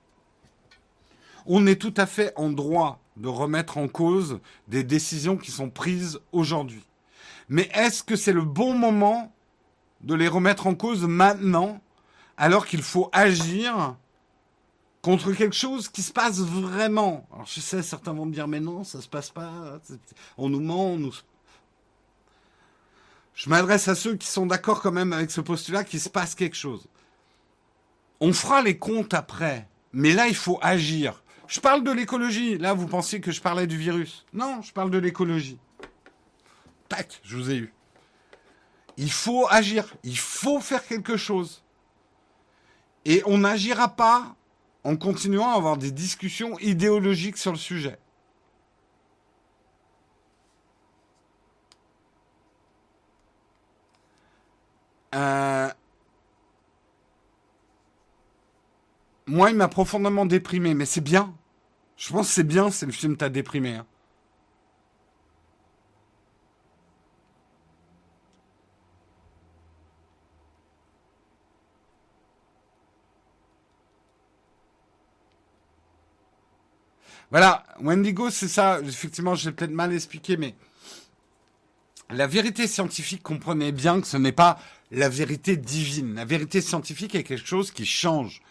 on 1.46 1.68
est 1.68 1.76
tout 1.76 1.94
à 1.98 2.06
fait 2.06 2.32
en 2.38 2.50
droit 2.50 3.02
de 3.18 3.28
remettre 3.28 3.78
en 3.78 3.90
cause 3.90 4.40
des 4.70 4.86
décisions 4.86 5.36
qui 5.36 5.52
sont 5.52 5.70
prises 5.70 6.22
aujourd'hui. 6.32 6.86
Mais 7.50 7.70
est-ce 7.74 8.02
que 8.02 8.16
c'est 8.16 8.32
le 8.32 8.44
bon 8.46 8.76
moment 8.76 9.34
de 10.00 10.16
les 10.16 10.30
remettre 10.30 10.68
en 10.68 10.74
cause 10.74 11.04
maintenant, 11.04 11.82
alors 12.38 12.66
qu'il 12.66 12.82
faut 12.82 13.10
agir 13.12 13.98
contre 15.06 15.34
quelque 15.34 15.56
chose 15.56 15.88
qui 15.88 16.02
se 16.02 16.12
passe 16.12 16.40
vraiment. 16.40 17.28
Alors 17.32 17.46
je 17.46 17.60
sais, 17.60 17.84
certains 17.84 18.12
vont 18.12 18.26
me 18.26 18.34
dire, 18.34 18.48
mais 18.48 18.60
non, 18.60 18.84
ça 18.84 19.02
se 19.02 19.08
passe 19.08 19.30
pas. 19.30 19.80
On 20.36 20.50
nous 20.50 20.60
ment, 20.60 20.94
on 20.94 20.98
nous... 20.98 21.14
Je 23.36 23.48
m'adresse 23.48 23.88
à 23.88 23.94
ceux 23.94 24.16
qui 24.16 24.26
sont 24.26 24.48
d'accord 24.48 24.82
quand 24.82 24.92
même 24.92 25.14
avec 25.14 25.30
ce 25.30 25.42
postulat 25.42 25.84
qu'il 25.84 26.00
se 26.00 26.10
passe 26.10 26.34
quelque 26.34 26.56
chose. 26.56 26.88
On 28.20 28.34
fera 28.34 28.64
les 28.64 28.80
comptes 28.80 29.14
après, 29.14 29.70
mais 29.94 30.12
là 30.14 30.28
il 30.28 30.36
faut 30.36 30.58
agir. 30.64 31.22
Je 31.48 31.60
parle 31.60 31.84
de 31.84 31.92
l'écologie. 31.92 32.58
Là, 32.58 32.74
vous 32.74 32.88
pensiez 32.88 33.22
que 33.22 33.32
je 33.32 33.42
parlais 33.42 33.68
du 33.68 33.78
virus. 33.78 34.26
Non, 34.34 34.64
je 34.64 34.74
parle 34.74 34.90
de 34.90 34.98
l'écologie. 34.98 35.60
tac, 36.90 37.22
je 37.24 37.38
vous 37.38 37.52
ai 37.52 37.58
eu. 37.58 37.74
Il 38.98 39.12
faut 39.12 39.46
agir, 39.52 39.86
il 40.04 40.18
faut 40.18 40.60
faire 40.60 40.84
quelque 40.84 41.16
chose. 41.16 41.62
Et 43.04 43.22
on 43.28 43.38
n'agira 43.38 43.90
pas 43.96 44.36
en 44.86 44.96
continuant 44.96 45.50
à 45.50 45.56
avoir 45.56 45.78
des 45.78 45.92
discussions 45.92 46.60
idéologiques 46.60 47.38
sur 47.38 47.52
le 47.52 47.58
sujet. 47.58 47.98
Euh, 55.16 55.70
moi, 59.26 59.50
il 59.50 59.56
m'a 59.56 59.68
profondément 59.68 60.28
déprimé, 60.28 60.76
mais 60.76 60.86
c'est 60.86 61.02
bien. 61.02 61.34
Je 61.98 62.12
pense 62.12 62.28
que 62.28 62.34
c'est 62.34 62.44
bien, 62.44 62.70
c'est 62.70 62.86
le 62.86 62.92
film 62.92 63.18
t'a 63.18 63.30
déprimé. 63.30 63.74
Hein. 63.74 63.88
Voilà, 77.32 77.66
Wendigo, 77.82 78.30
c'est 78.30 78.48
ça. 78.48 78.80
Effectivement, 78.82 79.36
je 79.36 79.50
l'ai 79.50 79.56
peut-être 79.56 79.72
mal 79.72 79.94
expliqué, 79.94 80.38
mais 80.38 80.56
la 82.10 82.28
vérité 82.28 82.68
scientifique, 82.68 83.24
comprenez 83.24 83.72
bien 83.72 84.00
que 84.00 84.08
ce 84.08 84.18
n'est 84.18 84.32
pas 84.32 84.60
la 84.92 85.10
vérité 85.10 85.58
divine. 85.58 86.16
La 86.16 86.26
vérité 86.26 86.62
scientifique 86.62 87.16
est 87.16 87.24
quelque 87.24 87.46
chose 87.46 87.72
qui 87.72 87.86
change. 87.86 88.42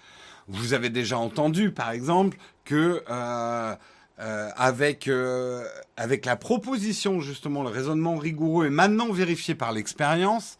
Vous 0.48 0.74
avez 0.74 0.90
déjà 0.90 1.18
entendu, 1.18 1.70
par 1.70 1.90
exemple, 1.90 2.36
que 2.64 3.02
euh, 3.08 3.74
euh, 4.20 4.50
euh, 5.08 5.64
avec 5.96 6.26
la 6.26 6.36
proposition 6.36 7.20
justement, 7.20 7.62
le 7.62 7.70
raisonnement 7.70 8.16
rigoureux 8.16 8.66
est 8.66 8.70
maintenant 8.70 9.12
vérifié 9.12 9.54
par 9.54 9.72
l'expérience. 9.72 10.58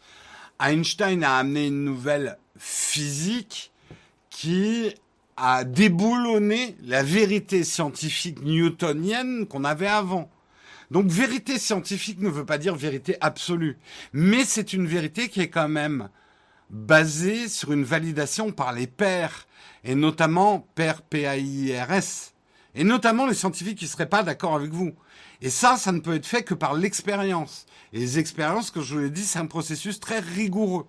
Einstein 0.59 1.23
a 1.23 1.37
amené 1.37 1.67
une 1.67 1.83
nouvelle 1.83 2.37
physique 2.57 3.71
qui 4.29 4.93
a 5.37 5.63
déboulonné 5.63 6.77
la 6.83 7.03
vérité 7.03 7.63
scientifique 7.63 8.41
newtonienne 8.43 9.45
qu'on 9.47 9.63
avait 9.63 9.87
avant. 9.87 10.29
Donc 10.91 11.07
vérité 11.07 11.59
scientifique 11.59 12.21
ne 12.21 12.29
veut 12.29 12.45
pas 12.45 12.57
dire 12.57 12.75
vérité 12.75 13.17
absolue, 13.21 13.77
mais 14.13 14.45
c'est 14.45 14.73
une 14.73 14.85
vérité 14.85 15.29
qui 15.29 15.41
est 15.41 15.49
quand 15.49 15.67
même 15.67 16.09
basée 16.69 17.47
sur 17.47 17.71
une 17.71 17.83
validation 17.83 18.51
par 18.51 18.71
les 18.73 18.87
pairs, 18.87 19.47
et 19.83 19.95
notamment 19.95 20.67
pairs 20.75 21.01
P-A-I-R-S, 21.01 22.33
et 22.75 22.83
notamment 22.83 23.25
les 23.27 23.33
scientifiques 23.33 23.79
qui 23.79 23.85
ne 23.85 23.89
seraient 23.89 24.09
pas 24.09 24.23
d'accord 24.23 24.55
avec 24.55 24.71
vous. 24.71 24.93
Et 25.41 25.49
ça, 25.49 25.77
ça 25.77 25.91
ne 25.91 25.99
peut 25.99 26.15
être 26.15 26.25
fait 26.25 26.43
que 26.43 26.53
par 26.53 26.73
l'expérience. 26.73 27.65
Et 27.93 27.99
les 27.99 28.19
expériences, 28.19 28.71
comme 28.71 28.83
je 28.83 28.95
vous 28.95 29.01
l'ai 29.01 29.09
dit, 29.09 29.23
c'est 29.23 29.39
un 29.39 29.45
processus 29.45 29.99
très 29.99 30.19
rigoureux. 30.19 30.87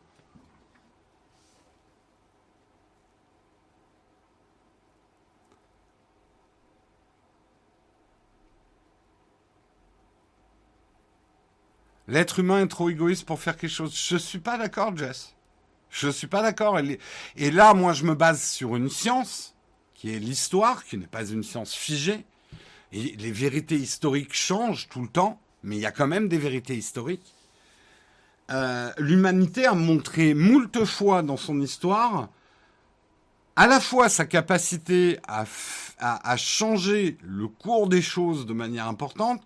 L'être 12.09 12.39
humain 12.39 12.63
est 12.63 12.69
trop 12.69 12.89
égoïste 12.89 13.25
pour 13.25 13.41
faire 13.41 13.57
quelque 13.57 13.71
chose. 13.71 13.97
Je 13.97 14.17
suis 14.17 14.39
pas 14.39 14.59
d'accord, 14.59 14.97
Jess. 14.97 15.35
Je 15.91 16.09
suis 16.09 16.27
pas 16.27 16.43
d'accord. 16.43 16.79
Et 17.37 17.51
là, 17.51 17.75
moi, 17.75 17.93
je 17.93 18.05
me 18.05 18.15
base 18.15 18.43
sur 18.43 18.77
une 18.77 18.91
science 18.91 19.55
qui 19.95 20.15
est 20.15 20.19
l'histoire, 20.19 20.85
qui 20.85 20.99
n'est 20.99 21.07
pas 21.07 21.27
une 21.27 21.43
science 21.43 21.75
figée. 21.75 22.25
Et 22.93 23.17
les 23.17 23.33
vérités 23.33 23.77
historiques 23.77 24.35
changent 24.35 24.89
tout 24.89 25.03
le 25.03 25.09
temps, 25.09 25.41
mais 25.63 25.77
il 25.77 25.81
y 25.81 25.87
a 25.87 25.91
quand 25.91 26.07
même 26.07 26.29
des 26.29 26.39
vérités 26.39 26.77
historiques. 26.77 27.35
Euh, 28.51 28.93
l'humanité 28.99 29.67
a 29.67 29.75
montré 29.75 30.35
moult 30.35 30.85
fois 30.85 31.23
dans 31.23 31.37
son 31.37 31.61
histoire 31.61 32.29
à 33.57 33.67
la 33.67 33.81
fois 33.81 34.09
sa 34.09 34.27
capacité 34.27 35.19
à 35.27 36.37
changer 36.37 37.17
le 37.23 37.49
cours 37.49 37.89
des 37.89 38.03
choses 38.03 38.45
de 38.45 38.53
manière 38.53 38.87
importante 38.87 39.43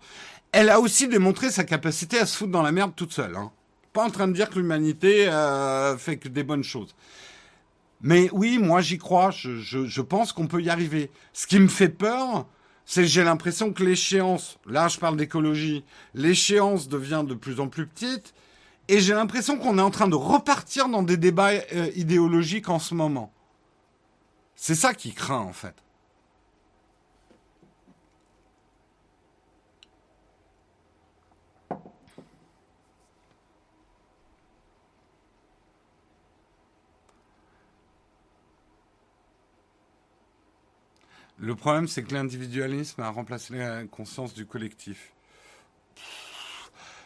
elle 0.51 0.69
a 0.69 0.79
aussi 0.79 1.07
démontré 1.07 1.49
sa 1.49 1.63
capacité 1.63 2.19
à 2.19 2.25
se 2.25 2.37
foutre 2.37 2.51
dans 2.51 2.61
la 2.61 2.71
merde 2.71 2.93
toute 2.95 3.13
seule. 3.13 3.35
Hein. 3.35 3.51
Pas 3.93 4.03
en 4.03 4.09
train 4.09 4.27
de 4.27 4.33
dire 4.33 4.49
que 4.49 4.59
l'humanité 4.59 5.27
euh, 5.27 5.97
fait 5.97 6.17
que 6.17 6.27
des 6.27 6.43
bonnes 6.43 6.63
choses. 6.63 6.95
Mais 8.01 8.29
oui, 8.31 8.57
moi 8.57 8.81
j'y 8.81 8.97
crois, 8.97 9.31
je, 9.31 10.01
pense 10.01 10.33
qu'on 10.33 10.47
peut 10.47 10.61
y 10.61 10.69
arriver. 10.69 11.11
Ce 11.33 11.45
qui 11.45 11.59
me 11.59 11.67
fait 11.67 11.89
peur, 11.89 12.47
c'est 12.85 13.01
que 13.01 13.07
j'ai 13.07 13.23
l'impression 13.23 13.73
que 13.73 13.83
l'échéance, 13.83 14.57
là 14.65 14.87
je 14.87 14.97
parle 14.97 15.17
d'écologie, 15.17 15.83
l'échéance 16.15 16.87
devient 16.87 17.23
de 17.27 17.35
plus 17.35 17.59
en 17.59 17.67
plus 17.67 17.85
petite, 17.85 18.33
et 18.87 18.99
j'ai 18.99 19.13
l'impression 19.13 19.57
qu'on 19.57 19.77
est 19.77 19.83
en 19.83 19.91
train 19.91 20.07
de 20.07 20.15
repartir 20.15 20.89
dans 20.89 21.03
des 21.03 21.17
débats 21.17 21.51
euh, 21.51 21.91
idéologiques 21.95 22.69
en 22.69 22.79
ce 22.79 22.95
moment. 22.95 23.31
C'est 24.55 24.75
ça 24.75 24.93
qui 24.95 25.13
craint 25.13 25.39
en 25.39 25.53
fait. 25.53 25.75
Le 41.41 41.55
problème, 41.55 41.87
c'est 41.87 42.03
que 42.03 42.13
l'individualisme 42.13 43.01
a 43.01 43.09
remplacé 43.09 43.57
la 43.57 43.83
conscience 43.85 44.35
du 44.35 44.45
collectif. 44.45 45.11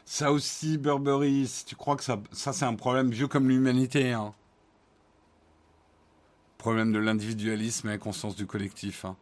Ça 0.03 0.33
aussi, 0.33 0.77
Burberry, 0.77 1.49
tu 1.65 1.77
crois 1.77 1.95
que 1.95 2.03
ça, 2.03 2.21
ça 2.33 2.51
c'est 2.51 2.65
un 2.65 2.75
problème 2.75 3.11
vieux 3.11 3.29
comme 3.29 3.47
l'humanité. 3.47 4.11
Hein. 4.11 4.33
Problème 6.57 6.91
de 6.91 6.99
l'individualisme 6.99 7.87
et 7.87 7.91
la 7.91 7.97
conscience 7.97 8.35
du 8.35 8.45
collectif. 8.45 9.05
Hein. 9.05 9.15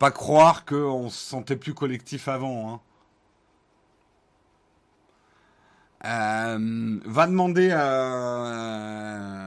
Pas 0.00 0.10
croire 0.10 0.64
qu'on 0.64 1.08
se 1.08 1.18
sentait 1.18 1.56
plus 1.56 1.72
collectif 1.72 2.26
avant. 2.26 2.74
Hein. 2.74 2.80
Euh, 6.04 7.00
va 7.04 7.26
demander 7.28 7.70
à 7.70 9.37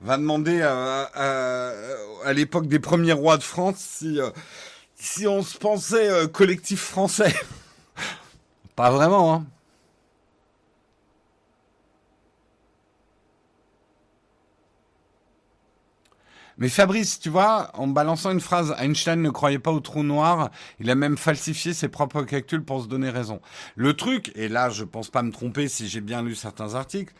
va 0.00 0.16
demander 0.16 0.62
à, 0.62 2.32
l'époque 2.32 2.68
des 2.68 2.78
premiers 2.78 3.12
rois 3.12 3.36
de 3.36 3.42
France 3.42 3.76
si, 3.78 4.20
euh, 4.20 4.30
si 4.94 5.26
on 5.26 5.42
se 5.42 5.58
pensait 5.58 6.10
euh, 6.10 6.26
collectif 6.26 6.80
français. 6.80 7.34
Pas 8.76 8.90
vraiment, 8.90 9.34
hein. 9.34 9.46
Mais 16.60 16.68
Fabrice, 16.68 17.18
tu 17.18 17.30
vois, 17.30 17.70
en 17.72 17.86
balançant 17.86 18.30
une 18.30 18.40
phrase, 18.40 18.74
Einstein 18.78 19.22
ne 19.22 19.30
croyait 19.30 19.58
pas 19.58 19.72
au 19.72 19.80
trou 19.80 20.02
noir, 20.02 20.50
il 20.78 20.90
a 20.90 20.94
même 20.94 21.16
falsifié 21.16 21.72
ses 21.72 21.88
propres 21.88 22.22
calculs 22.22 22.62
pour 22.62 22.82
se 22.82 22.86
donner 22.86 23.08
raison. 23.08 23.40
Le 23.76 23.94
truc, 23.94 24.30
et 24.34 24.46
là 24.48 24.68
je 24.68 24.84
pense 24.84 25.08
pas 25.08 25.22
me 25.22 25.32
tromper 25.32 25.68
si 25.68 25.88
j'ai 25.88 26.02
bien 26.02 26.22
lu 26.22 26.34
certains 26.34 26.74
articles, 26.74 27.14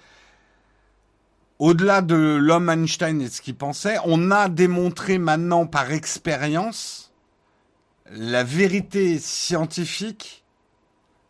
au-delà 1.60 2.00
de 2.00 2.16
l'homme 2.16 2.70
Einstein 2.70 3.20
et 3.20 3.28
ce 3.28 3.42
qu'il 3.42 3.54
pensait, 3.54 3.98
on 4.04 4.30
a 4.30 4.48
démontré 4.48 5.18
maintenant 5.18 5.66
par 5.66 5.92
expérience 5.92 7.12
la 8.10 8.42
vérité 8.42 9.18
scientifique 9.18 10.42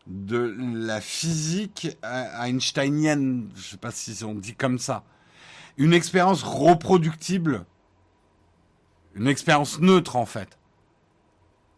de 0.07 0.57
la 0.73 1.01
physique 1.01 1.99
einsteinienne, 2.03 3.51
je 3.55 3.59
ne 3.59 3.65
sais 3.65 3.77
pas 3.77 3.91
si 3.91 4.25
on 4.25 4.35
dit 4.35 4.55
comme 4.55 4.79
ça, 4.79 5.03
une 5.77 5.93
expérience 5.93 6.45
reproductible, 6.45 7.67
une 9.17 9.27
expérience 9.27 9.81
neutre 9.81 10.15
en 10.15 10.27
fait. 10.27 10.60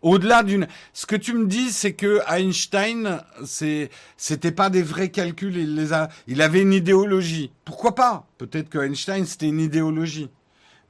Au-delà 0.02 0.42
d'une, 0.42 0.66
ce 0.92 1.06
que 1.06 1.14
tu 1.14 1.32
me 1.32 1.46
dis, 1.46 1.70
c'est 1.70 1.92
que 1.92 2.20
Einstein, 2.28 3.22
c'est, 3.44 3.88
c'était 4.16 4.50
pas 4.50 4.68
des 4.68 4.82
vrais 4.82 5.10
calculs. 5.10 5.56
Il 5.56 5.76
les 5.76 5.92
a, 5.92 6.08
il 6.26 6.42
avait 6.42 6.62
une 6.62 6.72
idéologie. 6.72 7.52
Pourquoi 7.64 7.94
pas? 7.94 8.26
Peut-être 8.36 8.68
que 8.68 8.78
Einstein 8.78 9.24
c'était 9.24 9.46
une 9.46 9.60
idéologie. 9.60 10.28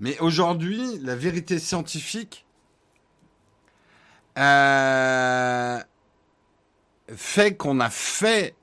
Mais 0.01 0.18
aujourd'hui, 0.18 0.98
la 1.02 1.14
vérité 1.14 1.59
scientifique 1.59 2.47
euh, 4.39 5.78
fait 7.14 7.55
qu'on 7.55 7.80
a 7.80 7.90
fait, 7.90 8.55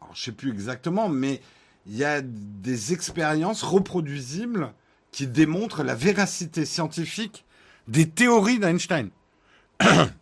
alors, 0.00 0.14
je 0.16 0.24
sais 0.24 0.32
plus 0.32 0.50
exactement, 0.50 1.08
mais 1.08 1.40
il 1.86 1.96
y 1.96 2.04
a 2.04 2.20
des 2.22 2.92
expériences 2.92 3.62
reproduisibles 3.62 4.72
qui 5.12 5.26
démontrent 5.28 5.84
la 5.84 5.94
véracité 5.94 6.64
scientifique 6.64 7.44
des 7.86 8.08
théories 8.08 8.58
d'Einstein. 8.58 9.10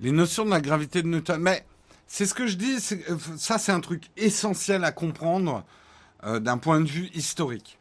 Les 0.00 0.12
notions 0.12 0.44
de 0.44 0.50
la 0.50 0.60
gravité 0.60 1.02
de 1.02 1.08
Newton. 1.08 1.40
Mais 1.40 1.64
c'est 2.06 2.26
ce 2.26 2.34
que 2.34 2.46
je 2.46 2.56
dis. 2.56 2.80
Ça, 3.38 3.58
c'est 3.58 3.72
un 3.72 3.80
truc 3.80 4.04
essentiel 4.16 4.84
à 4.84 4.92
comprendre 4.92 5.64
d'un 6.22 6.58
point 6.58 6.80
de 6.80 6.88
vue 6.88 7.10
historique. 7.14 7.78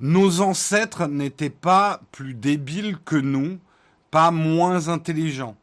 Nos 0.00 0.40
ancêtres 0.40 1.06
n'étaient 1.06 1.50
pas 1.50 2.00
plus 2.12 2.34
débiles 2.34 2.98
que 3.04 3.16
nous, 3.16 3.58
pas 4.12 4.30
moins 4.30 4.88
intelligents. 4.88 5.56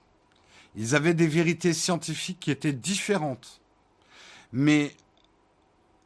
Ils 0.76 0.96
avaient 0.96 1.14
des 1.14 1.28
vérités 1.28 1.72
scientifiques 1.72 2.40
qui 2.42 2.52
étaient 2.52 2.74
différentes. 2.74 3.62
Mais 4.52 4.92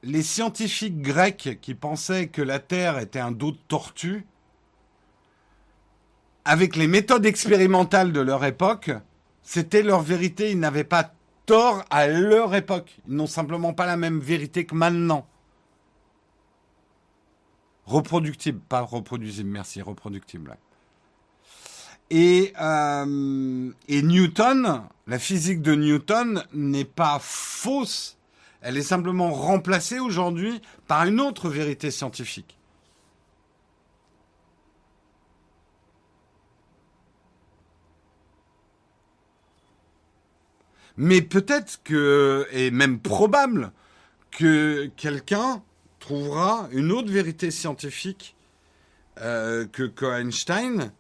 les 0.04 0.22
scientifiques 0.22 1.02
grecs 1.02 1.58
qui 1.62 1.74
pensaient 1.74 2.28
que 2.28 2.42
la 2.42 2.60
Terre 2.60 3.00
était 3.00 3.20
un 3.20 3.32
dos 3.32 3.52
de 3.54 3.58
tortue, 3.68 4.28
avec 6.46 6.76
les 6.76 6.88
méthodes 6.88 7.26
expérimentales 7.26 8.12
de 8.12 8.20
leur 8.20 8.44
époque, 8.44 8.92
c'était 9.44 9.82
leur 9.82 10.02
vérité. 10.02 10.52
Ils 10.52 10.60
n'avaient 10.60 10.84
pas 10.84 11.14
tort 11.46 11.86
à 11.90 12.08
leur 12.08 12.54
époque. 12.54 13.00
Ils 13.08 13.16
n'ont 13.16 13.28
simplement 13.28 13.74
pas 13.74 13.86
la 13.86 13.96
même 13.96 14.20
vérité 14.20 14.66
que 14.66 14.76
maintenant. 14.76 15.26
Reproductible, 17.86 18.60
pas 18.60 18.82
reproduisible, 18.82 19.50
merci, 19.50 19.82
reproductible. 19.82 20.58
Et, 22.16 22.54
euh, 22.62 23.72
et 23.88 24.04
Newton, 24.04 24.84
la 25.08 25.18
physique 25.18 25.64
de 25.64 25.74
Newton 25.74 26.44
n'est 26.54 26.86
pas 26.86 27.18
fausse, 27.20 28.20
elle 28.62 28.78
est 28.78 28.84
simplement 28.84 29.32
remplacée 29.32 29.98
aujourd'hui 29.98 30.62
par 30.88 31.06
une 31.06 31.20
autre 31.20 31.50
vérité 31.50 31.90
scientifique. 31.90 32.60
Mais 40.98 41.24
peut-être 41.24 41.82
que, 41.84 42.48
et 42.52 42.70
même 42.70 43.00
probable, 43.00 43.72
que 44.30 44.86
quelqu'un 44.98 45.64
trouvera 46.00 46.68
une 46.74 46.92
autre 46.92 47.10
vérité 47.10 47.50
scientifique 47.50 48.36
euh, 49.20 49.66
que, 49.66 50.06
Einstein. 50.22 50.92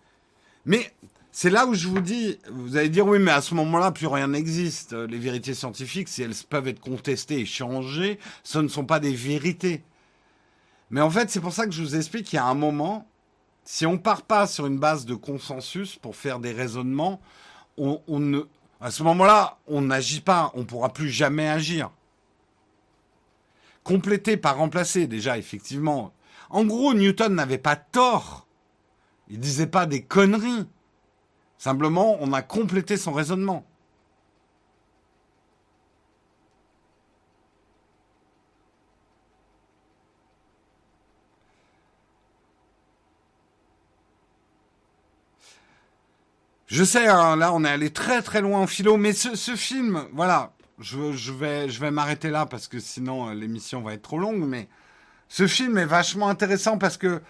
Mais 0.65 0.93
c'est 1.31 1.49
là 1.49 1.65
où 1.65 1.73
je 1.73 1.87
vous 1.87 1.99
dis, 1.99 2.39
vous 2.51 2.77
allez 2.77 2.89
dire 2.89 3.05
oui, 3.05 3.19
mais 3.19 3.31
à 3.31 3.41
ce 3.41 3.55
moment-là, 3.55 3.91
plus 3.91 4.07
rien 4.07 4.27
n'existe. 4.27 4.93
Les 4.93 5.17
vérités 5.17 5.53
scientifiques, 5.53 6.07
si 6.07 6.21
elles 6.23 6.35
peuvent 6.49 6.67
être 6.67 6.79
contestées 6.79 7.39
et 7.39 7.45
changées, 7.45 8.19
ce 8.43 8.59
ne 8.59 8.67
sont 8.67 8.85
pas 8.85 8.99
des 8.99 9.13
vérités. 9.13 9.83
Mais 10.89 11.01
en 11.01 11.09
fait, 11.09 11.29
c'est 11.29 11.41
pour 11.41 11.53
ça 11.53 11.65
que 11.65 11.71
je 11.71 11.81
vous 11.81 11.95
explique 11.95 12.27
qu'il 12.27 12.37
y 12.37 12.39
a 12.39 12.45
un 12.45 12.53
moment, 12.53 13.07
si 13.65 13.85
on 13.85 13.97
part 13.97 14.23
pas 14.23 14.47
sur 14.47 14.65
une 14.65 14.77
base 14.77 15.05
de 15.05 15.15
consensus 15.15 15.95
pour 15.95 16.15
faire 16.15 16.39
des 16.39 16.51
raisonnements, 16.51 17.19
on, 17.77 18.01
on 18.07 18.19
ne, 18.19 18.41
à 18.79 18.91
ce 18.91 19.01
moment-là, 19.03 19.57
on 19.67 19.81
n'agit 19.81 20.21
pas, 20.21 20.51
on 20.53 20.65
pourra 20.65 20.93
plus 20.93 21.09
jamais 21.09 21.49
agir 21.49 21.89
compléter 23.83 24.37
par 24.37 24.57
remplacer, 24.57 25.07
déjà, 25.07 25.37
effectivement. 25.37 26.13
En 26.49 26.65
gros, 26.65 26.93
Newton 26.93 27.35
n'avait 27.35 27.57
pas 27.57 27.75
tort. 27.75 28.42
Il 29.29 29.39
disait 29.39 29.67
pas 29.67 29.85
des 29.85 30.03
conneries. 30.03 30.67
Simplement, 31.57 32.17
on 32.19 32.33
a 32.33 32.41
complété 32.41 32.97
son 32.97 33.13
raisonnement. 33.13 33.65
Je 46.73 46.83
sais, 46.83 47.07
hein, 47.07 47.35
là, 47.35 47.53
on 47.53 47.63
est 47.63 47.69
allé 47.69 47.91
très 47.91 48.23
très 48.23 48.41
loin 48.41 48.61
en 48.61 48.65
philo, 48.65 48.97
mais 48.97 49.13
ce, 49.13 49.55
film, 49.55 50.07
voilà, 50.11 50.53
je, 50.79 51.31
vais, 51.31 51.69
je 51.69 51.79
vais 51.79 51.91
m'arrêter 51.91 52.31
là 52.31 52.47
parce 52.47 52.67
que 52.67 52.79
sinon 52.79 53.29
euh, 53.29 53.35
l'émission 53.35 53.81
va 53.83 53.93
être 53.93 54.01
trop 54.01 54.17
longue. 54.17 54.43
Mais 54.47 54.67
ce 55.29 55.45
film 55.45 55.77
est 55.77 55.85
vachement 55.85 56.29
intéressant 56.29 56.79
parce 56.79 56.97
que 56.97 57.21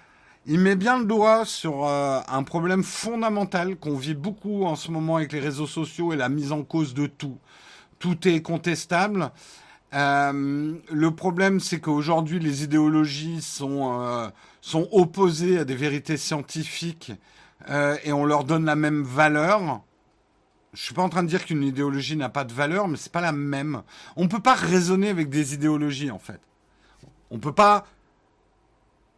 il 0.46 0.60
met 0.60 0.76
bien 0.76 1.00
le 1.00 1.06
doigt 1.06 1.46
sur 1.46 1.86
euh, 1.86 2.20
un 2.28 2.44
problème 2.44 2.84
fondamental 2.84 3.76
qu'on 3.78 3.96
vit 3.96 4.14
beaucoup 4.14 4.66
en 4.66 4.76
ce 4.76 4.92
moment 4.92 5.18
avec 5.18 5.32
les 5.32 5.40
réseaux 5.40 5.68
sociaux 5.68 6.14
et 6.14 6.16
la 6.16 6.30
mise 6.30 6.52
en 6.52 6.64
cause 6.64 6.94
de 6.94 7.08
tout. 7.08 7.38
Tout 8.00 8.28
est 8.28 8.42
contestable. 8.42 9.32
Euh, 9.94 10.74
le 10.92 11.12
problème, 11.12 11.60
c'est 11.60 11.80
qu'aujourd'hui, 11.80 12.40
les 12.40 12.64
idéologies 12.64 13.42
sont, 13.42 14.32
sont 14.62 14.88
opposées 14.92 15.60
à 15.60 15.66
des 15.66 15.76
vérités 15.76 16.18
scientifiques 16.18 17.14
et 18.04 18.12
on 18.12 18.26
leur 18.26 18.44
donne 18.44 18.66
la 18.66 18.76
même 18.76 19.04
valeur 19.04 19.84
je 20.74 20.82
suis 20.82 20.94
pas 20.94 21.04
en 21.04 21.10
train 21.10 21.24
de 21.24 21.28
dire 21.28 21.46
qu'une 21.46 21.64
idéologie 21.64 22.18
n'a 22.18 22.30
pas 22.30 22.44
de 22.44 22.54
valeur, 22.54 22.88
mais 22.88 22.98
c'est 22.98 23.12
pas 23.12 23.22
la 23.22 23.32
même. 23.32 23.84
On 24.16 24.28
peut 24.28 24.40
pas 24.40 24.56
raisonner 24.56 25.10
avec 25.10 25.30
des 25.30 25.54
idéologies 25.54 26.12
en 26.12 26.20
fait. 26.20 26.40
On 27.30 27.40
peut 27.40 27.54
pas 27.54 27.86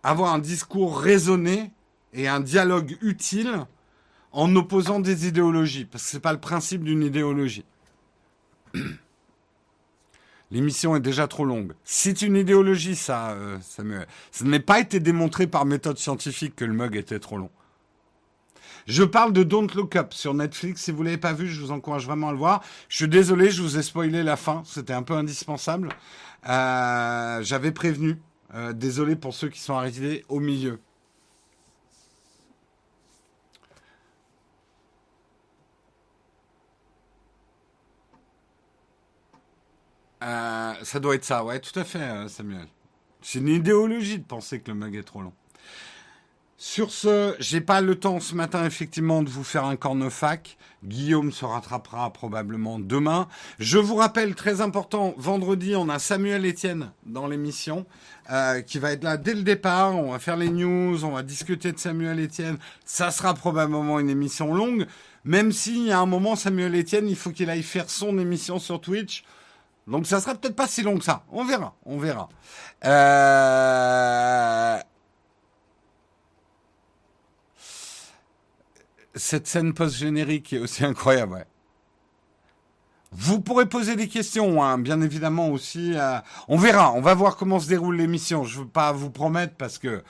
avoir 0.05 0.33
un 0.33 0.39
discours 0.39 0.99
raisonné 0.99 1.71
et 2.13 2.27
un 2.27 2.39
dialogue 2.39 2.95
utile 3.01 3.65
en 4.31 4.55
opposant 4.55 4.99
des 4.99 5.27
idéologies, 5.27 5.85
parce 5.85 6.03
que 6.03 6.09
c'est 6.09 6.19
pas 6.19 6.33
le 6.33 6.39
principe 6.39 6.83
d'une 6.83 7.01
idéologie. 7.01 7.65
L'émission 10.51 10.95
est 10.95 11.01
déjà 11.01 11.27
trop 11.27 11.43
longue. 11.43 11.73
C'est 11.83 12.21
une 12.21 12.35
idéologie, 12.35 12.95
ça, 12.95 13.31
euh. 13.31 13.57
Ça 13.61 13.83
n'est 14.43 14.59
pas 14.59 14.79
été 14.79 14.99
démontré 14.99 15.47
par 15.47 15.65
méthode 15.65 15.97
scientifique 15.97 16.55
que 16.55 16.65
le 16.65 16.73
mug 16.73 16.95
était 16.95 17.19
trop 17.19 17.37
long. 17.37 17.49
Je 18.85 19.03
parle 19.03 19.33
de 19.33 19.41
Don't 19.41 19.69
Look 19.73 19.95
Up 19.95 20.13
sur 20.13 20.35
Netflix. 20.35 20.83
Si 20.83 20.91
vous 20.91 21.01
l'avez 21.01 21.17
pas 21.17 21.33
vu, 21.33 21.47
je 21.47 21.59
vous 21.59 21.71
encourage 21.71 22.05
vraiment 22.05 22.29
à 22.29 22.31
le 22.31 22.37
voir. 22.37 22.61
Je 22.89 22.97
suis 22.97 23.07
désolé, 23.07 23.49
je 23.49 23.63
vous 23.63 23.79
ai 23.79 23.81
spoilé 23.81 24.21
la 24.21 24.35
fin. 24.35 24.61
C'était 24.65 24.93
un 24.93 25.01
peu 25.01 25.15
indispensable. 25.15 25.89
Euh, 26.47 27.41
J'avais 27.41 27.71
prévenu. 27.71 28.19
Euh, 28.53 28.73
désolé 28.73 29.15
pour 29.15 29.33
ceux 29.33 29.49
qui 29.49 29.59
sont 29.59 29.73
arrivés 29.73 30.23
au 30.29 30.39
milieu. 30.39 30.79
Euh, 40.23 40.73
ça 40.83 40.99
doit 40.99 41.15
être 41.15 41.23
ça, 41.25 41.43
ouais, 41.43 41.59
tout 41.59 41.77
à 41.79 41.83
fait, 41.83 41.99
euh, 41.99 42.27
Samuel. 42.27 42.67
C'est 43.21 43.39
une 43.39 43.47
idéologie 43.49 44.19
de 44.19 44.23
penser 44.25 44.61
que 44.61 44.71
le 44.71 44.77
mug 44.77 44.95
est 44.95 45.03
trop 45.03 45.21
long. 45.21 45.33
Sur 46.67 46.89
ce, 46.89 47.35
j'ai 47.37 47.61
pas 47.61 47.79
le 47.79 47.93
temps 47.93 48.19
ce 48.19 48.33
matin 48.33 48.65
effectivement 48.65 49.21
de 49.21 49.29
vous 49.29 49.43
faire 49.43 49.65
un 49.65 49.75
cornefac. 49.75 50.57
Guillaume 50.83 51.31
se 51.31 51.45
rattrapera 51.45 52.11
probablement 52.11 52.79
demain. 52.79 53.27
Je 53.59 53.77
vous 53.77 53.93
rappelle, 53.95 54.33
très 54.33 54.61
important, 54.61 55.13
vendredi, 55.15 55.75
on 55.75 55.89
a 55.89 55.99
Samuel 55.99 56.43
Etienne 56.43 56.91
dans 57.05 57.27
l'émission 57.27 57.85
euh, 58.31 58.61
qui 58.61 58.79
va 58.79 58.93
être 58.93 59.03
là 59.03 59.15
dès 59.17 59.35
le 59.35 59.43
départ. 59.43 59.95
On 59.95 60.13
va 60.13 60.19
faire 60.19 60.37
les 60.37 60.49
news, 60.49 61.05
on 61.05 61.11
va 61.11 61.21
discuter 61.21 61.71
de 61.71 61.77
Samuel 61.77 62.19
Etienne. 62.19 62.57
Ça 62.83 63.11
sera 63.11 63.35
probablement 63.35 63.99
une 63.99 64.09
émission 64.09 64.51
longue, 64.51 64.87
même 65.23 65.51
si 65.51 65.91
à 65.91 65.99
un 65.99 66.07
moment 66.07 66.35
Samuel 66.35 66.75
Etienne, 66.75 67.07
il 67.07 67.15
faut 67.15 67.29
qu'il 67.29 67.51
aille 67.51 67.61
faire 67.61 67.91
son 67.91 68.17
émission 68.17 68.57
sur 68.57 68.81
Twitch. 68.81 69.23
Donc 69.85 70.07
ça 70.07 70.19
sera 70.19 70.33
peut-être 70.33 70.55
pas 70.55 70.67
si 70.67 70.81
long 70.81 70.97
que 70.97 71.05
ça. 71.05 71.25
On 71.31 71.45
verra, 71.45 71.75
on 71.85 71.99
verra. 71.99 72.27
Euh 72.85 74.79
cette 79.15 79.47
scène 79.47 79.73
post-générique 79.73 80.53
est 80.53 80.59
aussi 80.59 80.83
incroyable. 80.85 81.45
Vous 83.17 83.39
pourrez 83.39 83.65
poser 83.65 83.95
des 83.95 84.09
questions, 84.09 84.61
hein, 84.61 84.77
bien 84.77 85.01
évidemment 85.01 85.49
aussi. 85.49 85.93
Euh, 85.95 86.17
on 86.49 86.57
verra, 86.57 86.91
on 86.91 87.01
va 87.01 87.13
voir 87.13 87.37
comment 87.37 87.59
se 87.59 87.69
déroule 87.69 87.95
l'émission. 87.95 88.43
Je 88.43 88.59
ne 88.59 88.63
veux 88.63 88.69
pas 88.69 88.91
vous 88.91 89.09
promettre 89.09 89.53
parce 89.55 89.77
que 89.77 90.03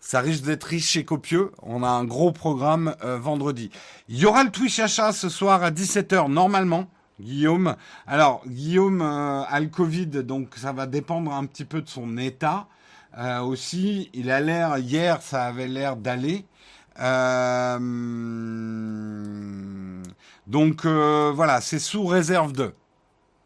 ça 0.00 0.20
risque 0.20 0.44
d'être 0.44 0.64
riche 0.64 0.96
et 0.96 1.04
copieux. 1.04 1.52
On 1.62 1.82
a 1.82 1.88
un 1.88 2.04
gros 2.04 2.32
programme 2.32 2.96
euh, 3.04 3.18
vendredi. 3.18 3.70
Il 4.08 4.16
y 4.16 4.24
aura 4.24 4.42
le 4.42 4.50
Twitch 4.50 4.78
achat 4.78 5.12
ce 5.12 5.28
soir 5.28 5.62
à 5.62 5.70
17h 5.70 6.30
normalement. 6.32 6.88
Guillaume. 7.20 7.76
Alors, 8.06 8.42
Guillaume 8.46 9.02
euh, 9.02 9.42
a 9.42 9.60
le 9.60 9.68
Covid, 9.68 10.06
donc 10.06 10.54
ça 10.56 10.72
va 10.72 10.86
dépendre 10.86 11.34
un 11.34 11.44
petit 11.44 11.64
peu 11.66 11.82
de 11.82 11.88
son 11.88 12.16
état. 12.16 12.68
aussi, 13.42 14.10
il 14.14 14.30
a 14.30 14.40
l'air, 14.40 14.78
hier, 14.78 15.20
ça 15.20 15.44
avait 15.44 15.68
l'air 15.68 15.96
d'aller. 15.96 16.46
Euh, 17.00 17.78
donc 20.46 20.84
euh, 20.84 21.32
voilà, 21.34 21.60
c'est 21.60 21.78
sous 21.78 22.06
réserve 22.06 22.52
de. 22.52 22.72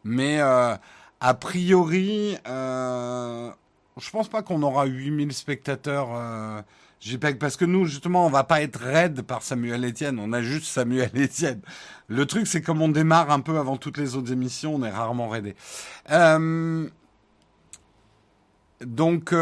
Mais 0.05 0.41
euh, 0.41 0.75
a 1.21 1.35
priori, 1.35 2.37
je 2.47 4.11
pense 4.13 4.29
pas 4.29 4.43
qu'on 4.43 4.63
aura 4.63 4.87
8000 4.87 5.33
spectateurs 5.33 6.09
JPEG 7.01 7.39
parce 7.39 7.57
que 7.57 7.65
nous 7.65 7.87
justement 7.87 8.27
on 8.27 8.31
va 8.31 8.45
pas 8.45 8.63
être 8.63 8.79
raide 8.81 9.23
par 9.23 9.43
Samuel 9.43 9.85
Etienne, 9.85 10.19
on 10.19 10.33
a 10.33 10.43
juste 10.43 10.67
Samuel 10.67 11.11
Etienne. 11.17 11.61
Le 12.09 12.27
truc 12.27 12.47
c'est 12.47 12.63
comme 12.63 12.83
on 12.83 12.89
démarre 12.89 13.31
un 13.31 13.41
peu 13.41 13.59
avant 13.59 13.77
toutes 13.77 13.99
les 13.99 14.17
autres 14.17 14.33
émissions, 14.33 14.75
on 14.77 14.83
est 14.85 14.91
rarement 14.91 15.29
raidé. 15.29 15.55
Donc 18.81 19.35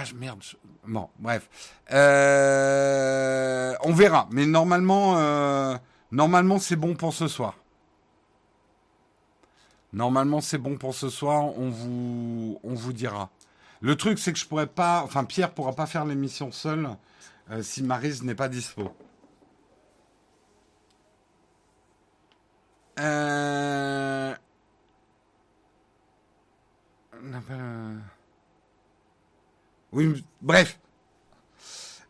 ah 0.00 0.04
merde, 0.14 0.42
Bon, 0.86 1.08
bref. 1.18 1.48
Euh, 1.92 3.74
on 3.82 3.92
verra. 3.92 4.28
Mais 4.30 4.46
normalement, 4.46 5.18
euh, 5.18 5.76
normalement, 6.12 6.60
c'est 6.60 6.76
bon 6.76 6.94
pour 6.94 7.12
ce 7.12 7.26
soir. 7.26 7.56
Normalement, 9.92 10.40
c'est 10.40 10.58
bon 10.58 10.76
pour 10.76 10.94
ce 10.94 11.08
soir. 11.08 11.44
On 11.58 11.70
vous, 11.70 12.92
dira. 12.92 13.30
Le 13.80 13.96
truc, 13.96 14.18
c'est 14.20 14.32
que 14.32 14.38
je 14.38 14.46
pourrais 14.46 14.68
pas. 14.68 15.02
Enfin, 15.02 15.24
Pierre 15.24 15.52
pourra 15.52 15.72
pas 15.72 15.86
faire 15.86 16.04
l'émission 16.04 16.52
seul 16.52 16.88
euh, 17.50 17.62
si 17.62 17.82
Marise 17.82 18.22
n'est 18.22 18.34
pas 18.36 18.48
dispo. 18.48 18.92
Euh... 23.00 24.34
Oui, 29.92 30.24
bref. 30.42 30.78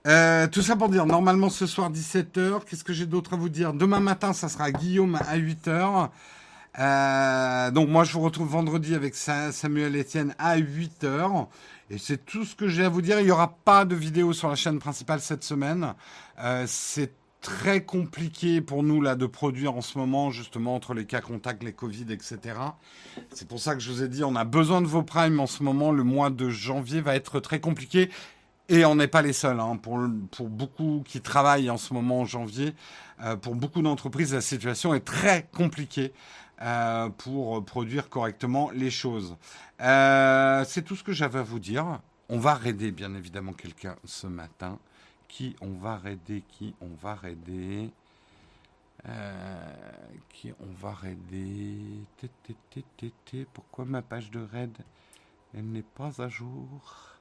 Euh, 0.07 0.47
tout 0.47 0.63
ça 0.63 0.77
pour 0.77 0.89
dire, 0.89 1.07
normalement 1.07 1.51
ce 1.51 1.67
soir 1.67 1.91
17h, 1.91 2.65
qu'est-ce 2.65 2.85
que 2.85 2.93
j'ai 2.93 3.07
d'autre 3.07 3.35
à 3.35 3.37
vous 3.37 3.49
dire? 3.49 3.73
Demain 3.73 4.01
matin, 4.01 4.33
ça 4.33 4.49
sera 4.49 4.71
Guillaume 4.71 5.17
à 5.17 5.37
8h. 5.37 6.09
Euh, 6.79 7.71
donc 7.73 7.89
moi 7.89 8.05
je 8.05 8.13
vous 8.13 8.21
retrouve 8.21 8.49
vendredi 8.49 8.95
avec 8.95 9.15
Samuel 9.17 9.97
Etienne 9.97 10.35
à 10.39 10.59
8h. 10.59 11.47
Et 11.91 11.99
c'est 11.99 12.25
tout 12.25 12.45
ce 12.45 12.55
que 12.55 12.69
j'ai 12.69 12.85
à 12.85 12.89
vous 12.89 13.03
dire. 13.03 13.21
Il 13.21 13.27
n'y 13.27 13.31
aura 13.31 13.57
pas 13.65 13.85
de 13.85 13.95
vidéo 13.95 14.33
sur 14.33 14.49
la 14.49 14.55
chaîne 14.55 14.79
principale 14.79 15.21
cette 15.21 15.45
semaine. 15.45 15.95
Euh, 16.39 16.65
c'est 16.67 17.13
très 17.49 17.83
compliqué 17.83 18.61
pour 18.61 18.83
nous 18.83 19.01
là 19.01 19.15
de 19.15 19.25
produire 19.25 19.75
en 19.75 19.81
ce 19.81 19.97
moment, 19.97 20.31
justement 20.31 20.75
entre 20.75 20.93
les 20.93 21.07
cas 21.07 21.23
contacts, 21.23 21.63
les 21.63 21.73
Covid, 21.73 22.05
etc. 22.11 22.39
C'est 23.33 23.49
pour 23.49 23.59
ça 23.59 23.75
que 23.75 23.81
je 23.81 23.91
vous 23.91 24.03
ai 24.03 24.09
dit, 24.09 24.23
on 24.23 24.37
a 24.37 24.45
besoin 24.45 24.83
de 24.83 24.87
vos 24.87 25.03
primes 25.03 25.41
en 25.41 25.47
ce 25.47 25.63
moment. 25.63 25.91
Le 25.91 26.05
mois 26.05 26.29
de 26.29 26.51
janvier 26.51 27.01
va 27.01 27.17
être 27.17 27.41
très 27.41 27.59
compliqué. 27.59 28.11
Et 28.69 28.85
on 28.85 28.97
n'est 28.97 29.09
pas 29.09 29.23
les 29.23 29.33
seuls. 29.33 29.61
Hein. 29.61 29.81
Pour, 29.81 29.99
beaucoup 30.47 31.03
qui 31.07 31.23
travaillent 31.23 31.71
en 31.71 31.79
ce 31.79 31.95
moment 31.95 32.21
en 32.21 32.25
janvier, 32.27 32.75
euh, 33.23 33.35
pour 33.35 33.55
beaucoup 33.55 33.81
d'entreprises, 33.81 34.35
la 34.35 34.43
situation 34.43 34.93
est 34.93 35.01
très 35.01 35.49
compliquée. 35.51 36.13
Euh, 36.61 37.09
pour 37.09 37.65
produire 37.65 38.09
correctement 38.09 38.73
les 38.73 38.91
choses. 38.91 39.37
Euh, 39.81 40.65
c'est 40.67 40.83
tout 40.83 40.97
ce 40.97 41.05
que 41.05 41.13
j'avais 41.13 41.39
à 41.39 41.43
vous 41.43 41.61
dire. 41.61 42.01
On 42.29 42.39
va 42.39 42.55
raider 42.55 42.91
bien 42.91 43.15
évidemment 43.15 43.53
quelqu'un 43.53 43.95
ce 44.05 44.27
matin. 44.27 44.81
Qui 45.29 45.57
on 45.61 45.73
va 45.73 45.97
raider 45.99 46.43
Qui 46.49 46.75
on 46.81 46.89
va 47.01 47.15
raider 47.15 47.91
euh, 49.07 49.73
Qui 50.31 50.53
on 50.61 50.73
va 50.81 50.93
raider. 50.93 51.79
Pourquoi 53.53 53.85
ma 53.85 54.03
page 54.03 54.31
de 54.31 54.41
raid 54.41 54.77
elle 55.55 55.71
n'est 55.71 55.83
pas 55.83 56.21
à 56.21 56.29
jour? 56.29 57.17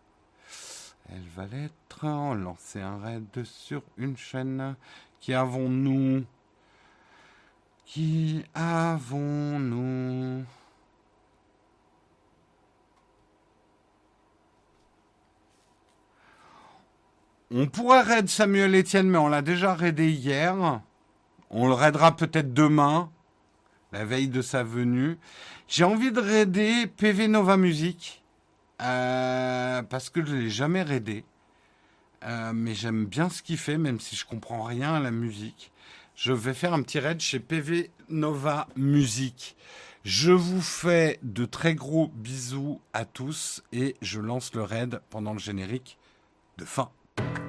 Elle 1.09 1.27
va 1.35 1.45
l'être. 1.47 2.03
On 2.03 2.34
lancer 2.34 2.81
un 2.81 2.99
raid 2.99 3.43
sur 3.45 3.81
une 3.97 4.17
chaîne. 4.17 4.75
Qui 5.19 5.34
avons-nous? 5.34 6.25
Qui 7.85 8.43
avons-nous? 8.53 10.43
On 17.52 17.68
pourrait 17.68 18.02
raid 18.02 18.28
Samuel 18.30 18.76
Etienne, 18.76 19.10
mais 19.10 19.18
on 19.18 19.30
l'a 19.30 19.41
déjà 19.41 19.74
raidé 19.74 20.11
hier. 20.11 20.82
On 21.49 21.68
le 21.68 21.74
raidera 21.74 22.15
peut-être 22.15 22.53
demain, 22.53 23.10
la 23.91 24.03
veille 24.03 24.28
de 24.28 24.41
sa 24.41 24.64
venue. 24.64 25.18
J'ai 25.68 25.84
envie 25.84 26.11
de 26.11 26.19
raider 26.19 26.88
PV 26.88 27.28
Nova 27.28 27.57
Music, 27.57 28.24
euh, 28.82 29.82
parce 29.84 30.10
que 30.10 30.26
je 30.26 30.36
ne 30.36 30.41
l'ai 30.41 30.49
jamais 30.49 30.84
raidé. 30.84 31.24
Euh, 32.26 32.52
mais 32.53 32.74
j'aime 32.74 33.06
bien 33.06 33.30
ce 33.30 33.41
qu'il 33.41 33.57
fait, 33.57 33.78
même 33.78 33.99
si 33.99 34.15
je 34.15 34.26
comprends 34.26 34.64
rien 34.64 34.95
à 34.95 34.99
la 34.99 35.11
musique 35.11 35.72
je 36.18 36.34
vais 36.34 36.56
faire 36.56 36.74
un 36.74 36.82
petit 36.82 36.99
raid 36.99 37.22
chez 37.22 37.40
PV 37.40 37.91
Nova 38.10 38.68
Music. 38.76 39.56
Je 40.03 40.32
vous 40.32 40.61
fais 40.61 41.19
de 41.22 41.45
très 41.45 41.76
gros 41.76 42.07
bisous 42.07 42.82
à 42.91 43.06
tous 43.06 43.64
et 43.72 43.95
je 44.02 44.19
lance 44.19 44.56
le 44.56 44.64
raid 44.64 44.99
pendant 45.11 45.34
le 45.34 45.40
générique 45.40 45.99
de 46.57 46.65
fin. 46.65 46.90
you 47.19 47.47